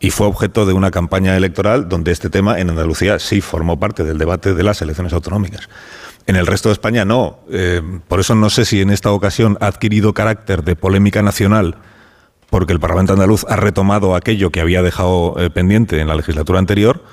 Y 0.00 0.10
fue 0.10 0.26
objeto 0.26 0.66
de 0.66 0.72
una 0.72 0.90
campaña 0.90 1.36
electoral 1.36 1.88
donde 1.88 2.10
este 2.10 2.28
tema 2.28 2.58
en 2.58 2.68
Andalucía 2.68 3.20
sí 3.20 3.40
formó 3.40 3.78
parte 3.78 4.02
del 4.02 4.18
debate 4.18 4.54
de 4.54 4.62
las 4.64 4.82
elecciones 4.82 5.12
autonómicas. 5.12 5.68
En 6.26 6.34
el 6.34 6.48
resto 6.48 6.68
de 6.68 6.72
España 6.72 7.04
no. 7.04 7.38
Eh, 7.48 7.80
por 8.08 8.18
eso 8.18 8.34
no 8.34 8.50
sé 8.50 8.64
si 8.64 8.80
en 8.80 8.90
esta 8.90 9.12
ocasión 9.12 9.56
ha 9.60 9.68
adquirido 9.68 10.12
carácter 10.12 10.64
de 10.64 10.74
polémica 10.74 11.22
nacional 11.22 11.76
porque 12.50 12.72
el 12.72 12.80
Parlamento 12.80 13.12
andaluz 13.12 13.44
ha 13.48 13.54
retomado 13.54 14.16
aquello 14.16 14.50
que 14.50 14.60
había 14.60 14.82
dejado 14.82 15.36
eh, 15.38 15.48
pendiente 15.50 16.00
en 16.00 16.08
la 16.08 16.16
legislatura 16.16 16.58
anterior 16.58 17.04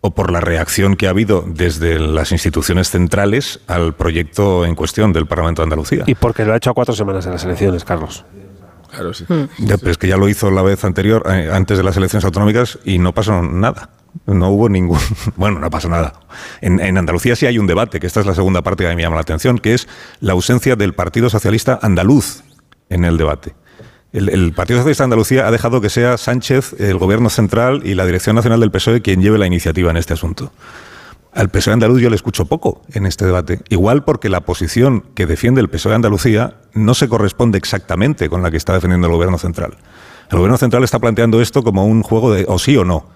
o 0.00 0.14
por 0.14 0.30
la 0.30 0.40
reacción 0.40 0.96
que 0.96 1.06
ha 1.06 1.10
habido 1.10 1.44
desde 1.46 1.98
las 1.98 2.32
instituciones 2.32 2.90
centrales 2.90 3.60
al 3.66 3.94
proyecto 3.94 4.64
en 4.64 4.74
cuestión 4.74 5.12
del 5.12 5.26
Parlamento 5.26 5.62
de 5.62 5.64
Andalucía. 5.64 6.04
Y 6.06 6.14
porque 6.14 6.44
lo 6.44 6.52
ha 6.52 6.56
hecho 6.56 6.70
a 6.70 6.74
cuatro 6.74 6.94
semanas 6.94 7.26
en 7.26 7.32
las 7.32 7.44
elecciones, 7.44 7.84
Carlos. 7.84 8.24
Claro, 8.90 9.12
sí. 9.12 9.24
pero 9.28 9.90
es 9.90 9.98
que 9.98 10.08
ya 10.08 10.16
lo 10.16 10.28
hizo 10.28 10.50
la 10.50 10.62
vez 10.62 10.84
anterior, 10.84 11.22
eh, 11.28 11.50
antes 11.52 11.76
de 11.76 11.84
las 11.84 11.96
elecciones 11.96 12.24
autonómicas, 12.24 12.78
y 12.84 12.98
no 12.98 13.12
pasó 13.12 13.42
nada. 13.42 13.90
No 14.24 14.48
hubo 14.48 14.68
ningún. 14.68 14.98
Bueno, 15.36 15.58
no 15.58 15.68
pasó 15.68 15.88
nada. 15.88 16.14
En, 16.60 16.80
en, 16.80 16.96
Andalucía 16.96 17.36
sí 17.36 17.44
hay 17.44 17.58
un 17.58 17.66
debate, 17.66 18.00
que 18.00 18.06
esta 18.06 18.20
es 18.20 18.26
la 18.26 18.34
segunda 18.34 18.62
parte 18.62 18.84
que 18.84 18.94
me 18.94 19.02
llama 19.02 19.16
la 19.16 19.22
atención, 19.22 19.58
que 19.58 19.74
es 19.74 19.86
la 20.20 20.32
ausencia 20.32 20.76
del 20.76 20.94
Partido 20.94 21.28
Socialista 21.28 21.78
Andaluz 21.82 22.42
en 22.88 23.04
el 23.04 23.18
debate. 23.18 23.54
El, 24.12 24.52
Partido 24.52 24.78
Socialista 24.78 25.02
de 25.02 25.06
Andalucía 25.06 25.46
ha 25.46 25.50
dejado 25.50 25.80
que 25.80 25.90
sea 25.90 26.16
Sánchez, 26.16 26.74
el 26.78 26.96
Gobierno 26.96 27.28
Central 27.28 27.82
y 27.84 27.94
la 27.94 28.06
Dirección 28.06 28.36
Nacional 28.36 28.60
del 28.60 28.70
PSOE 28.70 29.02
quien 29.02 29.20
lleve 29.20 29.36
la 29.36 29.46
iniciativa 29.46 29.90
en 29.90 29.96
este 29.96 30.14
asunto. 30.14 30.52
Al 31.32 31.50
PSOE 31.50 31.74
andaluz 31.74 32.00
yo 32.00 32.08
le 32.08 32.16
escucho 32.16 32.46
poco 32.46 32.82
en 32.94 33.04
este 33.04 33.26
debate. 33.26 33.60
Igual 33.68 34.04
porque 34.04 34.30
la 34.30 34.40
posición 34.40 35.04
que 35.14 35.26
defiende 35.26 35.60
el 35.60 35.68
PSOE 35.68 35.90
de 35.90 35.96
Andalucía 35.96 36.54
no 36.72 36.94
se 36.94 37.08
corresponde 37.08 37.58
exactamente 37.58 38.30
con 38.30 38.42
la 38.42 38.50
que 38.50 38.56
está 38.56 38.72
defendiendo 38.72 39.06
el 39.08 39.12
Gobierno 39.12 39.38
Central. 39.38 39.76
El 40.30 40.38
Gobierno 40.38 40.56
Central 40.56 40.82
está 40.82 40.98
planteando 40.98 41.42
esto 41.42 41.62
como 41.62 41.84
un 41.84 42.02
juego 42.02 42.32
de 42.32 42.46
o 42.48 42.58
sí 42.58 42.76
o 42.76 42.84
no. 42.84 43.10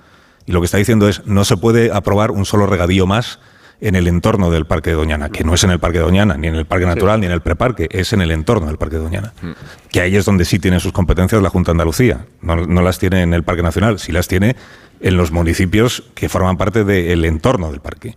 Y 0.44 0.52
lo 0.52 0.60
que 0.60 0.66
está 0.66 0.78
diciendo 0.78 1.08
es 1.08 1.24
no 1.26 1.44
se 1.44 1.56
puede 1.56 1.92
aprobar 1.92 2.30
un 2.30 2.44
solo 2.44 2.66
regadío 2.66 3.06
más 3.06 3.38
en 3.80 3.94
el 3.94 4.08
entorno 4.08 4.50
del 4.50 4.66
Parque 4.66 4.90
de 4.90 4.96
Doñana, 4.96 5.30
que 5.30 5.42
no 5.42 5.54
es 5.54 5.64
en 5.64 5.70
el 5.70 5.78
Parque 5.78 5.98
de 5.98 6.04
Doñana, 6.04 6.36
ni 6.36 6.48
en 6.48 6.54
el 6.54 6.66
Parque 6.66 6.86
Natural, 6.86 7.18
ni 7.18 7.26
en 7.26 7.32
el 7.32 7.40
Preparque, 7.40 7.88
es 7.90 8.12
en 8.12 8.20
el 8.20 8.30
entorno 8.30 8.66
del 8.66 8.76
Parque 8.76 8.96
de 8.96 9.02
Doñana. 9.02 9.32
Mm. 9.40 9.50
Que 9.90 10.00
ahí 10.00 10.16
es 10.16 10.24
donde 10.24 10.44
sí 10.44 10.58
tiene 10.58 10.80
sus 10.80 10.92
competencias 10.92 11.42
la 11.42 11.48
Junta 11.48 11.70
de 11.70 11.74
Andalucía. 11.74 12.26
No, 12.42 12.56
las 12.56 12.98
tiene 12.98 13.22
en 13.22 13.32
el 13.32 13.42
Parque 13.42 13.62
Nacional, 13.62 13.98
sí 13.98 14.12
las 14.12 14.28
tiene 14.28 14.56
en 15.00 15.16
los 15.16 15.32
municipios 15.32 16.04
que 16.14 16.28
forman 16.28 16.58
parte 16.58 16.84
del 16.84 17.24
entorno 17.24 17.70
del 17.70 17.80
parque. 17.80 18.16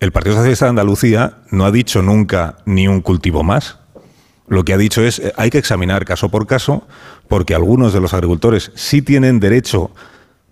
El 0.00 0.12
Partido 0.12 0.36
Socialista 0.36 0.66
de 0.66 0.70
Andalucía 0.70 1.38
no 1.50 1.64
ha 1.64 1.70
dicho 1.70 2.02
nunca 2.02 2.58
ni 2.66 2.88
un 2.88 3.00
cultivo 3.00 3.42
más. 3.42 3.78
Lo 4.48 4.64
que 4.64 4.72
ha 4.72 4.78
dicho 4.78 5.02
es 5.04 5.18
eh, 5.18 5.32
hay 5.36 5.50
que 5.50 5.58
examinar 5.58 6.04
caso 6.04 6.28
por 6.28 6.46
caso 6.46 6.86
porque 7.28 7.54
algunos 7.54 7.92
de 7.92 8.00
los 8.00 8.14
agricultores 8.14 8.72
sí 8.74 9.02
tienen 9.02 9.40
derecho 9.40 9.90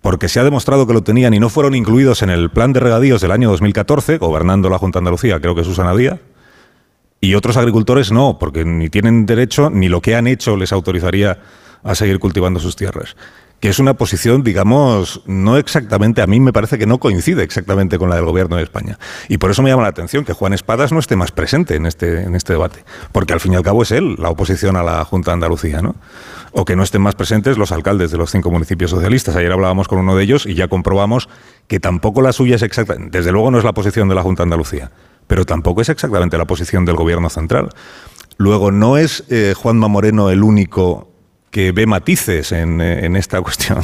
porque 0.07 0.29
se 0.29 0.39
ha 0.39 0.45
demostrado 0.45 0.87
que 0.87 0.93
lo 0.93 1.03
tenían 1.03 1.33
y 1.33 1.39
no 1.41 1.49
fueron 1.49 1.75
incluidos 1.75 2.21
en 2.21 2.29
el 2.29 2.49
plan 2.49 2.71
de 2.71 2.79
regadíos 2.79 3.19
del 3.19 3.29
año 3.31 3.49
2014, 3.49 4.19
gobernando 4.19 4.69
la 4.69 4.77
Junta 4.77 4.99
de 4.99 5.01
Andalucía, 5.01 5.41
creo 5.41 5.53
que 5.53 5.65
Susana 5.65 5.93
Díaz, 5.93 6.21
y 7.19 7.35
otros 7.35 7.57
agricultores 7.57 8.09
no, 8.09 8.39
porque 8.39 8.63
ni 8.63 8.89
tienen 8.89 9.25
derecho 9.25 9.69
ni 9.69 9.89
lo 9.89 9.99
que 9.99 10.15
han 10.15 10.27
hecho 10.27 10.55
les 10.55 10.71
autorizaría 10.71 11.39
a 11.83 11.93
seguir 11.93 12.19
cultivando 12.19 12.61
sus 12.61 12.77
tierras 12.77 13.17
que 13.59 13.69
es 13.69 13.79
una 13.79 13.95
posición, 13.95 14.43
digamos, 14.43 15.21
no 15.25 15.57
exactamente, 15.57 16.21
a 16.21 16.27
mí 16.27 16.39
me 16.39 16.53
parece 16.53 16.77
que 16.77 16.85
no 16.85 16.99
coincide 16.99 17.41
exactamente 17.41 17.97
con 17.97 18.09
la 18.09 18.15
del 18.15 18.25
gobierno 18.25 18.55
de 18.55 18.63
España. 18.63 18.99
Y 19.29 19.39
por 19.39 19.49
eso 19.49 19.63
me 19.63 19.69
llama 19.69 19.81
la 19.81 19.89
atención 19.89 20.25
que 20.25 20.33
Juan 20.33 20.53
Espadas 20.53 20.91
no 20.91 20.99
esté 20.99 21.15
más 21.15 21.31
presente 21.31 21.75
en 21.75 21.87
este, 21.87 22.21
en 22.21 22.35
este 22.35 22.53
debate, 22.53 22.83
porque 23.11 23.33
al 23.33 23.39
fin 23.39 23.53
y 23.53 23.55
al 23.55 23.63
cabo 23.63 23.81
es 23.81 23.91
él 23.91 24.15
la 24.19 24.29
oposición 24.29 24.75
a 24.75 24.83
la 24.83 25.03
Junta 25.05 25.31
de 25.31 25.35
Andalucía, 25.35 25.81
¿no? 25.81 25.95
O 26.59 26.65
que 26.65 26.75
no 26.75 26.81
estén 26.81 27.03
más 27.03 27.13
presentes 27.13 27.55
los 27.59 27.71
alcaldes 27.71 28.09
de 28.09 28.17
los 28.17 28.31
cinco 28.31 28.49
municipios 28.49 28.89
socialistas. 28.89 29.35
Ayer 29.35 29.51
hablábamos 29.51 29.87
con 29.87 29.99
uno 29.99 30.15
de 30.15 30.23
ellos 30.23 30.47
y 30.47 30.55
ya 30.55 30.67
comprobamos 30.67 31.29
que 31.67 31.79
tampoco 31.79 32.23
la 32.23 32.33
suya 32.33 32.55
es 32.55 32.63
exactamente, 32.63 33.15
desde 33.15 33.31
luego 33.31 33.51
no 33.51 33.59
es 33.59 33.63
la 33.63 33.73
posición 33.73 34.09
de 34.09 34.15
la 34.15 34.23
Junta 34.23 34.41
de 34.41 34.45
Andalucía, 34.45 34.89
pero 35.27 35.45
tampoco 35.45 35.81
es 35.81 35.89
exactamente 35.89 36.35
la 36.35 36.45
posición 36.45 36.83
del 36.83 36.95
gobierno 36.95 37.29
central. 37.29 37.69
Luego, 38.37 38.71
no 38.71 38.97
es 38.97 39.23
eh, 39.29 39.53
Juanma 39.55 39.87
Moreno 39.87 40.31
el 40.31 40.41
único 40.41 41.11
que 41.51 41.71
ve 41.73 41.85
matices 41.85 42.51
en, 42.51 42.81
eh, 42.81 43.07
esta 43.19 43.39
cuestión 43.43 43.83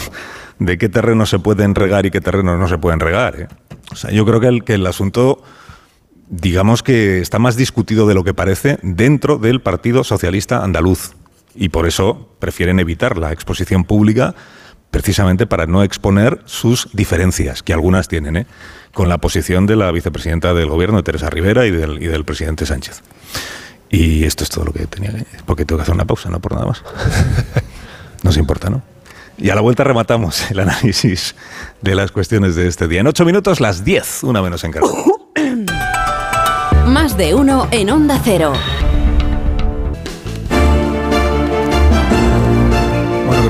de 0.58 0.80
qué 0.80 0.90
terrenos 0.90 1.30
se 1.30 1.38
pueden 1.38 1.76
regar 1.76 2.08
y 2.08 2.10
qué 2.10 2.22
terrenos 2.22 2.58
no 2.58 2.68
se 2.68 2.80
pueden 2.80 3.00
regar. 3.00 3.40
¿eh? 3.40 3.48
O 3.91 3.95
sea, 3.95 4.10
yo 4.10 4.26
creo 4.26 4.40
que 4.40 4.74
el 4.74 4.88
asunto, 4.88 5.44
digamos 6.28 6.82
que 6.82 7.22
está 7.22 7.38
más 7.38 7.56
discutido 7.56 8.08
de 8.08 8.16
lo 8.16 8.24
que 8.24 8.34
parece 8.34 8.80
dentro 8.82 9.38
del 9.38 9.62
Partido 9.62 10.04
Socialista 10.04 10.64
Andaluz. 10.64 11.14
Y 11.56 11.70
por 11.70 11.88
eso 11.88 12.30
prefieren 12.40 12.80
evitar 12.80 13.18
la 13.18 13.32
exposición 13.32 13.84
pública 13.84 14.36
precisamente 14.92 15.48
para 15.48 15.66
no 15.66 15.84
exponer 15.84 16.42
sus 16.46 16.88
diferencias, 16.94 17.64
que 17.64 17.74
algunas 17.74 18.08
tienen, 18.08 18.38
¿eh? 18.38 18.46
con 18.94 19.10
la 19.10 19.18
posición 19.18 19.66
de 19.66 19.76
la 19.76 19.92
vicepresidenta 19.92 20.54
del 20.54 20.70
gobierno, 20.70 21.04
Teresa 21.04 21.32
Rivera, 21.32 21.66
y 21.66 21.72
del, 21.72 22.02
y 22.02 22.06
del 22.06 22.26
presidente 22.26 22.66
Sánchez. 22.68 23.02
Y 23.90 24.24
esto 24.24 24.44
es 24.44 24.50
todo 24.50 24.66
lo 24.66 24.72
que 24.72 24.86
tenía 24.86 25.12
que 25.12 25.26
porque 25.46 25.66
tengo 25.66 25.78
que 25.78 25.84
hacer 25.84 25.96
una 25.96 26.06
pausa, 26.06 26.30
no 26.30 26.40
por 26.40 26.54
nada 26.54 26.66
más. 26.66 26.84
no 28.24 28.32
se 28.32 28.40
importa, 28.40 28.70
¿no? 28.70 28.82
Y 29.38 29.50
a 29.50 29.56
la 29.56 29.62
vuelta 29.62 29.84
rematamos 29.84 30.50
el 30.52 30.60
análisis 30.60 31.36
de 31.82 31.96
las 31.96 32.12
cuestiones 32.12 32.56
de 32.56 32.68
este 32.68 32.88
día. 32.88 33.02
En 33.02 33.08
ocho 33.08 33.26
minutos, 33.26 33.60
las 33.60 33.84
diez, 33.84 34.24
una 34.24 34.42
menos 34.42 34.64
en 34.64 34.72
casa. 34.72 34.88
Más 36.88 37.18
de 37.18 37.34
uno 37.34 37.68
en 37.72 37.90
Onda 37.90 38.20
Cero. 38.24 38.54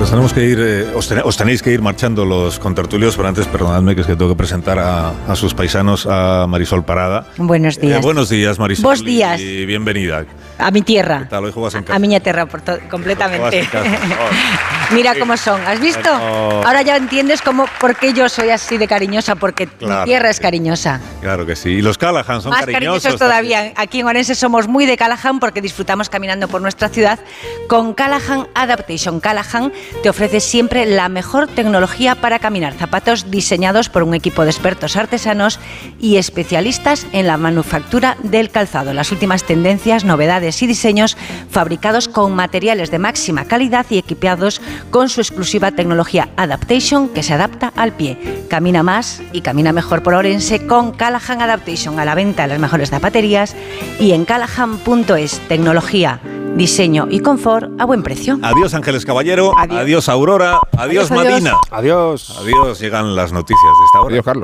Tenemos 0.10 0.34
que 0.34 0.44
ir, 0.44 0.60
eh, 0.60 0.92
os, 0.96 1.38
tenéis 1.38 1.62
que 1.62 1.72
ir 1.72 1.82
marchando 1.82 2.26
los 2.26 2.58
contertulios, 2.60 3.16
pero 3.16 3.28
antes 3.28 3.46
perdonadme 3.48 3.94
que 3.96 4.02
es 4.02 4.08
que 4.08 4.16
tengo 4.16 4.32
que 4.32 4.38
presentar 4.38 4.80
a, 4.80 5.36
sus 5.36 5.54
paisanos, 5.54 6.08
a 6.10 6.48
Marisol 6.48 6.84
Parada. 6.84 7.28
Buenos 7.38 7.80
días. 7.80 8.00
Eh, 8.00 8.02
buenos 8.02 8.30
días, 8.30 8.60
Marisol. 8.60 8.84
Buenos 8.84 9.06
días. 9.06 9.40
Y 9.40 9.66
bienvenida. 9.66 10.26
A 10.58 10.72
mi 10.72 10.82
tierra. 10.82 11.20
¿Qué 11.20 11.26
tal? 11.26 11.46
Hoy 11.46 11.52
juegas 11.52 11.76
en 11.76 11.84
casa. 11.84 11.96
A 11.96 12.00
mi 12.00 12.20
tierra, 12.20 12.46
por 12.46 12.62
completamente. 12.90 13.68
Oh. 13.74 14.94
Mira 14.94 15.16
cómo 15.18 15.36
son. 15.38 15.62
¿Has 15.66 15.80
visto? 15.80 16.10
Ahora 16.10 16.82
ya 16.82 16.96
entiendes 16.96 17.42
cómo, 17.42 17.66
por 17.80 17.96
qué 17.96 18.14
yo 18.14 18.30
soy 18.30 18.50
así 18.50 18.78
de 18.78 18.88
cariñosa, 18.88 19.36
porque 19.36 19.68
mi 19.80 20.06
tierra 20.06 20.30
es 20.30 20.40
cariñosa. 20.40 21.00
Claro 21.22 21.46
que 21.46 21.56
sí. 21.56 21.70
Y 21.70 21.82
los 21.82 21.98
Callahan 21.98 22.42
son 22.42 22.52
Más 22.52 22.66
cariñosos. 22.66 23.16
todavía. 23.18 23.74
Aquí 23.76 24.02
en 24.02 24.08
Orense 24.08 24.36
somos 24.36 24.68
muy 24.68 24.86
de 24.86 24.98
Callahan 24.98 25.40
porque 25.40 25.62
disfrutamos 25.62 26.10
caminando 26.10 26.48
por 26.48 26.62
nuestra 26.62 26.90
ciudad 26.90 27.20
con 27.68 27.94
Callahan 27.94 28.48
Adaptation. 28.54 29.20
Callahan 29.20 29.74
te 30.04 30.10
ofrece 30.10 30.40
siempre 30.40 30.86
la 30.86 31.10
mejor 31.10 31.48
tecnología 31.48 32.16
para 32.16 32.40
caminar. 32.40 32.74
Zapatos 32.74 33.32
diseñados 33.32 33.90
por 33.90 34.04
un 34.04 34.14
equipo 34.14 34.44
de 34.44 34.52
expertos 34.52 34.96
artesanos 34.96 35.60
y 36.00 36.18
especialistas 36.18 37.08
en 37.14 37.28
la 37.28 37.38
manufactura 37.38 38.18
del 38.22 38.52
calzado. 38.52 38.94
Las 38.94 39.12
últimas 39.12 39.44
tendencias, 39.44 40.04
novedades 40.04 40.43
y 40.44 40.68
diseños 40.68 41.16
fabricados 41.50 42.08
con 42.08 42.36
materiales 42.36 42.92
de 42.92 43.00
máxima 43.00 43.46
calidad 43.46 43.86
y 43.90 43.98
equipados 43.98 44.62
con 44.92 45.08
su 45.08 45.22
exclusiva 45.22 45.72
tecnología 45.72 46.30
Adaptation 46.36 47.10
que 47.10 47.24
se 47.24 47.34
adapta 47.34 47.72
al 47.76 47.94
pie. 47.94 48.46
Camina 48.50 48.84
más 48.84 49.22
y 49.32 49.42
camina 49.42 49.72
mejor 49.72 50.04
por 50.04 50.14
Orense 50.14 50.68
con 50.68 50.92
Callahan 50.92 51.42
Adaptation 51.42 52.00
a 52.00 52.06
la 52.06 52.16
venta 52.16 52.44
en 52.44 52.50
las 52.50 52.60
mejores 52.60 52.90
zapaterías 52.90 53.56
y 54.00 54.12
en 54.12 54.26
callahan.es. 54.26 55.40
Tecnología 55.48 56.20
diseño 56.56 57.08
y 57.10 57.20
confort 57.20 57.70
a 57.80 57.86
buen 57.86 58.04
precio. 58.04 58.40
Adiós 58.42 58.74
Ángeles 58.74 59.06
Caballero, 59.06 59.54
adiós, 59.58 60.10
Aurora, 60.10 60.60
adiós, 60.78 61.12
Madina. 61.12 61.56
Adiós. 61.72 62.38
Adiós, 62.40 62.80
llegan 62.80 63.16
las 63.16 63.32
noticias 63.32 63.72
de 63.80 63.86
esta 63.86 64.02
hora. 64.02 64.10
Adiós 64.10 64.26
Carlos. 64.26 64.32